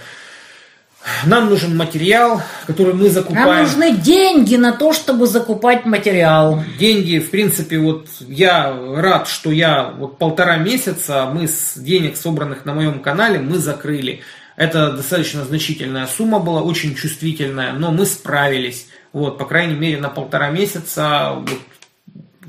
нам 1.26 1.50
нужен 1.50 1.76
материал, 1.76 2.40
который 2.66 2.94
мы 2.94 3.10
закупаем. 3.10 3.48
Нам 3.48 3.62
нужны 3.64 3.96
деньги 3.96 4.56
на 4.56 4.72
то, 4.72 4.92
чтобы 4.92 5.26
закупать 5.26 5.84
материал. 5.84 6.62
Деньги, 6.78 7.18
в 7.18 7.30
принципе, 7.30 7.78
вот 7.78 8.06
я 8.20 8.72
рад, 8.96 9.26
что 9.26 9.50
я 9.50 9.84
вот 9.84 10.18
полтора 10.18 10.58
месяца 10.58 11.26
мы 11.32 11.48
с 11.48 11.76
денег, 11.76 12.16
собранных 12.16 12.64
на 12.64 12.74
моем 12.74 13.00
канале, 13.00 13.40
мы 13.40 13.58
закрыли. 13.58 14.20
Это 14.56 14.92
достаточно 14.92 15.44
значительная 15.44 16.06
сумма 16.06 16.38
была, 16.38 16.62
очень 16.62 16.94
чувствительная, 16.94 17.72
но 17.72 17.90
мы 17.90 18.06
справились. 18.06 18.86
Вот, 19.12 19.38
по 19.38 19.44
крайней 19.44 19.74
мере, 19.74 19.98
на 19.98 20.08
полтора 20.08 20.50
месяца 20.50 21.32
вот, 21.34 21.58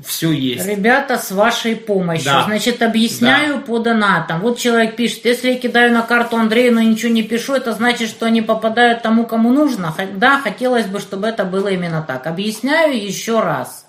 все 0.04 0.30
есть. 0.32 0.66
Ребята, 0.66 1.18
с 1.18 1.30
вашей 1.30 1.76
помощью. 1.76 2.26
Да. 2.26 2.44
Значит, 2.44 2.82
объясняю 2.82 3.54
да. 3.54 3.60
по 3.60 3.78
донатам. 3.78 4.40
Вот 4.40 4.58
человек 4.58 4.96
пишет, 4.96 5.24
если 5.24 5.52
я 5.52 5.58
кидаю 5.58 5.92
на 5.92 6.02
карту 6.02 6.36
Андрею, 6.36 6.74
но 6.74 6.80
ничего 6.80 7.12
не 7.12 7.22
пишу, 7.22 7.54
это 7.54 7.72
значит, 7.72 8.08
что 8.08 8.26
они 8.26 8.42
попадают 8.42 9.02
тому, 9.02 9.26
кому 9.26 9.52
нужно. 9.52 9.94
Да, 10.16 10.40
хотелось 10.40 10.86
бы, 10.86 11.00
чтобы 11.00 11.28
это 11.28 11.44
было 11.44 11.68
именно 11.68 12.02
так. 12.02 12.26
Объясняю 12.26 13.02
еще 13.02 13.40
раз. 13.40 13.83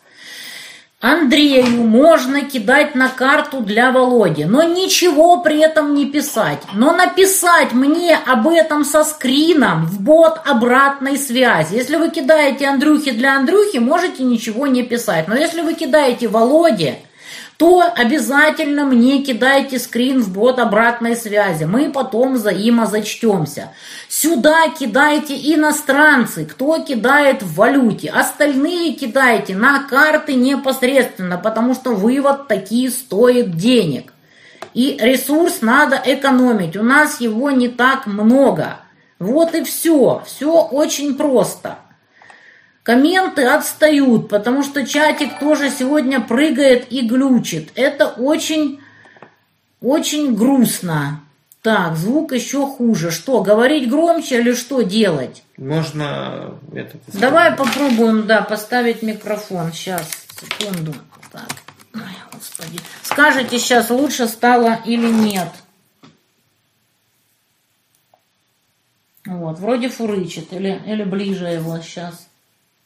Андрею 1.02 1.84
можно 1.84 2.42
кидать 2.46 2.96
на 2.96 3.10
карту 3.10 3.60
для 3.60 3.92
Володи, 3.92 4.46
но 4.46 4.64
ничего 4.64 5.42
при 5.42 5.60
этом 5.60 5.94
не 5.94 6.06
писать. 6.06 6.62
Но 6.74 6.94
написать 6.94 7.74
мне 7.74 8.16
об 8.16 8.48
этом 8.48 8.86
со 8.86 9.04
скрином 9.04 9.86
в 9.86 10.02
бот 10.02 10.40
обратной 10.46 11.18
связи. 11.18 11.76
Если 11.76 11.98
вы 11.98 12.10
кидаете 12.10 12.68
Андрюхи 12.68 13.12
для 13.12 13.36
Андрюхи, 13.36 13.78
можете 13.78 14.24
ничего 14.24 14.68
не 14.68 14.84
писать. 14.84 15.28
Но 15.28 15.36
если 15.36 15.62
вы 15.62 15.74
кидаете 15.74 16.28
Володе, 16.28 17.00
то 17.58 17.84
обязательно 17.96 18.84
мне 18.84 19.24
кидайте 19.24 19.80
скрин 19.80 20.22
в 20.22 20.34
бот 20.34 20.60
обратной 20.60 21.16
связи. 21.16 21.64
Мы 21.64 21.90
потом 21.90 22.34
взаимозачтемся. 22.34 23.72
Сюда 24.10 24.68
кидайте 24.70 25.36
иностранцы, 25.54 26.46
кто 26.46 26.80
кидает 26.80 27.44
в 27.44 27.56
валюте. 27.56 28.10
Остальные 28.10 28.94
кидайте 28.94 29.56
на 29.56 29.84
карты 29.84 30.34
непосредственно, 30.34 31.38
потому 31.38 31.74
что 31.74 31.92
вывод 31.92 32.48
такие 32.48 32.90
стоит 32.92 33.56
денег. 33.56 34.12
И 34.74 34.98
ресурс 35.00 35.62
надо 35.62 36.02
экономить. 36.04 36.76
У 36.76 36.84
нас 36.84 37.22
его 37.22 37.52
не 37.52 37.70
так 37.70 38.06
много. 38.06 38.80
Вот 39.20 39.56
и 39.56 39.64
все. 39.64 40.22
Все 40.26 40.62
очень 40.62 41.16
просто. 41.16 41.78
Комменты 42.86 43.44
отстают, 43.48 44.30
потому 44.30 44.62
что 44.62 44.86
чатик 44.86 45.40
тоже 45.40 45.72
сегодня 45.72 46.22
прыгает 46.22 46.92
и 46.92 47.02
глючит. 47.02 47.72
Это 47.74 48.06
очень, 48.10 48.80
очень 49.82 50.36
грустно. 50.36 51.22
Так, 51.64 51.96
звук 51.96 52.32
еще 52.32 52.68
хуже. 52.68 53.10
Что, 53.10 53.42
говорить 53.42 53.90
громче 53.90 54.40
или 54.40 54.54
что 54.54 54.84
делать? 54.84 55.42
Можно 55.58 56.60
это... 56.76 57.00
Давай 57.08 57.56
попробуем, 57.56 58.28
да, 58.28 58.44
поставить 58.44 59.02
микрофон. 59.02 59.74
Сейчас, 59.74 60.08
секунду. 60.40 60.94
Так, 61.32 61.50
Ой, 61.96 62.02
господи. 62.32 62.80
Скажите 63.02 63.58
сейчас, 63.58 63.90
лучше 63.90 64.28
стало 64.28 64.80
или 64.86 65.10
нет? 65.12 65.50
Вот, 69.26 69.58
вроде 69.58 69.90
фурычит, 69.90 70.54
или, 70.54 70.80
или 70.86 71.04
ближе 71.04 71.48
его 71.48 71.80
сейчас. 71.80 72.28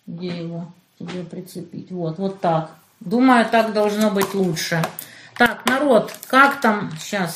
Где 0.10 0.40
его 0.42 0.74
тебе 0.98 1.24
прицепить? 1.24 1.92
Вот, 1.92 2.18
вот 2.18 2.42
так. 2.42 2.72
Думаю, 3.00 3.46
так 3.46 3.74
должно 3.74 4.10
быть 4.10 4.34
лучше. 4.34 4.82
Так, 5.38 5.68
народ, 5.68 6.12
как 6.28 6.60
там 6.62 6.92
сейчас? 7.00 7.36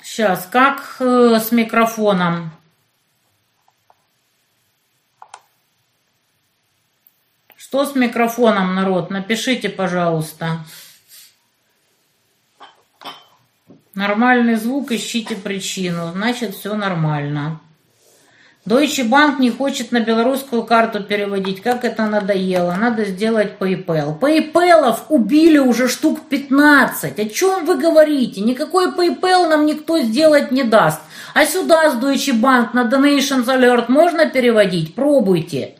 Сейчас, 0.00 0.46
как 0.46 0.98
э, 1.00 1.40
с 1.40 1.50
микрофоном? 1.50 2.52
Что 7.56 7.84
с 7.84 7.96
микрофоном, 7.96 8.76
народ? 8.76 9.10
Напишите, 9.10 9.68
пожалуйста. 9.68 10.64
Нормальный 13.94 14.54
звук, 14.54 14.92
ищите 14.92 15.34
причину. 15.34 16.12
Значит, 16.12 16.54
все 16.54 16.76
нормально. 16.76 17.60
Deutsche 18.64 19.02
Bank 19.08 19.40
не 19.40 19.50
хочет 19.50 19.90
на 19.90 19.98
белорусскую 19.98 20.62
карту 20.62 21.02
переводить. 21.02 21.60
Как 21.60 21.84
это 21.84 22.06
надоело. 22.06 22.76
Надо 22.78 23.04
сделать 23.04 23.54
PayPal. 23.58 24.18
PayPal 24.20 24.96
убили 25.08 25.58
уже 25.58 25.88
штук 25.88 26.20
15. 26.28 27.18
О 27.18 27.24
чем 27.28 27.64
вы 27.64 27.76
говорите? 27.76 28.40
Никакой 28.40 28.92
PayPal 28.92 29.48
нам 29.48 29.66
никто 29.66 29.98
сделать 29.98 30.52
не 30.52 30.62
даст. 30.62 31.00
А 31.34 31.44
сюда 31.44 31.90
с 31.90 31.94
Deutsche 31.94 32.40
Bank 32.40 32.68
на 32.72 32.84
Donations 32.84 33.46
Alert 33.46 33.86
можно 33.88 34.26
переводить? 34.26 34.94
Пробуйте. 34.94 35.74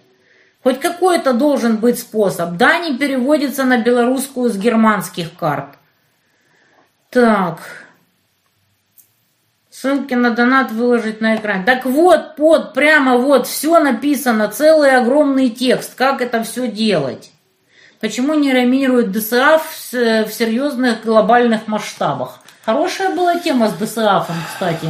Хоть 0.64 0.80
какой-то 0.80 1.34
должен 1.34 1.76
быть 1.76 2.00
способ. 2.00 2.56
Да, 2.56 2.78
не 2.78 2.96
переводится 2.96 3.62
на 3.62 3.78
белорусскую 3.78 4.50
с 4.50 4.56
германских 4.56 5.28
карт. 5.38 5.76
Так. 7.10 7.60
Ссылки 9.82 10.14
на 10.14 10.30
донат 10.30 10.70
выложить 10.70 11.20
на 11.20 11.34
экран. 11.34 11.64
Так 11.64 11.84
вот, 11.86 12.36
под, 12.36 12.72
прямо 12.72 13.16
вот, 13.16 13.48
все 13.48 13.80
написано, 13.80 14.46
целый 14.46 14.96
огромный 14.96 15.50
текст, 15.50 15.96
как 15.96 16.20
это 16.20 16.44
все 16.44 16.68
делать. 16.68 17.32
Почему 17.98 18.34
не 18.34 18.52
ремируют 18.52 19.10
ДСА 19.10 19.58
в, 19.58 19.92
в 19.92 20.32
серьезных 20.32 21.02
глобальных 21.02 21.66
масштабах? 21.66 22.38
Хорошая 22.64 23.16
была 23.16 23.40
тема 23.40 23.70
с 23.70 23.72
ДСАФом, 23.72 24.36
кстати, 24.54 24.86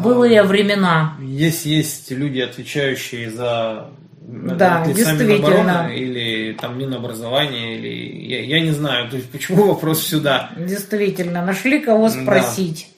былые 0.00 0.42
времена. 0.42 1.14
Есть, 1.18 1.64
есть 1.64 2.10
люди, 2.10 2.40
отвечающие 2.40 3.30
за 3.30 3.88
да, 4.20 4.84
действительно. 4.84 5.90
или 5.90 6.52
там 6.52 6.78
Минобразование, 6.78 7.78
или 7.78 8.26
я, 8.26 8.42
я 8.42 8.60
не 8.60 8.72
знаю, 8.72 9.08
то 9.08 9.16
есть 9.16 9.30
почему 9.30 9.68
вопрос 9.68 10.02
сюда. 10.02 10.50
Действительно, 10.58 11.42
нашли 11.42 11.80
кого 11.80 12.10
спросить. 12.10 12.88
Да. 12.90 12.95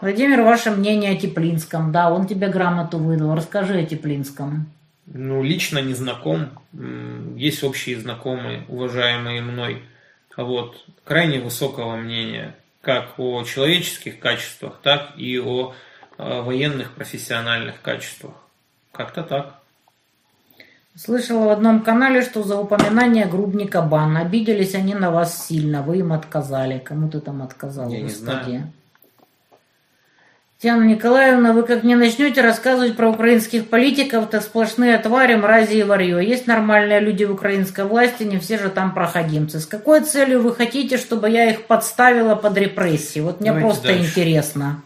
Владимир, 0.00 0.42
ваше 0.42 0.70
мнение 0.70 1.12
о 1.12 1.16
Теплинском? 1.16 1.92
Да, 1.92 2.10
он 2.10 2.26
тебе 2.26 2.48
грамоту 2.48 2.98
выдал. 2.98 3.34
Расскажи 3.34 3.78
о 3.80 3.84
Теплинском. 3.84 4.66
Ну, 5.06 5.42
лично 5.42 5.78
не 5.78 5.94
знаком. 5.94 6.50
Есть 7.36 7.62
общие 7.64 7.98
знакомые, 8.00 8.64
уважаемые 8.68 9.42
мной. 9.42 9.82
А 10.36 10.44
вот 10.44 10.86
крайне 11.04 11.40
высокого 11.40 11.96
мнения, 11.96 12.54
как 12.80 13.18
о 13.18 13.42
человеческих 13.44 14.20
качествах, 14.20 14.80
так 14.82 15.12
и 15.18 15.38
о 15.38 15.74
э, 16.16 16.40
военных 16.40 16.92
профессиональных 16.92 17.82
качествах. 17.82 18.32
Как-то 18.92 19.22
так. 19.22 19.56
Слышала 20.96 21.46
в 21.46 21.48
одном 21.50 21.82
канале, 21.82 22.22
что 22.22 22.42
за 22.42 22.56
упоминание 22.56 23.26
грубника 23.26 23.82
бан. 23.82 24.16
Обиделись 24.16 24.74
они 24.74 24.94
на 24.94 25.10
вас 25.10 25.46
сильно, 25.46 25.82
вы 25.82 25.98
им 25.98 26.12
отказали. 26.12 26.78
Кому 26.78 27.10
ты 27.10 27.20
там 27.20 27.42
отказал, 27.42 27.90
Я 27.90 28.00
господи? 28.00 28.30
Не 28.30 28.58
знаю. 28.58 28.72
Татьяна 30.60 30.82
Николаевна, 30.82 31.54
вы 31.54 31.62
как 31.62 31.84
не 31.84 31.94
начнете 31.94 32.42
рассказывать 32.42 32.94
про 32.94 33.08
украинских 33.08 33.70
политиков, 33.70 34.28
так 34.28 34.42
сплошные 34.42 34.98
твари, 34.98 35.34
мрази 35.36 35.76
и 35.76 35.82
варье. 35.82 36.22
Есть 36.22 36.46
нормальные 36.46 37.00
люди 37.00 37.24
в 37.24 37.32
украинской 37.32 37.86
власти, 37.86 38.24
не 38.24 38.38
все 38.38 38.58
же 38.58 38.68
там 38.68 38.92
проходимцы. 38.92 39.58
С 39.58 39.64
какой 39.64 40.02
целью 40.02 40.42
вы 40.42 40.54
хотите, 40.54 40.98
чтобы 40.98 41.30
я 41.30 41.48
их 41.48 41.66
подставила 41.66 42.34
под 42.34 42.58
репрессии? 42.58 43.20
Вот 43.20 43.40
мне 43.40 43.52
Давайте 43.52 43.68
просто 43.68 43.86
дальше. 43.86 44.04
интересно. 44.04 44.82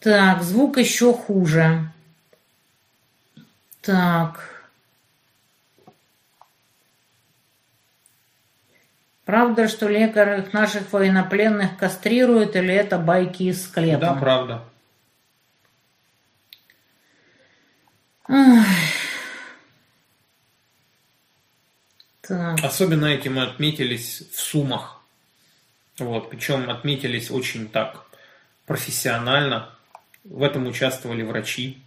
Так, 0.00 0.42
звук 0.42 0.76
еще 0.76 1.14
хуже. 1.14 1.90
Так. 3.80 4.49
Правда, 9.30 9.68
что 9.68 9.86
лекарь 9.86 10.44
наших 10.52 10.92
военнопленных 10.92 11.76
кастрирует, 11.78 12.56
или 12.56 12.74
это 12.74 12.98
байки 12.98 13.44
из 13.44 13.62
склепа? 13.62 14.00
Да, 14.00 14.14
правда. 14.14 14.64
Так. 22.22 22.64
Особенно 22.64 23.06
этим 23.06 23.36
мы 23.36 23.44
отметились 23.44 24.28
в 24.32 24.40
Сумах. 24.40 25.00
Вот, 26.00 26.28
причем 26.28 26.68
отметились 26.68 27.30
очень 27.30 27.68
так 27.68 28.06
профессионально. 28.66 29.70
В 30.24 30.42
этом 30.42 30.66
участвовали 30.66 31.22
врачи, 31.22 31.80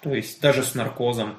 то 0.00 0.14
есть 0.14 0.40
даже 0.40 0.62
с 0.62 0.74
наркозом. 0.74 1.38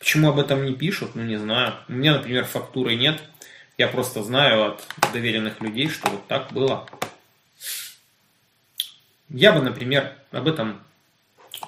Почему 0.00 0.30
об 0.30 0.40
этом 0.40 0.64
не 0.64 0.74
пишут, 0.74 1.14
ну 1.14 1.22
не 1.22 1.36
знаю. 1.36 1.74
У 1.86 1.92
меня, 1.92 2.14
например, 2.14 2.44
фактуры 2.46 2.96
нет. 2.96 3.22
Я 3.78 3.88
просто 3.88 4.22
знаю 4.22 4.72
от 4.72 4.86
доверенных 5.12 5.60
людей, 5.60 5.88
что 5.88 6.10
вот 6.10 6.26
так 6.26 6.52
было. 6.52 6.86
Я 9.28 9.52
бы, 9.52 9.62
например, 9.62 10.12
об 10.30 10.46
этом 10.46 10.80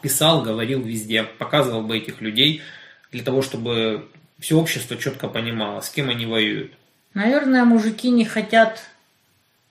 писал, 0.03 0.43
говорил 0.43 0.83
везде, 0.83 1.23
показывал 1.23 1.83
бы 1.83 1.97
этих 1.97 2.21
людей 2.21 2.63
для 3.11 3.25
того, 3.25 3.43
чтобы 3.43 4.09
все 4.39 4.59
общество 4.59 4.97
четко 4.97 5.29
понимало, 5.29 5.81
с 5.81 5.89
кем 5.89 6.11
они 6.11 6.27
воюют. 6.27 6.73
Наверное, 7.15 7.65
мужики 7.65 8.11
не 8.11 8.25
хотят 8.25 8.83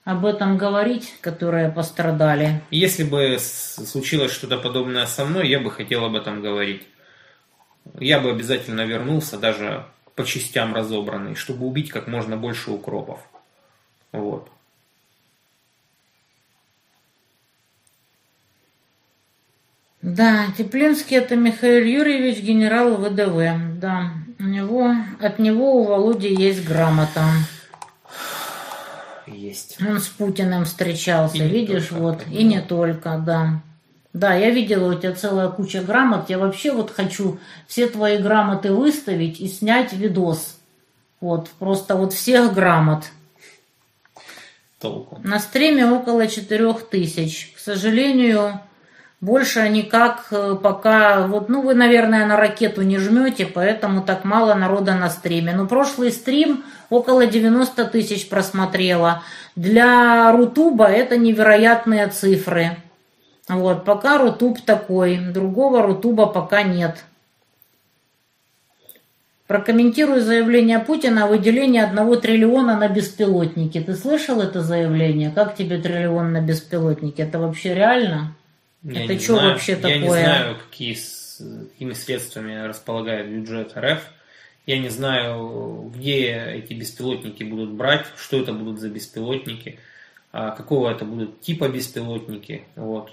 об 0.04 0.26
этом 0.26 0.58
говорить, 0.58 1.14
которые 1.20 1.70
пострадали. 1.70 2.62
Если 2.70 3.04
бы 3.04 3.38
случилось 3.38 4.32
что-то 4.32 4.58
подобное 4.58 5.06
со 5.06 5.24
мной, 5.24 5.48
я 5.48 5.60
бы 5.60 5.70
хотел 5.70 6.04
об 6.04 6.14
этом 6.14 6.42
говорить. 6.42 6.82
Я 8.00 8.18
бы 8.18 8.30
обязательно 8.30 8.82
вернулся, 8.82 9.38
даже 9.38 9.84
по 10.14 10.24
частям 10.24 10.74
разобранный, 10.74 11.34
чтобы 11.34 11.66
убить 11.66 11.90
как 11.90 12.06
можно 12.06 12.36
больше 12.36 12.70
укропов. 12.70 13.20
Вот. 14.12 14.48
Да, 20.02 20.48
Теплинский 20.56 21.16
это 21.16 21.34
Михаил 21.34 21.84
Юрьевич, 21.84 22.40
генерал 22.40 22.96
ВДВ. 22.96 23.80
Да, 23.80 24.12
у 24.38 24.42
него, 24.42 24.94
от 25.18 25.38
него 25.38 25.80
у 25.80 25.84
Володи 25.84 26.28
есть 26.28 26.64
грамота. 26.64 27.24
Есть. 29.26 29.78
Он 29.80 29.98
с 29.98 30.08
Путиным 30.08 30.66
встречался, 30.66 31.44
и 31.44 31.48
видишь, 31.48 31.88
только, 31.88 32.02
вот, 32.02 32.26
и 32.30 32.44
не 32.44 32.60
только, 32.60 33.16
да. 33.16 33.62
Да, 34.14 34.32
я 34.32 34.50
видела 34.50 34.94
у 34.94 34.98
тебя 34.98 35.12
целая 35.12 35.48
куча 35.48 35.82
грамот. 35.82 36.30
Я 36.30 36.38
вообще 36.38 36.70
вот 36.70 36.92
хочу 36.92 37.40
все 37.66 37.88
твои 37.88 38.16
грамоты 38.16 38.72
выставить 38.72 39.40
и 39.40 39.48
снять 39.48 39.92
видос. 39.92 40.56
Вот, 41.20 41.48
просто 41.58 41.96
вот 41.96 42.12
всех 42.12 42.54
грамот. 42.54 43.06
Толку. 44.78 45.20
На 45.24 45.40
стриме 45.40 45.86
около 45.86 46.28
четырех 46.28 46.88
тысяч. 46.88 47.54
К 47.56 47.58
сожалению, 47.58 48.60
больше 49.20 49.68
никак 49.68 50.26
э, 50.30 50.54
пока... 50.62 51.26
Вот, 51.26 51.48
ну, 51.48 51.62
вы, 51.62 51.74
наверное, 51.74 52.24
на 52.24 52.36
ракету 52.36 52.82
не 52.82 52.98
жмете, 52.98 53.46
поэтому 53.46 54.00
так 54.02 54.24
мало 54.24 54.54
народа 54.54 54.94
на 54.94 55.10
стриме. 55.10 55.54
Но 55.54 55.66
прошлый 55.66 56.12
стрим 56.12 56.62
около 56.88 57.26
90 57.26 57.84
тысяч 57.86 58.28
просмотрела. 58.28 59.24
Для 59.56 60.30
Рутуба 60.30 60.86
это 60.86 61.16
невероятные 61.16 62.06
цифры. 62.06 62.76
Вот, 63.48 63.84
пока 63.84 64.18
Рутуб 64.18 64.60
такой, 64.62 65.18
другого 65.18 65.82
Рутуба 65.82 66.26
пока 66.26 66.62
нет. 66.62 67.04
Прокомментирую 69.46 70.22
заявление 70.22 70.78
Путина 70.78 71.24
о 71.24 71.26
выделении 71.26 71.80
одного 71.80 72.16
триллиона 72.16 72.78
на 72.78 72.88
беспилотники. 72.88 73.78
Ты 73.78 73.94
слышал 73.94 74.40
это 74.40 74.62
заявление? 74.62 75.30
Как 75.30 75.54
тебе 75.54 75.78
триллион 75.78 76.32
на 76.32 76.40
беспилотники? 76.40 77.20
Это 77.20 77.38
вообще 77.38 77.74
реально? 77.74 78.34
Я 78.82 79.04
это 79.04 79.18
что 79.18 79.34
знаю, 79.34 79.50
вообще 79.50 79.76
такое? 79.76 79.90
Я 79.90 79.98
не 79.98 80.08
знаю, 80.08 80.56
какие, 80.56 80.96
какими 81.72 81.92
средствами 81.92 82.66
располагает 82.66 83.28
бюджет 83.28 83.76
РФ. 83.76 84.00
Я 84.64 84.78
не 84.78 84.88
знаю, 84.88 85.92
где 85.94 86.42
эти 86.54 86.72
беспилотники 86.72 87.42
будут 87.42 87.72
брать, 87.72 88.06
что 88.16 88.40
это 88.40 88.54
будут 88.54 88.80
за 88.80 88.88
беспилотники, 88.88 89.78
а 90.32 90.52
какого 90.52 90.90
это 90.90 91.04
будут 91.04 91.42
типа 91.42 91.68
беспилотники. 91.68 92.64
Вот 92.76 93.12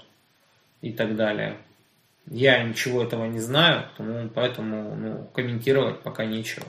и 0.82 0.92
так 0.92 1.16
далее. 1.16 1.56
Я 2.30 2.62
ничего 2.62 3.02
этого 3.02 3.24
не 3.24 3.40
знаю, 3.40 3.88
потому, 3.90 4.28
поэтому 4.28 4.94
ну, 4.94 5.30
комментировать 5.34 6.02
пока 6.02 6.24
нечего. 6.24 6.66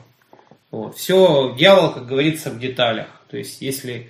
Вот. 0.72 0.95
Все, 0.95 1.53
дьявол, 1.57 1.94
как 1.94 2.07
говорится, 2.07 2.49
в 2.49 2.60
деталях. 2.60 3.07
То 3.30 3.38
есть, 3.38 3.61
если 3.61 4.10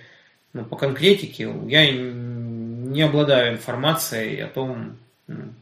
ну, 0.54 0.64
по 0.64 0.78
конкретике, 0.78 1.52
я 1.68 1.92
не 1.92 3.02
обладаю 3.02 3.54
информацией 3.54 4.40
о 4.42 4.48
том, 4.48 4.98
ну, 5.28 5.54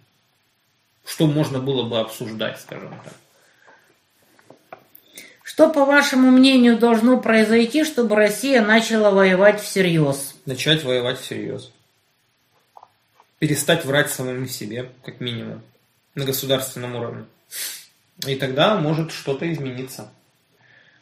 что 1.05 1.27
можно 1.27 1.59
было 1.59 1.87
бы 1.87 1.99
обсуждать, 1.99 2.59
скажем 2.59 2.93
так. 3.03 3.13
Что, 5.43 5.69
по 5.69 5.85
вашему 5.85 6.31
мнению, 6.31 6.77
должно 6.77 7.19
произойти, 7.19 7.83
чтобы 7.83 8.15
Россия 8.15 8.61
начала 8.61 9.11
воевать 9.11 9.61
всерьез? 9.61 10.35
Начать 10.45 10.83
воевать 10.83 11.19
всерьез 11.19 11.71
перестать 13.41 13.85
врать 13.85 14.11
самому 14.11 14.45
себе, 14.45 14.89
как 15.03 15.19
минимум, 15.19 15.63
на 16.13 16.25
государственном 16.25 16.95
уровне. 16.95 17.25
И 18.27 18.35
тогда 18.35 18.75
может 18.75 19.11
что-то 19.11 19.51
измениться. 19.51 20.11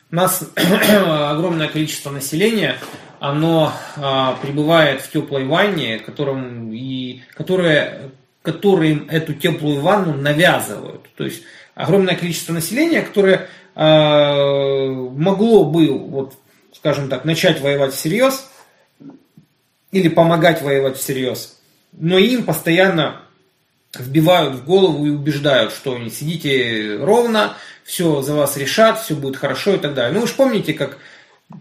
У 0.10 0.16
нас 0.16 0.50
огромное 0.56 1.68
количество 1.68 2.12
населения, 2.12 2.78
оно 3.20 3.74
а, 3.98 4.36
пребывает 4.42 5.02
в 5.02 5.12
теплой 5.12 5.44
ванне, 5.44 6.00
которым 6.00 6.72
и, 6.72 7.24
которые, 7.34 8.12
которым 8.42 9.10
эту 9.10 9.34
теплую 9.34 9.82
ванну 9.82 10.14
навязывают. 10.14 11.14
То 11.18 11.26
есть 11.26 11.44
огромное 11.76 12.16
количество 12.16 12.54
населения, 12.54 13.02
которое 13.02 13.50
а, 13.76 14.88
могло 14.88 15.66
бы, 15.66 15.92
вот, 15.92 16.36
скажем 16.74 17.10
так, 17.10 17.26
начать 17.26 17.60
воевать 17.60 17.94
всерьез 17.94 18.50
или 19.92 20.08
помогать 20.08 20.62
воевать 20.62 20.96
всерьез, 20.96 21.59
но 21.92 22.18
им 22.18 22.44
постоянно 22.44 23.22
вбивают 23.98 24.56
в 24.56 24.66
голову 24.66 25.06
и 25.06 25.10
убеждают, 25.10 25.74
что 25.74 25.98
не 25.98 26.10
сидите 26.10 26.98
ровно, 27.02 27.56
все 27.84 28.22
за 28.22 28.36
вас 28.36 28.56
решат, 28.58 29.00
все 29.02 29.16
будет 29.16 29.36
хорошо 29.36 29.76
и 29.76 29.78
так 29.80 29.94
далее. 29.96 30.14
Ну, 30.14 30.22
вы 30.22 30.28
же 30.28 30.34
помните, 30.34 30.74
как 30.74 31.00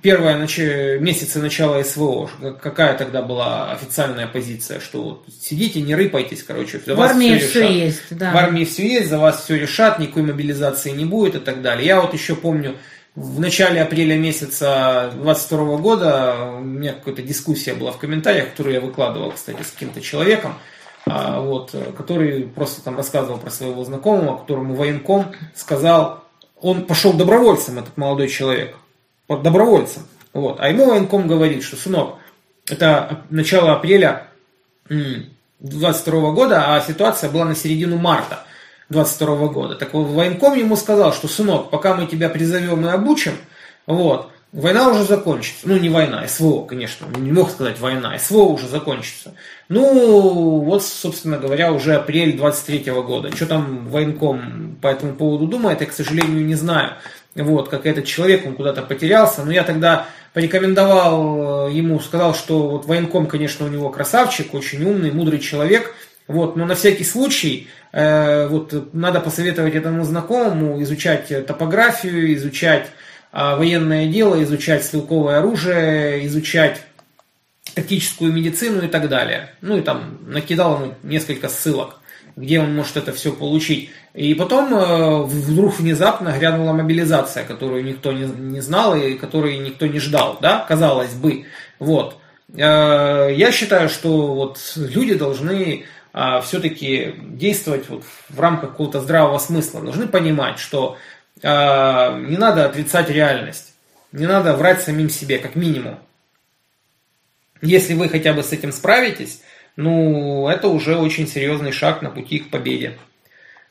первые 0.03 0.37
нач... 0.37 0.59
месяцы 0.59 1.39
начала 1.39 1.83
СВО, 1.83 2.31
какая 2.61 2.97
тогда 2.99 3.23
была 3.23 3.73
официальная 3.73 4.27
позиция, 4.27 4.81
что 4.81 5.03
вот 5.03 5.25
сидите, 5.41 5.81
не 5.81 5.95
рыпайтесь, 5.95 6.43
короче, 6.43 6.81
за 6.85 6.95
в 6.95 6.99
вас 6.99 7.13
армии 7.13 7.39
все, 7.39 7.49
все 7.49 7.73
есть, 7.73 8.03
да. 8.11 8.33
В 8.33 8.37
армии 8.37 8.65
все 8.65 8.87
есть, 8.87 9.09
за 9.09 9.19
вас 9.19 9.45
все 9.45 9.57
решат, 9.57 9.99
никакой 9.99 10.23
мобилизации 10.23 10.91
не 10.91 11.07
будет 11.07 11.37
и 11.37 11.41
так 11.41 11.63
далее. 11.63 11.87
Я 11.87 12.01
вот 12.03 12.13
еще 12.13 12.37
помню, 12.37 12.77
в 13.19 13.41
начале 13.41 13.83
апреля 13.83 14.17
месяца 14.17 15.11
22 15.17 15.77
года 15.79 16.37
у 16.59 16.61
меня 16.61 16.93
какая-то 16.93 17.23
дискуссия 17.23 17.75
была 17.75 17.91
в 17.91 17.99
комментариях, 17.99 18.51
которую 18.51 18.75
я 18.75 18.81
выкладывал, 18.81 19.33
кстати, 19.33 19.61
с 19.63 19.73
каким-то 19.73 20.01
человеком, 20.01 20.55
а, 21.05 21.41
вот, 21.41 21.75
который 21.97 22.43
просто 22.43 22.81
там 22.83 22.97
рассказывал 22.97 23.39
про 23.39 23.51
своего 23.51 23.85
знакомого, 23.85 24.39
которому 24.39 24.75
военком 24.75 25.33
сказал, 25.57 26.23
он 26.61 26.87
пошел 26.87 27.13
добровольцем, 27.13 27.79
этот 27.79 27.97
молодой 27.97 28.29
человек, 28.29 28.77
под 29.27 29.43
добровольцем. 29.43 30.05
Вот. 30.33 30.61
А 30.61 30.69
ему 30.69 30.87
военком 30.87 31.27
говорит, 31.27 31.65
что, 31.65 31.77
сынок, 31.77 32.19
это 32.69 33.25
начало 33.31 33.73
апреля 33.73 34.29
22 35.59 36.31
года, 36.33 36.75
а 36.75 36.81
ситуация 36.81 37.31
была 37.31 37.47
на 37.47 37.57
середину 37.57 37.97
марта 37.97 38.45
22 38.91 39.49
года. 39.49 39.75
Так 39.75 39.95
вот, 39.95 40.09
военком 40.09 40.57
ему 40.57 40.77
сказал, 40.77 41.13
что, 41.13 41.29
сынок, 41.29 41.71
пока 41.71 41.95
мы 41.95 42.07
тебя 42.07 42.29
призовем 42.29 42.87
и 42.87 42.91
обучим, 42.91 43.33
вот, 43.87 44.31
Война 44.51 44.89
уже 44.89 45.05
закончится. 45.05 45.69
Ну, 45.69 45.77
не 45.77 45.91
война, 45.91 46.27
СВО, 46.27 46.65
конечно. 46.65 47.07
Не 47.19 47.33
мог 47.33 47.51
сказать 47.51 47.79
война. 47.79 48.19
СВО 48.19 48.45
уже 48.45 48.67
закончится. 48.67 49.35
Ну, 49.69 50.61
вот, 50.61 50.83
собственно 50.83 51.37
говоря, 51.37 51.71
уже 51.71 51.97
апрель 51.97 52.35
23 52.35 52.91
года. 53.03 53.35
Что 53.37 53.45
там 53.45 53.89
военком 53.89 54.79
по 54.81 54.89
этому 54.89 55.13
поводу 55.13 55.47
думает, 55.47 55.83
я, 55.83 55.87
к 55.87 55.93
сожалению, 55.93 56.47
не 56.47 56.55
знаю. 56.55 56.95
Вот, 57.35 57.69
как 57.69 57.85
этот 57.85 58.07
человек, 58.07 58.47
он 58.47 58.55
куда-то 58.55 58.81
потерялся. 58.81 59.45
Но 59.45 59.53
я 59.53 59.65
тогда 59.65 60.07
порекомендовал 60.33 61.69
ему, 61.69 62.01
сказал, 62.01 62.35
что 62.35 62.69
вот 62.69 62.87
военком, 62.87 63.27
конечно, 63.27 63.67
у 63.67 63.69
него 63.69 63.91
красавчик, 63.91 64.55
очень 64.55 64.83
умный, 64.83 65.13
мудрый 65.13 65.41
человек. 65.41 65.95
Вот, 66.29 66.57
но 66.57 66.67
на 66.67 66.75
всякий 66.75 67.05
случай, 67.05 67.69
э, 67.93 68.47
вот, 68.47 68.95
надо 68.95 69.21
посоветовать 69.21 69.75
этому 69.75 70.05
знакомому 70.05 70.81
изучать 70.83 71.47
топографию, 71.47 72.35
изучать 72.35 72.87
а, 73.31 73.57
военное 73.57 74.07
дело, 74.09 74.43
изучать 74.43 74.85
стрелковое 74.85 75.39
оружие, 75.39 76.27
изучать 76.27 76.83
тактическую 77.75 78.33
медицину 78.33 78.85
и 78.85 78.89
так 78.89 79.09
далее. 79.09 79.51
Ну 79.61 79.77
и 79.77 79.83
там 79.83 80.19
накидал 80.27 80.83
ему 80.83 80.95
несколько 81.03 81.49
ссылок, 81.49 82.01
где 82.37 82.61
он 82.61 82.75
может 82.75 82.97
это 82.97 83.13
все 83.13 83.33
получить. 83.33 83.91
И 84.15 84.35
потом 84.35 84.75
э, 84.75 85.23
вдруг 85.25 85.79
внезапно 85.79 86.35
грянула 86.39 86.73
мобилизация, 86.73 87.45
которую 87.45 87.85
никто 87.85 88.13
не, 88.13 88.25
не 88.25 88.61
знал 88.61 88.97
и 88.97 89.15
которую 89.15 89.61
никто 89.61 89.87
не 89.87 90.01
ждал, 90.01 90.39
да, 90.41 90.65
казалось 90.67 91.13
бы. 91.13 91.45
Вот. 91.79 92.17
Э, 92.55 93.29
я 93.31 93.53
считаю, 93.53 93.91
что 93.91 94.35
вот 94.35 94.59
люди 94.77 95.15
должны 95.15 95.85
все-таки 96.43 97.15
действовать 97.19 97.89
вот 97.89 98.05
в 98.29 98.41
рамках 98.41 98.71
какого-то 98.71 99.01
здравого 99.01 99.39
смысла, 99.39 99.81
должны 99.81 100.09
понимать, 100.09 100.59
что 100.59 100.97
а, 101.43 102.19
не 102.19 102.37
надо 102.37 102.65
отрицать 102.65 103.11
реальность. 103.11 103.75
Не 104.13 104.27
надо 104.27 104.57
врать 104.57 104.83
самим 104.83 105.11
себе, 105.11 105.39
как 105.39 105.55
минимум. 105.55 105.99
Если 107.61 107.95
вы 107.95 108.09
хотя 108.09 108.33
бы 108.33 108.43
с 108.43 108.53
этим 108.53 108.73
справитесь, 108.73 109.43
ну, 109.77 110.49
это 110.49 110.69
уже 110.69 110.97
очень 110.97 111.29
серьезный 111.29 111.73
шаг 111.73 112.03
на 112.03 112.11
пути 112.11 112.39
к 112.39 112.51
победе. 112.51 112.99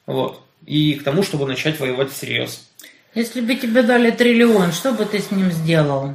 Вот. 0.05 0.41
И 0.65 0.93
к 0.95 1.03
тому, 1.03 1.23
чтобы 1.23 1.47
начать 1.47 1.79
воевать 1.79 2.11
всерьез. 2.11 2.69
Если 3.13 3.41
бы 3.41 3.55
тебе 3.55 3.81
дали 3.81 4.11
триллион, 4.11 4.71
что 4.71 4.91
бы 4.91 5.05
ты 5.05 5.19
с 5.19 5.31
ним 5.31 5.51
сделал? 5.51 6.13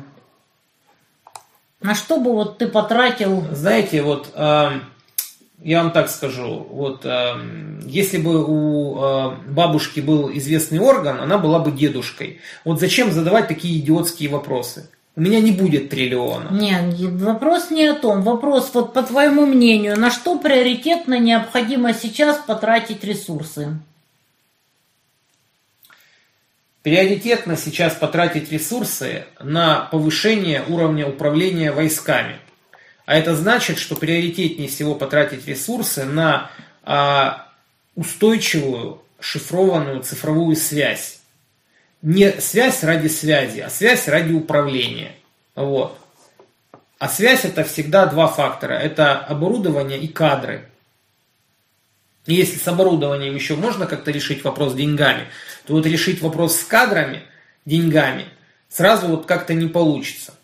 На 1.80 1.94
что 1.94 2.18
бы 2.18 2.32
вот 2.32 2.58
ты 2.58 2.68
потратил? 2.68 3.44
Знаете, 3.50 4.02
вот 4.02 4.30
э, 4.34 4.70
я 5.64 5.82
вам 5.82 5.92
так 5.92 6.08
скажу, 6.08 6.66
вот 6.70 7.04
э, 7.04 7.34
если 7.86 8.18
бы 8.18 8.44
у 8.44 8.98
э, 8.98 9.36
бабушки 9.46 10.00
был 10.00 10.30
известный 10.36 10.80
орган, 10.80 11.20
она 11.20 11.38
была 11.38 11.60
бы 11.60 11.70
дедушкой. 11.70 12.40
Вот 12.64 12.80
зачем 12.80 13.12
задавать 13.12 13.48
такие 13.48 13.78
идиотские 13.78 14.28
вопросы? 14.28 14.90
У 15.14 15.20
меня 15.20 15.40
не 15.40 15.52
будет 15.52 15.90
триллиона. 15.90 16.48
Нет, 16.50 16.94
вопрос 17.20 17.70
не 17.70 17.86
о 17.86 17.94
том. 17.94 18.22
Вопрос, 18.22 18.70
вот 18.74 18.92
по 18.92 19.02
твоему 19.02 19.46
мнению, 19.46 19.98
на 19.98 20.10
что 20.10 20.38
приоритетно 20.38 21.18
необходимо 21.18 21.92
сейчас 21.92 22.38
потратить 22.38 23.04
ресурсы? 23.04 23.76
Приоритетно 26.82 27.56
сейчас 27.56 27.94
потратить 27.94 28.50
ресурсы 28.50 29.26
на 29.38 29.88
повышение 29.92 30.64
уровня 30.66 31.06
управления 31.06 31.70
войсками– 31.70 32.38
а 33.06 33.16
это 33.16 33.34
значит, 33.34 33.78
что 33.78 33.96
приоритетнее 33.96 34.68
всего 34.68 34.94
потратить 34.94 35.46
ресурсы 35.46 36.04
на 36.04 36.50
а, 36.84 37.48
устойчивую 37.94 39.02
шифрованную 39.20 40.02
цифровую 40.02 40.56
связь. 40.56 41.20
Не 42.00 42.40
связь 42.40 42.82
ради 42.82 43.08
связи, 43.08 43.60
а 43.60 43.70
связь 43.70 44.08
ради 44.08 44.32
управления. 44.32 45.12
Вот. 45.54 45.98
А 46.98 47.08
связь 47.08 47.44
это 47.44 47.64
всегда 47.64 48.06
два 48.06 48.28
фактора. 48.28 48.74
Это 48.74 49.18
оборудование 49.18 49.98
и 49.98 50.08
кадры. 50.08 50.68
И 52.26 52.34
если 52.34 52.58
с 52.58 52.68
оборудованием 52.68 53.34
еще 53.34 53.56
можно 53.56 53.86
как-то 53.86 54.10
решить 54.10 54.44
вопрос 54.44 54.74
деньгами, 54.74 55.26
то 55.66 55.74
вот 55.74 55.86
решить 55.86 56.22
вопрос 56.22 56.60
с 56.60 56.64
кадрами, 56.64 57.22
деньгами, 57.64 58.26
сразу 58.68 59.08
вот 59.08 59.26
как-то 59.26 59.54
не 59.54 59.66
получится. 59.68 60.34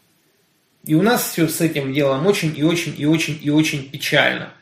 И 0.88 0.94
у 0.94 1.02
нас 1.02 1.22
все 1.22 1.48
с 1.48 1.60
этим 1.60 1.92
делом 1.92 2.26
очень 2.26 2.54
и 2.56 2.64
очень 2.64 2.94
и 2.96 3.04
очень 3.04 3.38
и 3.42 3.50
очень 3.50 3.90
печально. 3.90 4.54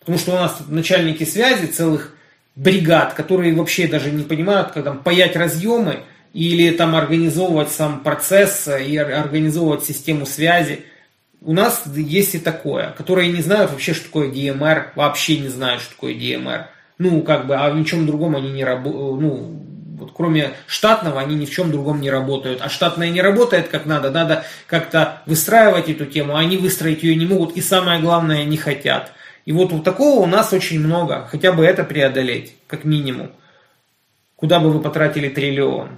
Потому 0.00 0.16
что 0.16 0.32
у 0.32 0.36
нас 0.36 0.56
тут 0.56 0.70
начальники 0.70 1.24
связи 1.24 1.66
целых 1.66 2.16
бригад, 2.56 3.12
которые 3.12 3.54
вообще 3.54 3.86
даже 3.86 4.10
не 4.10 4.22
понимают, 4.22 4.70
как 4.70 4.82
там 4.82 5.00
паять 5.00 5.36
разъемы 5.36 5.98
или 6.32 6.70
там 6.70 6.96
организовывать 6.96 7.70
сам 7.70 8.00
процесс 8.00 8.66
и 8.66 8.96
организовывать 8.96 9.84
систему 9.84 10.24
связи. 10.24 10.86
У 11.42 11.52
нас 11.52 11.82
есть 11.94 12.34
и 12.34 12.38
такое, 12.38 12.92
которые 12.92 13.30
не 13.30 13.42
знают 13.42 13.70
вообще, 13.70 13.92
что 13.92 14.06
такое 14.06 14.30
DMR, 14.30 14.86
вообще 14.94 15.36
не 15.36 15.48
знают, 15.48 15.82
что 15.82 15.90
такое 15.90 16.14
DMR. 16.14 16.64
Ну, 16.96 17.20
как 17.20 17.46
бы, 17.46 17.56
а 17.56 17.68
в 17.68 17.76
ничем 17.76 18.06
другом 18.06 18.36
они 18.36 18.52
не 18.52 18.64
работают, 18.64 19.20
ну, 19.20 19.62
вот 20.04 20.12
кроме 20.14 20.52
штатного 20.66 21.20
они 21.20 21.34
ни 21.34 21.46
в 21.46 21.50
чем 21.50 21.72
другом 21.72 22.00
не 22.00 22.10
работают. 22.10 22.60
А 22.62 22.68
штатное 22.68 23.10
не 23.10 23.22
работает 23.22 23.68
как 23.68 23.86
надо. 23.86 24.10
Надо 24.10 24.44
как-то 24.66 25.22
выстраивать 25.26 25.88
эту 25.88 26.04
тему. 26.04 26.36
А 26.36 26.40
они 26.40 26.56
выстроить 26.58 27.02
ее 27.02 27.16
не 27.16 27.26
могут. 27.26 27.56
И 27.56 27.62
самое 27.62 28.00
главное, 28.00 28.44
не 28.44 28.56
хотят. 28.56 29.12
И 29.46 29.52
вот 29.52 29.72
у 29.72 29.80
такого 29.80 30.20
у 30.20 30.26
нас 30.26 30.52
очень 30.52 30.80
много. 30.80 31.26
Хотя 31.30 31.52
бы 31.52 31.64
это 31.64 31.84
преодолеть, 31.84 32.54
как 32.66 32.84
минимум. 32.84 33.30
Куда 34.36 34.60
бы 34.60 34.70
вы 34.70 34.80
потратили 34.80 35.28
триллион? 35.30 35.88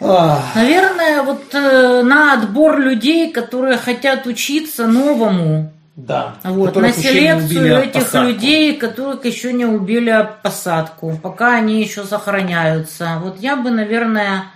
Наверное, 0.00 1.22
вот 1.22 1.54
э, 1.54 2.02
на 2.02 2.32
отбор 2.34 2.78
людей, 2.78 3.32
которые 3.32 3.76
хотят 3.76 4.26
учиться 4.26 4.86
новому, 4.86 5.73
да. 5.96 6.36
Вот, 6.42 6.74
на 6.74 6.92
селекцию 6.92 7.82
этих 7.82 8.04
посадку. 8.04 8.28
людей, 8.28 8.76
которых 8.76 9.24
еще 9.24 9.52
не 9.52 9.64
убили 9.64 10.28
посадку, 10.42 11.18
пока 11.22 11.54
они 11.54 11.80
еще 11.80 12.04
сохраняются. 12.04 13.20
Вот 13.22 13.38
я 13.40 13.54
бы, 13.54 13.70
наверное, 13.70 14.46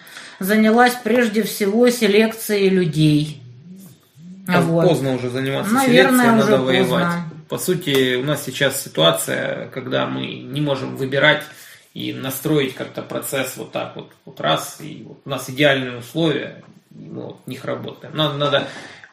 занялась 0.41 0.95
прежде 1.03 1.45
всего 1.45 1.89
селекцией 1.91 2.69
людей. 2.69 3.43
Вот. 4.49 4.89
Поздно 4.89 5.15
уже 5.15 5.31
заниматься 5.31 5.73
Наверное, 5.73 6.25
селекцией, 6.25 6.39
уже 6.39 6.51
надо 6.51 6.63
воевать. 6.63 7.05
Поздно. 7.05 7.31
По 7.49 7.59
сути, 7.59 8.17
у 8.17 8.25
нас 8.25 8.45
сейчас 8.45 8.83
ситуация, 8.83 9.69
когда 9.69 10.07
мы 10.07 10.27
не 10.27 10.61
можем 10.61 10.97
выбирать 10.97 11.45
и 11.95 12.13
настроить 12.13 12.75
как-то 12.75 13.03
процесс 13.03 13.57
вот 13.57 13.71
так 13.73 13.95
вот, 13.95 14.11
вот 14.25 14.41
раз, 14.41 14.79
и 14.81 15.05
вот 15.07 15.21
у 15.25 15.29
нас 15.29 15.49
идеальные 15.49 15.99
условия, 15.99 16.63
мы 16.91 17.27
вот 17.27 17.39
в 17.45 17.49
них 17.49 17.65
работаем. 17.65 18.17
Надо, 18.17 18.35
надо 18.35 18.69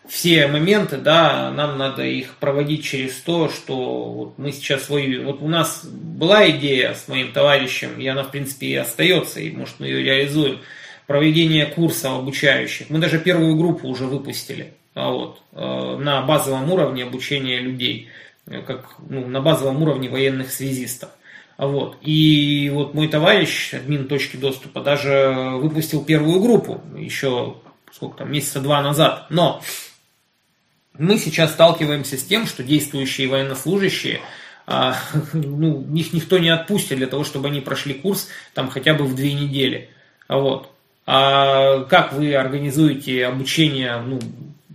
все 0.08 0.48
моменты, 0.48 0.98
да, 0.98 1.52
нам 1.52 1.78
надо 1.78 2.04
их 2.04 2.36
проводить 2.36 2.84
через 2.84 3.16
то, 3.16 3.50
что 3.50 3.76
вот 4.12 4.38
мы 4.38 4.52
сейчас 4.52 4.90
воюем. 4.90 5.26
Вот 5.26 5.42
у 5.42 5.48
нас 5.48 5.86
была 5.86 6.50
идея 6.52 6.94
с 6.94 7.08
моим 7.08 7.32
товарищем, 7.32 8.00
и 8.00 8.08
она, 8.08 8.24
в 8.24 8.32
принципе, 8.32 8.68
и 8.68 8.76
остается, 8.76 9.40
и, 9.40 9.52
может, 9.52 9.80
мы 9.80 9.88
ее 9.88 10.04
реализуем. 10.04 10.60
Проведение 11.08 11.68
курсов 11.68 12.20
обучающих. 12.20 12.90
Мы 12.90 12.98
даже 12.98 13.20
первую 13.20 13.56
группу 13.56 13.88
уже 13.88 14.06
выпустили 14.06 14.74
а 14.96 15.12
вот, 15.12 15.42
э, 15.52 15.98
на 16.00 16.22
базовом 16.22 16.72
уровне 16.72 17.04
обучения 17.04 17.60
людей, 17.60 18.08
э, 18.48 18.62
как 18.62 18.96
ну, 19.08 19.28
на 19.28 19.42
базовом 19.42 19.84
уровне 19.84 20.10
военных 20.10 20.52
связистов. 20.52 21.10
А 21.58 21.68
вот. 21.68 21.98
И 22.02 22.72
вот 22.74 22.94
мой 22.94 23.08
товарищ, 23.08 23.74
админ 23.74 24.08
точки 24.08 24.38
доступа, 24.38 24.82
даже 24.82 25.58
выпустил 25.58 26.04
первую 26.04 26.40
группу 26.40 26.82
еще 26.98 27.58
сколько 27.92 28.20
там, 28.20 28.32
месяца 28.32 28.60
два 28.62 28.82
назад. 28.82 29.28
Но 29.30 29.62
мы 30.98 31.18
сейчас 31.18 31.52
сталкиваемся 31.52 32.18
с 32.18 32.24
тем, 32.24 32.46
что 32.48 32.64
действующие 32.64 33.28
военнослужащие, 33.28 34.22
а, 34.68 34.98
ну, 35.34 35.86
их 35.94 36.14
никто 36.14 36.38
не 36.38 36.50
отпустит 36.50 36.98
для 36.98 37.08
того, 37.08 37.24
чтобы 37.24 37.48
они 37.50 37.62
прошли 37.62 37.94
курс 37.94 38.28
там 38.54 38.70
хотя 38.70 38.94
бы 38.94 39.06
в 39.06 39.16
две 39.16 39.34
недели. 39.34 39.90
Вот. 40.28 40.72
А 41.06 41.84
как 41.84 42.14
вы 42.14 42.34
организуете 42.34 43.26
обучение, 43.28 43.98
ну, 43.98 44.20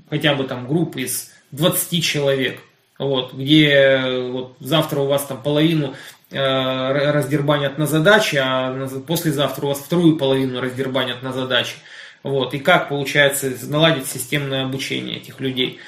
хотя 0.09 0.35
бы 0.35 0.45
там 0.45 0.69
группы 0.69 1.03
из 1.03 1.33
20 1.51 2.05
человек, 2.05 2.61
вот, 2.99 3.33
где 3.33 4.29
вот, 4.31 4.57
завтра 4.61 5.01
у 5.01 5.07
вас 5.07 5.25
там 5.25 5.43
половину 5.43 5.95
э, 6.31 7.11
раздербанят 7.11 7.79
на 7.79 7.87
задачи, 7.87 8.37
а 8.41 8.89
послезавтра 9.07 9.65
у 9.65 9.69
вас 9.71 9.79
вторую 9.79 10.17
половину 10.17 10.61
раздербанят 10.61 11.23
на 11.23 11.33
задачи. 11.33 11.77
Вот, 12.23 12.53
и 12.53 12.59
как 12.59 12.91
получается 12.91 13.51
наладить 13.63 14.07
системное 14.07 14.65
обучение 14.65 15.17
этих 15.17 15.41
людей. 15.41 15.81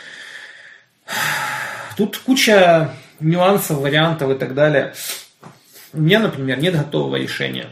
Тут 1.97 2.19
куча 2.19 2.91
нюансов, 3.21 3.79
вариантов 3.79 4.31
и 4.31 4.35
так 4.35 4.55
далее. 4.55 4.95
У 5.93 6.01
меня, 6.01 6.21
например, 6.21 6.59
нет 6.61 6.77
готового 6.77 7.17
решения. 7.17 7.69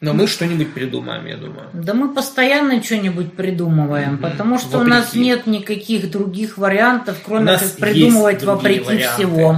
Но 0.00 0.14
мы 0.14 0.26
что-нибудь 0.26 0.72
придумаем, 0.72 1.26
я 1.26 1.36
думаю. 1.36 1.68
Да 1.74 1.92
мы 1.92 2.14
постоянно 2.14 2.82
что-нибудь 2.82 3.34
придумываем, 3.34 4.14
угу. 4.14 4.22
потому 4.22 4.58
что 4.58 4.78
вопреки. 4.78 4.86
у 4.86 4.94
нас 4.94 5.14
нет 5.14 5.46
никаких 5.46 6.10
других 6.10 6.56
вариантов, 6.56 7.18
кроме 7.24 7.58
как 7.58 7.76
придумывать 7.76 8.42
вопреки 8.42 8.84
варианты. 8.84 9.14
всего. 9.14 9.56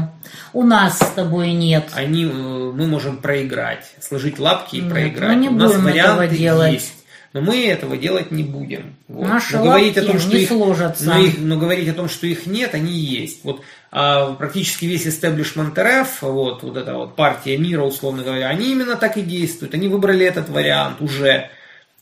У 0.52 0.64
нас 0.64 0.98
с 0.98 1.10
тобой 1.12 1.52
нет. 1.52 1.84
Они, 1.94 2.24
э, 2.24 2.28
мы 2.28 2.86
можем 2.88 3.18
проиграть, 3.18 3.94
сложить 4.00 4.40
лапки 4.40 4.76
и 4.76 4.80
нет, 4.80 4.90
проиграть. 4.90 5.28
Мы 5.28 5.36
не 5.36 5.48
у 5.48 5.52
будем 5.52 5.84
нас 5.84 5.94
этого 5.94 6.26
делать. 6.26 6.72
Есть. 6.72 7.01
Но 7.32 7.40
мы 7.40 7.64
этого 7.66 7.96
делать 7.96 8.30
не 8.30 8.42
будем. 8.42 8.96
Вот. 9.08 9.26
Наши 9.26 9.56
но 9.56 9.64
говорить 9.64 9.96
о 9.96 10.04
том, 10.04 10.18
что 10.18 10.34
не 10.36 10.42
их, 10.42 10.48
сложатся. 10.48 11.04
но, 11.04 11.18
их- 11.18 11.38
но 11.38 11.56
говорить 11.58 11.88
о 11.88 11.94
том, 11.94 12.08
что 12.08 12.26
их 12.26 12.46
нет, 12.46 12.74
они 12.74 12.92
есть. 12.92 13.42
Вот 13.44 13.62
а, 13.90 14.32
практически 14.34 14.84
весь 14.84 15.06
истеблишмент 15.06 15.78
РФ, 15.78 16.22
вот, 16.22 16.62
вот 16.62 16.76
эта 16.76 16.94
вот 16.94 17.16
партия 17.16 17.56
мира, 17.56 17.82
условно 17.82 18.22
говоря, 18.22 18.48
они 18.48 18.72
именно 18.72 18.96
так 18.96 19.16
и 19.16 19.22
действуют. 19.22 19.74
Они 19.74 19.88
выбрали 19.88 20.26
этот 20.26 20.48
вариант 20.48 21.00
уже. 21.00 21.48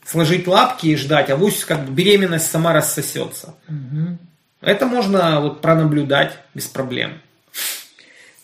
Сложить 0.03 0.47
лапки 0.47 0.87
и 0.87 0.95
ждать, 0.95 1.29
а 1.29 1.35
вось 1.35 1.63
как 1.63 1.85
бы 1.85 1.91
беременность 1.93 2.49
сама 2.49 2.73
рассосется. 2.73 3.53
Это 4.59 4.85
можно 4.87 5.39
вот 5.41 5.61
пронаблюдать 5.61 6.37
без 6.53 6.65
проблем. 6.65 7.21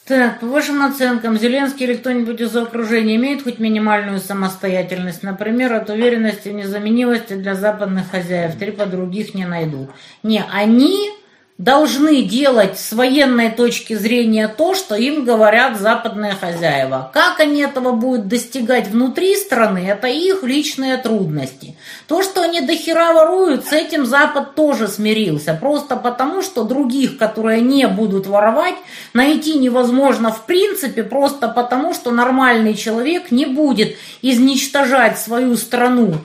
Так, 0.07 0.39
по 0.39 0.45
вашим 0.45 0.85
оценкам, 0.85 1.37
Зеленский 1.37 1.85
или 1.85 1.95
кто-нибудь 1.95 2.39
из 2.39 2.55
окружения 2.55 3.17
имеет 3.17 3.43
хоть 3.43 3.59
минимальную 3.59 4.19
самостоятельность? 4.19 5.21
Например, 5.21 5.73
от 5.73 5.89
уверенности 5.89 6.47
в 6.47 6.53
незаменимости 6.53 7.33
для 7.33 7.55
западных 7.55 8.09
хозяев. 8.09 8.55
Три 8.55 8.71
по 8.71 8.85
других 8.85 9.33
не 9.33 9.45
найдут. 9.45 9.89
Не, 10.23 10.45
они 10.49 11.09
должны 11.57 12.21
делать 12.21 12.77
с 12.77 12.93
военной 12.93 13.49
точки 13.49 13.95
зрения 13.95 14.47
то, 14.47 14.75
что 14.75 14.95
им 14.95 15.25
говорят 15.25 15.79
западные 15.79 16.33
хозяева. 16.33 17.09
Как 17.13 17.39
они 17.39 17.61
этого 17.61 17.93
будут 17.93 18.27
достигать 18.27 18.89
внутри 18.89 19.35
страны, 19.35 19.79
это 19.87 20.07
их 20.07 20.43
личные 20.43 20.97
трудности. 20.97 21.75
То, 22.07 22.21
что 22.21 22.43
они 22.43 22.61
дохера 22.61 23.11
воруют, 23.13 23.65
с 23.65 23.73
этим 23.73 24.05
Запад 24.05 24.53
тоже 24.53 24.87
смирился. 24.87 25.57
Просто 25.59 25.95
потому, 25.95 26.43
что 26.43 26.63
других, 26.63 27.17
которые 27.17 27.61
не 27.61 27.87
будут 27.87 28.27
воровать, 28.27 28.75
найти 29.13 29.57
невозможно 29.57 30.31
в 30.31 30.45
принципе, 30.45 31.03
просто 31.03 31.47
потому, 31.47 31.93
что 31.95 32.11
нормальный 32.11 32.75
человек 32.75 33.31
не 33.31 33.45
будет 33.47 33.95
изничтожать 34.21 35.17
свою 35.17 35.57
страну 35.57 36.17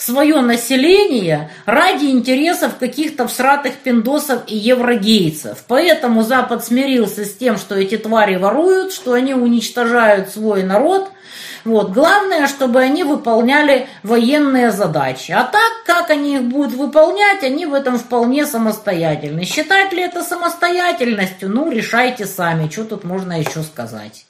свое 0.00 0.40
население 0.40 1.50
ради 1.66 2.06
интересов 2.06 2.76
каких-то 2.78 3.28
всратых 3.28 3.74
пиндосов 3.76 4.42
и 4.46 4.56
еврогейцев. 4.56 5.64
Поэтому 5.68 6.22
Запад 6.22 6.64
смирился 6.64 7.24
с 7.24 7.34
тем, 7.34 7.58
что 7.58 7.74
эти 7.74 7.98
твари 7.98 8.36
воруют, 8.36 8.92
что 8.92 9.12
они 9.12 9.34
уничтожают 9.34 10.30
свой 10.30 10.62
народ. 10.62 11.10
Вот. 11.64 11.92
Главное, 11.92 12.46
чтобы 12.46 12.80
они 12.80 13.04
выполняли 13.04 13.88
военные 14.02 14.70
задачи. 14.70 15.32
А 15.32 15.44
так, 15.44 15.84
как 15.84 16.08
они 16.08 16.36
их 16.36 16.44
будут 16.44 16.72
выполнять, 16.72 17.42
они 17.42 17.66
в 17.66 17.74
этом 17.74 17.98
вполне 17.98 18.46
самостоятельны. 18.46 19.44
Считать 19.44 19.92
ли 19.92 20.02
это 20.02 20.22
самостоятельностью? 20.22 21.50
Ну, 21.50 21.70
решайте 21.70 22.24
сами. 22.24 22.70
Что 22.70 22.84
тут 22.84 23.04
можно 23.04 23.38
еще 23.38 23.62
сказать? 23.62 24.24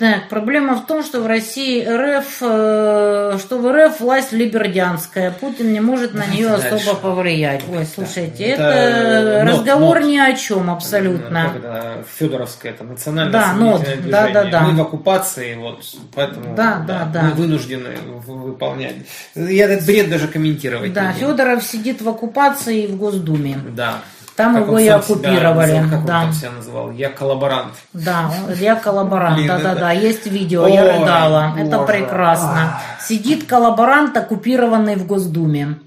Так, 0.00 0.30
проблема 0.30 0.76
в 0.76 0.86
том, 0.86 1.04
что 1.04 1.20
в 1.20 1.26
России 1.26 1.84
РФ, 1.84 2.38
э, 2.40 3.38
что 3.38 3.58
в 3.58 3.70
РФ 3.70 4.00
власть 4.00 4.32
либердянская, 4.32 5.30
Путин 5.30 5.74
не 5.74 5.80
может 5.80 6.14
на 6.14 6.24
нее 6.24 6.48
Давайте 6.48 6.68
особо 6.68 6.84
дальше. 6.86 7.00
повлиять. 7.02 7.64
Ой, 7.70 7.84
слушайте, 7.84 8.44
Это 8.44 8.62
это, 8.62 9.44
нот, 9.44 9.58
разговор 9.58 10.00
нот. 10.00 10.08
ни 10.08 10.16
о 10.16 10.32
чем 10.32 10.70
абсолютно. 10.70 11.42
Как 11.52 11.56
это, 11.56 12.04
Федоровское, 12.18 12.72
это 12.72 12.84
национальное 12.84 13.32
Да, 13.32 13.52
нот, 13.52 13.82
освободительное 13.82 14.10
да, 14.10 14.22
движение. 14.26 14.50
да, 14.52 14.58
да. 14.60 14.66
Мы 14.66 14.74
в 14.74 14.80
оккупации, 14.80 15.54
вот, 15.56 15.84
поэтому 16.14 16.56
Да, 16.56 16.82
да, 16.88 17.04
да. 17.12 17.22
мы 17.24 17.30
вынуждены 17.32 17.90
выполнять. 18.26 18.94
Я 19.34 19.66
этот 19.66 19.84
бред 19.84 20.08
даже 20.08 20.28
комментировать 20.28 20.94
Да. 20.94 21.12
Федоров 21.12 21.62
сидит 21.62 22.00
в 22.00 22.08
оккупации 22.08 22.84
и 22.84 22.86
в 22.86 22.96
Госдуме. 22.96 23.58
Да. 23.76 23.98
Там 24.40 24.54
Как 24.54 24.62
его 24.64 24.72
он 24.72 24.78
и 24.78 24.84
себя 24.84 24.96
оккупировали, 24.96 25.72
называл, 25.72 25.90
как 25.90 25.98
он 26.00 26.06
да. 26.06 26.20
там 26.22 26.32
себя 26.32 26.50
называл? 26.52 26.90
Я 26.92 27.10
коллаборант. 27.10 27.74
Да, 27.92 28.30
он- 28.48 28.54
я 28.54 28.74
коллаборант, 28.76 29.46
да-да-да, 29.46 29.90
есть 29.92 30.26
видео, 30.26 30.66
я 30.66 30.82
рыдала, 30.98 31.54
это 31.58 31.78
прекрасно. 31.80 32.80
Сидит 33.06 33.44
коллаборант, 33.46 34.16
оккупированный 34.16 34.96
в 34.96 35.06
Госдуме. 35.06 35.78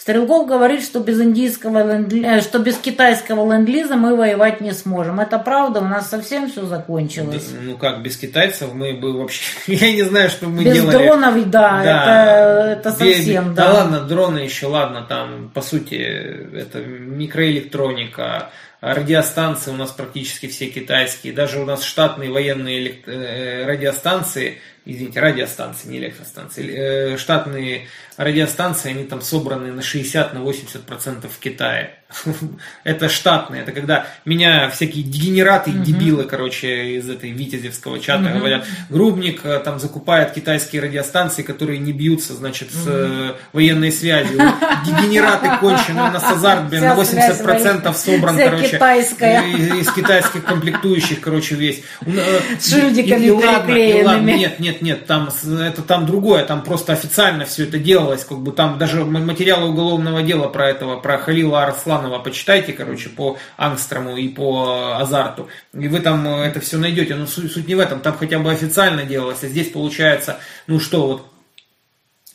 Стрелков 0.00 0.48
говорит, 0.48 0.82
что 0.82 1.00
без 1.00 1.20
индийского 1.20 1.84
ленд- 1.84 2.24
э, 2.24 2.40
что 2.40 2.58
без 2.58 2.78
китайского 2.78 3.52
ленд-лиза 3.52 3.96
мы 3.96 4.16
воевать 4.16 4.62
не 4.62 4.72
сможем. 4.72 5.20
Это 5.20 5.38
правда, 5.38 5.80
у 5.80 5.84
нас 5.84 6.08
совсем 6.08 6.50
все 6.50 6.64
закончилось. 6.64 7.50
Ну 7.60 7.76
как, 7.76 8.02
без 8.02 8.16
китайцев 8.16 8.72
мы 8.72 8.94
бы 8.94 9.12
вообще... 9.12 9.42
Я 9.66 9.92
не 9.92 10.02
знаю, 10.04 10.30
что 10.30 10.46
мы 10.46 10.64
Без 10.64 10.72
делали. 10.72 10.96
дронов, 10.96 11.50
да, 11.50 11.82
это, 11.82 12.80
это 12.88 12.96
Бе- 12.98 13.14
совсем, 13.14 13.54
да. 13.54 13.66
да. 13.66 13.72
ладно, 13.74 14.00
дроны 14.00 14.38
еще, 14.38 14.68
ладно, 14.68 15.04
там, 15.06 15.50
по 15.52 15.60
сути, 15.60 15.96
это 15.96 16.78
микроэлектроника, 16.78 18.48
радиостанции 18.80 19.70
у 19.70 19.76
нас 19.76 19.90
практически 19.90 20.46
все 20.48 20.68
китайские, 20.70 21.34
даже 21.34 21.60
у 21.60 21.66
нас 21.66 21.84
штатные 21.84 22.30
военные 22.30 22.78
элект- 22.80 23.06
э, 23.06 23.66
радиостанции, 23.66 24.58
извините, 24.84 25.20
радиостанции, 25.20 25.88
не 25.88 25.98
электростанции, 25.98 26.74
э, 26.74 27.16
штатные 27.16 27.86
радиостанции, 28.16 28.90
они 28.90 29.04
там 29.04 29.22
собраны 29.22 29.72
на 29.72 29.80
60-80% 29.80 31.28
в 31.28 31.38
Китае. 31.38 31.96
Это 32.84 33.08
штатные, 33.08 33.62
это 33.62 33.70
когда 33.70 34.06
меня 34.24 34.68
всякие 34.70 35.04
дегенераты, 35.04 35.70
дебилы, 35.70 36.24
короче, 36.24 36.96
из 36.96 37.08
этой 37.08 37.30
витязевского 37.30 38.00
чата 38.00 38.30
говорят, 38.36 38.66
Грубник 38.88 39.44
э, 39.44 39.60
там 39.60 39.78
закупает 39.78 40.32
китайские 40.32 40.82
радиостанции, 40.82 41.42
которые 41.42 41.78
не 41.78 41.92
бьются, 41.92 42.34
значит, 42.34 42.72
с 42.72 42.84
э, 42.86 43.34
военной 43.52 43.92
связью. 43.92 44.38
Дегенераты 44.86 45.50
конченые, 45.60 46.08
у 46.08 46.12
нас 46.12 46.24
Азарт, 46.24 46.68
блин, 46.68 46.82
на 46.82 46.96
Вся 46.96 47.04
связь 47.04 47.40
80% 47.40 47.94
собран, 47.94 48.36
короче, 48.36 48.76
из, 48.76 49.86
из 49.86 49.92
китайских 49.92 50.44
комплектующих, 50.44 51.20
короче, 51.20 51.54
весь. 51.54 51.82
С 52.58 52.70
шильдиками 52.70 53.30
приклеенными. 53.38 54.04
ладно, 54.04 54.30
нет, 54.30 54.60
нет, 54.70 54.82
нет, 54.82 55.06
там 55.06 55.28
это 55.60 55.82
там 55.82 56.06
другое, 56.06 56.44
там 56.44 56.62
просто 56.62 56.92
официально 56.92 57.44
все 57.44 57.64
это 57.64 57.78
делалось, 57.78 58.24
как 58.24 58.38
бы 58.38 58.52
там 58.52 58.78
даже 58.78 59.04
материалы 59.04 59.70
уголовного 59.70 60.22
дела 60.22 60.48
про 60.48 60.68
этого, 60.68 61.00
про 61.00 61.18
Халила 61.18 61.64
Арсланова 61.64 62.18
почитайте, 62.20 62.72
короче, 62.72 63.08
по 63.08 63.36
Ангстрому 63.56 64.16
и 64.16 64.28
по 64.28 64.96
Азарту, 64.98 65.48
и 65.72 65.88
вы 65.88 66.00
там 66.00 66.26
э, 66.26 66.46
это 66.46 66.60
все 66.60 66.78
найдете, 66.78 67.16
но 67.16 67.26
суть, 67.26 67.52
суть 67.52 67.66
не 67.66 67.74
в 67.74 67.80
этом, 67.80 68.00
там 68.00 68.16
хотя 68.16 68.38
бы 68.38 68.50
официально 68.50 69.02
делалось, 69.02 69.42
а 69.42 69.48
здесь 69.48 69.70
получается, 69.70 70.38
ну 70.66 70.78
что, 70.78 71.06
вот 71.06 71.26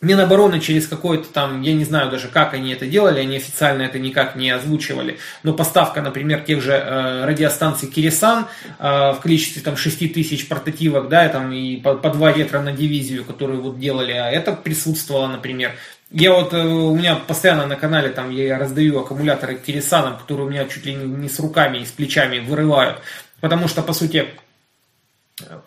Минобороны 0.06 0.60
через 0.60 0.88
какой-то 0.88 1.27
там, 1.34 1.64
я 1.64 1.73
не 1.73 1.84
знаю 1.84 2.11
даже, 2.11 2.27
как 2.27 2.53
они 2.53 2.72
это 2.72 2.86
делали, 2.86 3.19
они 3.19 3.38
официально 3.38 3.82
это 3.82 3.98
никак 3.98 4.36
не 4.36 4.52
озвучивали, 4.52 5.18
но 5.41 5.53
поставка, 5.53 5.99
например, 5.99 6.41
тех 6.41 6.61
же 6.61 6.73
э, 6.73 7.26
радиостанций 7.26 7.90
Кирисан 7.90 8.45
э, 8.77 8.84
в 9.14 9.19
количестве 9.23 9.64
там 9.64 9.76
6 9.76 10.14
тысяч 10.14 10.48
портативок, 10.48 11.10
да, 11.10 11.27
там 11.30 11.52
и 11.52 11.77
по, 11.77 11.95
по 11.95 12.11
два 12.11 12.32
ретро 12.32 12.61
на 12.61 12.72
дивизию, 12.72 13.26
которые 13.26 13.60
вот 13.60 13.80
делали, 13.80 14.11
а 14.11 14.30
это 14.30 14.52
присутствовало, 14.52 15.26
например. 15.26 15.72
Я 16.11 16.34
вот, 16.34 16.53
э, 16.53 16.64
у 16.64 16.95
меня 16.95 17.15
постоянно 17.15 17.65
на 17.65 17.76
канале 17.76 18.10
там 18.10 18.30
я 18.30 18.60
раздаю 18.60 18.99
аккумуляторы 18.99 19.56
Кирисаном, 19.56 20.19
которые 20.19 20.45
у 20.45 20.49
меня 20.52 20.65
чуть 20.65 20.86
ли 20.86 20.94
не 20.94 21.30
с 21.30 21.40
руками 21.40 21.80
и 21.80 21.86
с 21.86 21.90
плечами 21.90 22.38
вырывают, 22.38 23.02
потому 23.41 23.68
что, 23.68 23.82
по 23.82 23.94
сути, 23.94 24.27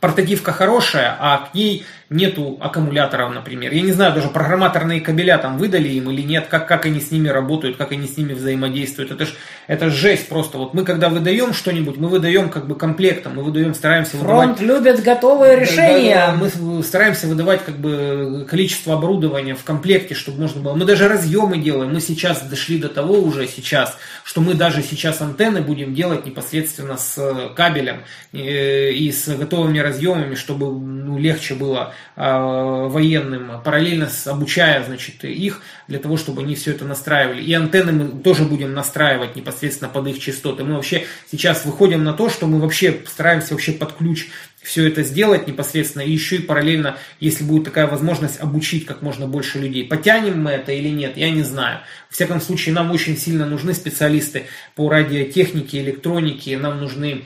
портативка 0.00 0.52
хорошая, 0.52 1.16
а 1.18 1.38
к 1.38 1.54
ней 1.54 1.84
нету 2.10 2.56
аккумуляторов, 2.60 3.34
например. 3.34 3.72
Я 3.72 3.82
не 3.82 3.92
знаю, 3.92 4.14
даже 4.14 4.28
программаторные 4.28 5.00
кабеля 5.00 5.36
там 5.38 5.58
выдали 5.58 5.88
им 5.88 6.10
или 6.10 6.22
нет, 6.22 6.46
как, 6.48 6.66
как 6.66 6.86
они 6.86 7.00
с 7.00 7.10
ними 7.10 7.28
работают, 7.28 7.76
как 7.76 7.92
они 7.92 8.06
с 8.06 8.16
ними 8.16 8.32
взаимодействуют. 8.32 9.10
Это 9.10 9.26
ж 9.26 9.34
это 9.66 9.90
ж 9.90 9.92
жесть 9.92 10.28
просто. 10.28 10.56
Вот 10.56 10.72
мы 10.72 10.84
когда 10.84 11.10
выдаем 11.10 11.52
что-нибудь, 11.52 11.98
мы 11.98 12.08
выдаем 12.08 12.48
как 12.48 12.66
бы 12.66 12.74
комплектом, 12.76 13.36
мы 13.36 13.42
выдаем, 13.42 13.74
стараемся 13.74 14.16
выдавать 14.16 14.56
Фронт 14.56 14.60
любит 14.60 15.02
готовые 15.02 15.56
да, 15.56 15.62
решения. 15.62 16.34
мы 16.38 16.82
стараемся 16.82 17.26
выдавать 17.26 17.62
как 17.62 17.76
бы 17.76 18.46
количество 18.48 18.94
оборудования 18.94 19.54
в 19.54 19.62
комплекте, 19.64 20.14
чтобы 20.14 20.40
можно 20.40 20.62
было. 20.62 20.74
Мы 20.74 20.86
даже 20.86 21.08
разъемы 21.08 21.58
делаем. 21.58 21.92
Мы 21.92 22.00
сейчас 22.00 22.42
дошли 22.42 22.78
до 22.78 22.88
того 22.88 23.14
уже 23.14 23.46
сейчас, 23.46 23.98
что 24.24 24.40
мы 24.40 24.54
даже 24.54 24.82
сейчас 24.82 25.20
антенны 25.20 25.60
будем 25.60 25.94
делать 25.94 26.24
непосредственно 26.24 26.96
с 26.96 27.52
кабелем 27.54 28.04
э, 28.32 28.92
и 28.92 29.12
с 29.12 29.28
готовыми 29.28 29.78
разъемами, 29.78 30.34
чтобы 30.34 30.66
ну, 30.72 31.18
легче 31.18 31.54
было 31.54 31.92
военным, 32.16 33.62
параллельно 33.62 34.08
с, 34.08 34.26
обучая 34.26 34.82
значит, 34.82 35.24
их 35.24 35.62
для 35.86 36.00
того, 36.00 36.16
чтобы 36.16 36.42
они 36.42 36.56
все 36.56 36.72
это 36.72 36.84
настраивали. 36.84 37.42
И 37.42 37.52
антенны 37.52 37.92
мы 37.92 38.22
тоже 38.22 38.44
будем 38.44 38.74
настраивать 38.74 39.36
непосредственно 39.36 39.88
под 39.88 40.08
их 40.08 40.18
частоты. 40.18 40.64
Мы 40.64 40.74
вообще 40.74 41.06
сейчас 41.30 41.64
выходим 41.64 42.02
на 42.02 42.12
то, 42.12 42.28
что 42.28 42.46
мы 42.46 42.58
вообще 42.58 43.02
стараемся 43.06 43.54
вообще 43.54 43.72
под 43.72 43.92
ключ 43.92 44.26
все 44.62 44.86
это 44.86 45.02
сделать 45.02 45.46
непосредственно, 45.46 46.02
и 46.02 46.10
еще 46.10 46.36
и 46.36 46.42
параллельно, 46.42 46.98
если 47.20 47.44
будет 47.44 47.64
такая 47.64 47.86
возможность, 47.86 48.40
обучить 48.40 48.84
как 48.84 49.00
можно 49.00 49.26
больше 49.26 49.58
людей. 49.58 49.84
Потянем 49.84 50.42
мы 50.42 50.50
это 50.50 50.72
или 50.72 50.88
нет, 50.88 51.16
я 51.16 51.30
не 51.30 51.42
знаю. 51.42 51.80
В 52.10 52.14
всяком 52.14 52.40
случае, 52.40 52.74
нам 52.74 52.90
очень 52.90 53.16
сильно 53.16 53.46
нужны 53.46 53.72
специалисты 53.72 54.46
по 54.74 54.90
радиотехнике, 54.90 55.80
электронике, 55.80 56.58
нам 56.58 56.80
нужны 56.80 57.24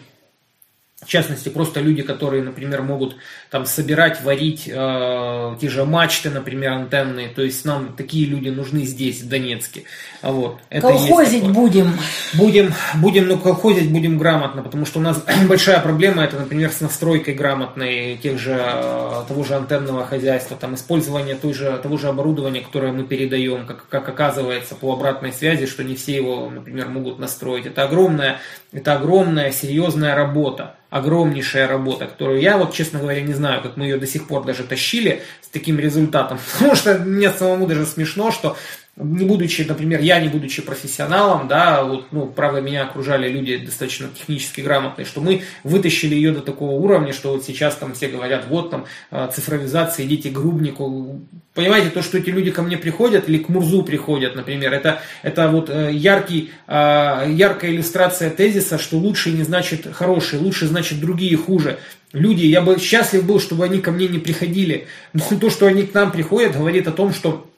в 1.02 1.08
частности, 1.08 1.48
просто 1.48 1.80
люди, 1.80 2.02
которые, 2.02 2.44
например, 2.44 2.82
могут 2.82 3.16
там 3.52 3.66
собирать, 3.66 4.22
варить 4.22 4.66
э, 4.66 5.56
те 5.60 5.68
же 5.68 5.84
мачты, 5.84 6.30
например, 6.30 6.72
антенные. 6.72 7.28
То 7.28 7.42
есть 7.42 7.66
нам 7.66 7.92
такие 7.94 8.24
люди 8.24 8.48
нужны 8.48 8.84
здесь, 8.86 9.20
в 9.20 9.28
Донецке. 9.28 9.84
А 10.22 10.32
вот, 10.32 10.58
это 10.70 10.88
колхозить 10.88 11.46
будем. 11.46 11.92
Будем, 12.32 12.72
будем, 12.94 13.28
но 13.28 13.36
колхозить 13.36 13.92
будем 13.92 14.16
грамотно, 14.16 14.62
потому 14.62 14.86
что 14.86 15.00
у 15.00 15.02
нас 15.02 15.22
большая 15.48 15.80
проблема, 15.80 16.24
это, 16.24 16.38
например, 16.38 16.70
с 16.72 16.80
настройкой 16.80 17.34
грамотной 17.34 18.16
тех 18.16 18.38
же, 18.38 18.58
э, 18.58 19.24
того 19.28 19.44
же 19.44 19.54
антенного 19.54 20.06
хозяйства, 20.06 20.56
там, 20.56 20.74
использование 20.74 21.34
той 21.34 21.52
же, 21.52 21.78
того 21.82 21.98
же 21.98 22.08
оборудования, 22.08 22.62
которое 22.62 22.92
мы 22.92 23.04
передаем, 23.04 23.66
как, 23.66 23.86
как 23.86 24.08
оказывается 24.08 24.76
по 24.76 24.94
обратной 24.94 25.30
связи, 25.30 25.66
что 25.66 25.84
не 25.84 25.94
все 25.94 26.16
его, 26.16 26.48
например, 26.48 26.88
могут 26.88 27.18
настроить. 27.18 27.66
Это 27.66 27.82
огромная, 27.82 28.38
это 28.72 28.94
огромная, 28.94 29.52
серьезная 29.52 30.14
работа 30.14 30.76
огромнейшая 30.92 31.66
работа, 31.66 32.06
которую 32.06 32.42
я 32.42 32.58
вот, 32.58 32.74
честно 32.74 32.98
говоря, 32.98 33.22
не 33.22 33.32
знаю, 33.32 33.41
как 33.62 33.76
мы 33.76 33.84
ее 33.84 33.96
до 33.96 34.06
сих 34.06 34.26
пор 34.26 34.44
даже 34.44 34.64
тащили 34.64 35.22
с 35.40 35.48
таким 35.48 35.78
результатом. 35.78 36.38
Потому 36.52 36.74
что 36.74 36.98
мне 36.98 37.30
самому 37.30 37.66
даже 37.66 37.86
смешно, 37.86 38.30
что 38.30 38.56
не 38.96 39.24
будучи, 39.24 39.62
например, 39.62 40.00
я 40.00 40.20
не 40.20 40.28
будучи 40.28 40.60
профессионалом, 40.60 41.48
да, 41.48 41.82
вот, 41.82 42.08
ну, 42.12 42.26
правда, 42.26 42.60
меня 42.60 42.84
окружали 42.84 43.26
люди 43.26 43.56
достаточно 43.56 44.08
технически 44.08 44.60
грамотные, 44.60 45.06
что 45.06 45.22
мы 45.22 45.42
вытащили 45.64 46.14
ее 46.14 46.32
до 46.32 46.42
такого 46.42 46.72
уровня, 46.72 47.14
что 47.14 47.32
вот 47.32 47.42
сейчас 47.42 47.74
там 47.76 47.94
все 47.94 48.08
говорят, 48.08 48.44
вот 48.48 48.70
там 48.70 48.84
а, 49.10 49.28
цифровизация, 49.28 50.04
идите 50.04 50.28
к 50.28 50.34
Грубнику. 50.34 51.22
Понимаете, 51.54 51.88
то, 51.88 52.02
что 52.02 52.18
эти 52.18 52.28
люди 52.28 52.50
ко 52.50 52.60
мне 52.60 52.76
приходят 52.76 53.30
или 53.30 53.38
к 53.38 53.48
Мурзу 53.48 53.82
приходят, 53.82 54.36
например, 54.36 54.74
это, 54.74 55.00
это 55.22 55.48
вот 55.48 55.70
э, 55.70 55.90
яркий, 55.92 56.50
а, 56.66 57.26
яркая 57.26 57.70
иллюстрация 57.70 58.28
тезиса, 58.28 58.76
что 58.78 58.98
лучше 58.98 59.30
не 59.30 59.42
значит 59.42 59.86
хороший, 59.90 60.38
лучше 60.38 60.66
значит 60.66 61.00
другие 61.00 61.38
хуже. 61.38 61.78
Люди, 62.12 62.44
я 62.44 62.60
бы 62.60 62.78
счастлив 62.78 63.24
был, 63.24 63.40
чтобы 63.40 63.64
они 63.64 63.80
ко 63.80 63.90
мне 63.90 64.06
не 64.06 64.18
приходили, 64.18 64.86
но 65.14 65.22
то, 65.40 65.48
что 65.48 65.64
они 65.64 65.84
к 65.84 65.94
нам 65.94 66.12
приходят, 66.12 66.54
говорит 66.54 66.86
о 66.86 66.92
том, 66.92 67.14
что 67.14 67.48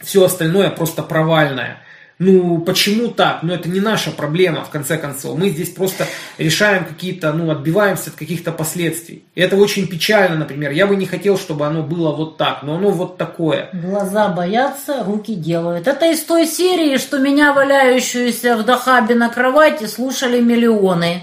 все 0.00 0.24
остальное 0.24 0.70
просто 0.70 1.02
провальное. 1.02 1.82
Ну, 2.18 2.58
почему 2.58 3.08
так? 3.08 3.44
Ну, 3.44 3.54
это 3.54 3.68
не 3.68 3.78
наша 3.78 4.10
проблема, 4.10 4.64
в 4.64 4.70
конце 4.70 4.98
концов. 4.98 5.38
Мы 5.38 5.50
здесь 5.50 5.70
просто 5.70 6.04
решаем 6.36 6.84
какие-то, 6.84 7.32
ну, 7.32 7.48
отбиваемся 7.50 8.10
от 8.10 8.16
каких-то 8.16 8.50
последствий. 8.50 9.24
И 9.36 9.40
это 9.40 9.54
очень 9.54 9.86
печально, 9.86 10.36
например. 10.36 10.72
Я 10.72 10.88
бы 10.88 10.96
не 10.96 11.06
хотел, 11.06 11.38
чтобы 11.38 11.64
оно 11.64 11.84
было 11.84 12.12
вот 12.12 12.36
так, 12.36 12.64
но 12.64 12.74
оно 12.74 12.90
вот 12.90 13.18
такое. 13.18 13.70
Глаза 13.72 14.28
боятся, 14.28 15.04
руки 15.04 15.36
делают. 15.36 15.86
Это 15.86 16.10
из 16.10 16.24
той 16.24 16.46
серии, 16.46 16.96
что 16.96 17.18
меня, 17.18 17.52
валяющуюся 17.52 18.56
в 18.56 18.64
Дахабе 18.64 19.14
на 19.14 19.28
кровати, 19.28 19.86
слушали 19.86 20.40
миллионы. 20.40 21.22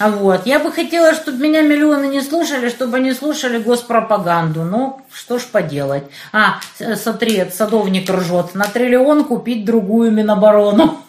А 0.00 0.08
вот, 0.08 0.46
я 0.46 0.58
бы 0.58 0.72
хотела, 0.72 1.12
чтобы 1.12 1.46
меня 1.46 1.60
миллионы 1.60 2.06
не 2.06 2.22
слушали, 2.22 2.70
чтобы 2.70 2.96
они 2.96 3.12
слушали 3.12 3.58
госпропаганду. 3.58 4.62
Ну, 4.62 5.02
что 5.12 5.38
ж 5.38 5.42
поделать. 5.42 6.04
А, 6.32 6.60
смотри, 6.96 7.44
садовник 7.50 8.08
ржет. 8.08 8.54
На 8.54 8.64
триллион 8.64 9.24
купить 9.24 9.66
другую 9.66 10.10
Миноборону. 10.10 11.02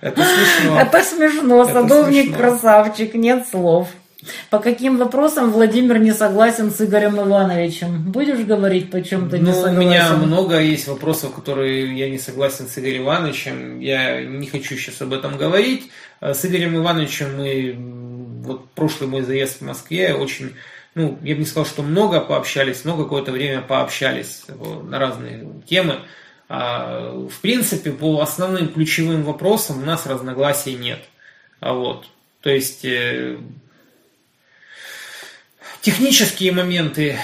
Это 0.00 0.20
смешно. 0.20 0.80
Это 0.80 1.02
смешно. 1.04 1.62
Это 1.62 1.72
Садовник 1.74 2.24
смешно. 2.24 2.38
красавчик, 2.38 3.14
нет 3.14 3.46
слов. 3.48 3.86
По 4.50 4.58
каким 4.58 4.98
вопросам 4.98 5.50
Владимир 5.50 5.98
не 5.98 6.12
согласен 6.12 6.70
с 6.70 6.80
Игорем 6.80 7.20
Ивановичем? 7.20 8.10
Будешь 8.10 8.44
говорить, 8.44 8.90
почему 8.90 9.28
ты 9.28 9.38
ну, 9.38 9.48
не 9.48 9.52
согласен? 9.52 9.78
У 9.78 9.80
меня 9.80 10.12
много 10.16 10.60
есть 10.60 10.86
вопросов, 10.86 11.34
которые 11.34 11.96
я 11.96 12.08
не 12.08 12.18
согласен 12.18 12.68
с 12.68 12.78
Игорем 12.78 13.02
Ивановичем. 13.02 13.80
Я 13.80 14.22
не 14.22 14.46
хочу 14.46 14.76
сейчас 14.76 15.00
об 15.02 15.12
этом 15.12 15.36
говорить. 15.36 15.90
Э, 16.20 16.34
с 16.34 16.44
Игорем 16.44 16.76
Ивановичем 16.76 17.36
мы, 17.36 17.74
вот 18.44 18.70
прошлый 18.70 19.08
мой 19.08 19.22
заезд 19.22 19.60
в 19.60 19.64
Москве, 19.64 20.14
очень, 20.14 20.54
ну, 20.94 21.18
я 21.22 21.34
бы 21.34 21.40
не 21.40 21.46
сказал, 21.46 21.66
что 21.66 21.82
много 21.82 22.20
пообщались, 22.20 22.84
но 22.84 22.96
какое-то 22.96 23.32
время 23.32 23.60
пообщались 23.60 24.44
на 24.84 24.98
разные 24.98 25.48
темы. 25.66 26.00
А, 26.48 27.26
в 27.28 27.40
принципе, 27.40 27.90
по 27.90 28.20
основным 28.20 28.68
ключевым 28.68 29.24
вопросам 29.24 29.82
у 29.82 29.86
нас 29.86 30.06
разногласий 30.06 30.74
нет. 30.74 31.00
А 31.60 31.72
вот, 31.72 32.06
то 32.42 32.50
есть 32.50 32.84
э, 32.84 33.38
технические 35.82 36.52
моменты, 36.52 37.18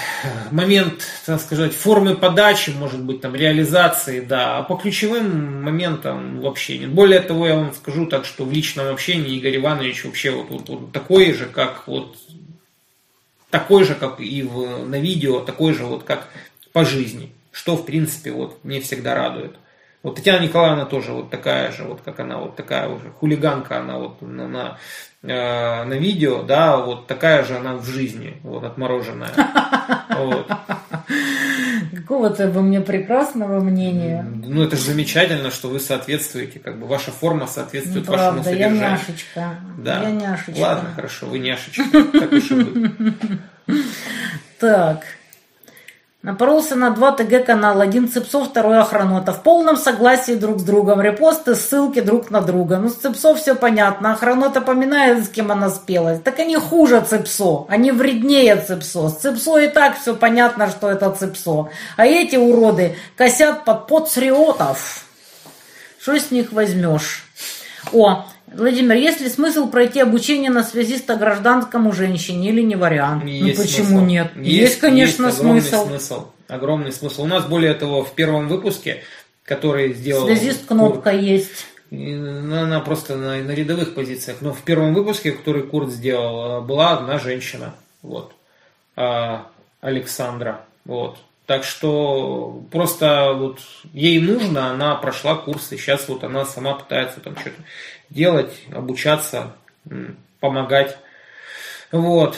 момент, 0.50 1.06
так 1.24 1.40
сказать, 1.40 1.72
формы 1.72 2.16
подачи, 2.16 2.70
может 2.70 3.00
быть, 3.00 3.20
там, 3.20 3.34
реализации, 3.34 4.20
да, 4.20 4.58
а 4.58 4.62
по 4.64 4.74
ключевым 4.74 5.62
моментам 5.62 6.40
вообще 6.40 6.78
нет. 6.78 6.90
Более 6.90 7.20
того, 7.20 7.46
я 7.46 7.54
вам 7.54 7.72
скажу 7.72 8.06
так, 8.06 8.24
что 8.24 8.44
в 8.44 8.52
личном 8.52 8.88
общении 8.88 9.36
Игорь 9.36 9.56
Иванович 9.56 10.04
вообще 10.04 10.32
вот, 10.32 10.50
вот, 10.50 10.68
вот 10.68 10.92
такой 10.92 11.32
же, 11.32 11.46
как 11.46 11.86
вот 11.86 12.16
такой 13.50 13.84
же, 13.84 13.94
как 13.94 14.20
и 14.20 14.42
в, 14.42 14.84
на 14.86 14.98
видео, 15.00 15.40
такой 15.40 15.72
же, 15.72 15.84
вот 15.84 16.02
как 16.02 16.28
по 16.72 16.84
жизни, 16.84 17.32
что, 17.52 17.76
в 17.76 17.86
принципе, 17.86 18.32
вот 18.32 18.62
мне 18.64 18.80
всегда 18.80 19.14
радует. 19.14 19.54
Вот 20.02 20.16
Татьяна 20.16 20.42
Николаевна 20.42 20.84
тоже 20.84 21.12
вот 21.12 21.30
такая 21.30 21.72
же, 21.72 21.84
вот 21.84 22.00
как 22.04 22.20
она, 22.20 22.38
вот 22.38 22.56
такая 22.56 22.88
уже 22.88 23.10
хулиганка, 23.10 23.78
она 23.78 23.98
вот 23.98 24.20
на, 24.20 24.78
на, 25.22 25.32
э, 25.32 25.84
на 25.84 25.94
видео, 25.94 26.42
да, 26.42 26.76
вот 26.78 27.06
такая 27.06 27.44
же 27.44 27.56
она 27.56 27.74
в 27.74 27.84
жизни, 27.86 28.40
вот 28.42 28.64
отмороженная. 28.64 29.30
Вот. 30.18 30.50
Какого-то 31.94 32.44
обо 32.44 32.60
мне 32.60 32.80
прекрасного 32.80 33.60
мнения. 33.60 34.26
Ну, 34.44 34.62
это 34.62 34.76
же 34.76 34.82
замечательно, 34.82 35.50
что 35.50 35.68
вы 35.68 35.78
соответствуете, 35.78 36.58
как 36.58 36.80
бы 36.80 36.86
ваша 36.86 37.12
форма 37.12 37.46
соответствует 37.46 38.06
ну, 38.06 38.12
вашему 38.12 38.42
содержанию. 38.42 38.80
я 38.80 38.90
няшечка. 38.90 39.54
Да. 39.78 40.02
Я 40.02 40.10
няшечка. 40.10 40.60
Ладно, 40.60 40.90
хорошо, 40.94 41.26
вы 41.26 41.38
няшечка. 41.38 41.84
Так 41.92 42.32
уж 42.32 42.50
и 42.50 43.12
Так. 44.58 45.04
Напоролся 46.20 46.74
на 46.74 46.90
два 46.90 47.12
ТГ-канала, 47.12 47.84
один 47.84 48.08
Цепсов, 48.08 48.48
второй 48.48 48.80
Охранота. 48.80 49.32
В 49.32 49.44
полном 49.44 49.76
согласии 49.76 50.34
друг 50.34 50.58
с 50.58 50.64
другом. 50.64 51.00
Репосты, 51.00 51.54
ссылки 51.54 52.00
друг 52.00 52.32
на 52.32 52.40
друга. 52.40 52.78
Ну, 52.78 52.88
с 52.88 52.94
Цепсов 52.94 53.40
все 53.40 53.54
понятно. 53.54 54.14
Охранота 54.14 54.60
поминает, 54.60 55.24
с 55.24 55.28
кем 55.28 55.52
она 55.52 55.70
спелась. 55.70 56.18
Так 56.18 56.40
они 56.40 56.56
хуже 56.56 57.00
Цепсо. 57.08 57.66
Они 57.68 57.92
вреднее 57.92 58.56
Цепсо. 58.56 59.10
С 59.10 59.18
Цепсо 59.18 59.58
и 59.58 59.68
так 59.68 59.96
все 59.96 60.16
понятно, 60.16 60.68
что 60.68 60.90
это 60.90 61.08
Цепсо. 61.12 61.68
А 61.96 62.04
эти 62.04 62.34
уроды 62.34 62.96
косят 63.16 63.64
под 63.64 63.86
подсриотов. 63.86 65.04
Что 66.00 66.18
с 66.18 66.32
них 66.32 66.50
возьмешь? 66.50 67.28
О, 67.92 68.26
Владимир, 68.54 68.96
есть 68.96 69.20
ли 69.20 69.28
смысл 69.28 69.68
пройти 69.68 70.00
обучение 70.00 70.50
на 70.50 70.62
связиста 70.62 71.16
гражданскому 71.16 71.92
женщине 71.92 72.50
или 72.50 72.62
не 72.62 72.76
вариант? 72.76 73.24
Ну, 73.24 73.30
есть 73.30 73.58
ну 73.58 73.64
почему 73.64 73.86
смысл. 73.86 74.04
нет? 74.04 74.36
Есть, 74.36 74.48
есть 74.48 74.78
конечно, 74.78 75.26
есть 75.26 75.38
огромный 75.38 75.60
смысл. 75.60 75.86
смысл. 75.86 76.26
Огромный 76.48 76.92
смысл. 76.92 77.22
У 77.22 77.26
нас, 77.26 77.44
более 77.46 77.74
того, 77.74 78.04
в 78.04 78.14
первом 78.14 78.48
выпуске, 78.48 79.02
который 79.44 79.92
сделал... 79.92 80.26
Связист 80.26 80.66
кнопка 80.66 81.10
Курт, 81.10 81.22
есть. 81.22 81.66
Она 81.90 82.80
просто 82.80 83.16
на, 83.16 83.36
на 83.36 83.50
рядовых 83.52 83.94
позициях. 83.94 84.38
Но 84.40 84.52
в 84.52 84.62
первом 84.62 84.94
выпуске, 84.94 85.32
который 85.32 85.62
Курт 85.62 85.90
сделал, 85.90 86.62
была 86.62 86.92
одна 86.92 87.18
женщина. 87.18 87.74
Вот. 88.02 88.32
А, 88.96 89.46
Александра. 89.80 90.64
Вот. 90.84 91.18
Так 91.48 91.64
что 91.64 92.62
просто 92.70 93.32
вот 93.32 93.60
ей 93.94 94.20
нужно, 94.20 94.70
она 94.70 94.96
прошла 94.96 95.34
курсы, 95.34 95.78
сейчас 95.78 96.06
вот 96.06 96.22
она 96.22 96.44
сама 96.44 96.74
пытается 96.74 97.20
там 97.20 97.36
что-то 97.36 97.56
делать, 98.10 98.52
обучаться, 98.72 99.52
помогать. 100.40 100.96
Вот. 101.92 102.36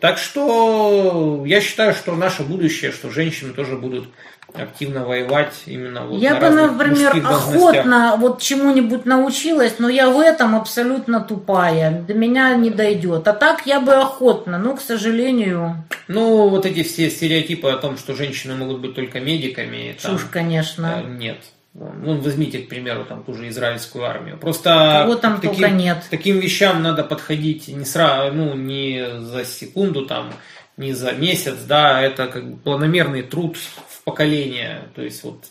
Так 0.00 0.18
что 0.18 1.44
я 1.46 1.60
считаю, 1.60 1.94
что 1.94 2.14
наше 2.14 2.42
будущее, 2.42 2.92
что 2.92 3.10
женщины 3.10 3.54
тоже 3.54 3.76
будут 3.76 4.08
активно 4.52 5.04
воевать 5.04 5.62
именно 5.66 6.06
вот 6.06 6.20
Я 6.20 6.38
на 6.38 6.40
бы, 6.40 6.50
например, 6.50 7.16
охотно 7.24 8.16
вот 8.18 8.40
чему-нибудь 8.40 9.04
научилась, 9.04 9.76
но 9.78 9.88
я 9.88 10.10
в 10.10 10.20
этом 10.20 10.54
абсолютно 10.54 11.20
тупая. 11.20 12.02
До 12.02 12.14
меня 12.14 12.54
не 12.54 12.70
дойдет. 12.70 13.26
А 13.26 13.32
так 13.32 13.66
я 13.66 13.80
бы 13.80 13.92
охотно, 13.94 14.58
но, 14.58 14.76
к 14.76 14.80
сожалению... 14.80 15.84
Ну, 16.06 16.48
вот 16.48 16.66
эти 16.66 16.82
все 16.82 17.10
стереотипы 17.10 17.68
о 17.68 17.78
том, 17.78 17.96
что 17.96 18.14
женщины 18.14 18.54
могут 18.54 18.80
быть 18.80 18.94
только 18.94 19.20
медиками... 19.20 19.96
Чушь, 19.98 20.20
там, 20.20 20.30
конечно. 20.30 21.02
Э, 21.02 21.08
нет. 21.08 21.38
Ну, 21.74 22.20
возьмите, 22.20 22.60
к 22.60 22.68
примеру, 22.68 23.04
там 23.04 23.24
ту 23.24 23.34
же 23.34 23.48
израильскую 23.48 24.04
армию. 24.04 24.38
Просто 24.38 25.00
Кого 25.02 25.16
там 25.16 25.40
таким, 25.40 25.50
только 25.50 25.70
нет. 25.70 26.04
таким 26.08 26.38
вещам 26.38 26.82
надо 26.82 27.02
подходить 27.02 27.66
не 27.66 27.84
сразу, 27.84 28.32
ну, 28.32 28.54
не 28.54 29.20
за 29.20 29.44
секунду, 29.44 30.06
там, 30.06 30.32
не 30.76 30.92
за 30.92 31.12
месяц, 31.12 31.56
да, 31.66 32.00
это 32.00 32.28
как 32.28 32.48
бы 32.48 32.56
планомерный 32.58 33.22
труд 33.22 33.56
в 33.56 34.04
поколение, 34.04 34.82
то 34.94 35.02
есть 35.02 35.24
вот, 35.24 35.44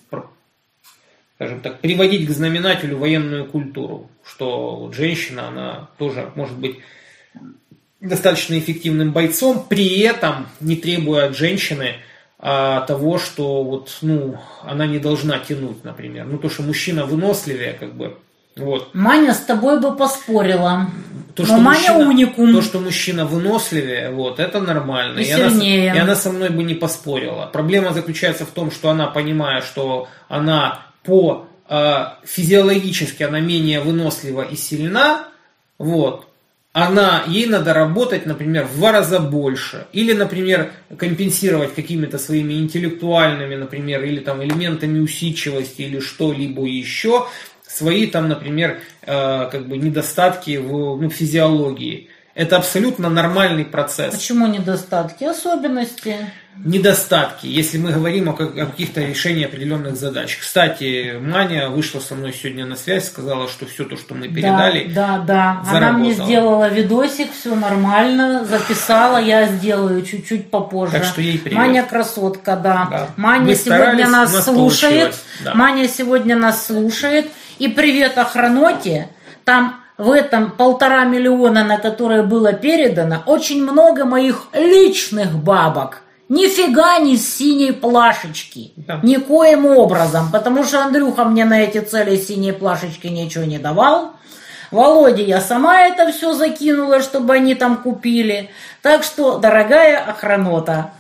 скажем 1.35 1.59
так, 1.59 1.79
приводить 1.79 2.27
к 2.27 2.31
знаменателю 2.31 2.97
военную 2.97 3.45
культуру, 3.45 4.09
что 4.25 4.77
вот 4.77 4.95
женщина, 4.95 5.49
она 5.49 5.89
тоже 5.97 6.31
может 6.35 6.57
быть 6.57 6.77
достаточно 7.99 8.57
эффективным 8.57 9.11
бойцом, 9.11 9.65
при 9.67 9.99
этом 9.99 10.47
не 10.61 10.75
требуя 10.77 11.27
от 11.27 11.37
женщины 11.37 11.95
того, 12.87 13.17
что 13.19 13.63
вот, 13.63 13.97
ну, 14.01 14.37
она 14.63 14.85
не 14.85 14.99
должна 14.99 15.39
тянуть, 15.39 15.83
например. 15.85 16.25
Ну, 16.25 16.37
то, 16.37 16.49
что 16.49 16.61
мужчина 16.63 17.05
выносливее, 17.05 17.73
как 17.73 17.93
бы, 17.93 18.17
вот. 18.57 18.93
Маня 18.93 19.33
с 19.33 19.39
тобой 19.39 19.79
бы 19.79 19.95
поспорила. 19.95 20.87
то, 21.35 21.43
Но 21.43 21.47
что 21.47 21.57
Маня 21.57 21.79
мужчина, 21.93 22.09
уникум. 22.09 22.53
то, 22.53 22.61
что 22.61 22.79
мужчина 22.79 23.25
выносливее, 23.25 24.11
вот, 24.11 24.39
это 24.39 24.59
нормально. 24.59 25.19
И 25.19 25.31
она, 25.31 25.49
с- 25.49 25.53
сильнее. 25.53 25.93
и 25.95 25.97
она 25.97 26.15
со 26.15 26.29
мной 26.31 26.49
бы 26.49 26.63
не 26.63 26.75
поспорила. 26.75 27.49
Проблема 27.51 27.93
заключается 27.93 28.45
в 28.45 28.49
том, 28.51 28.71
что 28.71 28.89
она, 28.89 29.07
понимая, 29.07 29.61
что 29.61 30.07
она 30.27 30.85
по 31.03 31.47
э, 31.69 32.05
физиологически 32.25 33.23
она 33.23 33.39
менее 33.39 33.79
вынослива 33.79 34.41
и 34.41 34.55
сильна, 34.55 35.25
вот, 35.79 36.27
она, 36.73 37.23
ей 37.27 37.45
надо 37.45 37.73
работать, 37.73 38.25
например, 38.25 38.65
в 38.65 38.75
два 38.77 38.91
раза 38.91 39.19
больше. 39.19 39.85
Или, 39.93 40.13
например, 40.13 40.71
компенсировать 40.97 41.75
какими-то 41.75 42.17
своими 42.17 42.55
интеллектуальными, 42.55 43.55
например, 43.55 44.03
или 44.03 44.19
там 44.19 44.43
элементами 44.43 44.99
усидчивости 44.99 45.83
или 45.83 45.99
что-либо 45.99 46.65
еще 46.65 47.27
свои 47.67 48.07
там, 48.07 48.27
например, 48.27 48.79
э, 49.03 49.49
как 49.51 49.67
бы 49.67 49.77
недостатки 49.77 50.57
в 50.57 50.99
ну, 50.99 51.09
физиологии. 51.09 52.09
Это 52.33 52.57
абсолютно 52.57 53.09
нормальный 53.09 53.65
процесс. 53.65 54.15
Почему 54.15 54.47
недостатки? 54.47 55.23
Особенности. 55.23 56.17
Недостатки, 56.63 57.47
если 57.47 57.77
мы 57.77 57.91
говорим 57.91 58.30
о, 58.30 58.34
как- 58.34 58.57
о 58.57 58.65
каких-то 58.67 59.01
решении 59.01 59.43
определенных 59.43 59.95
задач. 59.95 60.38
Кстати, 60.39 61.17
Маня 61.19 61.69
вышла 61.69 61.99
со 61.99 62.15
мной 62.15 62.31
сегодня 62.34 62.65
на 62.65 62.75
связь, 62.75 63.07
сказала, 63.07 63.47
что 63.49 63.65
все 63.65 63.84
то, 63.85 63.97
что 63.97 64.13
мы 64.13 64.27
передали, 64.30 64.85
Да, 64.93 65.17
да, 65.25 65.61
да. 65.65 65.77
Она 65.77 65.91
мне 65.93 66.13
заработала. 66.13 66.25
сделала 66.25 66.69
видосик, 66.69 67.27
все 67.34 67.55
нормально, 67.55 68.45
записала, 68.45 69.17
я 69.17 69.47
сделаю 69.47 70.03
чуть-чуть 70.03 70.51
попозже. 70.51 70.93
Так 70.93 71.05
что 71.05 71.21
ей 71.21 71.39
привет. 71.39 71.57
Маня 71.57 71.84
красотка, 71.84 72.55
да. 72.55 72.88
Да. 72.89 73.07
Маня 73.17 73.45
Мы 73.45 73.55
сегодня 73.55 74.07
нас 74.07 74.31
нас 74.34 74.45
слушает. 74.45 74.93
получилось, 74.93 75.23
да. 75.43 75.53
Маня 75.55 75.88
сегодня 75.88 76.35
нас 76.38 76.67
слушает. 76.67 77.31
И 77.59 77.67
привет 77.67 78.17
охраноте. 78.17 79.09
Там 79.43 79.80
в 79.97 80.11
этом 80.11 80.51
полтора 80.51 81.03
миллиона, 81.05 81.63
на 81.63 81.77
которые 81.77 82.23
было 82.23 82.53
передано, 82.53 83.21
очень 83.25 83.63
много 83.63 84.05
моих 84.05 84.47
личных 84.53 85.34
бабок. 85.35 86.02
Нифига 86.29 86.99
не 86.99 87.17
с 87.17 87.35
синей 87.37 87.73
плашечки. 87.73 88.71
Да. 88.75 88.99
Никоим 89.03 89.65
образом. 89.65 90.31
Потому 90.31 90.63
что 90.63 90.83
Андрюха 90.83 91.25
мне 91.25 91.45
на 91.45 91.61
эти 91.61 91.79
цели 91.79 92.15
синей 92.17 92.53
плашечки 92.53 93.07
ничего 93.07 93.43
не 93.43 93.59
давал. 93.59 94.13
Володе 94.71 95.23
я 95.23 95.39
сама 95.39 95.81
это 95.81 96.11
все 96.11 96.33
закинула, 96.33 97.01
чтобы 97.01 97.35
они 97.35 97.53
там 97.53 97.77
купили. 97.77 98.49
Так 98.81 99.03
что, 99.03 99.37
дорогая 99.37 99.99
охранота, 99.99 100.91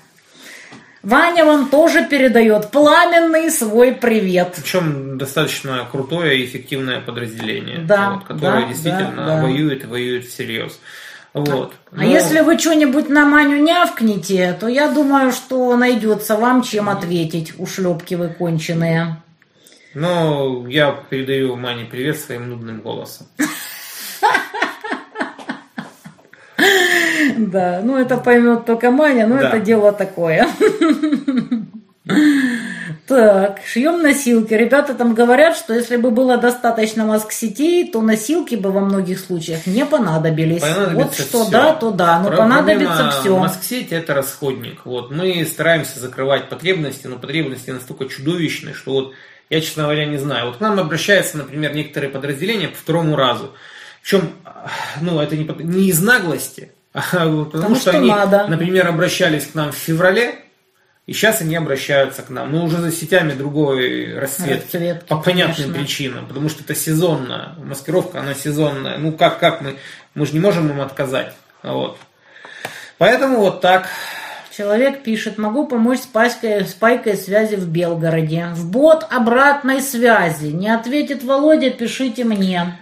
Ваня 1.03 1.43
вам 1.43 1.69
тоже 1.69 2.05
передает 2.05 2.71
пламенный 2.71 3.51
свой 3.51 3.91
привет. 3.93 4.53
причем 4.55 5.17
достаточно 5.17 5.85
крутое 5.91 6.37
и 6.39 6.45
эффективное 6.45 7.01
подразделение, 7.01 7.79
Да, 7.79 8.11
вот, 8.11 8.23
которое 8.23 8.61
да, 8.61 8.67
действительно 8.67 9.15
да, 9.17 9.35
да. 9.35 9.41
воюет 9.41 9.83
и 9.83 9.87
воюет 9.87 10.25
всерьез. 10.25 10.79
Вот. 11.33 11.73
А 11.91 11.95
Но- 11.95 12.03
если 12.03 12.41
вы 12.41 12.59
что-нибудь 12.59 13.09
на 13.09 13.25
Маню 13.25 13.57
нявкнете, 13.57 14.55
то 14.59 14.67
я 14.67 14.87
думаю, 14.89 15.31
что 15.31 15.75
найдется 15.75 16.35
вам 16.35 16.61
чем 16.61 16.89
ответить, 16.89 17.53
ушлепки 17.57 18.13
вы 18.15 18.29
конченые. 18.29 19.17
Но 19.95 20.65
я 20.67 20.91
передаю 21.09 21.55
Мане 21.55 21.85
привет 21.85 22.19
своим 22.19 22.49
нудным 22.49 22.81
голосом. 22.81 23.27
Да, 27.37 27.81
ну 27.83 27.97
это 27.97 28.17
поймет 28.17 28.65
только 28.65 28.91
Маня, 28.91 29.27
но 29.27 29.37
Да. 29.39 29.47
это 29.49 29.59
дело 29.59 29.91
такое. 29.91 30.47
Так, 33.07 33.59
шьем 33.65 34.01
носилки. 34.01 34.53
Ребята 34.53 34.93
там 34.93 35.13
говорят, 35.13 35.55
что 35.57 35.73
если 35.73 35.97
бы 35.97 36.11
было 36.11 36.37
достаточно 36.37 37.05
маск-сетей, 37.05 37.89
то 37.91 38.01
носилки 38.01 38.55
бы 38.55 38.71
во 38.71 38.79
многих 38.81 39.19
случаях 39.19 39.65
не 39.65 39.85
понадобились. 39.85 40.61
Понадобится 40.61 40.95
вот 40.95 41.13
что 41.13 41.43
всё. 41.43 41.51
да, 41.51 41.73
то 41.73 41.91
да, 41.91 42.19
но 42.19 42.27
Про- 42.29 42.37
понадобится 42.37 42.93
проблема 42.95 43.11
все. 43.21 43.37
Москсети 43.37 43.93
это 43.93 44.13
расходник. 44.13 44.85
Вот. 44.85 45.11
Мы 45.11 45.45
стараемся 45.45 45.99
закрывать 45.99 46.49
потребности, 46.49 47.07
но 47.07 47.17
потребности 47.17 47.69
настолько 47.71 48.05
чудовищные, 48.05 48.73
что 48.73 48.91
вот 48.91 49.13
я, 49.49 49.61
честно 49.61 49.83
говоря, 49.83 50.05
не 50.05 50.17
знаю. 50.17 50.47
Вот 50.47 50.57
к 50.57 50.59
нам 50.61 50.79
обращаются, 50.79 51.37
например, 51.37 51.75
некоторые 51.75 52.09
подразделения 52.09 52.69
по 52.69 52.75
второму 52.77 53.15
разу. 53.15 53.51
Причем, 54.01 54.31
ну, 55.01 55.19
это 55.19 55.35
не, 55.37 55.45
не 55.63 55.89
из 55.89 56.01
наглости, 56.01 56.71
а 56.93 57.25
вот 57.27 57.51
потому, 57.51 57.51
Потому 57.51 57.75
что, 57.75 57.89
что 57.91 57.97
они, 57.99 58.09
надо. 58.09 58.47
например, 58.47 58.87
обращались 58.87 59.45
к 59.47 59.55
нам 59.55 59.71
в 59.71 59.75
феврале, 59.75 60.35
и 61.05 61.11
сейчас 61.11 61.41
они 61.41 61.55
обращаются 61.55 62.21
к 62.21 62.29
нам, 62.29 62.51
но 62.53 62.63
уже 62.63 62.77
за 62.77 62.89
сетями 62.91 63.33
другой 63.33 64.17
расцветки. 64.17 64.77
Расцветки, 64.77 65.07
по 65.07 65.17
понятным 65.17 65.55
конечно. 65.55 65.73
причинам, 65.73 66.27
потому 66.27 66.47
что 66.47 66.63
это 66.63 66.75
сезонно. 66.75 67.55
Маскировка, 67.61 68.21
она 68.21 68.33
сезонная. 68.33 68.97
Ну, 68.97 69.11
как, 69.11 69.39
как 69.39 69.61
мы, 69.61 69.75
мы 70.15 70.25
же 70.25 70.31
не 70.31 70.39
можем 70.39 70.69
им 70.69 70.79
отказать. 70.79 71.33
Вот. 71.61 71.97
Поэтому 72.97 73.39
вот 73.39 73.59
так. 73.59 73.89
Человек 74.55 75.03
пишет, 75.03 75.37
могу 75.37 75.67
помочь 75.67 75.99
с 75.99 76.05
пайкой, 76.05 76.63
с 76.65 76.73
пайкой 76.73 77.17
связи 77.17 77.55
в 77.55 77.67
Белгороде. 77.67 78.47
В 78.53 78.71
бот 78.71 79.05
обратной 79.09 79.81
связи. 79.81 80.47
Не 80.47 80.69
ответит 80.69 81.21
Володя, 81.21 81.71
пишите 81.71 82.23
мне. 82.23 82.77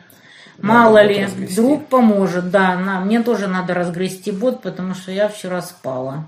Мало 0.59 1.01
ли, 1.01 1.23
разгрести. 1.23 1.53
вдруг 1.53 1.87
поможет. 1.87 2.51
Да, 2.51 2.75
на, 2.75 2.99
мне 2.99 3.23
тоже 3.23 3.47
надо 3.47 3.73
разгрести 3.73 4.29
бот, 4.31 4.61
потому 4.61 4.93
что 4.93 5.11
я 5.11 5.27
вчера 5.27 5.63
спала. 5.63 6.27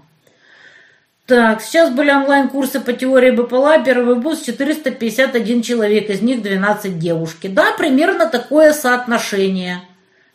Так, 1.26 1.62
сейчас 1.62 1.90
были 1.90 2.12
онлайн-курсы 2.12 2.82
по 2.82 2.92
теории 2.92 3.32
БПЛА, 3.32 3.82
первый 3.86 4.16
вуз 4.16 4.42
451 4.42 5.62
человек, 5.62 6.10
из 6.10 6.22
них 6.22 6.42
12 6.42 7.00
девушки. 7.00 7.48
Да, 7.48 7.72
примерно 7.78 8.26
такое 8.28 8.74
соотношение. 8.74 9.82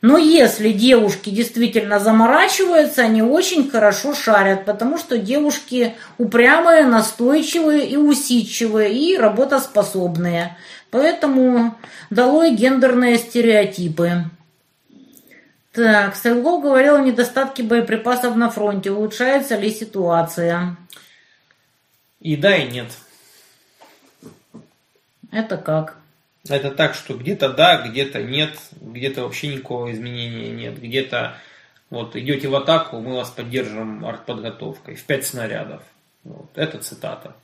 Но 0.01 0.17
если 0.17 0.71
девушки 0.71 1.29
действительно 1.29 1.99
заморачиваются, 1.99 3.03
они 3.03 3.21
очень 3.21 3.69
хорошо 3.69 4.15
шарят, 4.15 4.65
потому 4.65 4.97
что 4.97 5.19
девушки 5.19 5.95
упрямые, 6.17 6.85
настойчивые 6.85 7.87
и 7.87 7.97
усидчивые, 7.97 8.95
и 8.95 9.19
работоспособные. 9.19 10.57
Поэтому 10.91 11.75
долой 12.09 12.53
гендерные 12.53 13.19
стереотипы. 13.19 14.25
Так, 15.79 16.17
Стрелков 16.17 16.61
говорил 16.61 16.97
о 16.97 17.03
недостатке 17.03 17.63
боеприпасов 17.63 18.35
на 18.35 18.51
фронте. 18.51 18.91
Улучшается 18.91 19.57
ли 19.57 19.71
ситуация? 19.71 20.77
И 22.19 22.35
да, 22.35 22.57
и 22.57 22.69
нет. 22.69 22.91
Это 25.31 25.57
как? 25.57 25.97
Это 26.49 26.73
так, 26.73 26.95
что 26.95 27.15
где-то 27.15 27.51
да, 27.51 27.87
где-то 27.87 28.25
нет, 28.25 28.59
где-то 28.81 29.23
вообще 29.23 29.55
никакого 29.55 29.93
изменения 29.93 30.51
нет. 30.51 30.83
Где-то 30.83 31.37
вот 31.91 32.17
идете 32.17 32.49
в 32.49 32.57
атаку, 32.57 32.99
мы 32.99 33.15
вас 33.15 33.31
поддержим 33.31 34.05
артподготовкой 34.05 34.97
в 34.97 35.05
5 35.05 35.27
снарядов. 35.27 35.83
Вот. 36.25 36.51
Это 36.57 36.79
цитата. 36.79 37.37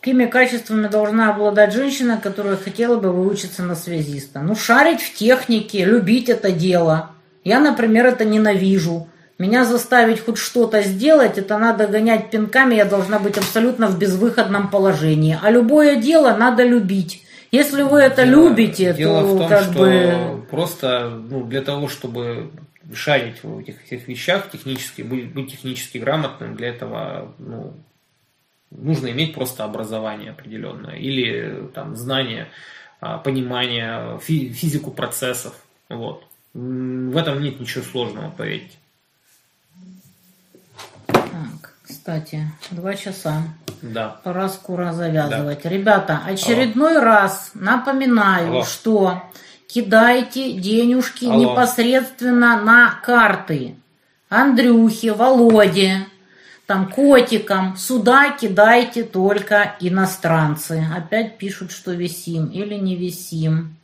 Какими 0.00 0.26
качествами 0.26 0.86
должна 0.86 1.30
обладать 1.30 1.72
женщина, 1.72 2.20
которая 2.22 2.56
хотела 2.56 2.98
бы 2.98 3.10
выучиться 3.12 3.64
на 3.64 3.74
связиста? 3.74 4.40
Ну, 4.40 4.54
шарить 4.54 5.00
в 5.02 5.14
технике, 5.14 5.84
любить 5.84 6.28
это 6.28 6.52
дело. 6.52 7.10
Я, 7.42 7.58
например, 7.58 8.06
это 8.06 8.24
ненавижу. 8.24 9.08
Меня 9.38 9.64
заставить 9.64 10.24
хоть 10.24 10.38
что-то 10.38 10.82
сделать, 10.82 11.38
это 11.38 11.58
надо 11.58 11.86
гонять 11.86 12.30
пинками, 12.30 12.74
я 12.74 12.84
должна 12.84 13.18
быть 13.18 13.38
абсолютно 13.38 13.86
в 13.86 13.98
безвыходном 13.98 14.68
положении. 14.68 15.38
А 15.40 15.50
любое 15.50 15.96
дело 15.96 16.36
надо 16.36 16.64
любить. 16.64 17.22
Если 17.50 17.82
вы 17.82 18.00
это 18.00 18.24
Дело- 18.26 18.48
любите, 18.48 18.92
дело 18.94 19.22
то 19.22 19.26
в 19.26 19.38
том, 19.38 19.48
как 19.48 19.62
что 19.62 19.72
бы... 19.72 20.46
просто 20.50 21.10
ну, 21.30 21.44
для 21.44 21.62
того, 21.62 21.88
чтобы 21.88 22.50
шарить 22.92 23.42
в 23.42 23.58
этих 23.60 23.82
всех 23.84 24.06
вещах 24.06 24.50
технически, 24.50 25.02
быть, 25.02 25.32
быть 25.32 25.52
технически 25.52 25.98
грамотным, 25.98 26.56
для 26.56 26.68
этого 26.68 27.34
ну, 27.38 27.74
нужно 28.70 29.10
иметь 29.10 29.34
просто 29.34 29.64
образование 29.64 30.30
определенное 30.30 30.96
или 30.96 31.68
там 31.74 31.96
знание, 31.96 32.48
а, 33.00 33.18
понимание, 33.18 34.18
фи- 34.20 34.52
физику 34.52 34.90
процессов. 34.90 35.54
Вот. 35.88 36.24
В 36.54 37.16
этом 37.16 37.40
нет 37.42 37.60
ничего 37.60 37.84
сложного, 37.84 38.30
поверьте. 38.30 38.76
Так, 41.06 41.74
кстати, 41.82 42.50
два 42.70 42.94
часа. 42.94 43.42
Да. 43.82 44.20
Пора 44.24 44.48
скоро 44.48 44.92
завязывать. 44.92 45.64
Ребята, 45.64 46.20
очередной 46.26 46.98
раз 46.98 47.52
напоминаю, 47.54 48.50
Алло. 48.50 48.64
что 48.64 49.22
кидайте 49.68 50.52
денежки 50.54 51.26
Алло. 51.26 51.52
непосредственно 51.52 52.60
на 52.60 52.90
карты. 53.04 53.76
Андрюхе, 54.28 55.12
Володе, 55.12 56.06
там 56.68 56.92
котикам. 56.92 57.78
Сюда 57.78 58.30
кидайте 58.30 59.02
только 59.02 59.74
иностранцы. 59.80 60.84
Опять 60.94 61.38
пишут, 61.38 61.72
что 61.72 61.92
висим 61.92 62.48
или 62.48 62.74
не 62.74 62.94
висим. 62.94 63.74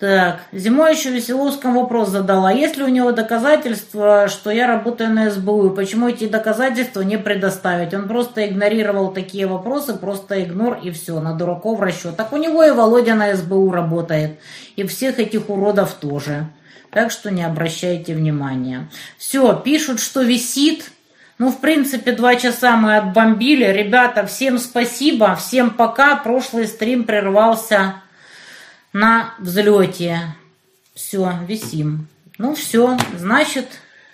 Так, 0.00 0.40
зимой 0.50 0.96
еще 0.96 1.10
Веселовскому 1.10 1.82
вопрос 1.82 2.08
задала. 2.08 2.50
Есть 2.50 2.76
ли 2.76 2.82
у 2.82 2.88
него 2.88 3.12
доказательства, 3.12 4.26
что 4.26 4.50
я 4.50 4.66
работаю 4.66 5.10
на 5.10 5.30
СБУ? 5.30 5.68
И 5.68 5.76
почему 5.76 6.08
эти 6.08 6.26
доказательства 6.26 7.02
не 7.02 7.18
предоставить? 7.18 7.94
Он 7.94 8.08
просто 8.08 8.48
игнорировал 8.48 9.12
такие 9.12 9.46
вопросы, 9.46 9.94
просто 9.94 10.42
игнор 10.42 10.80
и 10.82 10.90
все, 10.90 11.20
на 11.20 11.34
дураков 11.34 11.80
расчет. 11.80 12.16
Так 12.16 12.32
у 12.32 12.36
него 12.36 12.64
и 12.64 12.72
Володя 12.72 13.14
на 13.14 13.36
СБУ 13.36 13.70
работает. 13.70 14.40
И 14.74 14.82
всех 14.82 15.20
этих 15.20 15.48
уродов 15.48 15.94
тоже. 15.94 16.48
Так 16.90 17.12
что 17.12 17.30
не 17.30 17.44
обращайте 17.44 18.14
внимания. 18.14 18.90
Все, 19.18 19.54
пишут, 19.54 20.00
что 20.00 20.22
висит. 20.22 20.90
Ну, 21.40 21.50
в 21.50 21.58
принципе, 21.58 22.12
два 22.12 22.36
часа 22.36 22.76
мы 22.76 22.98
отбомбили. 22.98 23.64
Ребята, 23.64 24.26
всем 24.26 24.58
спасибо, 24.58 25.34
всем 25.36 25.70
пока. 25.70 26.16
Прошлый 26.16 26.66
стрим 26.66 27.04
прервался 27.04 28.02
на 28.92 29.32
взлете. 29.38 30.20
Все, 30.94 31.32
висим. 31.48 32.08
Ну 32.36 32.54
все, 32.54 32.98
значит, 33.16 33.68